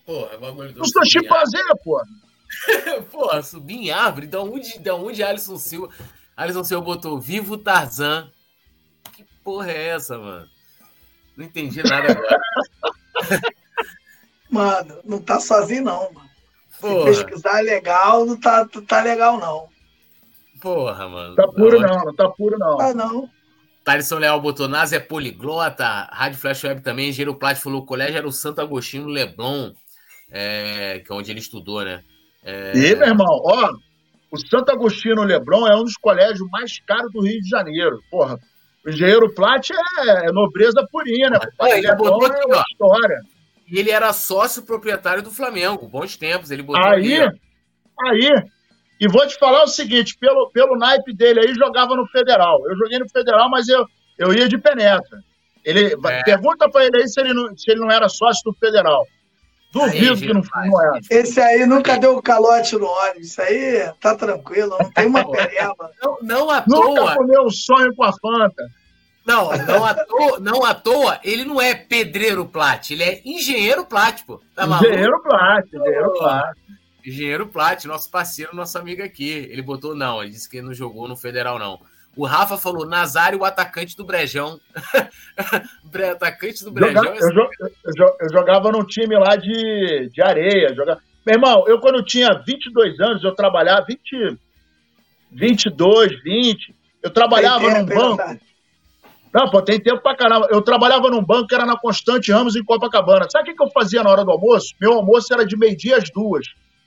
Porra, 0.04 0.28
é 0.32 0.36
bagulho 0.36 0.72
do. 0.72 0.78
Não 0.78 0.84
sou 0.84 1.04
chimpanzé, 1.04 1.58
porra. 1.82 2.04
Porra, 3.10 3.42
subir 3.42 3.76
em 3.76 3.90
árvore? 3.90 4.26
Da 4.26 4.42
onde, 4.42 4.78
da 4.80 4.94
onde 4.94 5.22
Alisson 5.22 5.56
Silva. 5.56 5.92
Alisson 6.36 6.64
Silva 6.64 6.84
botou 6.84 7.20
Vivo 7.20 7.56
Tarzan. 7.56 8.28
Que 9.12 9.24
porra 9.44 9.70
é 9.70 9.88
essa, 9.88 10.18
mano? 10.18 10.48
Não 11.36 11.44
entendi 11.44 11.82
nada 11.82 12.12
agora. 12.12 12.40
mano, 14.50 14.98
não 15.04 15.20
tá 15.20 15.40
sozinho, 15.40 15.84
não, 15.84 16.12
mano. 16.12 16.30
Porra. 16.80 17.12
Se 17.12 17.24
pesquisar 17.24 17.60
legal, 17.60 18.24
não 18.24 18.38
tá, 18.38 18.66
não 18.74 18.84
tá 18.84 19.02
legal, 19.02 19.38
não. 19.38 19.68
Porra, 20.60 21.08
mano. 21.08 21.34
Tá 21.34 21.46
puro, 21.48 21.80
não, 21.80 22.04
não 22.04 22.14
tá 22.14 22.28
puro, 22.28 22.58
não. 22.58 22.80
Ah, 22.80 22.94
não. 22.94 23.30
Thaleson 23.84 24.18
Leal 24.18 24.40
botou 24.40 24.68
Nasa 24.68 24.96
é 24.96 25.00
poliglota, 25.00 26.08
Rádio 26.12 26.38
Flash 26.38 26.64
Web 26.64 26.82
também, 26.82 27.12
Gero 27.12 27.34
Plat 27.34 27.58
falou 27.58 27.80
o 27.80 27.86
colégio 27.86 28.18
era 28.18 28.28
o 28.28 28.32
Santo 28.32 28.60
Agostinho 28.60 29.06
Leblon, 29.06 29.72
é, 30.30 31.02
que 31.04 31.10
é 31.10 31.14
onde 31.14 31.30
ele 31.30 31.40
estudou, 31.40 31.82
né? 31.82 32.04
É... 32.44 32.72
E, 32.76 32.94
meu 32.94 33.08
irmão, 33.08 33.26
ó, 33.26 33.72
o 34.30 34.38
Santo 34.38 34.70
Agostinho 34.70 35.22
Leblon 35.22 35.66
é 35.66 35.74
um 35.74 35.84
dos 35.84 35.96
colégios 35.96 36.48
mais 36.50 36.78
caros 36.80 37.10
do 37.10 37.22
Rio 37.22 37.40
de 37.40 37.48
Janeiro. 37.48 38.00
Porra, 38.10 38.38
o 38.84 38.90
engenheiro 38.90 39.32
Plat 39.34 39.70
é, 39.70 40.28
é 40.28 40.32
nobreza 40.32 40.86
purinha, 40.90 41.30
né? 41.30 41.38
É, 41.62 41.78
ele 41.78 41.94
botou 41.94 42.26
aqui, 42.26 42.40
ó. 42.48 42.62
História. 42.70 43.20
E 43.68 43.78
ele 43.78 43.90
era 43.90 44.12
sócio 44.12 44.64
proprietário 44.64 45.22
do 45.22 45.30
Flamengo, 45.30 45.86
bons 45.86 46.16
tempos. 46.16 46.50
Ele 46.50 46.62
botou 46.62 46.82
aí, 46.82 47.20
aqui, 47.20 47.38
aí. 48.06 48.44
E 49.00 49.08
vou 49.08 49.26
te 49.26 49.38
falar 49.38 49.62
o 49.64 49.68
seguinte: 49.68 50.16
pelo, 50.18 50.50
pelo 50.50 50.76
naipe 50.76 51.14
dele 51.14 51.40
aí, 51.40 51.54
jogava 51.54 51.94
no 51.94 52.06
Federal. 52.08 52.58
Eu 52.68 52.76
joguei 52.76 52.98
no 52.98 53.08
Federal, 53.08 53.48
mas 53.48 53.68
eu, 53.68 53.86
eu 54.18 54.32
ia 54.32 54.48
de 54.48 54.58
penetra. 54.58 55.20
Ele, 55.64 55.94
é. 55.94 56.22
Pergunta 56.22 56.68
para 56.70 56.86
ele 56.86 56.96
aí 56.96 57.08
se 57.08 57.20
ele, 57.20 57.34
não, 57.34 57.56
se 57.56 57.70
ele 57.70 57.80
não 57.80 57.90
era 57.90 58.08
sócio 58.08 58.42
do 58.44 58.58
Federal. 58.58 59.06
Duvido 59.72 60.14
aí, 60.14 60.20
que 60.20 60.32
não, 60.32 60.82
era. 60.82 61.00
Esse 61.10 61.40
aí 61.40 61.64
nunca 61.64 61.96
deu 61.98 62.20
calote 62.20 62.76
no 62.76 62.86
ônibus. 62.86 63.28
Isso 63.28 63.40
aí 63.40 63.92
tá 64.00 64.14
tranquilo, 64.16 64.76
não 64.78 64.90
tem 64.90 65.06
uma 65.06 65.30
pereba. 65.30 65.90
Não, 66.02 66.18
não 66.22 66.50
à 66.50 66.64
nunca 66.66 67.00
toa. 67.00 67.14
comeu 67.14 67.44
um 67.44 67.50
sonho 67.50 67.94
com 67.94 68.02
a 68.02 68.12
Fanta. 68.12 68.68
Não, 69.24 69.52
não 69.52 69.84
à, 69.84 69.94
toa, 69.94 70.40
não 70.40 70.64
à 70.64 70.74
toa, 70.74 71.20
ele 71.22 71.44
não 71.44 71.60
é 71.60 71.74
pedreiro 71.74 72.46
plat, 72.46 72.90
ele 72.90 73.04
é 73.04 73.20
engenheiro 73.24 73.84
plat, 73.84 74.22
pô. 74.26 74.40
Tá 74.56 74.66
engenheiro 74.66 75.22
plat, 75.22 75.66
engenheiro 75.72 76.12
plat. 76.18 76.56
Engenheiro 77.04 77.46
Plat, 77.46 77.84
nosso 77.86 78.10
parceiro, 78.10 78.54
nosso 78.54 78.76
amigo 78.78 79.02
aqui. 79.02 79.30
Ele 79.30 79.62
botou 79.62 79.94
não, 79.94 80.22
ele 80.22 80.32
disse 80.32 80.48
que 80.48 80.60
não 80.60 80.74
jogou 80.74 81.08
no 81.08 81.16
Federal, 81.16 81.58
não. 81.58 81.80
O 82.16 82.26
Rafa 82.26 82.56
falou 82.56 82.86
Nazário, 82.86 83.40
o 83.40 83.44
atacante 83.44 83.96
do 83.96 84.04
Brejão. 84.04 84.60
atacante 86.12 86.64
do 86.64 86.70
Brejão. 86.70 87.04
Joga, 87.04 87.50
eu, 87.60 87.70
eu, 87.96 88.16
eu, 88.20 88.32
jogava 88.32 88.72
num 88.72 88.84
time 88.84 89.16
lá 89.16 89.36
de, 89.36 90.10
de 90.12 90.22
areia. 90.22 90.74
Jogava... 90.74 91.00
Meu 91.24 91.34
irmão, 91.34 91.64
eu 91.68 91.78
quando 91.80 92.02
tinha 92.02 92.32
22 92.34 92.98
anos, 93.00 93.22
eu 93.22 93.34
trabalhava 93.34 93.86
20, 93.86 94.38
22, 95.30 96.22
20. 96.22 96.74
Eu 97.02 97.10
trabalhava 97.10 97.70
num 97.70 97.86
banco. 97.86 98.40
Não, 99.32 99.48
pô, 99.48 99.62
tem 99.62 99.80
tempo 99.80 100.02
pra 100.02 100.16
caramba. 100.16 100.48
Eu 100.50 100.60
trabalhava 100.60 101.08
num 101.08 101.24
banco 101.24 101.46
que 101.46 101.54
era 101.54 101.64
na 101.64 101.78
Constante 101.78 102.32
Ramos, 102.32 102.56
em 102.56 102.64
Copacabana. 102.64 103.28
Sabe 103.30 103.44
o 103.44 103.46
que, 103.46 103.56
que 103.56 103.62
eu 103.62 103.70
fazia 103.70 104.02
na 104.02 104.10
hora 104.10 104.24
do 104.24 104.32
almoço? 104.32 104.74
Meu 104.80 104.94
almoço 104.94 105.32
era 105.32 105.46
de 105.46 105.56
meio-dia 105.56 105.98
às 105.98 106.10
duas. 106.10 106.46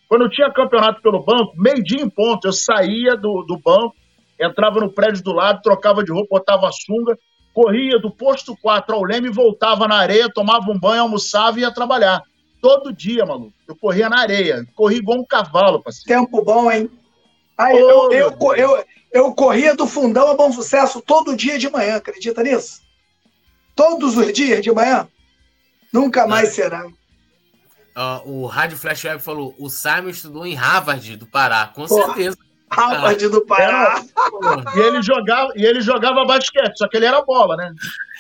Quando 0.10 0.30
tinha 0.30 0.52
campeonato 0.52 1.02
pelo 1.02 1.24
banco, 1.24 1.54
meio-dia 1.56 2.02
em 2.02 2.10
ponto, 2.10 2.48
eu 2.48 2.54
saía 2.54 3.16
do, 3.16 3.44
do 3.48 3.58
banco, 3.58 3.96
entrava 4.44 4.80
no 4.80 4.92
prédio 4.92 5.24
do 5.24 5.34
lado, 5.34 5.62
trocava 5.62 6.04
de 6.04 6.12
roupa, 6.12 6.38
botava 6.38 6.68
a 6.68 6.72
sunga, 6.72 7.18
corria 7.54 8.00
do 8.00 8.12
posto 8.12 8.56
4 8.62 8.96
ao 8.96 9.04
Leme, 9.04 9.30
voltava 9.30 9.88
na 9.88 9.96
areia, 9.96 10.32
tomava 10.32 10.72
um 10.72 10.80
banho, 10.80 11.04
almoçava 11.04 11.60
e 11.60 11.62
ia 11.62 11.74
trabalhar. 11.74 12.22
Todo 12.62 12.94
dia, 12.94 13.26
maluco. 13.26 13.54
Eu 13.68 13.76
corria 13.76 14.10
na 14.10 14.20
areia. 14.20 14.66
Corria 14.74 15.00
igual 15.00 15.20
um 15.20 15.26
cavalo, 15.26 15.84
parceiro. 15.84 16.08
Tempo 16.08 16.44
bom, 16.44 16.72
hein? 16.72 16.90
Aí, 17.58 17.78
eu, 17.78 18.12
eu, 18.12 18.38
eu, 18.40 18.56
eu, 18.56 18.86
eu 19.12 19.34
corria 19.34 19.76
do 19.76 19.86
fundão 19.86 20.30
a 20.30 20.36
bom 20.36 20.52
sucesso 20.52 21.02
todo 21.02 21.36
dia 21.36 21.60
de 21.60 21.70
manhã, 21.70 21.98
acredita 21.98 22.42
nisso? 22.42 22.82
Todos 23.76 24.18
os 24.18 24.34
dias 24.34 24.62
de 24.62 24.72
manhã? 24.72 25.08
Nunca 25.92 26.26
mais 26.26 26.50
será. 26.50 26.86
Uh, 26.86 28.24
o 28.26 28.46
Rádio 28.48 28.78
Flash 28.78 29.04
Web 29.04 29.22
falou: 29.22 29.54
o 29.60 29.70
Simon 29.70 30.10
estudou 30.10 30.46
em 30.46 30.56
Harvard 30.56 31.16
do 31.16 31.28
Pará, 31.28 31.68
com 31.68 31.86
Porra, 31.86 32.08
certeza. 32.08 32.38
Harvard 32.76 33.28
do 33.28 33.46
Pará. 33.46 34.04
e, 34.76 34.80
ele 34.80 35.02
jogava, 35.02 35.52
e 35.56 35.66
ele 35.66 35.82
jogava 35.82 36.26
basquete, 36.26 36.78
só 36.78 36.88
que 36.88 36.98
ele 36.98 37.06
era 37.06 37.22
bola, 37.22 37.56
né? 37.56 37.74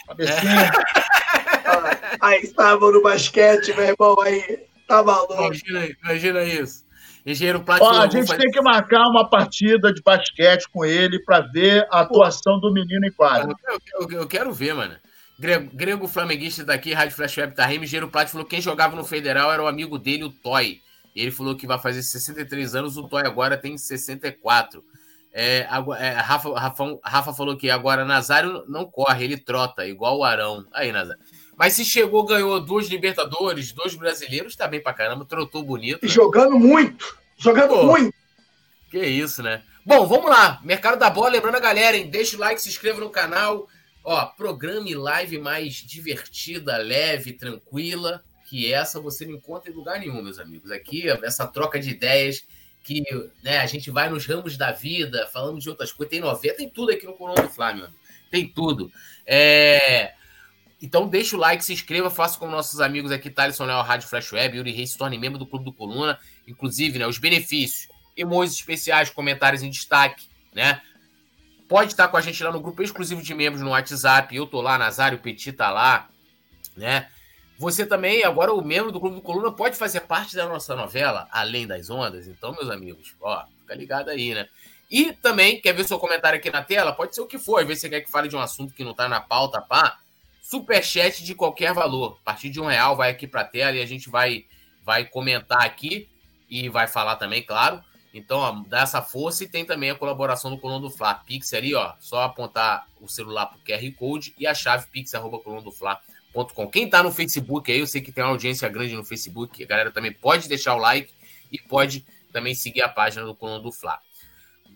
Cabecinha. 0.07 0.61
É. 0.61 2.17
aí 2.19 2.41
estava 2.41 2.91
no 2.91 3.01
basquete, 3.01 3.73
meu 3.75 3.85
irmão, 3.85 4.19
aí 4.21 4.59
tá 4.87 5.03
maluco. 5.03 5.33
Imagina, 5.33 5.89
imagina 6.03 6.43
isso. 6.43 6.83
Engenheiro 7.25 7.61
Plástico. 7.61 7.89
a 7.89 8.07
gente 8.07 8.27
fazer... 8.27 8.41
tem 8.41 8.51
que 8.51 8.61
marcar 8.61 9.01
uma 9.07 9.29
partida 9.29 9.93
de 9.93 10.01
basquete 10.01 10.65
com 10.71 10.83
ele 10.83 11.19
para 11.23 11.39
ver 11.39 11.87
a 11.89 12.01
atuação 12.01 12.59
Pô. 12.59 12.67
do 12.67 12.73
menino 12.73 13.05
em 13.05 13.11
quadro. 13.11 13.55
Eu, 13.65 13.79
eu, 14.01 14.19
eu, 14.19 14.27
quero 14.27 14.51
ver, 14.51 14.73
mano. 14.73 14.95
Grego, 15.39 15.69
Grego 15.73 16.07
Flamenguista 16.07 16.63
daqui, 16.63 16.93
Rádio 16.93 17.15
Flash 17.15 17.37
Web 17.37 17.55
tá 17.55 17.73
Engenheiro 17.73 18.09
Plat 18.09 18.29
falou 18.29 18.45
que 18.45 18.51
quem 18.51 18.61
jogava 18.61 18.95
no 18.95 19.03
Federal 19.03 19.51
era 19.51 19.63
o 19.63 19.67
amigo 19.67 19.97
dele, 19.97 20.25
o 20.25 20.29
Toy. 20.29 20.81
Ele 21.15 21.31
falou 21.31 21.55
que 21.55 21.67
vai 21.67 21.79
fazer 21.79 22.01
63 22.01 22.75
anos, 22.75 22.97
o 22.97 23.07
Toy 23.07 23.21
agora 23.25 23.57
tem 23.57 23.77
64. 23.77 24.83
É, 25.31 25.67
é, 25.99 26.09
Rafa, 26.11 26.59
Rafa, 26.59 26.99
Rafa 27.03 27.33
falou 27.33 27.57
que 27.57 27.69
agora 27.69 28.05
Nazário 28.05 28.63
não 28.67 28.85
corre, 28.85 29.23
ele 29.23 29.37
trota, 29.37 29.85
igual 29.87 30.19
o 30.19 30.23
Arão. 30.23 30.65
Aí, 30.71 30.91
Nazário. 30.91 31.21
Mas 31.57 31.73
se 31.73 31.85
chegou, 31.85 32.25
ganhou 32.25 32.59
duas 32.59 32.87
Libertadores, 32.87 33.71
dois 33.71 33.95
brasileiros, 33.95 34.55
tá 34.55 34.67
bem 34.67 34.81
pra 34.81 34.93
caramba, 34.93 35.25
trotou 35.25 35.63
bonito. 35.63 36.03
Né? 36.03 36.09
Jogando 36.09 36.57
muito, 36.59 37.17
jogando 37.37 37.69
Pô, 37.69 37.85
muito. 37.85 38.13
Que 38.89 39.05
isso, 39.05 39.41
né? 39.41 39.63
Bom, 39.85 40.05
vamos 40.07 40.29
lá. 40.29 40.59
Mercado 40.63 40.97
da 40.97 41.09
Bola, 41.09 41.29
lembrando 41.29 41.55
a 41.55 41.59
galera, 41.59 41.97
hein? 41.97 42.09
Deixa 42.09 42.37
o 42.37 42.39
like, 42.39 42.61
se 42.61 42.69
inscreva 42.69 42.99
no 42.99 43.09
canal. 43.09 43.67
Ó, 44.03 44.25
programe 44.25 44.93
live 44.93 45.39
mais 45.39 45.75
divertida, 45.75 46.77
leve, 46.77 47.33
tranquila, 47.33 48.23
que 48.53 48.71
essa 48.71 49.01
você 49.01 49.25
não 49.25 49.33
encontra 49.33 49.71
em 49.71 49.73
lugar 49.73 49.99
nenhum, 49.99 50.21
meus 50.21 50.37
amigos. 50.37 50.69
Aqui, 50.69 51.09
essa 51.23 51.47
troca 51.47 51.79
de 51.79 51.89
ideias 51.89 52.45
que 52.83 53.03
né, 53.41 53.57
a 53.57 53.65
gente 53.65 53.89
vai 53.89 54.07
nos 54.07 54.27
ramos 54.27 54.55
da 54.55 54.71
vida, 54.71 55.27
falando 55.33 55.59
de 55.59 55.67
outras 55.67 55.91
coisas. 55.91 56.11
Tem 56.11 56.19
novela, 56.19 56.55
tem 56.55 56.69
tudo 56.69 56.91
aqui 56.91 57.03
no 57.03 57.13
Coluna 57.13 57.41
do 57.41 57.49
Flamengo. 57.49 57.91
Tem 58.29 58.47
tudo. 58.47 58.91
É... 59.25 60.13
Então 60.79 61.07
deixa 61.07 61.35
o 61.35 61.39
like, 61.39 61.65
se 61.65 61.73
inscreva, 61.73 62.11
faça 62.11 62.37
como 62.37 62.51
nossos 62.51 62.79
amigos 62.79 63.11
aqui, 63.11 63.27
Thaleson 63.31 63.65
Léo, 63.65 63.81
Rádio 63.81 64.07
Flash 64.07 64.31
Web, 64.31 64.55
Yuri 64.55 64.71
Reis, 64.71 64.91
se 64.91 64.99
torne 64.99 65.17
membro 65.17 65.39
do 65.39 65.47
Clube 65.47 65.65
do 65.65 65.73
Coluna. 65.73 66.19
Inclusive, 66.47 66.99
né, 66.99 67.07
os 67.07 67.17
benefícios, 67.17 67.87
emojis 68.15 68.53
especiais, 68.57 69.09
comentários 69.09 69.63
em 69.63 69.69
destaque, 69.71 70.27
né? 70.53 70.79
Pode 71.67 71.93
estar 71.93 72.07
com 72.07 72.17
a 72.17 72.21
gente 72.21 72.43
lá 72.43 72.51
no 72.51 72.59
grupo 72.59 72.83
exclusivo 72.83 73.23
de 73.23 73.33
membros 73.33 73.63
no 73.63 73.71
WhatsApp. 73.71 74.35
Eu 74.35 74.45
tô 74.45 74.61
lá, 74.61 74.77
Nazário 74.77 75.17
Petit 75.17 75.53
tá 75.53 75.71
lá, 75.71 76.07
né? 76.77 77.09
Você 77.57 77.85
também, 77.85 78.23
agora 78.23 78.53
o 78.53 78.63
membro 78.63 78.91
do 78.91 78.99
Clube 78.99 79.17
do 79.17 79.21
Coluna, 79.21 79.51
pode 79.51 79.77
fazer 79.77 80.01
parte 80.01 80.35
da 80.35 80.47
nossa 80.47 80.75
novela 80.75 81.27
Além 81.31 81.67
das 81.67 81.89
Ondas. 81.89 82.27
Então, 82.27 82.51
meus 82.51 82.69
amigos, 82.69 83.15
ó, 83.21 83.45
fica 83.61 83.75
ligado 83.75 84.09
aí, 84.09 84.33
né? 84.33 84.47
E 84.89 85.13
também, 85.13 85.59
quer 85.59 85.73
ver 85.73 85.85
seu 85.85 85.97
comentário 85.97 86.37
aqui 86.37 86.51
na 86.51 86.63
tela? 86.63 86.93
Pode 86.93 87.15
ser 87.15 87.21
o 87.21 87.25
que 87.25 87.39
for. 87.39 87.59
Às 87.59 87.67
vezes 87.67 87.81
você 87.81 87.89
quer 87.89 88.01
que 88.01 88.11
fale 88.11 88.27
de 88.27 88.35
um 88.35 88.39
assunto 88.39 88.73
que 88.73 88.83
não 88.83 88.93
tá 88.93 89.07
na 89.07 89.19
pauta, 89.19 89.61
pá. 89.61 89.99
Superchat 90.41 91.23
de 91.23 91.33
qualquer 91.33 91.73
valor. 91.73 92.19
A 92.21 92.25
partir 92.25 92.49
de 92.49 92.59
um 92.59 92.65
real 92.65 92.95
vai 92.95 93.09
aqui 93.09 93.25
pra 93.25 93.43
tela 93.43 93.77
e 93.77 93.81
a 93.81 93.85
gente 93.85 94.09
vai, 94.09 94.45
vai 94.83 95.05
comentar 95.05 95.61
aqui 95.61 96.07
e 96.49 96.69
vai 96.69 96.87
falar 96.87 97.15
também, 97.15 97.41
claro. 97.41 97.81
Então, 98.13 98.37
ó, 98.37 98.51
dá 98.67 98.81
essa 98.81 99.01
força 99.01 99.43
e 99.43 99.47
tem 99.47 99.65
também 99.65 99.89
a 99.89 99.95
colaboração 99.95 100.51
do 100.51 100.59
Coluna 100.59 100.81
do 100.81 100.91
Fla. 100.91 101.15
Pix 101.15 101.53
ali, 101.53 101.73
ó, 101.73 101.93
só 101.99 102.23
apontar 102.23 102.87
o 103.01 103.07
celular 103.07 103.47
pro 103.47 103.59
QR 103.59 103.91
Code 103.97 104.35
e 104.37 104.45
a 104.45 104.53
chave 104.53 104.85
pix.colunadofla.com. 106.33 106.67
Quem 106.67 106.89
tá 106.89 107.03
no 107.03 107.11
Facebook 107.11 107.71
aí, 107.71 107.79
eu 107.79 107.87
sei 107.87 108.01
que 108.01 108.11
tem 108.11 108.23
uma 108.23 108.31
audiência 108.31 108.67
grande 108.67 108.95
no 108.95 109.05
Facebook, 109.05 109.63
a 109.63 109.67
galera 109.67 109.91
também 109.91 110.11
pode 110.11 110.49
deixar 110.49 110.75
o 110.75 110.79
like 110.79 111.13
e 111.51 111.59
pode 111.59 112.05
também 112.31 112.55
seguir 112.55 112.81
a 112.81 112.89
página 112.89 113.23
do 113.25 113.35
Coluna 113.35 113.59
do 113.59 113.71
Fla. 113.71 113.99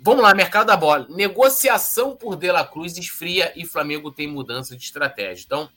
Vamos 0.01 0.21
lá, 0.21 0.33
mercado 0.35 0.67
da 0.67 0.77
bola. 0.77 1.07
Negociação 1.09 2.15
por 2.15 2.35
De 2.35 2.51
La 2.51 2.65
Cruz 2.65 2.95
esfria 2.97 3.51
e 3.55 3.65
Flamengo 3.65 4.11
tem 4.11 4.27
mudança 4.27 4.77
de 4.77 4.83
estratégia. 4.83 5.43
Então, 5.43 5.69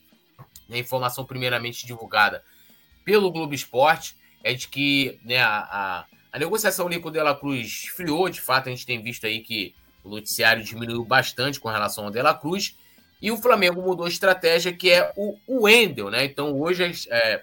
a 0.70 0.76
informação 0.76 1.24
primeiramente 1.24 1.86
divulgada 1.86 2.44
pelo 3.02 3.32
Globo 3.32 3.54
Esporte 3.54 4.14
é 4.44 4.52
de 4.52 4.68
que 4.68 5.18
né, 5.24 5.38
a, 5.38 5.58
a, 5.58 6.04
a 6.32 6.38
negociação 6.38 6.86
ali 6.86 7.00
com 7.00 7.08
o 7.08 7.10
De 7.10 7.20
La 7.22 7.34
Cruz 7.34 7.84
esfriou. 7.84 8.28
De 8.28 8.42
fato, 8.42 8.68
a 8.68 8.70
gente 8.70 8.84
tem 8.84 9.02
visto 9.02 9.26
aí 9.26 9.40
que 9.40 9.74
o 10.04 10.10
noticiário 10.10 10.62
diminuiu 10.62 11.02
bastante 11.02 11.58
com 11.58 11.70
relação 11.70 12.04
ao 12.04 12.10
De 12.10 12.20
La 12.20 12.34
Cruz. 12.34 12.76
E 13.20 13.30
o 13.30 13.36
Flamengo 13.36 13.82
mudou 13.82 14.06
a 14.06 14.08
estratégia, 14.08 14.72
que 14.72 14.90
é 14.90 15.12
o, 15.16 15.36
Wendel, 15.64 16.10
né? 16.10 16.24
Então, 16.24 16.58
hoje, 16.58 16.90
é, 17.10 17.42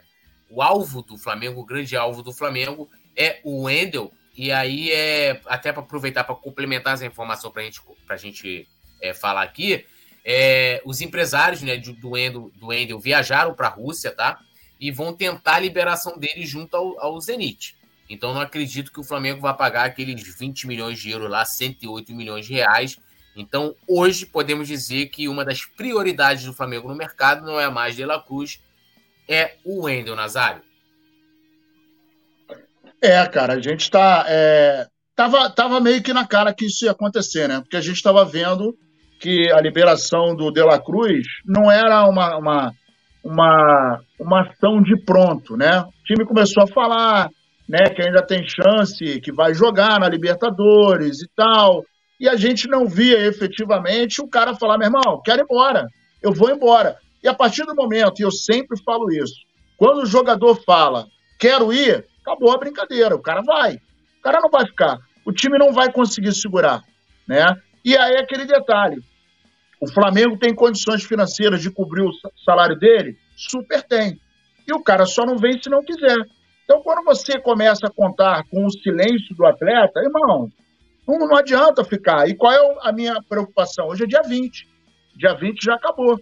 o 0.49 0.61
alvo 0.61 1.01
do 1.01 1.17
Flamengo, 1.17 1.61
o 1.61 1.65
grande 1.65 1.95
alvo 1.95 2.23
do 2.23 2.33
Flamengo 2.33 2.89
é 3.15 3.39
o 3.43 3.63
Wendel, 3.63 4.11
e 4.35 4.51
aí, 4.51 4.91
é, 4.91 5.41
até 5.45 5.71
para 5.71 5.81
aproveitar 5.81 6.23
para 6.23 6.35
complementar 6.35 6.93
essa 6.93 7.05
informação 7.05 7.51
para 7.51 7.63
gente, 7.63 7.81
a 8.07 8.17
gente 8.17 8.67
é, 9.01 9.13
falar 9.13 9.41
aqui, 9.41 9.85
é, 10.23 10.81
os 10.85 11.01
empresários 11.01 11.61
né, 11.61 11.77
do, 11.77 12.17
Endel, 12.17 12.51
do 12.55 12.73
Endel 12.73 12.99
viajaram 12.99 13.53
para 13.53 13.67
a 13.67 13.71
Rússia, 13.71 14.11
tá? 14.11 14.39
E 14.79 14.91
vão 14.91 15.13
tentar 15.13 15.55
a 15.55 15.59
liberação 15.59 16.17
dele 16.19 16.45
junto 16.45 16.75
ao, 16.75 16.99
ao 16.99 17.21
Zenit. 17.21 17.75
Então, 18.09 18.33
não 18.33 18.41
acredito 18.41 18.91
que 18.91 18.99
o 18.99 19.03
Flamengo 19.03 19.41
vai 19.41 19.55
pagar 19.55 19.85
aqueles 19.85 20.21
20 20.37 20.67
milhões 20.67 20.99
de 20.99 21.09
euros 21.09 21.29
lá, 21.29 21.43
108 21.43 22.13
milhões 22.13 22.45
de 22.45 22.53
reais. 22.53 22.99
Então, 23.37 23.75
hoje, 23.87 24.25
podemos 24.25 24.67
dizer 24.67 25.07
que 25.07 25.27
uma 25.27 25.45
das 25.45 25.65
prioridades 25.65 26.43
do 26.43 26.53
Flamengo 26.53 26.87
no 26.87 26.95
mercado 26.95 27.45
não 27.45 27.59
é 27.59 27.69
mais 27.69 27.95
De 27.95 28.05
La 28.05 28.19
Cruz, 28.19 28.59
é 29.29 29.55
o 29.63 29.83
Wendel 29.83 30.15
Nazário. 30.15 30.61
É, 33.01 33.25
cara, 33.27 33.53
a 33.53 33.61
gente 33.61 33.81
está. 33.81 34.25
É, 34.27 34.87
tava, 35.15 35.49
tava 35.49 35.79
meio 35.79 36.01
que 36.01 36.13
na 36.13 36.25
cara 36.25 36.53
que 36.53 36.65
isso 36.65 36.85
ia 36.85 36.91
acontecer, 36.91 37.47
né? 37.47 37.59
Porque 37.61 37.77
a 37.77 37.81
gente 37.81 37.97
estava 37.97 38.25
vendo 38.25 38.75
que 39.19 39.51
a 39.51 39.61
liberação 39.61 40.35
do 40.35 40.51
De 40.51 40.63
La 40.63 40.79
Cruz 40.79 41.27
não 41.45 41.71
era 41.71 42.05
uma, 42.05 42.37
uma, 42.37 42.71
uma, 43.23 43.99
uma 44.19 44.41
ação 44.41 44.81
de 44.81 44.99
pronto, 45.03 45.55
né? 45.55 45.81
O 45.81 46.03
time 46.05 46.25
começou 46.25 46.63
a 46.63 46.67
falar 46.67 47.29
né, 47.67 47.89
que 47.89 48.01
ainda 48.01 48.25
tem 48.25 48.47
chance, 48.47 49.19
que 49.21 49.31
vai 49.31 49.53
jogar 49.53 49.99
na 49.99 50.07
Libertadores 50.07 51.21
e 51.21 51.27
tal. 51.35 51.83
E 52.19 52.27
a 52.27 52.35
gente 52.35 52.67
não 52.67 52.87
via 52.87 53.19
efetivamente 53.27 54.21
o 54.21 54.27
cara 54.27 54.55
falar, 54.55 54.77
meu 54.77 54.87
irmão, 54.87 55.21
quero 55.23 55.41
ir 55.41 55.43
embora, 55.43 55.87
eu 56.21 56.33
vou 56.33 56.49
embora. 56.49 56.97
E 57.23 57.27
a 57.27 57.33
partir 57.33 57.63
do 57.65 57.75
momento, 57.75 58.19
e 58.19 58.23
eu 58.23 58.31
sempre 58.31 58.81
falo 58.83 59.11
isso, 59.11 59.35
quando 59.77 60.01
o 60.01 60.05
jogador 60.05 60.55
fala, 60.63 61.07
quero 61.39 61.71
ir, 61.71 62.05
acabou 62.21 62.51
a 62.51 62.57
brincadeira. 62.57 63.15
O 63.15 63.21
cara 63.21 63.41
vai. 63.41 63.75
O 63.75 64.21
cara 64.21 64.39
não 64.41 64.49
vai 64.49 64.65
ficar. 64.65 64.97
O 65.25 65.31
time 65.31 65.57
não 65.57 65.71
vai 65.71 65.91
conseguir 65.91 66.33
segurar. 66.33 66.83
Né? 67.27 67.45
E 67.85 67.95
aí 67.95 68.17
aquele 68.17 68.45
detalhe. 68.45 69.01
O 69.79 69.87
Flamengo 69.87 70.37
tem 70.37 70.55
condições 70.55 71.03
financeiras 71.03 71.61
de 71.61 71.69
cobrir 71.69 72.01
o 72.01 72.11
salário 72.43 72.77
dele? 72.77 73.15
Super 73.35 73.83
tem. 73.83 74.19
E 74.67 74.73
o 74.73 74.81
cara 74.81 75.05
só 75.05 75.23
não 75.23 75.37
vem 75.37 75.61
se 75.61 75.69
não 75.69 75.83
quiser. 75.83 76.17
Então, 76.63 76.81
quando 76.81 77.05
você 77.05 77.39
começa 77.39 77.87
a 77.87 77.91
contar 77.91 78.43
com 78.49 78.65
o 78.65 78.71
silêncio 78.71 79.35
do 79.35 79.45
atleta, 79.45 80.01
irmão, 80.01 80.51
não, 81.07 81.19
não 81.19 81.37
adianta 81.37 81.83
ficar. 81.83 82.27
E 82.27 82.35
qual 82.35 82.51
é 82.51 82.77
a 82.81 82.91
minha 82.91 83.21
preocupação? 83.27 83.87
Hoje 83.87 84.03
é 84.03 84.07
dia 84.07 84.21
20. 84.21 84.67
Dia 85.15 85.33
20 85.33 85.63
já 85.63 85.75
acabou. 85.75 86.19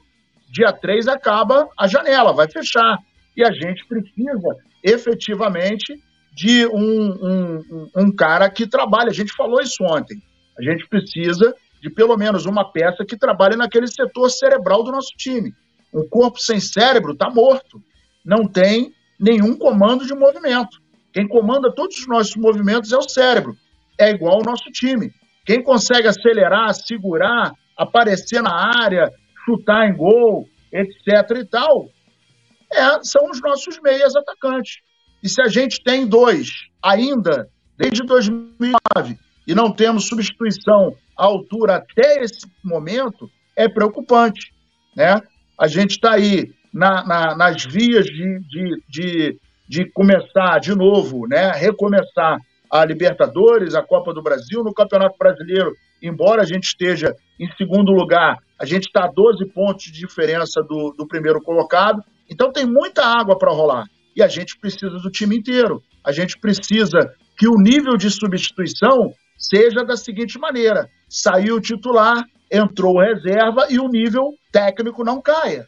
Dia 0.51 0.71
3 0.71 1.07
acaba 1.07 1.67
a 1.77 1.88
janela, 1.88 2.31
vai 2.33 2.49
fechar. 2.49 2.97
E 3.36 3.43
a 3.43 3.51
gente 3.51 3.86
precisa 3.88 4.55
efetivamente 4.83 5.99
de 6.33 6.67
um, 6.67 7.09
um, 7.11 7.89
um 7.95 8.15
cara 8.15 8.49
que 8.49 8.67
trabalhe. 8.67 9.09
A 9.09 9.13
gente 9.13 9.33
falou 9.33 9.59
isso 9.59 9.83
ontem. 9.83 10.21
A 10.57 10.61
gente 10.61 10.88
precisa 10.88 11.53
de 11.81 11.89
pelo 11.89 12.15
menos 12.15 12.45
uma 12.45 12.71
peça 12.71 13.03
que 13.05 13.17
trabalhe 13.17 13.55
naquele 13.55 13.88
setor 13.88 14.29
cerebral 14.29 14.83
do 14.83 14.91
nosso 14.91 15.11
time. 15.17 15.53
Um 15.93 16.07
corpo 16.07 16.39
sem 16.39 16.59
cérebro 16.59 17.13
está 17.13 17.29
morto. 17.29 17.81
Não 18.23 18.47
tem 18.47 18.93
nenhum 19.19 19.57
comando 19.57 20.05
de 20.05 20.13
movimento. 20.13 20.77
Quem 21.13 21.27
comanda 21.27 21.73
todos 21.73 21.97
os 21.97 22.07
nossos 22.07 22.36
movimentos 22.36 22.91
é 22.91 22.97
o 22.97 23.09
cérebro. 23.09 23.55
É 23.97 24.11
igual 24.11 24.35
ao 24.35 24.43
nosso 24.43 24.69
time. 24.71 25.11
Quem 25.45 25.63
consegue 25.63 26.07
acelerar, 26.07 26.73
segurar, 26.73 27.51
aparecer 27.77 28.41
na 28.41 28.83
área, 28.83 29.11
chutar 29.45 29.87
em 29.87 29.95
gol, 29.95 30.47
etc. 30.71 31.39
e 31.39 31.45
tal, 31.45 31.89
é, 32.71 33.03
são 33.03 33.29
os 33.29 33.41
nossos 33.41 33.79
meias 33.81 34.15
atacantes. 34.15 34.79
E 35.23 35.29
se 35.29 35.41
a 35.41 35.47
gente 35.47 35.83
tem 35.83 36.05
dois 36.05 36.67
ainda, 36.81 37.47
desde 37.77 38.03
2009, 38.03 39.17
e 39.47 39.53
não 39.53 39.71
temos 39.71 40.07
substituição 40.07 40.95
à 41.17 41.25
altura 41.25 41.77
até 41.77 42.23
esse 42.23 42.47
momento, 42.63 43.29
é 43.55 43.67
preocupante. 43.67 44.53
Né? 44.95 45.21
A 45.59 45.67
gente 45.67 45.91
está 45.91 46.13
aí 46.13 46.51
na, 46.73 47.05
na, 47.05 47.35
nas 47.35 47.63
vias 47.63 48.05
de, 48.05 48.39
de, 48.39 48.83
de, 48.89 49.39
de, 49.67 49.91
começar 49.91 50.59
de 50.59 50.75
novo, 50.75 51.27
né? 51.27 51.51
recomeçar 51.51 52.37
a 52.72 52.86
Libertadores, 52.86 53.76
a 53.76 53.82
Copa 53.82 54.13
do 54.13 54.22
Brasil, 54.22 54.63
no 54.63 54.74
Campeonato 54.74 55.18
Brasileiro, 55.18 55.74
embora 56.01 56.41
a 56.41 56.45
gente 56.45 56.66
esteja 56.66 57.16
em 57.39 57.49
segundo 57.57 57.91
lugar, 57.91 58.38
a 58.59 58.66
gente 58.66 58.86
está 58.86 59.05
a 59.05 59.11
12 59.11 59.45
pontos 59.53 59.86
de 59.86 59.99
diferença 59.99 60.61
do, 60.61 60.93
do 60.97 61.07
primeiro 61.07 61.41
colocado. 61.41 62.01
Então 62.30 62.51
tem 62.51 62.66
muita 62.66 63.05
água 63.05 63.38
para 63.38 63.51
rolar. 63.51 63.86
E 64.16 64.24
a 64.24 64.28
gente 64.28 64.57
precisa 64.57 64.97
do 64.97 65.11
time 65.11 65.38
inteiro. 65.38 65.84
A 66.03 66.11
gente 66.11 66.39
precisa 66.39 67.13
que 67.38 67.47
o 67.47 67.55
nível 67.57 67.97
de 67.97 68.09
substituição 68.09 69.13
seja 69.38 69.84
da 69.84 69.97
seguinte 69.97 70.39
maneira: 70.39 70.89
saiu 71.09 71.55
o 71.55 71.61
titular, 71.61 72.24
entrou 72.49 72.99
reserva 72.99 73.68
e 73.70 73.80
o 73.80 73.89
nível 73.89 74.34
técnico 74.51 75.03
não 75.03 75.22
caia. 75.22 75.68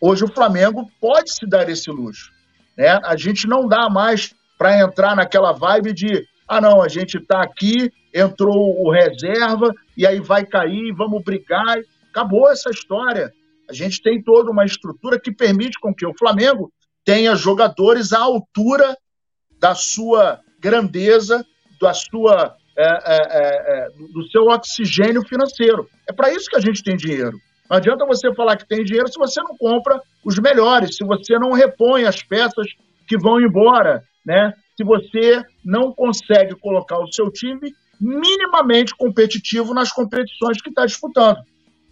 Hoje 0.00 0.24
o 0.24 0.34
Flamengo 0.34 0.90
pode 1.00 1.32
se 1.32 1.46
dar 1.46 1.68
esse 1.68 1.90
luxo. 1.90 2.30
Né? 2.76 2.98
A 3.04 3.16
gente 3.16 3.46
não 3.46 3.68
dá 3.68 3.88
mais 3.88 4.34
para 4.64 4.80
entrar 4.80 5.14
naquela 5.14 5.52
vibe 5.52 5.92
de 5.92 6.26
ah, 6.48 6.58
não, 6.58 6.80
a 6.80 6.88
gente 6.88 7.18
está 7.18 7.42
aqui, 7.42 7.92
entrou 8.14 8.82
o 8.82 8.90
reserva 8.90 9.70
e 9.94 10.06
aí 10.06 10.20
vai 10.20 10.42
cair, 10.46 10.90
vamos 10.94 11.22
brigar. 11.22 11.76
Acabou 12.08 12.50
essa 12.50 12.70
história. 12.70 13.30
A 13.68 13.74
gente 13.74 14.00
tem 14.00 14.22
toda 14.22 14.50
uma 14.50 14.64
estrutura 14.64 15.20
que 15.20 15.30
permite 15.30 15.78
com 15.78 15.94
que 15.94 16.06
o 16.06 16.16
Flamengo 16.18 16.72
tenha 17.04 17.36
jogadores 17.36 18.14
à 18.14 18.20
altura 18.20 18.96
da 19.60 19.74
sua 19.74 20.40
grandeza, 20.58 21.44
da 21.78 21.92
sua, 21.92 22.56
é, 22.74 22.84
é, 22.84 23.16
é, 23.16 23.86
é 23.86 23.88
do 24.14 24.26
seu 24.30 24.44
oxigênio 24.44 25.20
financeiro. 25.28 25.86
É 26.08 26.12
para 26.12 26.32
isso 26.32 26.48
que 26.48 26.56
a 26.56 26.60
gente 26.60 26.82
tem 26.82 26.96
dinheiro. 26.96 27.36
Não 27.68 27.76
adianta 27.76 28.06
você 28.06 28.34
falar 28.34 28.56
que 28.56 28.66
tem 28.66 28.82
dinheiro 28.82 29.08
se 29.08 29.18
você 29.18 29.42
não 29.42 29.58
compra 29.58 30.00
os 30.24 30.38
melhores, 30.38 30.96
se 30.96 31.04
você 31.04 31.38
não 31.38 31.52
repõe 31.52 32.04
as 32.04 32.22
peças 32.22 32.66
que 33.06 33.18
vão 33.18 33.38
embora, 33.38 34.02
né? 34.24 34.52
se 34.76 34.84
você 34.84 35.42
não 35.64 35.92
consegue 35.92 36.54
colocar 36.56 36.98
o 36.98 37.12
seu 37.12 37.30
time 37.30 37.72
minimamente 38.00 38.94
competitivo 38.94 39.72
nas 39.72 39.92
competições 39.92 40.60
que 40.60 40.68
está 40.68 40.84
disputando. 40.84 41.38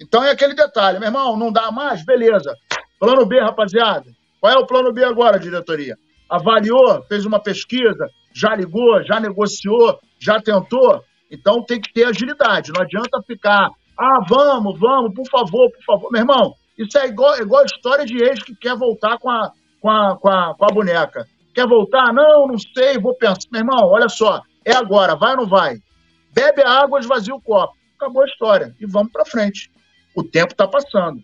Então 0.01 0.23
é 0.25 0.31
aquele 0.31 0.55
detalhe, 0.55 0.99
meu 0.99 1.09
irmão, 1.09 1.37
não 1.37 1.53
dá 1.53 1.71
mais? 1.71 2.05
Beleza. 2.05 2.55
Plano 2.99 3.25
B, 3.25 3.41
rapaziada. 3.41 4.11
Qual 4.41 4.53
é 4.53 4.59
o 4.59 4.67
plano 4.67 4.93
B 4.93 5.05
agora, 5.05 5.39
diretoria? 5.39 5.97
Avaliou, 6.29 7.03
fez 7.05 7.25
uma 7.25 7.41
pesquisa, 7.41 8.09
já 8.35 8.55
ligou, 8.55 9.03
já 9.05 9.21
negociou, 9.21 9.99
já 10.19 10.41
tentou? 10.41 11.03
Então 11.31 11.65
tem 11.65 11.81
que 11.81 11.93
ter 11.93 12.05
agilidade. 12.05 12.73
Não 12.73 12.83
adianta 12.83 13.23
ficar, 13.27 13.71
ah, 13.99 14.25
vamos, 14.29 14.79
vamos, 14.79 15.15
por 15.15 15.29
favor, 15.29 15.71
por 15.71 15.85
favor. 15.85 16.11
Meu 16.11 16.23
irmão, 16.23 16.55
isso 16.77 16.99
é 16.99 17.07
igual, 17.07 17.39
igual 17.39 17.63
a 17.63 17.67
história 17.67 18.05
de 18.05 18.17
ex 18.17 18.43
que 18.43 18.57
quer 18.57 18.77
voltar 18.77 19.19
com 19.19 19.31
a, 19.31 19.53
com, 19.81 19.91
a, 19.91 20.17
com, 20.17 20.29
a, 20.29 20.55
com 20.57 20.65
a 20.65 20.75
boneca. 20.75 21.27
Quer 21.55 21.67
voltar? 21.67 22.13
Não, 22.13 22.47
não 22.47 22.59
sei, 22.59 22.99
vou 22.99 23.15
pensar. 23.15 23.49
Meu 23.51 23.61
irmão, 23.61 23.85
olha 23.89 24.09
só, 24.09 24.43
é 24.65 24.73
agora, 24.73 25.15
vai 25.15 25.33
ou 25.33 25.39
não 25.39 25.47
vai? 25.47 25.77
Bebe 26.33 26.63
a 26.63 26.81
água, 26.81 27.01
esvazia 27.01 27.35
o 27.35 27.41
copo. 27.41 27.77
Acabou 27.97 28.23
a 28.23 28.27
história. 28.27 28.75
E 28.81 28.87
vamos 28.87 29.13
para 29.13 29.25
frente. 29.25 29.71
O 30.15 30.23
tempo 30.23 30.53
está 30.53 30.67
passando. 30.67 31.23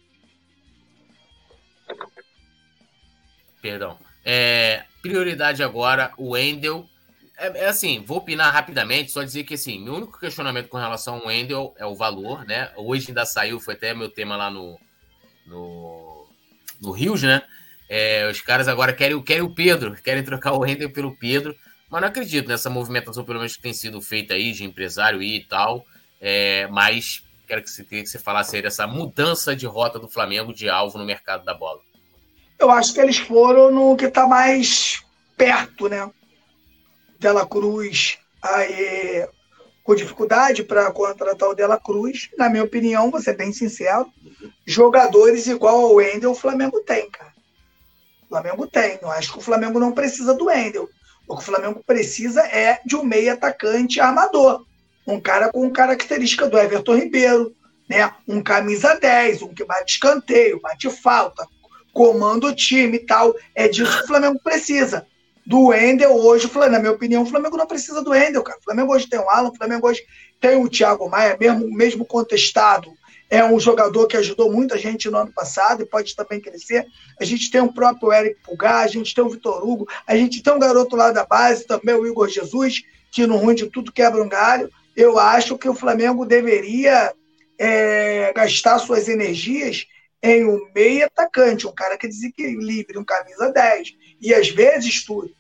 Perdão. 3.61 3.99
É, 4.25 4.85
prioridade 5.03 5.63
agora, 5.63 6.13
o 6.17 6.31
Wendel. 6.31 6.87
É, 7.37 7.65
é, 7.65 7.67
assim, 7.69 8.05
vou 8.05 8.19
opinar 8.19 8.53
rapidamente, 8.53 9.13
só 9.13 9.23
dizer 9.23 9.45
que 9.45 9.55
assim, 9.55 9.79
meu 9.79 9.95
único 9.95 10.19
questionamento 10.19 10.69
com 10.69 10.77
relação 10.77 11.17
ao 11.17 11.27
Wendel 11.27 11.75
é 11.79 11.87
o 11.87 11.95
valor, 11.95 12.45
né? 12.45 12.71
Hoje 12.77 13.09
ainda 13.09 13.25
saiu, 13.25 13.61
foi 13.61 13.75
até 13.75 13.95
meu 13.95 14.11
tema 14.11 14.37
lá 14.37 14.51
no, 14.51 14.79
no, 15.47 16.29
no 16.81 16.91
Rios, 16.91 17.23
né? 17.23 17.43
É, 17.89 18.29
os 18.31 18.41
caras 18.41 18.69
agora 18.69 18.93
querem, 18.93 19.21
querem 19.23 19.43
o 19.43 19.55
Pedro, 19.55 19.95
querem 20.03 20.23
trocar 20.23 20.53
o 20.53 20.61
Wendel 20.61 20.93
pelo 20.93 21.17
Pedro. 21.17 21.57
mas 21.91 22.03
não 22.03 22.09
acredito 22.09 22.49
nessa 22.49 22.69
movimentação, 22.69 23.25
pelo 23.25 23.39
menos 23.39 23.57
que 23.57 23.63
tem 23.63 23.73
sido 23.73 24.01
feita 24.03 24.35
aí, 24.35 24.53
de 24.53 24.65
empresário 24.65 25.23
e 25.23 25.45
tal. 25.45 25.85
É, 26.21 26.67
mas 26.69 27.23
quero 27.47 27.63
que 27.63 27.71
você, 27.71 27.83
que 27.85 28.07
você 28.07 28.19
falasse 28.19 28.57
aí 28.57 28.63
dessa 28.63 28.87
mudança 28.87 29.57
de 29.57 29.67
rota 29.67 29.99
do 29.99 30.09
Flamengo 30.09 30.53
de 30.53 30.69
alvo 30.69 30.99
no 30.99 31.05
mercado 31.05 31.45
da 31.45 31.55
bola. 31.55 31.81
Eu 32.59 32.71
acho 32.71 32.93
que 32.93 33.01
eles 33.01 33.19
foram 33.19 33.71
no 33.71 33.97
que 33.97 34.07
está 34.07 34.27
mais 34.27 35.03
perto, 35.37 35.89
né? 35.89 36.11
Dela 37.19 37.47
Cruz 37.47 38.19
aí, 38.43 39.27
com 39.83 39.95
dificuldade 39.95 40.63
para 40.63 40.91
contratar 40.91 41.49
o 41.49 41.55
Dela 41.55 41.81
Cruz. 41.81 42.29
Na 42.37 42.51
minha 42.51 42.65
opinião, 42.65 43.11
vou 43.11 43.21
ser 43.21 43.37
bem 43.37 43.53
sincero, 43.53 44.07
jogadores 44.67 45.47
igual 45.47 45.81
ao 45.81 45.95
Wendel 45.95 46.33
o 46.33 46.35
Flamengo 46.35 46.81
tem, 46.81 47.09
cara. 47.11 47.38
O 48.29 48.35
Flamengo 48.35 48.67
tem. 48.67 48.99
Eu 49.01 49.11
acho 49.11 49.33
que 49.33 49.39
o 49.39 49.43
Flamengo 49.43 49.81
não 49.81 49.93
precisa 49.93 50.35
do 50.35 50.47
Wendel. 50.47 50.87
O 51.27 51.35
que 51.35 51.43
o 51.43 51.47
Flamengo 51.47 51.83
precisa 51.87 52.43
é 52.43 52.79
de 52.85 52.95
um 52.95 53.03
meio 53.03 53.33
atacante 53.33 54.01
armador. 54.01 54.67
Um 55.07 55.19
cara 55.19 55.51
com 55.51 55.71
característica 55.71 56.47
do 56.47 56.59
Everton 56.59 56.97
Ribeiro, 56.97 57.55
né? 57.89 58.13
Um 58.29 58.43
camisa 58.43 58.95
10, 58.95 59.41
um 59.41 59.55
que 59.55 59.65
bate 59.65 59.95
escanteio, 59.95 60.61
bate 60.61 60.91
falta, 60.91 61.47
comanda 61.95 62.47
o 62.47 62.55
time 62.55 62.99
e 62.99 63.07
tal. 63.07 63.35
É 63.55 63.67
disso 63.67 63.97
que 63.97 64.05
o 64.05 64.07
Flamengo 64.07 64.39
precisa. 64.45 65.07
Do 65.47 65.69
Wendel 65.69 66.15
hoje, 66.15 66.51
na 66.71 66.79
minha 66.79 66.93
opinião, 66.93 67.23
o 67.23 67.27
Flamengo 67.27 67.57
não 67.57 67.67
precisa 67.67 68.03
do 68.03 68.11
Wendel, 68.11 68.43
cara. 68.43 68.59
O 68.59 68.65
Flamengo 68.65 68.93
hoje 68.93 69.09
tem 69.09 69.19
o 69.19 69.31
Alan, 69.31 69.49
o 69.49 69.57
Flamengo 69.57 69.89
hoje 69.89 70.03
tem 70.39 70.63
o 70.63 70.69
Thiago 70.69 71.09
Maia, 71.09 71.39
mesmo, 71.41 71.75
mesmo 71.75 72.05
contestado. 72.05 72.93
É 73.31 73.45
um 73.45 73.61
jogador 73.61 74.07
que 74.07 74.17
ajudou 74.17 74.51
muita 74.51 74.79
gente 74.79 75.11
no 75.11 75.19
ano 75.19 75.33
passado 75.33 75.83
e 75.83 75.87
pode 75.87 76.17
também 76.17 76.41
crescer. 76.41 76.87
A 77.21 77.25
gente 77.25 77.51
tem 77.51 77.61
o 77.61 77.73
próprio 77.73 78.13
Eric 78.13 78.41
Pulgar, 78.43 78.85
a 78.85 78.89
gente 78.89 79.15
tem 79.15 79.23
o 79.23 79.29
Vitor 79.29 79.63
Hugo, 79.63 79.87
a 80.07 80.17
gente 80.17 80.43
tem 80.43 80.53
um 80.53 80.59
garoto 80.59 80.97
lá 80.97 81.13
da 81.13 81.27
base, 81.27 81.67
também 81.67 81.95
o 81.95 82.07
Igor 82.07 82.29
Jesus, 82.29 82.83
que 83.13 83.27
no 83.27 83.37
ruim 83.37 83.55
de 83.55 83.67
tudo 83.67 83.93
quebra 83.93 84.23
um 84.23 84.29
galho. 84.29 84.71
Eu 84.97 85.19
acho 85.19 85.59
que 85.59 85.69
o 85.69 85.75
Flamengo 85.75 86.25
deveria 86.25 87.13
é, 87.59 88.33
gastar 88.35 88.79
suas 88.79 89.09
energias 89.09 89.87
em 90.23 90.45
um 90.45 90.59
meio 90.75 91.07
atacante, 91.07 91.67
um 91.67 91.73
cara 91.73 91.97
que 91.97 92.09
desequilibre, 92.09 92.99
um 92.99 93.05
camisa 93.05 93.53
10. 93.53 93.95
E 94.21 94.35
às 94.35 94.49
vezes, 94.49 95.05
tudo, 95.05 95.31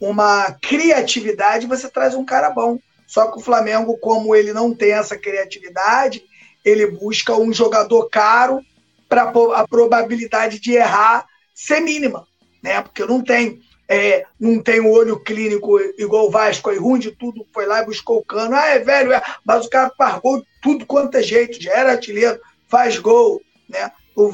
uma 0.00 0.52
criatividade, 0.62 1.66
você 1.66 1.88
traz 1.88 2.14
um 2.14 2.24
cara 2.24 2.50
bom. 2.50 2.78
Só 3.06 3.30
que 3.30 3.38
o 3.38 3.42
Flamengo, 3.42 3.96
como 3.98 4.34
ele 4.34 4.52
não 4.52 4.74
tem 4.74 4.92
essa 4.92 5.16
criatividade, 5.16 6.22
ele 6.68 6.86
busca 6.86 7.34
um 7.34 7.52
jogador 7.52 8.08
caro 8.08 8.60
para 9.08 9.32
a 9.54 9.66
probabilidade 9.66 10.60
de 10.60 10.72
errar 10.72 11.26
ser 11.54 11.80
mínima, 11.80 12.26
né? 12.62 12.80
Porque 12.82 13.04
não 13.04 13.22
tem, 13.22 13.60
é, 13.88 14.24
não 14.38 14.62
tem 14.62 14.80
o 14.80 14.90
olho 14.90 15.18
clínico 15.18 15.80
igual 15.98 16.26
o 16.26 16.30
Vasco, 16.30 16.70
aí 16.70 16.78
ruim 16.78 17.00
de 17.00 17.10
tudo, 17.10 17.46
foi 17.52 17.66
lá 17.66 17.82
e 17.82 17.86
buscou 17.86 18.18
o 18.18 18.24
cano. 18.24 18.54
Ah, 18.54 18.68
é 18.68 18.78
velho, 18.78 19.12
é, 19.12 19.22
mas 19.44 19.66
o 19.66 19.70
cara 19.70 19.92
faz 19.96 20.20
gol 20.20 20.42
tudo 20.62 20.86
quanto 20.86 21.16
é 21.16 21.22
jeito, 21.22 21.60
já 21.60 21.72
era 21.72 21.92
artilheiro, 21.92 22.40
faz 22.68 22.98
gol, 22.98 23.40
né? 23.68 23.90
O, 24.14 24.30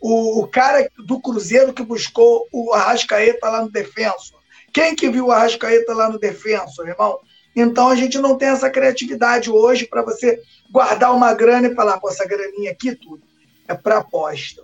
o, 0.00 0.42
o 0.42 0.48
cara 0.48 0.88
do 0.96 1.20
Cruzeiro 1.20 1.72
que 1.72 1.82
buscou 1.82 2.46
o 2.50 2.72
Arrascaeta 2.72 3.48
lá 3.48 3.62
no 3.62 3.70
defenso. 3.70 4.34
Quem 4.72 4.96
que 4.96 5.10
viu 5.10 5.26
o 5.26 5.32
Arrascaeta 5.32 5.94
lá 5.94 6.08
no 6.08 6.18
defenso, 6.18 6.82
irmão? 6.82 7.18
Então 7.54 7.88
a 7.88 7.96
gente 7.96 8.18
não 8.18 8.36
tem 8.36 8.48
essa 8.48 8.70
criatividade 8.70 9.50
hoje 9.50 9.86
para 9.86 10.02
você 10.02 10.40
guardar 10.70 11.14
uma 11.14 11.32
grana 11.34 11.68
e 11.68 11.74
falar, 11.74 11.98
pô, 11.98 12.08
essa 12.08 12.26
graninha 12.26 12.70
aqui, 12.70 12.94
tudo, 12.94 13.22
é 13.66 13.74
para 13.74 13.98
aposta. 13.98 14.62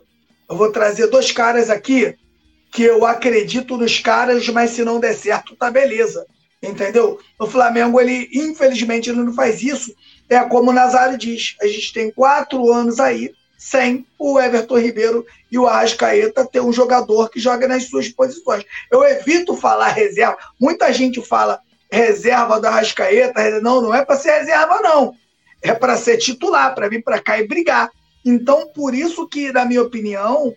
Eu 0.49 0.57
vou 0.57 0.71
trazer 0.71 1.07
dois 1.07 1.33
caras 1.33 1.71
aqui 1.71 2.17
que 2.71 2.83
eu 2.83 3.07
acredito 3.07 3.77
nos 3.77 4.01
caras, 4.01 4.49
mas 4.49 4.71
se 4.71 4.85
não 4.85 5.01
der 5.01 5.15
certo, 5.15 5.57
tá 5.57 5.71
beleza. 5.71 6.27
Entendeu? 6.63 7.21
O 7.39 7.47
Flamengo, 7.47 8.01
ele, 8.01 8.29
infelizmente, 8.33 9.11
ele 9.11 9.23
não 9.23 9.35
faz 9.35 9.63
isso. 9.63 9.95
É 10.29 10.41
como 10.41 10.71
o 10.71 10.75
Nazário 10.75 11.19
diz: 11.19 11.55
a 11.61 11.67
gente 11.67 11.93
tem 11.93 12.11
quatro 12.11 12.73
anos 12.73 12.99
aí 12.99 13.33
sem 13.57 14.07
o 14.19 14.39
Everton 14.39 14.79
Ribeiro 14.79 15.25
e 15.51 15.59
o 15.59 15.67
Arrascaeta 15.67 16.47
ter 16.47 16.61
um 16.61 16.73
jogador 16.73 17.31
que 17.31 17.39
joga 17.39 17.69
nas 17.69 17.85
suas 17.85 18.09
posições. 18.09 18.65
Eu 18.91 19.05
evito 19.05 19.57
falar 19.57 19.89
reserva. 19.89 20.37
Muita 20.61 20.93
gente 20.93 21.23
fala 21.23 21.61
reserva 21.95 22.61
do 22.61 22.67
Arrascaeta. 22.67 23.61
Não, 23.61 23.81
não 23.81 23.95
é 23.95 24.05
para 24.05 24.17
ser 24.17 24.39
reserva, 24.39 24.81
não 24.81 25.15
é 25.65 25.73
para 25.73 25.97
ser 25.97 26.19
titular, 26.19 26.75
para 26.75 26.91
vir 26.91 27.03
para 27.03 27.19
cá 27.19 27.41
e 27.41 27.49
brigar. 27.49 27.91
Então, 28.23 28.69
por 28.69 28.95
isso 28.95 29.27
que, 29.27 29.51
na 29.51 29.65
minha 29.65 29.83
opinião, 29.83 30.55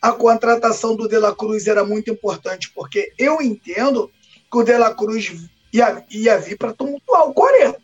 a 0.00 0.12
contratação 0.12 0.96
do 0.96 1.06
De 1.06 1.18
La 1.18 1.34
Cruz 1.34 1.66
era 1.66 1.84
muito 1.84 2.10
importante, 2.10 2.72
porque 2.74 3.12
eu 3.18 3.42
entendo 3.42 4.10
que 4.50 4.58
o 4.58 4.62
De 4.62 4.76
La 4.76 4.94
Cruz 4.94 5.30
ia, 5.70 6.02
ia 6.10 6.38
vir 6.38 6.56
para 6.56 6.72
tumultuar 6.72 7.28
o 7.28 7.34
Coreto. 7.34 7.82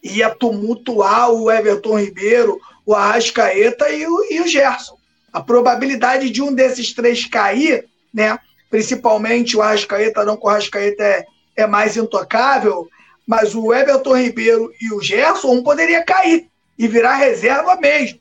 Ia 0.00 0.30
tumultuar 0.30 1.32
o 1.32 1.50
Everton 1.50 1.98
Ribeiro, 1.98 2.60
o 2.84 2.94
Arrascaeta 2.94 3.90
e 3.90 4.06
o, 4.06 4.24
e 4.30 4.40
o 4.40 4.46
Gerson. 4.46 4.96
A 5.32 5.40
probabilidade 5.42 6.30
de 6.30 6.40
um 6.40 6.54
desses 6.54 6.94
três 6.94 7.26
cair, 7.26 7.88
né? 8.14 8.38
principalmente 8.70 9.56
o 9.56 9.62
Arrascaeta, 9.62 10.24
não 10.24 10.36
que 10.36 10.46
o 10.46 10.48
Arrascaeta 10.48 11.02
é, 11.02 11.24
é 11.56 11.66
mais 11.66 11.96
intocável, 11.96 12.88
mas 13.26 13.54
o 13.54 13.72
Everton 13.72 14.16
Ribeiro 14.16 14.72
e 14.80 14.92
o 14.92 15.00
Gerson, 15.00 15.52
um 15.52 15.62
poderia 15.62 16.04
cair 16.04 16.48
e 16.78 16.86
virar 16.86 17.16
reserva 17.16 17.76
mesmo. 17.76 18.20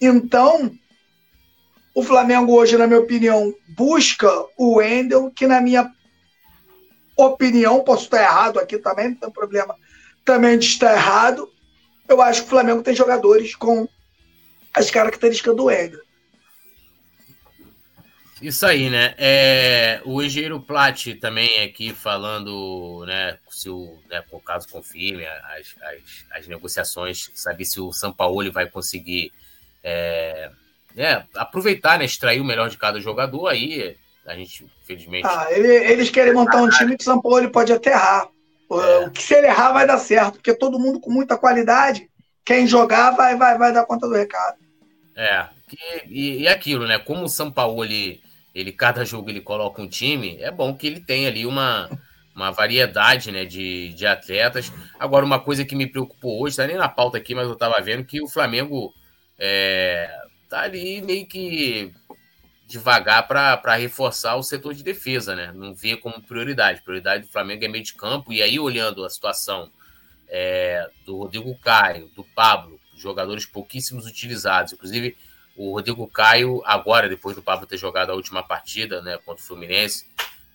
Então, 0.00 0.72
o 1.94 2.02
Flamengo 2.02 2.54
hoje, 2.54 2.76
na 2.76 2.86
minha 2.86 3.00
opinião, 3.00 3.54
busca 3.76 4.30
o 4.56 4.76
Wendel, 4.76 5.30
que 5.30 5.46
na 5.46 5.60
minha 5.60 5.90
opinião, 7.16 7.84
posso 7.84 8.04
estar 8.04 8.22
errado 8.22 8.58
aqui 8.58 8.78
também, 8.78 9.10
não 9.10 9.16
tem 9.16 9.30
problema 9.30 9.76
também 10.24 10.58
de 10.58 10.66
estar 10.66 10.94
errado. 10.94 11.48
Eu 12.08 12.22
acho 12.22 12.42
que 12.42 12.46
o 12.46 12.50
Flamengo 12.50 12.82
tem 12.82 12.94
jogadores 12.94 13.54
com 13.54 13.86
as 14.72 14.90
características 14.90 15.54
do 15.54 15.64
Wendel. 15.64 16.00
Isso 18.42 18.66
aí, 18.66 18.90
né? 18.90 19.14
É, 19.18 20.02
o 20.04 20.20
engenheiro 20.20 20.60
Plat 20.60 21.14
também 21.20 21.62
aqui 21.62 21.94
falando, 21.94 23.04
né, 23.06 23.38
se 23.48 23.70
o, 23.70 24.00
né, 24.10 24.20
por 24.28 24.42
caso 24.42 24.68
confirme 24.68 25.24
as, 25.24 25.76
as, 25.80 26.38
as 26.40 26.48
negociações, 26.48 27.30
saber 27.36 27.64
se 27.64 27.80
o 27.80 27.92
São 27.92 28.12
Paulo 28.12 28.50
vai 28.50 28.68
conseguir 28.68 29.32
é, 29.84 30.50
é, 30.96 31.22
aproveitar, 31.36 32.00
né, 32.00 32.04
extrair 32.04 32.40
o 32.40 32.44
melhor 32.44 32.68
de 32.68 32.76
cada 32.76 33.00
jogador, 33.00 33.46
aí 33.46 33.96
a 34.26 34.34
gente, 34.34 34.66
infelizmente... 34.82 35.24
Ah, 35.24 35.46
ele, 35.50 35.68
eles 35.68 36.10
querem 36.10 36.34
montar 36.34 36.60
um 36.60 36.68
time 36.68 36.96
que 36.96 37.02
o 37.02 37.04
São 37.04 37.22
Paulo 37.22 37.48
pode 37.48 37.72
até 37.72 37.92
errar. 37.92 38.28
É. 38.72 39.06
O 39.06 39.10
que 39.12 39.22
se 39.22 39.34
ele 39.34 39.46
errar 39.46 39.72
vai 39.72 39.86
dar 39.86 39.98
certo, 39.98 40.34
porque 40.34 40.52
todo 40.52 40.80
mundo 40.80 40.98
com 40.98 41.12
muita 41.12 41.38
qualidade, 41.38 42.10
quem 42.44 42.66
jogar 42.66 43.12
vai, 43.12 43.36
vai, 43.36 43.56
vai 43.56 43.72
dar 43.72 43.86
conta 43.86 44.08
do 44.08 44.14
recado. 44.14 44.56
É, 45.14 45.46
e, 46.08 46.42
e 46.42 46.48
aquilo, 46.48 46.88
né, 46.88 46.98
como 46.98 47.22
o 47.22 47.28
São 47.28 47.48
Paulo... 47.48 47.84
Ele, 48.54 48.72
cada 48.72 49.04
jogo 49.04 49.30
ele 49.30 49.40
coloca 49.40 49.80
um 49.80 49.88
time, 49.88 50.36
é 50.40 50.50
bom 50.50 50.74
que 50.74 50.86
ele 50.86 51.00
tenha 51.00 51.28
ali 51.28 51.46
uma, 51.46 51.88
uma 52.34 52.50
variedade 52.50 53.32
né, 53.32 53.44
de, 53.44 53.92
de 53.94 54.06
atletas. 54.06 54.72
Agora, 54.98 55.24
uma 55.24 55.40
coisa 55.40 55.64
que 55.64 55.74
me 55.74 55.86
preocupou 55.86 56.42
hoje, 56.42 56.56
tá 56.56 56.66
nem 56.66 56.76
na 56.76 56.88
pauta 56.88 57.18
aqui, 57.18 57.34
mas 57.34 57.46
eu 57.46 57.54
estava 57.54 57.80
vendo 57.80 58.04
que 58.04 58.20
o 58.20 58.28
Flamengo 58.28 58.92
é, 59.38 60.10
tá 60.48 60.60
ali 60.62 61.00
meio 61.00 61.26
que 61.26 61.94
devagar 62.68 63.26
para 63.28 63.76
reforçar 63.76 64.36
o 64.36 64.42
setor 64.42 64.72
de 64.72 64.82
defesa, 64.82 65.36
né? 65.36 65.52
Não 65.54 65.74
vê 65.74 65.96
como 65.96 66.22
prioridade. 66.22 66.82
Prioridade 66.82 67.24
do 67.24 67.30
Flamengo 67.30 67.64
é 67.64 67.68
meio 67.68 67.84
de 67.84 67.92
campo. 67.92 68.32
E 68.32 68.42
aí, 68.42 68.58
olhando 68.58 69.04
a 69.04 69.10
situação 69.10 69.70
é, 70.28 70.88
do 71.04 71.18
Rodrigo 71.18 71.54
Caio, 71.58 72.08
do 72.16 72.24
Pablo, 72.24 72.80
jogadores 72.96 73.44
pouquíssimos 73.44 74.06
utilizados, 74.06 74.72
inclusive 74.72 75.16
o 75.56 75.72
Rodrigo 75.72 76.06
Caio, 76.06 76.62
agora, 76.64 77.08
depois 77.08 77.36
do 77.36 77.42
Pablo 77.42 77.66
ter 77.66 77.76
jogado 77.76 78.10
a 78.10 78.14
última 78.14 78.42
partida 78.42 79.02
né, 79.02 79.18
contra 79.18 79.42
o 79.42 79.46
Fluminense, 79.46 80.06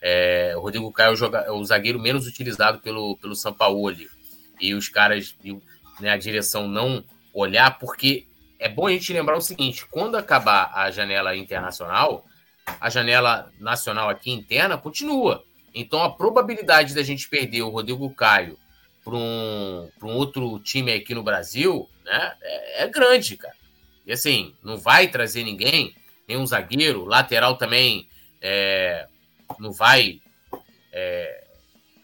é, 0.01 0.53
o 0.55 0.61
Rodrigo 0.61 0.91
Caio 0.91 1.15
é 1.45 1.51
o 1.51 1.63
zagueiro 1.63 1.99
menos 1.99 2.27
utilizado 2.27 2.79
pelo, 2.79 3.17
pelo 3.17 3.35
Sampaoli. 3.35 4.09
E 4.59 4.73
os 4.73 4.89
caras, 4.89 5.35
né, 5.99 6.09
a 6.09 6.17
direção 6.17 6.67
não 6.67 7.03
olhar, 7.33 7.77
porque 7.77 8.27
é 8.59 8.67
bom 8.67 8.87
a 8.87 8.91
gente 8.91 9.13
lembrar 9.13 9.37
o 9.37 9.41
seguinte: 9.41 9.85
quando 9.85 10.15
acabar 10.15 10.71
a 10.73 10.89
janela 10.89 11.35
internacional, 11.35 12.25
a 12.79 12.89
janela 12.89 13.51
nacional 13.59 14.09
aqui 14.09 14.31
interna 14.31 14.77
continua. 14.77 15.43
Então 15.73 16.03
a 16.03 16.11
probabilidade 16.11 16.95
da 16.95 17.03
gente 17.03 17.29
perder 17.29 17.61
o 17.61 17.69
Rodrigo 17.69 18.09
Caio 18.09 18.57
para 19.03 19.15
um, 19.15 19.89
um 20.03 20.15
outro 20.15 20.59
time 20.59 20.91
aqui 20.91 21.13
no 21.13 21.23
Brasil 21.23 21.87
né, 22.03 22.33
é, 22.41 22.83
é 22.83 22.87
grande, 22.87 23.37
cara. 23.37 23.55
E 24.07 24.13
assim, 24.13 24.55
não 24.63 24.77
vai 24.77 25.09
trazer 25.09 25.43
ninguém, 25.43 25.93
nenhum 26.25 26.45
zagueiro, 26.45 27.03
lateral 27.03 27.57
também 27.57 28.07
é, 28.41 29.05
não 29.59 29.73
vai. 29.73 30.21
É, 30.93 31.43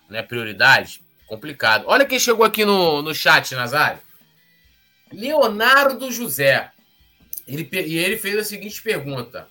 não 0.09 0.19
é 0.19 0.21
prioridade? 0.21 1.01
Complicado. 1.25 1.85
Olha 1.87 2.05
quem 2.05 2.19
chegou 2.19 2.45
aqui 2.45 2.65
no, 2.65 3.01
no 3.01 3.15
chat, 3.15 3.55
Nazário. 3.55 4.01
Leonardo 5.13 6.11
José. 6.11 6.69
Ele, 7.47 7.69
e 7.71 7.97
ele 7.97 8.17
fez 8.17 8.37
a 8.37 8.43
seguinte 8.43 8.81
pergunta: 8.81 9.47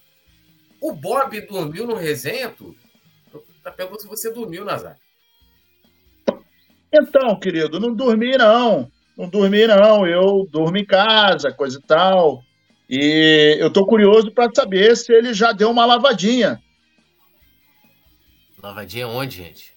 O 0.79 0.93
Bob 0.93 1.41
dormiu 1.47 1.87
no 1.87 1.95
resenha, 1.95 2.51
tudo? 2.51 2.77
Tá 3.63 3.71
perguntando 3.71 4.03
se 4.03 4.09
você 4.09 4.31
dormiu, 4.31 4.63
Nazário. 4.63 5.01
Então, 6.93 7.41
querido, 7.41 7.81
não 7.81 7.95
dormi 7.95 8.37
não. 8.37 8.92
Não 9.17 9.29
dormi 9.29 9.67
não. 9.67 10.07
Eu 10.07 10.49
durmo 10.51 10.77
em 10.77 10.85
casa, 10.85 11.53
coisa 11.53 11.79
e 11.79 11.83
tal. 11.83 12.43
E 12.89 13.57
eu 13.59 13.71
tô 13.71 13.87
curioso 13.87 14.31
para 14.31 14.51
saber 14.55 14.97
se 14.97 15.13
ele 15.13 15.33
já 15.33 15.53
deu 15.53 15.71
uma 15.71 15.87
lavadinha. 15.87 16.61
Lavadinha 18.63 19.09
onde, 19.09 19.39
gente? 19.39 19.73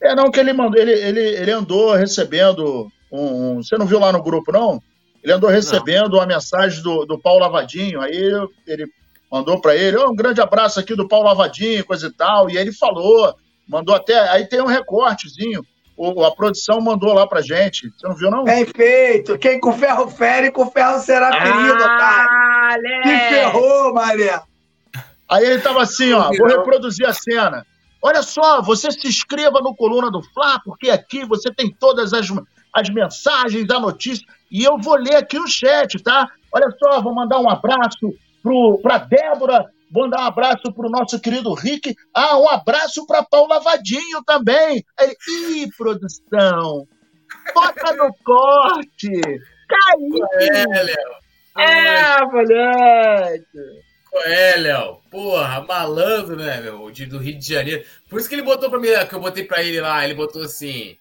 É, 0.00 0.14
não, 0.14 0.30
que 0.30 0.40
ele 0.40 0.52
mandou, 0.52 0.80
ele, 0.80 0.92
ele, 0.92 1.20
ele 1.20 1.50
andou 1.50 1.94
recebendo 1.94 2.90
um, 3.10 3.56
um, 3.56 3.62
Você 3.62 3.76
não 3.76 3.86
viu 3.86 3.98
lá 3.98 4.12
no 4.12 4.22
grupo, 4.22 4.50
não? 4.50 4.82
Ele 5.22 5.32
andou 5.32 5.48
recebendo 5.48 6.10
não. 6.10 6.18
uma 6.18 6.26
mensagem 6.26 6.82
do, 6.82 7.04
do 7.04 7.18
Paulo 7.18 7.40
Lavadinho, 7.40 8.00
aí 8.00 8.16
ele 8.66 8.86
mandou 9.30 9.60
para 9.60 9.76
ele, 9.76 9.96
oh, 9.96 10.10
um 10.10 10.14
grande 10.16 10.40
abraço 10.40 10.80
aqui 10.80 10.94
do 10.94 11.06
Paulo 11.06 11.26
Lavadinho, 11.26 11.84
coisa 11.84 12.08
e 12.08 12.12
tal, 12.12 12.50
e 12.50 12.56
ele 12.56 12.72
falou, 12.72 13.34
mandou 13.66 13.94
até, 13.94 14.18
aí 14.28 14.46
tem 14.46 14.60
um 14.60 14.66
recortezinho, 14.66 15.64
o, 15.96 16.24
a 16.24 16.34
produção 16.34 16.80
mandou 16.80 17.12
lá 17.12 17.26
pra 17.26 17.42
gente, 17.42 17.90
você 17.90 18.08
não 18.08 18.14
viu 18.14 18.30
não? 18.30 18.44
Bem 18.44 18.64
feito, 18.64 19.38
quem 19.38 19.60
com 19.60 19.72
ferro 19.72 20.08
fere, 20.08 20.50
com 20.50 20.70
ferro 20.70 20.98
será 21.00 21.30
ferido, 21.30 21.84
ah, 21.84 21.98
cara. 21.98 23.02
Que 23.02 23.34
ferrou, 23.34 23.94
Maria. 23.94 24.42
Aí 25.28 25.44
ele 25.44 25.60
tava 25.60 25.82
assim, 25.82 26.12
ó, 26.12 26.30
vou 26.36 26.46
reproduzir 26.46 27.06
a 27.06 27.12
cena. 27.12 27.66
Olha 28.02 28.22
só, 28.22 28.60
você 28.60 28.90
se 28.90 29.06
inscreva 29.06 29.60
no 29.60 29.74
Coluna 29.74 30.10
do 30.10 30.22
Fla, 30.22 30.60
porque 30.64 30.90
aqui 30.90 31.24
você 31.24 31.52
tem 31.52 31.72
todas 31.72 32.12
as, 32.12 32.26
as 32.72 32.90
mensagens 32.90 33.66
da 33.66 33.78
notícia. 33.78 34.26
E 34.50 34.64
eu 34.64 34.76
vou 34.76 34.96
ler 34.96 35.14
aqui 35.14 35.38
o 35.38 35.46
chat, 35.46 36.02
tá? 36.02 36.28
Olha 36.52 36.68
só, 36.78 37.00
vou 37.00 37.14
mandar 37.14 37.38
um 37.38 37.48
abraço 37.48 38.12
para 38.82 38.98
Débora, 38.98 39.66
vou 39.81 39.81
mandar 39.92 40.22
um 40.22 40.26
abraço 40.26 40.72
para 40.74 40.86
o 40.86 40.90
nosso 40.90 41.20
querido 41.20 41.52
Rick. 41.52 41.94
Ah, 42.14 42.38
um 42.38 42.48
abraço 42.48 43.06
para 43.06 43.22
Paula 43.22 43.60
Vadinho 43.60 44.22
também. 44.26 44.84
Ele, 44.98 45.16
Ih, 45.28 45.68
produção, 45.76 46.86
bota 47.54 47.92
no 47.94 48.12
corte. 48.24 49.20
Caiu. 49.68 50.26
É, 50.40 50.82
Léo. 50.82 51.22
É, 51.58 52.24
moleque. 52.24 53.82
É, 54.24 54.56
Léo. 54.56 54.98
Porra, 55.10 55.60
malandro, 55.62 56.36
né, 56.36 56.60
meu? 56.60 56.90
De, 56.90 57.06
do 57.06 57.18
Rio 57.18 57.38
de 57.38 57.46
Janeiro. 57.46 57.84
Por 58.08 58.18
isso 58.18 58.28
que 58.28 58.34
ele 58.34 58.42
botou 58.42 58.70
pra 58.70 58.78
mim, 58.80 58.88
que 59.08 59.14
eu 59.14 59.20
botei 59.20 59.44
pra 59.44 59.62
ele 59.62 59.80
lá, 59.80 60.04
ele 60.04 60.14
botou 60.14 60.42
assim. 60.42 60.96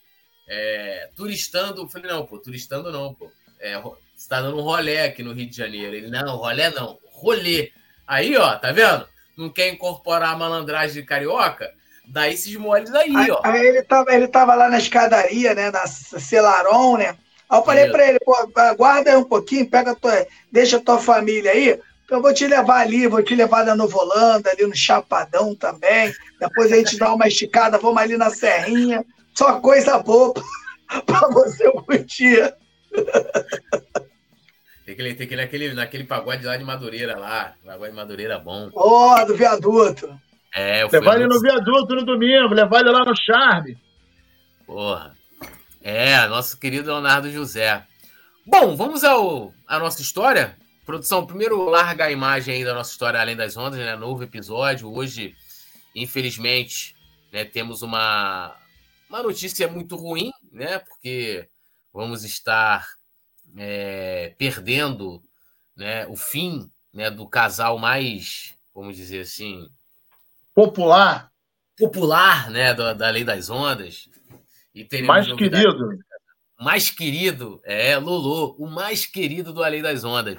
É, 0.47 1.09
turistando. 1.15 1.81
Eu 1.81 1.89
falei, 1.89 2.11
não, 2.11 2.25
pô, 2.25 2.37
turistando 2.37 2.91
não, 2.91 3.13
pô. 3.13 3.31
É, 3.59 3.79
você 3.79 4.27
tá 4.27 4.41
dando 4.41 4.57
um 4.57 4.61
rolé 4.61 5.05
aqui 5.05 5.23
no 5.23 5.33
Rio 5.33 5.49
de 5.49 5.55
Janeiro. 5.55 5.95
Ele, 5.95 6.07
não, 6.07 6.35
rolé 6.37 6.69
não, 6.69 6.97
rolê. 7.11 7.71
Aí, 8.11 8.35
ó, 8.35 8.57
tá 8.57 8.73
vendo? 8.73 9.05
Não 9.37 9.49
quer 9.49 9.69
incorporar 9.69 10.33
a 10.33 10.37
malandragem 10.37 11.01
de 11.01 11.07
carioca? 11.07 11.71
Daí 12.05 12.33
esses 12.33 12.53
moles 12.57 12.93
aí, 12.93 13.15
aí, 13.15 13.31
ó. 13.31 13.39
Aí 13.41 13.65
ele 13.65 13.81
tava, 13.83 14.13
ele 14.13 14.27
tava 14.27 14.53
lá 14.53 14.69
na 14.69 14.79
escadaria, 14.79 15.55
né, 15.55 15.71
na 15.71 15.87
Celaron, 15.87 16.97
né? 16.97 17.15
Aí 17.49 17.57
eu 17.57 17.63
falei 17.63 17.89
pra 17.89 18.05
ele, 18.05 18.19
pô, 18.19 18.35
aguarda 18.53 19.11
aí 19.11 19.15
um 19.15 19.23
pouquinho, 19.23 19.69
pega 19.69 19.95
tua, 19.95 20.27
deixa 20.51 20.75
a 20.75 20.81
tua 20.81 20.99
família 20.99 21.51
aí, 21.51 21.79
eu 22.09 22.21
vou 22.21 22.33
te 22.33 22.45
levar 22.45 22.81
ali, 22.81 23.07
vou 23.07 23.23
te 23.23 23.33
levar 23.33 23.63
na 23.63 23.77
Novolanda, 23.77 24.51
ali 24.51 24.67
no 24.67 24.75
Chapadão 24.75 25.55
também. 25.55 26.13
Depois 26.37 26.69
a 26.73 26.75
gente 26.75 26.97
dá 26.97 27.13
uma 27.13 27.29
esticada, 27.29 27.77
vamos 27.77 28.01
ali 28.01 28.17
na 28.17 28.29
Serrinha. 28.29 29.05
Só 29.33 29.61
coisa 29.61 29.97
boa 29.99 30.33
para 31.07 31.29
você 31.29 31.71
curtir. 31.71 32.53
Tem 34.85 34.95
que, 34.95 35.13
tem 35.13 35.27
que 35.27 35.33
ir 35.33 35.37
naquele, 35.37 35.73
naquele 35.73 36.03
pagode 36.03 36.45
lá 36.45 36.57
de 36.57 36.63
Madureira 36.63 37.17
lá. 37.17 37.53
Pagode 37.63 37.91
de 37.91 37.95
Madureira 37.95 38.39
bom. 38.39 38.69
Ó, 38.73 39.15
oh, 39.15 39.25
do 39.25 39.35
viaduto. 39.35 40.19
É, 40.53 40.83
eu 40.83 40.89
Levar 40.91 41.15
ele 41.15 41.27
no 41.27 41.39
viaduto 41.39 41.95
no 41.95 42.03
domingo, 42.03 42.53
levar 42.53 42.81
ele 42.81 42.89
lá 42.89 43.05
no 43.05 43.15
Charme. 43.15 43.77
Porra. 44.65 45.15
É, 45.81 46.27
nosso 46.27 46.59
querido 46.59 46.91
Leonardo 46.91 47.31
José. 47.31 47.85
Bom, 48.45 48.75
vamos 48.75 49.03
ao, 49.03 49.53
à 49.67 49.79
nossa 49.79 50.01
história. 50.01 50.57
Produção, 50.85 51.25
primeiro 51.25 51.63
larga 51.69 52.05
a 52.05 52.11
imagem 52.11 52.55
aí 52.55 52.65
da 52.65 52.73
nossa 52.73 52.91
história 52.91 53.19
Além 53.19 53.35
das 53.35 53.55
Ondas, 53.55 53.79
né? 53.79 53.95
Novo 53.95 54.23
episódio. 54.23 54.91
Hoje, 54.91 55.35
infelizmente, 55.95 56.95
né, 57.31 57.45
temos 57.45 57.81
uma, 57.81 58.55
uma 59.09 59.23
notícia 59.23 59.67
muito 59.67 59.95
ruim, 59.95 60.31
né? 60.51 60.79
Porque 60.79 61.47
vamos 61.93 62.23
estar 62.23 62.85
é, 63.57 64.33
perdendo 64.37 65.21
né, 65.75 66.05
o 66.07 66.15
fim 66.15 66.69
né, 66.93 67.09
do 67.09 67.27
casal 67.27 67.77
mais, 67.77 68.55
vamos 68.73 68.95
dizer 68.95 69.21
assim... 69.21 69.69
Popular. 70.53 71.31
Popular, 71.77 72.49
né? 72.49 72.73
Da, 72.73 72.93
da 72.93 73.09
Lei 73.09 73.23
das 73.23 73.49
Ondas. 73.49 74.09
E 74.75 74.87
mais 75.01 75.31
querido. 75.33 75.97
Mais 76.59 76.91
querido, 76.91 77.59
é, 77.63 77.97
Lulu, 77.97 78.55
o 78.59 78.67
mais 78.67 79.05
querido 79.05 79.51
do 79.51 79.63
Além 79.63 79.81
das 79.81 80.03
Ondas. 80.03 80.37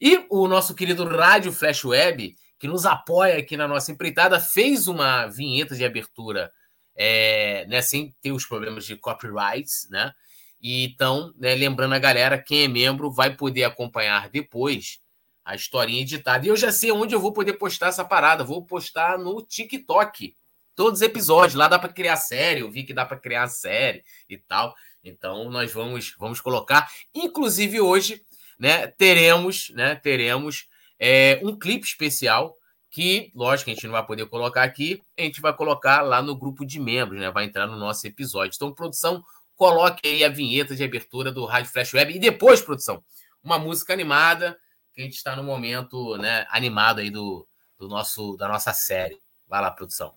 E 0.00 0.24
o 0.30 0.46
nosso 0.46 0.74
querido 0.74 1.04
Rádio 1.04 1.50
Flash 1.50 1.84
Web, 1.84 2.36
que 2.58 2.68
nos 2.68 2.86
apoia 2.86 3.38
aqui 3.38 3.56
na 3.56 3.66
nossa 3.66 3.90
empreitada, 3.90 4.38
fez 4.38 4.86
uma 4.86 5.26
vinheta 5.26 5.74
de 5.74 5.84
abertura 5.84 6.52
é, 6.94 7.66
né, 7.66 7.82
sem 7.82 8.14
ter 8.22 8.30
os 8.30 8.46
problemas 8.46 8.84
de 8.84 8.96
copyrights, 8.96 9.88
né? 9.90 10.12
E 10.60 10.84
então, 10.84 11.32
né, 11.36 11.54
lembrando 11.54 11.94
a 11.94 11.98
galera, 11.98 12.40
quem 12.40 12.64
é 12.64 12.68
membro 12.68 13.10
vai 13.10 13.34
poder 13.34 13.64
acompanhar 13.64 14.28
depois 14.28 15.00
a 15.44 15.54
historinha 15.54 16.02
editada. 16.02 16.44
E 16.44 16.48
eu 16.48 16.56
já 16.56 16.70
sei 16.70 16.92
onde 16.92 17.14
eu 17.14 17.20
vou 17.20 17.32
poder 17.32 17.54
postar 17.54 17.88
essa 17.88 18.04
parada. 18.04 18.44
Vou 18.44 18.64
postar 18.64 19.18
no 19.18 19.40
TikTok. 19.40 20.34
Todos 20.74 21.00
os 21.00 21.02
episódios. 21.02 21.54
Lá 21.54 21.68
dá 21.68 21.78
para 21.78 21.92
criar 21.92 22.16
série. 22.16 22.60
Eu 22.60 22.70
vi 22.70 22.82
que 22.82 22.92
dá 22.92 23.06
para 23.06 23.16
criar 23.16 23.48
série 23.48 24.04
e 24.28 24.36
tal. 24.36 24.74
Então, 25.02 25.48
nós 25.50 25.72
vamos, 25.72 26.14
vamos 26.18 26.40
colocar. 26.40 26.90
Inclusive, 27.14 27.80
hoje, 27.80 28.22
né, 28.58 28.88
teremos, 28.88 29.70
né, 29.70 29.94
teremos 29.94 30.68
é, 30.98 31.40
um 31.42 31.56
clipe 31.56 31.86
especial 31.86 32.54
que, 32.90 33.30
lógico, 33.34 33.70
a 33.70 33.74
gente 33.74 33.86
não 33.86 33.92
vai 33.92 34.04
poder 34.04 34.26
colocar 34.26 34.62
aqui, 34.62 35.00
a 35.16 35.22
gente 35.22 35.40
vai 35.40 35.54
colocar 35.54 36.00
lá 36.02 36.20
no 36.22 36.36
grupo 36.36 36.64
de 36.64 36.80
membros, 36.80 37.20
né, 37.20 37.30
vai 37.30 37.44
entrar 37.44 37.66
no 37.66 37.76
nosso 37.76 38.06
episódio. 38.06 38.54
Então, 38.56 38.72
produção, 38.72 39.22
coloque 39.58 40.06
aí 40.08 40.24
a 40.24 40.28
vinheta 40.28 40.74
de 40.76 40.84
abertura 40.84 41.32
do 41.32 41.44
Rádio 41.44 41.72
Flash 41.72 41.92
Web 41.92 42.14
e 42.14 42.18
depois, 42.18 42.62
produção, 42.62 43.02
uma 43.42 43.58
música 43.58 43.92
animada, 43.92 44.56
que 44.94 45.00
a 45.02 45.04
gente 45.04 45.16
está 45.16 45.34
no 45.34 45.42
momento, 45.42 46.16
né, 46.16 46.46
animado 46.48 47.00
aí 47.00 47.10
do, 47.10 47.46
do 47.76 47.88
nosso 47.88 48.36
da 48.36 48.48
nossa 48.48 48.72
série. 48.72 49.18
Vai 49.48 49.60
lá, 49.60 49.70
produção. 49.72 50.14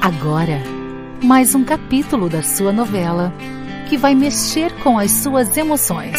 Agora, 0.00 0.62
mais 1.22 1.54
um 1.54 1.64
capítulo 1.64 2.28
da 2.28 2.42
sua 2.42 2.70
novela 2.70 3.32
que 3.88 3.96
vai 3.96 4.14
mexer 4.14 4.70
com 4.82 4.98
as 4.98 5.10
suas 5.10 5.56
emoções. 5.56 6.18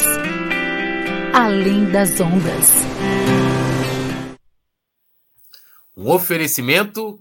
Além 1.31 1.91
das 1.91 2.19
ondas. 2.19 2.71
Um 5.95 6.09
oferecimento 6.09 7.19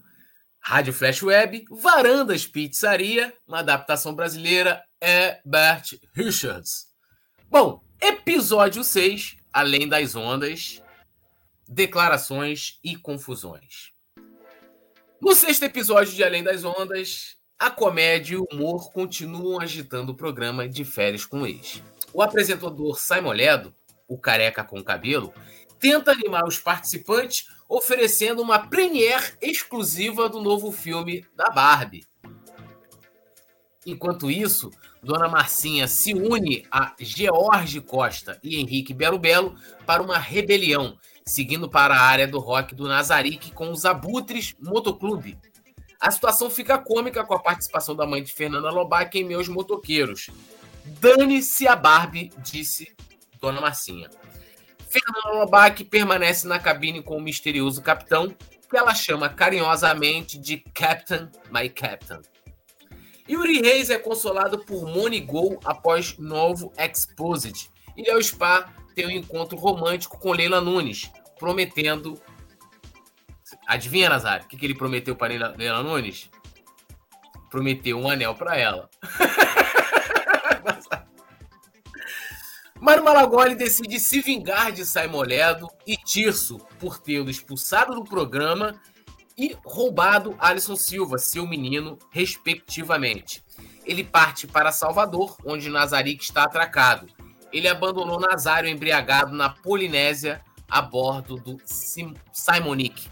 Rádio 0.67 0.95
Flash 0.95 1.23
Web, 1.23 1.67
Varandas 1.69 2.47
Pizzaria, 2.47 3.35
uma 3.47 3.59
adaptação 3.59 4.15
brasileira 4.15 4.83
é 4.99 5.39
Bert 5.45 5.93
Richards. 6.15 6.87
Bom, 7.51 7.85
episódio 8.01 8.83
6, 8.83 9.37
Além 9.53 9.87
das 9.87 10.17
Ondas, 10.17 10.83
declarações 11.69 12.79
e 12.83 12.97
confusões. 12.97 13.93
No 15.21 15.35
sexto 15.35 15.65
episódio 15.65 16.15
de 16.15 16.25
Além 16.25 16.43
das 16.43 16.65
Ondas, 16.65 17.37
a 17.59 17.71
comédia 17.71 18.37
e 18.37 18.39
o 18.39 18.47
humor 18.51 18.91
continuam 18.91 19.61
agitando 19.61 20.13
o 20.13 20.17
programa 20.17 20.67
de 20.67 20.83
férias 20.83 21.27
com 21.27 21.47
ex. 21.47 21.83
O 22.11 22.23
apresentador 22.23 22.99
Simon 22.99 23.33
Ledo, 23.33 23.75
o 24.09 24.17
careca 24.17 24.65
com 24.65 24.83
cabelo, 24.83 25.35
tenta 25.79 26.13
animar 26.13 26.47
os 26.49 26.59
participantes 26.59 27.49
oferecendo 27.69 28.43
uma 28.43 28.59
premiere 28.59 29.35
exclusiva 29.41 30.29
do 30.29 30.41
novo 30.41 30.71
filme 30.71 31.27
da 31.35 31.51
Barbie. 31.51 32.07
Enquanto 33.87 34.31
isso, 34.31 34.71
Dona 35.03 35.29
Marcinha 35.29 35.87
se 35.87 36.15
une 36.15 36.67
a 36.71 36.95
George 36.99 37.81
Costa 37.81 38.39
e 38.43 38.59
Henrique 38.59 38.95
Belo 38.95 39.19
Belo 39.19 39.55
para 39.85 40.03
uma 40.03 40.19
rebelião, 40.19 40.99
seguindo 41.27 41.69
para 41.69 41.95
a 41.95 42.01
área 42.01 42.27
do 42.27 42.39
rock 42.39 42.75
do 42.75 42.89
Nazarick 42.89 43.53
com 43.53 43.71
os 43.71 43.85
Abutres 43.85 44.55
Motoclube, 44.59 45.39
a 46.01 46.11
situação 46.11 46.51
fica 46.51 46.77
cômica 46.77 47.25
com 47.25 47.35
a 47.35 47.39
participação 47.39 47.97
da 47.97 48.07
mãe 48.07 48.23
de 48.23 48.33
Fernanda 48.33 48.71
Lobac 48.71 49.19
em 49.19 49.25
Meus 49.25 49.49
Motoqueiros. 49.49 50.29
Dane-se 50.85 51.67
a 51.67 51.75
Barbie, 51.75 52.31
disse 52.39 52.95
Dona 53.41 53.61
Marcinha. 53.61 54.11
Fernanda 54.95 55.41
Lobac 55.41 55.85
permanece 55.85 56.47
na 56.47 56.61
cabine 56.61 57.03
com 57.03 57.17
o 57.17 57.21
misterioso 57.21 57.83
capitão, 57.83 58.29
que 58.29 58.77
ela 58.77 58.95
chama 58.95 59.29
carinhosamente 59.29 60.39
de 60.39 60.59
Captain, 60.73 61.29
my 61.51 61.69
Captain. 61.69 62.21
Yuri 63.29 63.61
Reis 63.61 63.91
é 63.91 63.99
consolado 63.99 64.61
por 64.61 64.87
Moni 64.87 65.19
Gol 65.19 65.59
após 65.65 66.17
novo 66.17 66.73
Exposit. 66.79 67.71
E 67.97 68.09
ao 68.09 68.23
Spa 68.23 68.73
tem 68.95 69.07
um 69.07 69.11
encontro 69.11 69.57
romântico 69.57 70.19
com 70.19 70.33
Leila 70.33 70.61
Nunes, 70.61 71.11
prometendo 71.39 72.21
Adivinha, 73.67 74.09
Nazário, 74.09 74.47
o 74.47 74.49
que, 74.49 74.57
que 74.57 74.65
ele 74.65 74.75
prometeu 74.75 75.17
para 75.17 75.55
Leila 75.57 75.83
Nunes? 75.83 76.31
prometeu 77.51 78.01
um 78.01 78.11
anel 78.11 78.35
para 78.35 78.57
ela. 78.57 78.91
Mário 82.81 83.05
Malagoli 83.05 83.55
decide 83.55 83.99
se 83.99 84.21
vingar 84.21 84.73
de 84.73 84.85
Simon 84.85 85.23
Ledo 85.23 85.69
e 85.87 85.97
Tirso 85.97 86.59
por 86.79 86.99
tê-lo 86.99 87.31
expulsado 87.31 87.95
do 87.95 88.05
programa 88.05 88.81
e 89.37 89.57
roubado 89.65 90.37
Alisson 90.39 90.77
Silva, 90.77 91.19
seu 91.19 91.47
menino, 91.47 91.99
respectivamente. 92.11 93.43
Ele 93.85 94.05
parte 94.05 94.47
para 94.47 94.73
Salvador, 94.73 95.37
onde 95.45 95.69
Nazarick 95.69 96.23
está 96.23 96.45
atracado. 96.45 97.07
Ele 97.53 97.69
abandonou 97.69 98.19
Nazário 98.19 98.69
embriagado 98.69 99.35
na 99.35 99.49
Polinésia 99.49 100.43
a 100.69 100.83
bordo 100.83 101.37
do 101.37 101.59
Simonic. 102.33 103.09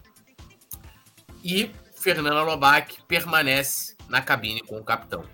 E 1.45 1.71
Fernanda 1.95 2.43
Lobac 2.43 3.03
permanece 3.07 3.97
na 4.09 4.21
cabine 4.21 4.61
com 4.61 4.77
o 4.79 4.85
capitão. 4.85 5.25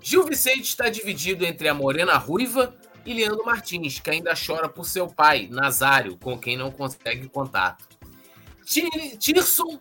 Gil 0.00 0.24
Vicente 0.24 0.64
está 0.64 0.88
dividido 0.88 1.44
entre 1.44 1.68
a 1.68 1.74
Morena 1.74 2.16
Ruiva 2.16 2.74
e 3.04 3.14
Leandro 3.14 3.44
Martins, 3.44 3.98
que 3.98 4.10
ainda 4.10 4.34
chora 4.34 4.68
por 4.68 4.84
seu 4.84 5.08
pai, 5.08 5.48
Nazário, 5.50 6.16
com 6.16 6.38
quem 6.38 6.56
não 6.56 6.70
consegue 6.70 7.28
contato. 7.28 7.88
Tirson 8.64 9.78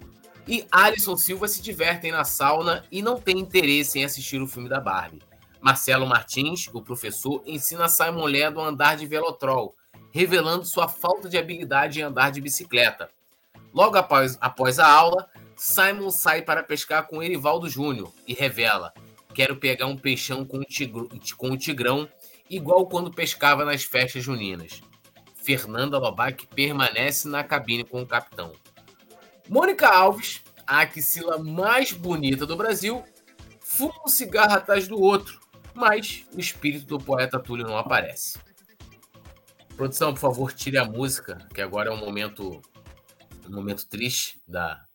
e 0.47 0.65
Alisson 0.71 1.15
Silva 1.15 1.47
se 1.47 1.61
divertem 1.61 2.11
na 2.11 2.23
sauna 2.23 2.83
e 2.91 3.01
não 3.01 3.19
têm 3.19 3.39
interesse 3.39 3.99
em 3.99 4.05
assistir 4.05 4.41
o 4.41 4.47
filme 4.47 4.67
da 4.67 4.79
Barbie. 4.79 5.21
Marcelo 5.61 6.07
Martins, 6.07 6.67
o 6.73 6.81
professor, 6.81 7.43
ensina 7.45 7.87
Simon 7.87 8.25
Ledo 8.25 8.59
a 8.59 8.67
andar 8.67 8.97
de 8.97 9.05
velotrol, 9.05 9.75
revelando 10.11 10.65
sua 10.65 10.87
falta 10.87 11.29
de 11.29 11.37
habilidade 11.37 11.99
em 11.99 12.03
andar 12.03 12.31
de 12.31 12.41
bicicleta. 12.41 13.09
Logo 13.71 13.95
após, 13.95 14.37
após 14.41 14.79
a 14.79 14.91
aula, 14.91 15.29
Simon 15.55 16.09
sai 16.09 16.41
para 16.41 16.63
pescar 16.63 17.07
com 17.07 17.21
Erivaldo 17.21 17.69
Júnior 17.69 18.11
e 18.27 18.33
revela: 18.33 18.91
Quero 19.33 19.55
pegar 19.55 19.85
um 19.85 19.95
peixão 19.95 20.43
com 20.43 20.57
o 20.57 21.57
tigrão 21.57 22.09
igual 22.51 22.85
quando 22.85 23.09
pescava 23.09 23.63
nas 23.63 23.83
festas 23.83 24.23
juninas. 24.23 24.81
Fernanda 25.35 25.97
Lobac 25.97 26.45
permanece 26.47 27.27
na 27.27 27.43
cabine 27.43 27.83
com 27.83 28.01
o 28.01 28.05
capitão. 28.05 28.51
Mônica 29.49 29.87
Alves, 29.87 30.41
a 30.67 30.81
axila 30.81 31.39
mais 31.39 31.91
bonita 31.91 32.45
do 32.45 32.55
Brasil, 32.55 33.03
fuma 33.59 33.95
um 34.05 34.09
cigarro 34.09 34.53
atrás 34.53 34.87
do 34.87 35.01
outro, 35.01 35.39
mas 35.73 36.25
o 36.33 36.39
espírito 36.39 36.85
do 36.85 36.99
poeta 36.99 37.39
Túlio 37.39 37.65
não 37.65 37.77
aparece. 37.77 38.37
Produção, 39.75 40.13
por 40.13 40.19
favor, 40.19 40.53
tire 40.53 40.77
a 40.77 40.85
música, 40.85 41.47
que 41.53 41.61
agora 41.61 41.89
é 41.89 41.93
um 41.93 41.97
momento 41.97 42.61
um 43.47 43.55
momento 43.55 43.87
triste 43.87 44.41
da 44.47 44.85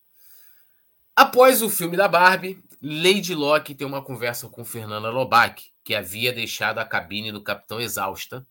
Após 1.15 1.63
o 1.63 1.71
filme 1.71 1.97
da 1.97 2.07
Barbie, 2.07 2.63
Lady 2.81 3.35
Locke 3.35 3.75
tem 3.75 3.87
uma 3.87 4.03
conversa 4.03 4.49
com 4.49 4.65
Fernanda 4.65 5.11
Lobac, 5.11 5.73
que 5.87 5.95
havia 5.95 6.33
deixado 6.33 6.81
a 6.81 6.85
cabine 6.85 7.31
do 7.31 7.41
capitão 7.41 7.81
exausta, 7.81 8.45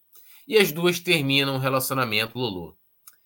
e 0.48 0.58
as 0.58 0.72
duas 0.72 1.02
terminam 1.02 1.56
o 1.56 1.60
relacionamento 1.60 2.40
Lolo. 2.40 2.78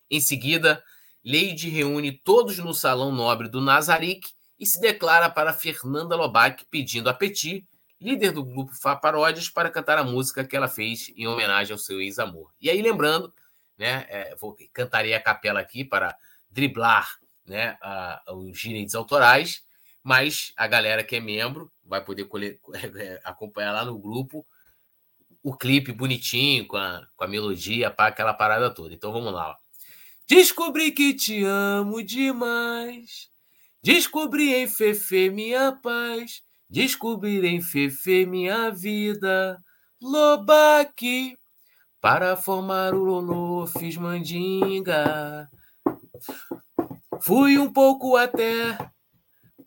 Em 0.09 0.19
seguida, 0.19 0.83
Lady 1.23 1.69
reúne 1.69 2.11
todos 2.11 2.57
no 2.57 2.73
salão 2.73 3.11
nobre 3.11 3.47
do 3.47 3.61
Nazarick 3.61 4.27
e 4.59 4.65
se 4.65 4.81
declara 4.81 5.29
para 5.29 5.53
Fernanda 5.53 6.15
Lobac 6.15 6.65
pedindo 6.71 7.07
a 7.07 7.13
Petit, 7.13 7.63
líder 8.01 8.31
do 8.31 8.43
grupo 8.43 8.73
Fá 8.73 8.95
Paródias, 8.95 9.47
para 9.47 9.69
cantar 9.69 9.99
a 9.99 10.03
música 10.03 10.43
que 10.43 10.55
ela 10.55 10.67
fez 10.67 11.13
em 11.15 11.27
homenagem 11.27 11.71
ao 11.71 11.77
seu 11.77 12.01
ex-amor. 12.01 12.51
E 12.59 12.67
aí, 12.67 12.81
lembrando, 12.81 13.31
né, 13.77 14.07
é, 14.09 14.35
vou 14.37 14.57
cantarei 14.73 15.13
a 15.13 15.21
capela 15.21 15.59
aqui 15.59 15.85
para 15.85 16.17
driblar 16.49 17.19
né, 17.45 17.77
a, 17.79 18.23
os 18.33 18.59
direitos 18.59 18.95
autorais, 18.95 19.63
mas 20.03 20.51
a 20.57 20.65
galera 20.65 21.03
que 21.03 21.17
é 21.17 21.19
membro 21.19 21.71
vai 21.89 22.03
poder 22.03 22.29
é, 22.95 23.19
acompanhar 23.23 23.73
lá 23.73 23.83
no 23.83 23.97
grupo 23.97 24.45
o 25.41 25.55
clipe 25.55 25.91
bonitinho, 25.91 26.67
com 26.67 26.77
a, 26.77 27.07
com 27.15 27.23
a 27.23 27.27
melodia, 27.27 27.89
para 27.89 28.09
aquela 28.09 28.33
parada 28.33 28.69
toda. 28.69 28.93
Então 28.93 29.11
vamos 29.11 29.33
lá. 29.33 29.51
Ó. 29.51 29.55
Descobri 30.27 30.91
que 30.91 31.13
te 31.13 31.43
amo 31.43 32.03
demais. 32.03 33.29
Descobri 33.81 34.53
em 34.53 34.67
Fefe 34.67 35.29
minha 35.29 35.71
paz. 35.71 36.43
Descobri 36.69 37.45
em 37.47 37.61
Fefe 37.61 38.25
minha 38.25 38.69
vida. 38.69 39.57
Lobaque. 40.01 41.37
Para 42.01 42.37
formar 42.37 42.93
o 42.93 43.03
Lolo, 43.03 43.67
fiz 43.67 43.97
mandinga. 43.97 45.49
Fui 47.21 47.57
um 47.57 47.71
pouco 47.71 48.15
até 48.15 48.77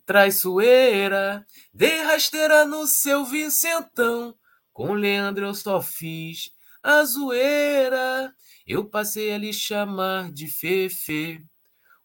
traiçoeira, 0.05 1.45
dei 1.73 2.01
rasteira 2.01 2.65
no 2.65 2.87
seu 2.87 3.25
Vincentão. 3.25 4.35
Com 4.71 4.93
Leandro 4.93 5.45
eu 5.45 5.53
só 5.53 5.81
fiz 5.81 6.49
a 6.81 7.03
zoeira. 7.05 8.33
Eu 8.65 8.85
passei 8.85 9.31
a 9.31 9.37
lhe 9.37 9.53
chamar 9.53 10.31
de 10.31 10.47
Fefe. 10.47 11.39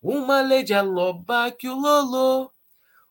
Uma 0.00 0.40
lady 0.40 0.72
a 0.74 0.82
loba 0.82 1.50
que 1.50 1.68
o 1.68 1.74
lolô. 1.74 2.50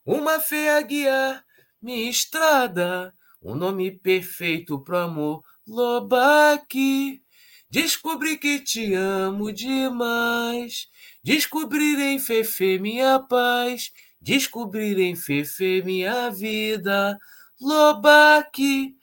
Uma 0.05 0.39
feia 0.39 0.81
guiar 0.81 1.43
minha 1.81 2.09
estrada. 2.09 3.13
Um 3.41 3.55
nome 3.55 3.91
perfeito 3.91 4.79
pro 4.83 4.97
amor. 4.97 5.43
Lobaque. 5.67 7.21
Descobri 7.69 8.37
que 8.37 8.59
te 8.59 8.93
amo 8.93 9.51
demais. 9.51 10.87
Descobrir 11.21 11.99
em 11.99 12.19
Fefe 12.19 12.79
minha 12.79 13.19
paz. 13.19 13.91
Descobrir 14.27 14.99
em 14.99 15.15
Fefe 15.15 15.81
minha 15.83 16.29
vida. 16.29 17.17
Lobaque, 17.61 18.93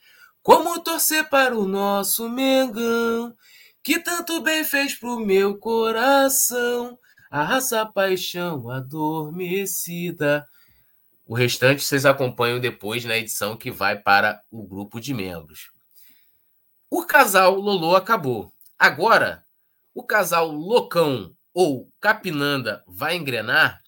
como 0.43 0.79
torcer 0.79 1.27
para 1.29 1.57
o 1.57 1.67
nosso 1.67 2.29
Mengão, 2.29 3.35
que 3.81 3.97
tanto 3.97 4.39
bem 4.41 4.63
fez 4.63 4.93
pro 4.93 5.19
meu 5.19 5.57
coração. 5.57 6.95
A 7.31 7.41
raça 7.41 7.83
paixão 7.87 8.69
adormecida. 8.69 10.47
O 11.25 11.33
restante 11.33 11.81
vocês 11.83 12.05
acompanham 12.05 12.59
depois 12.59 13.03
na 13.03 13.17
edição 13.17 13.57
que 13.57 13.71
vai 13.71 13.97
para 13.99 14.39
o 14.51 14.61
grupo 14.61 15.01
de 15.01 15.11
membros. 15.11 15.71
O 16.87 17.03
casal 17.03 17.55
Lolo 17.55 17.95
acabou. 17.95 18.53
Agora, 18.77 19.43
o 19.91 20.03
casal 20.03 20.51
Locão 20.51 21.35
ou 21.51 21.89
Capinanda 21.99 22.83
vai 22.85 23.15
engrenar 23.15 23.83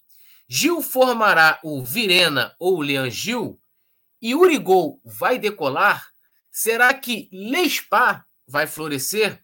Gil 0.47 0.81
formará 0.81 1.59
o 1.61 1.83
Virena 1.83 2.55
ou 2.57 2.77
o 2.77 2.81
Leão 2.81 3.09
Gil? 3.09 3.59
E 4.21 4.33
Urigol 4.33 5.01
vai 5.03 5.37
decolar? 5.37 6.07
Será 6.49 6.93
que 6.93 7.29
Lespá 7.31 8.25
vai 8.47 8.65
florescer? 8.65 9.43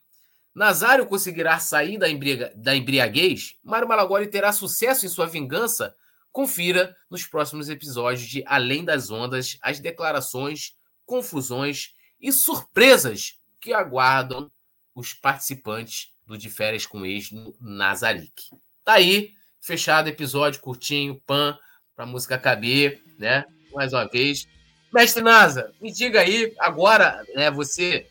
Nazário 0.56 1.06
conseguirá 1.06 1.60
sair 1.60 1.98
da, 1.98 2.10
embriaga, 2.10 2.54
da 2.56 2.76
embriaguez? 2.76 3.56
Mário 3.64 3.88
Malagoli 3.88 4.28
terá 4.28 4.54
sucesso 4.54 5.06
em 5.06 5.10
sua 5.10 5.26
vingança? 5.26 5.96
Confira 6.32 6.96
nos 7.10 7.26
próximos 7.26 7.70
episódios 7.70 8.26
de 8.26 8.44
Além 8.48 8.86
das 8.86 9.12
Ondas 9.12 9.58
as 9.62 9.80
declarações, 9.80 10.76
confusões 11.06 11.94
e 12.20 12.32
surpresas 12.32 13.38
que 13.60 13.74
aguardam 13.74 14.50
os 14.96 15.14
participantes 15.14 16.14
do 16.26 16.38
De 16.38 16.50
Férias 16.50 16.86
com 16.86 17.06
Ex 17.06 17.32
no 17.32 17.56
Nazarick. 17.60 18.50
Tá 18.86 18.94
aí 18.94 19.34
fechado 19.64 20.10
episódio 20.10 20.60
curtinho, 20.60 21.20
pan, 21.26 21.58
para 21.96 22.04
a 22.04 22.08
música 22.08 22.38
caber, 22.38 23.02
né? 23.18 23.46
Mais 23.74 23.94
uma 23.94 24.06
vez. 24.06 24.48
Mestre 24.94 25.24
Nasa, 25.24 25.72
me 25.82 25.92
diga 25.92 26.20
aí, 26.20 26.54
agora, 26.60 27.24
né, 27.34 27.50
você, 27.50 28.06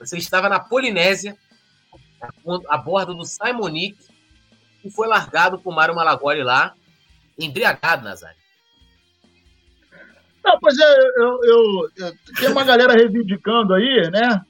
você 0.00 0.16
estava 0.16 0.48
na 0.48 0.58
Polinésia, 0.58 1.36
a 2.68 2.76
bordo 2.78 3.14
do 3.14 3.24
Simonic, 3.24 3.96
e 4.84 4.90
foi 4.90 5.06
largado 5.06 5.58
por 5.58 5.74
Mário 5.74 5.94
Malagoli 5.94 6.42
lá, 6.42 6.74
embriagado, 7.38 8.02
Nazário. 8.02 8.42
Não, 10.42 10.58
pois 10.58 10.76
é, 10.78 10.98
eu, 11.16 11.40
eu, 11.44 11.90
eu, 11.96 12.12
tem 12.38 12.48
uma 12.50 12.64
galera 12.64 12.94
reivindicando 12.94 13.72
aí, 13.74 14.10
né? 14.10 14.44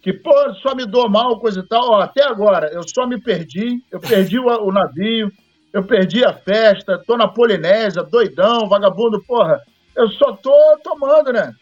Que, 0.00 0.12
pô, 0.12 0.32
só 0.62 0.74
me 0.74 0.86
dou 0.86 1.08
mal, 1.08 1.40
coisa 1.40 1.60
e 1.60 1.66
tal. 1.66 1.90
Ó, 1.90 2.00
até 2.00 2.22
agora, 2.24 2.70
eu 2.72 2.86
só 2.88 3.06
me 3.06 3.20
perdi, 3.20 3.82
eu 3.90 4.00
perdi 4.00 4.38
o, 4.38 4.46
o 4.46 4.72
navio, 4.72 5.30
eu 5.74 5.82
perdi 5.82 6.24
a 6.24 6.32
festa, 6.32 7.02
tô 7.04 7.16
na 7.16 7.26
Polinésia, 7.26 8.04
doidão, 8.04 8.68
vagabundo, 8.68 9.20
porra. 9.24 9.60
Eu 9.96 10.08
só 10.10 10.32
tô 10.36 10.78
tomando, 10.84 11.32
né? 11.32 11.52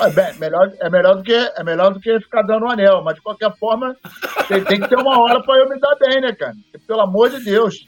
É, 0.00 0.10
bem, 0.10 0.34
melhor, 0.40 0.72
é, 0.80 0.90
melhor 0.90 1.14
do 1.14 1.22
que, 1.22 1.32
é 1.32 1.62
melhor 1.62 1.94
do 1.94 2.00
que 2.00 2.18
ficar 2.18 2.42
dando 2.42 2.66
um 2.66 2.70
anel, 2.70 3.00
mas 3.04 3.14
de 3.14 3.22
qualquer 3.22 3.56
forma, 3.56 3.96
tem, 4.48 4.64
tem 4.64 4.80
que 4.80 4.88
ter 4.88 4.98
uma 4.98 5.20
hora 5.20 5.40
para 5.40 5.56
eu 5.60 5.68
me 5.68 5.78
dar 5.78 5.94
bem, 6.00 6.20
né, 6.20 6.32
cara? 6.32 6.52
Pelo 6.84 7.00
amor 7.00 7.30
de 7.30 7.44
Deus. 7.44 7.86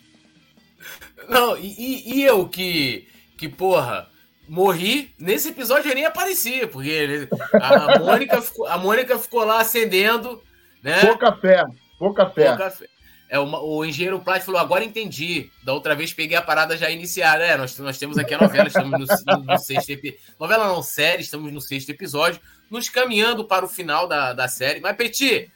Não, 1.28 1.56
e, 1.56 2.14
e 2.14 2.22
eu 2.22 2.48
que, 2.48 3.08
que, 3.36 3.48
porra, 3.48 4.06
morri, 4.48 5.12
nesse 5.18 5.48
episódio 5.48 5.90
eu 5.90 5.96
nem 5.96 6.06
apareci, 6.06 6.64
porque 6.68 7.28
a 7.60 7.98
Mônica 7.98 8.40
ficou, 8.40 8.68
a 8.68 8.78
Mônica 8.78 9.18
ficou 9.18 9.44
lá 9.44 9.60
acendendo, 9.60 10.40
né? 10.80 11.00
Pouca 11.06 11.32
fé, 11.32 11.64
pouca 11.98 12.30
fé. 12.30 12.50
Pouca 12.50 12.70
fé. 12.70 12.86
É, 13.30 13.38
o, 13.38 13.44
o 13.44 13.84
engenheiro 13.84 14.18
Plat 14.18 14.42
falou: 14.42 14.60
agora 14.60 14.84
entendi. 14.84 15.50
Da 15.62 15.72
outra 15.72 15.94
vez 15.94 16.12
peguei 16.12 16.36
a 16.36 16.42
parada 16.42 16.76
já 16.76 16.90
iniciada. 16.90 17.44
É, 17.44 17.56
nós, 17.56 17.78
nós 17.78 17.96
temos 17.96 18.18
aqui 18.18 18.34
a 18.34 18.38
novela, 18.38 18.66
estamos 18.66 18.90
no, 18.90 19.06
no, 19.36 19.44
no 19.44 19.58
sexto 19.58 19.90
episódio. 19.90 20.20
Novela 20.38 20.66
não, 20.66 20.82
série, 20.82 21.22
estamos 21.22 21.52
no 21.52 21.60
sexto 21.60 21.90
episódio, 21.90 22.40
nos 22.68 22.88
caminhando 22.88 23.44
para 23.44 23.64
o 23.64 23.68
final 23.68 24.08
da, 24.08 24.32
da 24.32 24.48
série. 24.48 24.80
Mas, 24.80 24.96
Petit, 24.96 25.48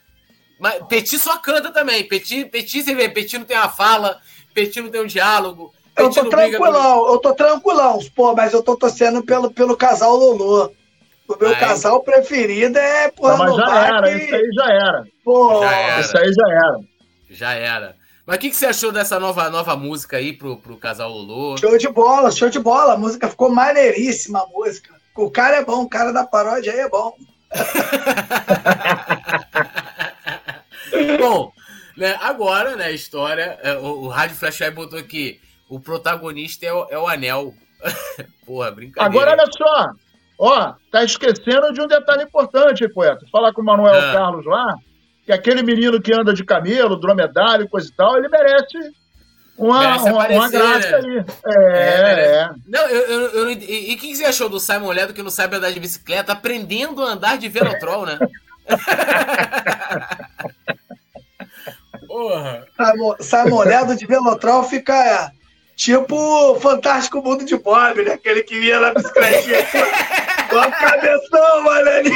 mas 0.61 0.85
Petit 0.87 1.19
só 1.19 1.37
canta 1.39 1.73
também. 1.73 2.07
Petit, 2.07 2.45
Petit, 2.45 2.85
você 2.85 2.95
vê, 2.95 3.09
Petit 3.09 3.39
não 3.39 3.45
tem 3.45 3.57
uma 3.57 3.69
fala, 3.69 4.21
Petit 4.55 4.81
não 4.81 4.91
tem 4.91 5.03
um 5.03 5.07
diálogo. 5.07 5.75
Eu 5.97 6.11
tô 6.11 6.29
tranquilão, 6.29 7.13
eu 7.13 7.19
tô 7.19 7.35
tranquilão, 7.35 7.99
pô, 8.15 8.35
mas 8.35 8.53
eu 8.53 8.63
tô 8.63 8.77
torcendo 8.77 9.23
pelo, 9.25 9.51
pelo 9.51 9.77
casal 9.77 10.15
Lolo. 10.15 10.73
O 11.27 11.37
meu 11.41 11.51
Ai. 11.51 11.59
casal 11.59 12.03
preferido 12.03 12.79
é 12.79 13.11
porra, 13.11 13.47
Não, 13.47 13.57
mas 13.57 13.57
já 13.57 13.87
era, 13.87 14.11
isso 14.13 14.35
aí 14.35 14.49
já 14.55 14.73
era. 14.73 15.07
Pô, 15.25 15.61
já 15.61 15.73
era. 15.73 16.01
Isso 16.01 16.19
aí 16.19 16.33
já 16.33 16.51
era. 16.51 16.94
Já 17.35 17.53
era. 17.53 17.97
Mas 18.27 18.37
o 18.37 18.39
que, 18.39 18.51
que 18.51 18.57
você 18.57 18.67
achou 18.67 18.91
dessa 18.91 19.21
nova, 19.21 19.51
nova 19.51 19.77
música 19.77 20.17
aí 20.17 20.33
pro, 20.33 20.57
pro 20.57 20.79
casal 20.79 21.11
Lulu? 21.11 21.59
Show 21.59 21.77
de 21.77 21.89
bola, 21.89 22.31
show 22.31 22.49
de 22.49 22.59
bola. 22.59 22.95
A 22.95 22.97
música 22.97 23.29
ficou 23.29 23.51
maneiríssima, 23.51 24.43
a 24.43 24.47
música. 24.47 24.95
O 25.15 25.31
cara 25.31 25.57
é 25.57 25.65
bom, 25.65 25.83
o 25.83 25.89
cara 25.89 26.13
da 26.13 26.27
paródia 26.27 26.73
aí 26.73 26.81
é 26.81 26.89
bom. 26.89 27.15
bom, 31.19 31.53
né, 31.97 32.19
agora, 32.21 32.75
né, 32.75 32.87
a 32.87 32.93
história, 32.93 33.61
é, 33.63 33.77
o, 33.77 34.05
o 34.05 34.09
Rádio 34.09 34.35
Flash 34.37 34.61
Web 34.61 34.75
botou 34.75 34.99
aqui, 34.99 35.41
o 35.69 35.79
protagonista 35.79 36.67
é 36.67 36.73
o, 36.73 36.89
é 36.91 36.99
o 36.99 37.07
Anel. 37.07 37.55
Porra, 38.45 38.73
brincadeira. 38.73 39.07
Agora, 39.07 39.31
olha 39.33 39.47
só, 39.53 39.93
ó, 40.39 40.75
tá 40.91 41.05
esquecendo 41.05 41.73
de 41.73 41.81
um 41.81 41.87
detalhe 41.87 42.25
importante, 42.25 42.89
poeta. 42.89 43.25
Falar 43.31 43.53
com 43.53 43.63
o 43.63 43.65
Manuel 43.65 43.95
ah. 43.95 44.13
Carlos 44.13 44.45
lá, 44.47 44.75
que 45.25 45.33
aquele 45.33 45.63
menino 45.63 46.01
que 46.01 46.13
anda 46.13 46.35
de 46.35 46.45
camelo, 46.45 47.01
dromedário, 47.01 47.69
coisa 47.69 47.89
e 47.89 47.93
tal, 47.93 48.17
ele 48.17 48.29
merece 48.29 48.93
uma, 49.57 49.81
merece 49.81 50.11
uma, 50.11 50.29
uma 50.29 50.51
graça 50.51 51.03
né? 51.03 51.09
aí. 51.09 51.25
É, 51.47 51.57
é, 51.57 52.37
é. 52.37 52.51
Não, 52.67 52.89
eu, 52.89 53.03
eu, 53.03 53.21
eu, 53.31 53.51
e 53.51 53.95
o 53.95 53.99
que 53.99 54.15
você 54.15 54.25
achou 54.25 54.49
do 54.49 54.61
Simon 54.61 54.91
Ledo 54.91 55.15
que 55.15 55.23
não 55.23 55.31
sabe 55.31 55.57
andar 55.57 55.71
de 55.71 55.81
bicicleta, 55.81 56.33
aprendendo 56.33 57.03
a 57.03 57.13
andar 57.13 57.39
de 57.39 57.49
velotrol, 57.49 58.07
né? 58.07 58.19
Porra. 62.07 62.67
Simon 63.21 63.63
Ledo 63.63 63.97
de 63.97 64.07
velotrol 64.07 64.65
fica 64.65 65.33
tipo 65.77 66.59
Fantástico 66.61 67.23
Mundo 67.23 67.45
de 67.45 67.57
Bob, 67.57 68.03
né? 68.05 68.13
Aquele 68.13 68.43
que 68.43 68.55
ia 68.55 68.81
na 68.81 68.95
bicicletinha. 68.95 69.59
Com 70.49 70.59
a 70.59 70.71
cabeção, 70.71 71.67
olha 71.67 71.97
ali, 71.97 72.11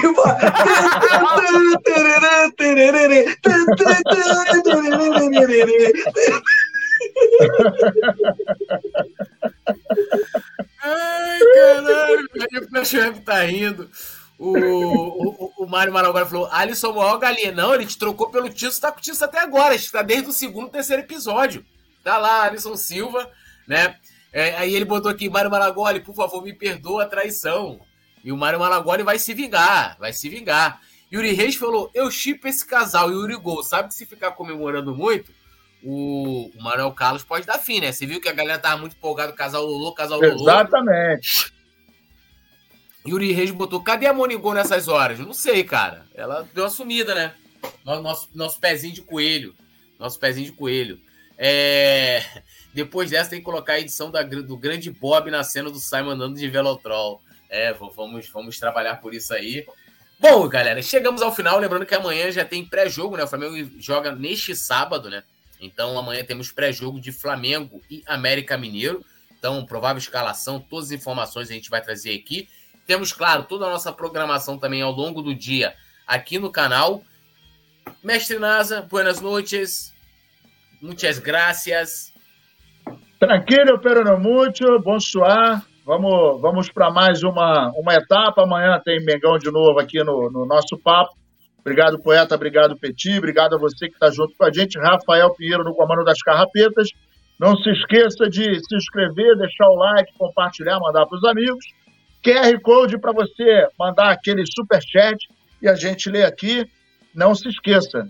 Ai, 10.82 11.38
caralho, 11.54 12.28
o 12.62 12.68
Flash 12.68 12.94
Web 12.94 13.20
tá 13.20 13.42
rindo. 13.42 13.90
O, 14.38 14.52
o, 14.56 15.52
o 15.58 15.66
Mário 15.66 15.92
Maragora 15.92 16.24
falou: 16.24 16.48
Alisson 16.52 16.92
maior 16.92 17.18
galinha. 17.18 17.50
Não, 17.50 17.74
ele 17.74 17.86
te 17.86 17.98
trocou 17.98 18.30
pelo 18.30 18.48
Tisso, 18.48 18.80
tá 18.80 18.92
com 18.92 18.98
o 18.98 19.02
Tisso 19.02 19.24
até 19.24 19.40
agora. 19.40 19.74
Está 19.74 20.02
desde 20.02 20.28
o 20.28 20.32
segundo, 20.32 20.70
terceiro 20.70 21.02
episódio. 21.02 21.64
Tá 22.04 22.16
lá, 22.18 22.44
Alisson 22.44 22.76
Silva, 22.76 23.28
né? 23.68 23.96
É, 24.32 24.56
aí 24.56 24.74
ele 24.74 24.84
botou 24.84 25.10
aqui: 25.10 25.28
Mário 25.28 25.50
Maragoli, 25.50 26.00
por 26.00 26.14
favor, 26.14 26.42
me 26.42 26.52
perdoa 26.52 27.04
a 27.04 27.08
traição. 27.08 27.80
E 28.24 28.32
o 28.32 28.36
Mário 28.36 28.58
Malagoli 28.58 29.02
vai 29.02 29.18
se 29.18 29.32
vingar, 29.32 29.96
vai 29.98 30.12
se 30.12 30.28
vingar. 30.28 30.80
Yuri 31.12 31.32
Reis 31.32 31.56
falou: 31.56 31.90
Eu 31.94 32.10
chipo 32.10 32.48
esse 32.48 32.66
casal. 32.66 33.10
E 33.10 33.14
o 33.14 33.20
Yuri 33.20 33.36
Gol, 33.36 33.62
sabe 33.62 33.88
que 33.88 33.94
se 33.94 34.06
ficar 34.06 34.32
comemorando 34.32 34.94
muito, 34.94 35.32
o, 35.82 36.50
o 36.54 36.62
Manuel 36.62 36.92
Carlos 36.92 37.22
pode 37.22 37.46
dar 37.46 37.58
fim, 37.58 37.80
né? 37.80 37.92
Você 37.92 38.06
viu 38.06 38.20
que 38.20 38.28
a 38.28 38.32
galera 38.32 38.58
tava 38.58 38.78
muito 38.78 38.96
empolgada, 38.96 39.32
casal 39.32 39.64
Lolo, 39.64 39.94
casal 39.94 40.20
Lolo. 40.20 40.42
Exatamente. 40.42 41.52
Yuri 43.06 43.32
Reis 43.32 43.50
botou: 43.50 43.82
Cadê 43.82 44.06
a 44.06 44.12
Monigol 44.12 44.54
nessas 44.54 44.88
horas? 44.88 45.18
Eu 45.18 45.26
não 45.26 45.32
sei, 45.32 45.64
cara. 45.64 46.06
Ela 46.14 46.48
deu 46.52 46.64
uma 46.64 46.70
sumida, 46.70 47.14
né? 47.14 47.34
Nosso, 47.84 48.28
nosso 48.34 48.60
pezinho 48.60 48.94
de 48.94 49.02
coelho. 49.02 49.54
Nosso 49.98 50.18
pezinho 50.18 50.46
de 50.46 50.52
coelho. 50.52 51.00
É... 51.38 52.22
Depois 52.74 53.10
dessa, 53.10 53.30
tem 53.30 53.38
que 53.38 53.44
colocar 53.44 53.74
a 53.74 53.80
edição 53.80 54.10
da, 54.10 54.22
do 54.22 54.56
grande 54.56 54.90
Bob 54.90 55.30
na 55.30 55.42
cena 55.42 55.70
do 55.70 55.78
Simon 55.78 56.10
andando 56.10 56.36
de 56.36 56.48
Velotrol. 56.48 57.22
É, 57.48 57.72
vamos, 57.72 58.28
vamos 58.28 58.58
trabalhar 58.58 58.96
por 58.96 59.14
isso 59.14 59.32
aí. 59.32 59.66
Bom, 60.20 60.48
galera, 60.48 60.82
chegamos 60.82 61.22
ao 61.22 61.34
final. 61.34 61.58
Lembrando 61.58 61.86
que 61.86 61.94
amanhã 61.94 62.30
já 62.30 62.44
tem 62.44 62.64
pré-jogo, 62.64 63.16
né? 63.16 63.24
O 63.24 63.28
Flamengo 63.28 63.70
joga 63.80 64.12
neste 64.12 64.54
sábado, 64.54 65.08
né? 65.08 65.22
Então 65.60 65.98
amanhã 65.98 66.24
temos 66.24 66.52
pré-jogo 66.52 67.00
de 67.00 67.12
Flamengo 67.12 67.80
e 67.90 68.02
América 68.06 68.58
Mineiro. 68.58 69.04
Então, 69.38 69.64
provável 69.64 69.98
escalação, 69.98 70.58
todas 70.58 70.86
as 70.86 70.92
informações 70.92 71.48
a 71.48 71.54
gente 71.54 71.70
vai 71.70 71.80
trazer 71.80 72.14
aqui. 72.14 72.48
Temos, 72.86 73.12
claro, 73.12 73.44
toda 73.44 73.66
a 73.66 73.70
nossa 73.70 73.92
programação 73.92 74.58
também 74.58 74.82
ao 74.82 74.90
longo 74.90 75.22
do 75.22 75.34
dia 75.34 75.74
aqui 76.06 76.38
no 76.38 76.50
canal. 76.50 77.02
Mestre 78.02 78.38
Nasa, 78.38 78.82
buenas 78.82 79.20
noches. 79.20 79.92
Muitas 80.80 81.18
gracias. 81.18 82.12
Tranquilo, 83.18 83.80
pero 83.80 84.04
no 84.04 84.18
mucho. 84.18 84.78
Bonsoir. 84.80 85.62
Vamos, 85.84 86.40
vamos 86.40 86.70
para 86.70 86.90
mais 86.90 87.22
uma, 87.22 87.72
uma 87.76 87.94
etapa. 87.94 88.42
Amanhã 88.42 88.80
tem 88.84 89.04
Mengão 89.04 89.38
de 89.38 89.50
novo 89.50 89.78
aqui 89.80 89.98
no, 90.04 90.30
no 90.30 90.46
nosso 90.46 90.78
papo. 90.78 91.10
Obrigado, 91.60 92.00
poeta. 92.00 92.34
Obrigado, 92.34 92.78
Petit. 92.78 93.18
Obrigado 93.18 93.56
a 93.56 93.58
você 93.58 93.88
que 93.88 93.94
está 93.94 94.10
junto 94.10 94.34
com 94.36 94.44
a 94.44 94.52
gente. 94.52 94.78
Rafael 94.78 95.34
Pinheiro 95.34 95.64
no 95.64 95.74
comando 95.74 96.04
das 96.04 96.22
carrapetas. 96.22 96.88
Não 97.40 97.56
se 97.56 97.70
esqueça 97.70 98.28
de 98.28 98.44
se 98.44 98.76
inscrever, 98.76 99.36
deixar 99.36 99.68
o 99.68 99.76
like, 99.76 100.12
compartilhar, 100.18 100.78
mandar 100.80 101.06
para 101.06 101.16
os 101.16 101.24
amigos. 101.24 101.64
QR 102.24 102.60
Code 102.62 103.00
para 103.00 103.12
você 103.12 103.66
mandar 103.78 104.10
aquele 104.10 104.44
super 104.46 104.80
chat 104.82 105.16
e 105.62 105.68
a 105.68 105.74
gente 105.74 106.10
lê 106.10 106.24
aqui. 106.24 106.64
Não 107.14 107.34
se 107.34 107.48
esqueça, 107.48 108.08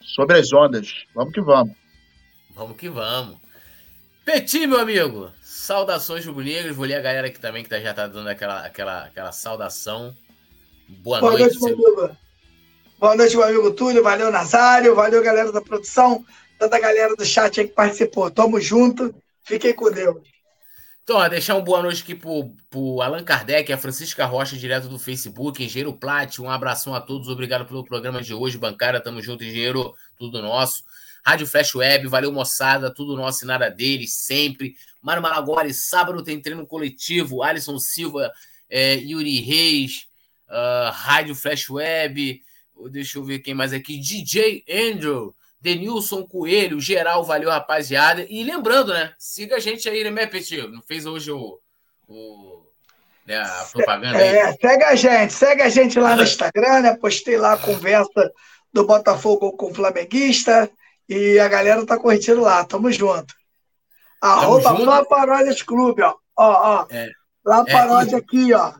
sobre 0.00 0.38
as 0.38 0.52
ondas. 0.52 1.04
Vamos 1.14 1.32
que 1.32 1.40
vamos. 1.40 1.85
Vamos 2.56 2.78
que 2.78 2.88
vamos. 2.88 3.36
Petit, 4.24 4.66
meu 4.66 4.80
amigo, 4.80 5.30
Saudações 5.42 6.24
rubro-negros. 6.24 6.74
Vou 6.74 6.86
ler 6.86 6.94
a 6.94 7.02
galera 7.02 7.26
aqui 7.26 7.38
também 7.38 7.62
que 7.62 7.68
tá, 7.68 7.78
já 7.78 7.92
tá 7.92 8.06
dando 8.06 8.28
aquela, 8.28 8.64
aquela, 8.64 9.04
aquela 9.04 9.30
saudação. 9.30 10.16
Boa, 10.88 11.20
Boa 11.20 11.32
noite. 11.32 11.60
noite 11.60 11.76
meu 11.76 11.86
amigo. 11.86 12.16
Boa 12.98 13.14
noite, 13.14 13.36
meu 13.36 13.44
amigo 13.44 13.70
Túlio. 13.72 14.02
Valeu, 14.02 14.32
Nazário. 14.32 14.94
Valeu, 14.94 15.22
galera 15.22 15.52
da 15.52 15.60
produção. 15.60 16.24
Toda 16.58 16.74
a 16.74 16.80
galera 16.80 17.14
do 17.14 17.26
chat 17.26 17.60
aí 17.60 17.68
que 17.68 17.74
participou. 17.74 18.30
Tamo 18.30 18.58
junto. 18.58 19.14
Fiquem 19.44 19.74
com 19.74 19.90
Deus. 19.90 20.16
Então, 21.04 21.16
ó, 21.16 21.28
deixar 21.28 21.56
um 21.56 21.62
boa 21.62 21.82
noite 21.82 22.02
aqui 22.02 22.14
pro, 22.14 22.50
pro 22.70 23.02
Allan 23.02 23.22
Kardec, 23.22 23.70
a 23.70 23.78
Francisca 23.78 24.24
Rocha, 24.24 24.56
direto 24.56 24.88
do 24.88 24.98
Facebook, 24.98 25.62
Engenheiro 25.62 25.92
Plat, 25.92 26.40
um 26.40 26.50
abração 26.50 26.96
a 26.96 27.00
todos, 27.00 27.28
obrigado 27.28 27.64
pelo 27.64 27.84
programa 27.84 28.20
de 28.20 28.34
hoje, 28.34 28.58
bancária, 28.58 29.00
tamo 29.00 29.22
junto, 29.22 29.44
Engenheiro, 29.44 29.94
tudo 30.18 30.42
nosso. 30.42 30.82
Rádio 31.26 31.48
Flash 31.48 31.74
Web, 31.74 32.06
valeu 32.06 32.30
moçada, 32.30 32.88
tudo 32.88 33.16
nosso 33.16 33.44
e 33.44 33.48
nada 33.48 33.68
deles, 33.68 34.12
sempre. 34.12 34.76
Mário 35.02 35.20
Malagori, 35.20 35.74
sábado 35.74 36.22
tem 36.22 36.40
treino 36.40 36.64
coletivo, 36.64 37.42
Alisson 37.42 37.80
Silva, 37.80 38.32
é, 38.70 38.94
Yuri 38.94 39.40
Reis, 39.40 40.06
uh, 40.48 40.92
Rádio 40.92 41.34
Flash 41.34 41.68
Web, 41.68 42.40
deixa 42.92 43.18
eu 43.18 43.24
ver 43.24 43.40
quem 43.40 43.54
mais 43.54 43.72
aqui, 43.72 43.98
DJ 43.98 44.64
Andrew, 44.70 45.34
Denilson 45.60 46.24
Coelho, 46.24 46.80
geral, 46.80 47.24
valeu 47.24 47.50
rapaziada. 47.50 48.24
E 48.28 48.44
lembrando, 48.44 48.92
né, 48.92 49.12
siga 49.18 49.56
a 49.56 49.60
gente 49.60 49.88
aí, 49.88 50.08
né, 50.08 50.26
Petinho? 50.26 50.68
Não 50.68 50.82
fez 50.82 51.06
hoje 51.06 51.32
o, 51.32 51.58
o 52.06 52.62
né, 53.26 53.36
a 53.38 53.66
propaganda 53.72 54.16
aí. 54.16 54.28
É, 54.28 54.52
segue 54.52 54.84
a 54.84 54.94
gente, 54.94 55.32
segue 55.32 55.62
a 55.62 55.68
gente 55.68 55.98
lá 55.98 56.14
no 56.14 56.22
Instagram, 56.22 56.82
né, 56.82 56.96
postei 56.96 57.36
lá 57.36 57.54
a 57.54 57.58
conversa 57.58 58.32
do 58.72 58.86
Botafogo 58.86 59.50
com 59.56 59.72
o 59.72 59.74
Flamenguista. 59.74 60.70
E 61.08 61.38
a 61.38 61.48
galera 61.48 61.86
tá 61.86 61.98
curtindo 61.98 62.40
lá. 62.40 62.64
Tamo 62.64 62.90
junto. 62.90 63.34
Arroba 64.20 64.76
Flá 64.76 65.04
Paródias 65.04 65.62
Clube, 65.62 66.02
ó. 66.02 66.14
Ó, 66.36 66.80
ó. 66.82 66.86
É. 66.90 67.10
Lá 67.44 67.64
é, 67.66 67.72
Paródia 67.72 68.16
e, 68.16 68.18
aqui, 68.18 68.52
ó. 68.52 68.74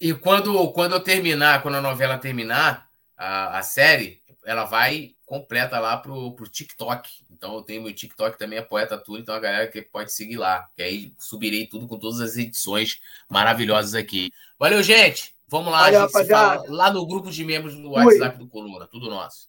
E 0.00 0.14
quando, 0.14 0.70
quando 0.72 0.94
eu 0.94 1.00
terminar, 1.00 1.62
quando 1.62 1.76
a 1.76 1.80
novela 1.80 2.18
terminar, 2.18 2.88
a, 3.16 3.58
a 3.58 3.62
série, 3.62 4.20
ela 4.44 4.64
vai 4.64 5.12
completa 5.24 5.78
lá 5.78 5.96
pro, 5.96 6.32
pro 6.32 6.48
TikTok. 6.48 7.10
Então 7.30 7.54
eu 7.54 7.62
tenho 7.62 7.82
meu 7.82 7.92
TikTok 7.92 8.38
também, 8.38 8.58
é 8.58 8.62
Poeta 8.62 8.96
Tudo, 8.96 9.18
então 9.18 9.34
a 9.34 9.40
galera 9.40 9.66
que 9.66 9.82
pode 9.82 10.12
seguir 10.12 10.36
lá. 10.36 10.68
Que 10.76 10.82
aí 10.82 11.12
subirei 11.18 11.66
tudo 11.66 11.86
com 11.86 11.98
todas 11.98 12.20
as 12.20 12.36
edições 12.36 13.00
maravilhosas 13.28 13.94
aqui. 13.94 14.32
Valeu, 14.58 14.82
gente! 14.82 15.34
Vamos 15.48 15.70
lá, 15.70 15.92
gente 15.92 16.10
se 16.10 16.24
fala 16.26 16.64
lá 16.68 16.90
no 16.90 17.06
grupo 17.06 17.30
de 17.30 17.44
membros 17.44 17.76
do 17.76 17.90
WhatsApp 17.90 18.36
Oi. 18.36 18.44
do 18.44 18.48
Coluna. 18.48 18.86
Tudo 18.88 19.08
nosso. 19.08 19.48